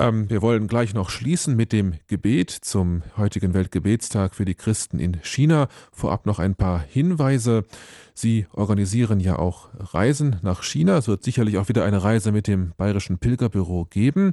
Ähm, 0.00 0.30
wir 0.30 0.40
wollen 0.40 0.66
gleich 0.66 0.94
noch 0.94 1.10
schließen 1.10 1.56
mit 1.56 1.72
dem 1.72 1.92
Gebet 2.06 2.50
zum 2.50 3.02
heutigen 3.18 3.52
Weltgebetstag 3.52 4.34
für 4.34 4.46
die 4.46 4.54
Christen 4.54 4.98
in 4.98 5.22
China. 5.22 5.68
Vorab 5.92 6.24
noch 6.24 6.38
ein 6.38 6.54
paar 6.54 6.80
Hinweise. 6.80 7.66
Sie 8.14 8.46
organisieren 8.54 9.20
ja 9.20 9.38
auch 9.38 9.68
Reisen 9.78 10.36
nach 10.40 10.62
China. 10.62 10.96
Es 10.96 11.06
wird 11.06 11.22
sicherlich 11.22 11.58
auch 11.58 11.68
wieder 11.68 11.84
eine 11.84 12.02
Reise 12.02 12.32
mit 12.32 12.46
dem 12.46 12.72
Bayerischen 12.78 13.18
Pilgerbüro 13.18 13.84
geben. 13.90 14.32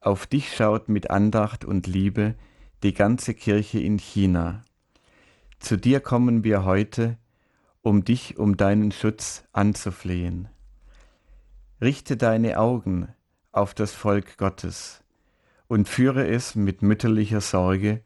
Auf 0.00 0.26
dich 0.26 0.56
schaut 0.56 0.88
mit 0.88 1.10
Andacht 1.10 1.66
und 1.66 1.86
Liebe 1.86 2.36
die 2.82 2.94
ganze 2.94 3.34
Kirche 3.34 3.80
in 3.80 3.98
China. 3.98 4.62
Zu 5.58 5.76
dir 5.76 6.00
kommen 6.00 6.42
wir 6.42 6.64
heute, 6.64 7.18
um 7.82 8.04
dich 8.04 8.38
um 8.38 8.56
deinen 8.56 8.92
Schutz 8.92 9.44
anzuflehen. 9.52 10.48
Richte 11.82 12.16
deine 12.16 12.58
Augen 12.58 13.08
auf 13.52 13.74
das 13.74 13.92
Volk 13.92 14.38
Gottes 14.38 15.04
und 15.68 15.86
führe 15.86 16.26
es 16.26 16.54
mit 16.54 16.80
mütterlicher 16.80 17.42
Sorge 17.42 18.02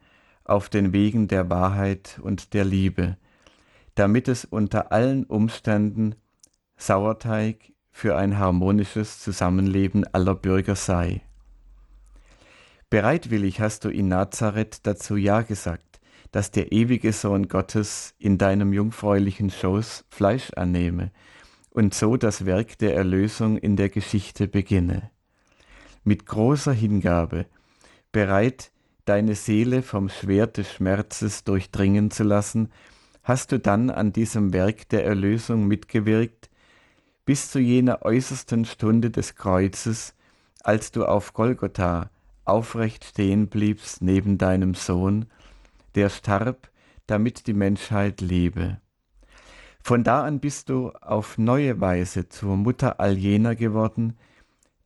auf 0.49 0.69
den 0.69 0.93
Wegen 0.93 1.29
der 1.29 1.51
Wahrheit 1.51 2.21
und 2.23 2.55
der 2.55 2.65
Liebe, 2.65 3.17
damit 3.95 4.29
es 4.29 4.45
unter 4.45 4.93
allen 4.93 5.25
Umständen 5.25 6.15
Sauerteig 6.77 7.73
für 7.91 8.17
ein 8.17 8.39
harmonisches 8.39 9.21
Zusammenleben 9.21 10.05
aller 10.13 10.35
Bürger 10.35 10.77
sei. 10.77 11.23
Bereitwillig 12.91 13.61
hast 13.61 13.85
du 13.85 13.89
in 13.89 14.09
Nazareth 14.09 14.87
dazu 14.87 15.17
Ja 15.17 15.43
gesagt, 15.43 16.01
dass 16.31 16.51
der 16.51 16.73
ewige 16.73 17.13
Sohn 17.13 17.49
Gottes 17.49 18.15
in 18.19 18.39
deinem 18.39 18.73
jungfräulichen 18.73 19.51
Schoß 19.51 20.05
Fleisch 20.11 20.51
annehme 20.55 21.11
und 21.71 21.95
so 21.95 22.17
das 22.17 22.47
Werk 22.47 22.79
der 22.79 22.95
Erlösung 22.95 23.57
in 23.57 23.77
der 23.77 23.89
Geschichte 23.89 24.47
beginne. 24.47 25.11
Mit 26.05 26.27
großer 26.27 26.73
Hingabe, 26.73 27.47
bereit, 28.13 28.71
deine 29.07 29.35
Seele 29.35 29.83
vom 29.83 30.09
Schwert 30.09 30.59
des 30.59 30.73
Schmerzes 30.73 31.45
durchdringen 31.45 32.11
zu 32.11 32.25
lassen, 32.25 32.71
hast 33.23 33.53
du 33.53 33.59
dann 33.59 33.89
an 33.89 34.13
diesem 34.13 34.53
Werk 34.53 34.89
der 34.91 35.05
Erlösung 35.05 35.67
mitgewirkt, 35.67 36.51
bis 37.25 37.51
zu 37.51 37.59
jener 37.59 38.03
äußersten 38.03 38.65
Stunde 38.65 39.11
des 39.11 39.35
Kreuzes, 39.35 40.15
als 40.63 40.93
du 40.93 41.05
auf 41.05 41.33
Golgotha 41.33 42.11
aufrecht 42.45 43.05
stehen 43.05 43.49
bliebst 43.49 44.03
neben 44.03 44.39
deinem 44.39 44.75
Sohn, 44.75 45.27
der 45.95 46.09
starb, 46.11 46.71
damit 47.07 47.47
die 47.47 47.55
Menschheit 47.55 48.21
lebe. 48.21 48.81
Von 49.83 50.05
da 50.05 50.25
an 50.25 50.41
bist 50.41 50.69
du 50.69 50.91
auf 51.01 51.39
neue 51.39 51.81
Weise 51.81 52.29
zur 52.29 52.57
Mutter 52.57 52.99
all 52.99 53.17
jener 53.17 53.55
geworden, 53.55 54.17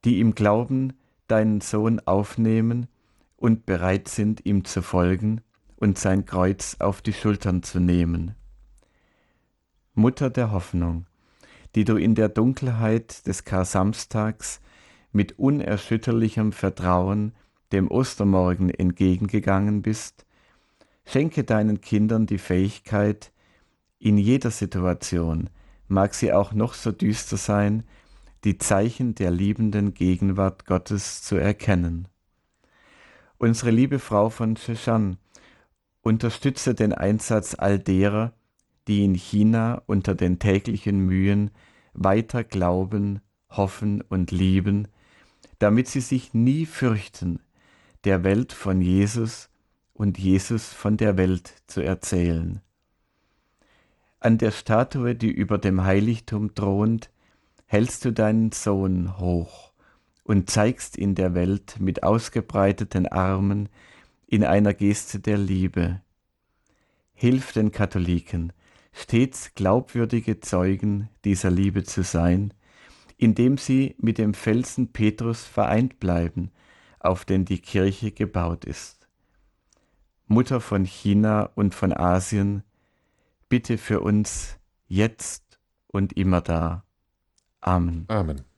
die 0.04 0.20
im 0.20 0.34
Glauben 0.34 0.94
deinen 1.26 1.60
Sohn 1.60 2.00
aufnehmen 2.00 2.86
und 3.40 3.66
bereit 3.66 4.06
sind, 4.06 4.44
ihm 4.44 4.64
zu 4.64 4.82
folgen 4.82 5.40
und 5.76 5.98
sein 5.98 6.26
Kreuz 6.26 6.76
auf 6.78 7.00
die 7.02 7.14
Schultern 7.14 7.62
zu 7.62 7.80
nehmen. 7.80 8.36
Mutter 9.94 10.30
der 10.30 10.52
Hoffnung, 10.52 11.06
die 11.74 11.84
du 11.84 11.96
in 11.96 12.14
der 12.14 12.28
Dunkelheit 12.28 13.26
des 13.26 13.44
Kar-Samstags 13.44 14.60
mit 15.10 15.38
unerschütterlichem 15.38 16.52
Vertrauen 16.52 17.32
dem 17.72 17.90
Ostermorgen 17.90 18.68
entgegengegangen 18.68 19.80
bist, 19.80 20.26
schenke 21.06 21.42
deinen 21.42 21.80
Kindern 21.80 22.26
die 22.26 22.38
Fähigkeit, 22.38 23.32
in 23.98 24.18
jeder 24.18 24.50
Situation, 24.50 25.48
mag 25.88 26.14
sie 26.14 26.32
auch 26.32 26.52
noch 26.52 26.74
so 26.74 26.92
düster 26.92 27.36
sein, 27.36 27.84
die 28.44 28.58
Zeichen 28.58 29.14
der 29.14 29.30
liebenden 29.30 29.94
Gegenwart 29.94 30.66
Gottes 30.66 31.22
zu 31.22 31.36
erkennen. 31.36 32.08
Unsere 33.42 33.70
liebe 33.70 33.98
Frau 34.00 34.28
von 34.28 34.54
Sheshan 34.58 35.16
unterstütze 36.02 36.74
den 36.74 36.92
Einsatz 36.92 37.54
all 37.54 37.78
derer, 37.78 38.34
die 38.86 39.02
in 39.02 39.14
China 39.14 39.80
unter 39.86 40.14
den 40.14 40.38
täglichen 40.38 41.06
Mühen 41.06 41.50
weiter 41.94 42.44
glauben, 42.44 43.20
hoffen 43.48 44.02
und 44.02 44.30
lieben, 44.30 44.88
damit 45.58 45.88
sie 45.88 46.02
sich 46.02 46.34
nie 46.34 46.66
fürchten, 46.66 47.40
der 48.04 48.24
Welt 48.24 48.52
von 48.52 48.82
Jesus 48.82 49.48
und 49.94 50.18
Jesus 50.18 50.74
von 50.74 50.98
der 50.98 51.16
Welt 51.16 51.62
zu 51.66 51.80
erzählen. 51.80 52.60
An 54.18 54.36
der 54.36 54.50
Statue, 54.50 55.14
die 55.14 55.30
über 55.30 55.56
dem 55.56 55.82
Heiligtum 55.82 56.54
thront, 56.54 57.08
hältst 57.64 58.04
du 58.04 58.12
deinen 58.12 58.52
Sohn 58.52 59.18
hoch 59.18 59.69
und 60.24 60.50
zeigst 60.50 60.98
ihn 60.98 61.14
der 61.14 61.34
Welt 61.34 61.76
mit 61.78 62.02
ausgebreiteten 62.02 63.06
Armen 63.06 63.68
in 64.26 64.44
einer 64.44 64.74
Geste 64.74 65.18
der 65.20 65.38
Liebe. 65.38 66.00
Hilf 67.12 67.52
den 67.52 67.72
Katholiken, 67.72 68.52
stets 68.92 69.54
glaubwürdige 69.54 70.40
Zeugen 70.40 71.08
dieser 71.24 71.50
Liebe 71.50 71.84
zu 71.84 72.02
sein, 72.02 72.54
indem 73.16 73.58
sie 73.58 73.96
mit 73.98 74.18
dem 74.18 74.34
Felsen 74.34 74.92
Petrus 74.92 75.44
vereint 75.44 76.00
bleiben, 76.00 76.50
auf 76.98 77.24
den 77.24 77.44
die 77.44 77.60
Kirche 77.60 78.12
gebaut 78.12 78.64
ist. 78.64 79.08
Mutter 80.26 80.60
von 80.60 80.84
China 80.84 81.50
und 81.54 81.74
von 81.74 81.92
Asien, 81.92 82.62
bitte 83.48 83.78
für 83.78 84.00
uns 84.00 84.58
jetzt 84.86 85.58
und 85.88 86.12
immer 86.12 86.40
da. 86.40 86.84
Amen. 87.60 88.04
Amen. 88.08 88.49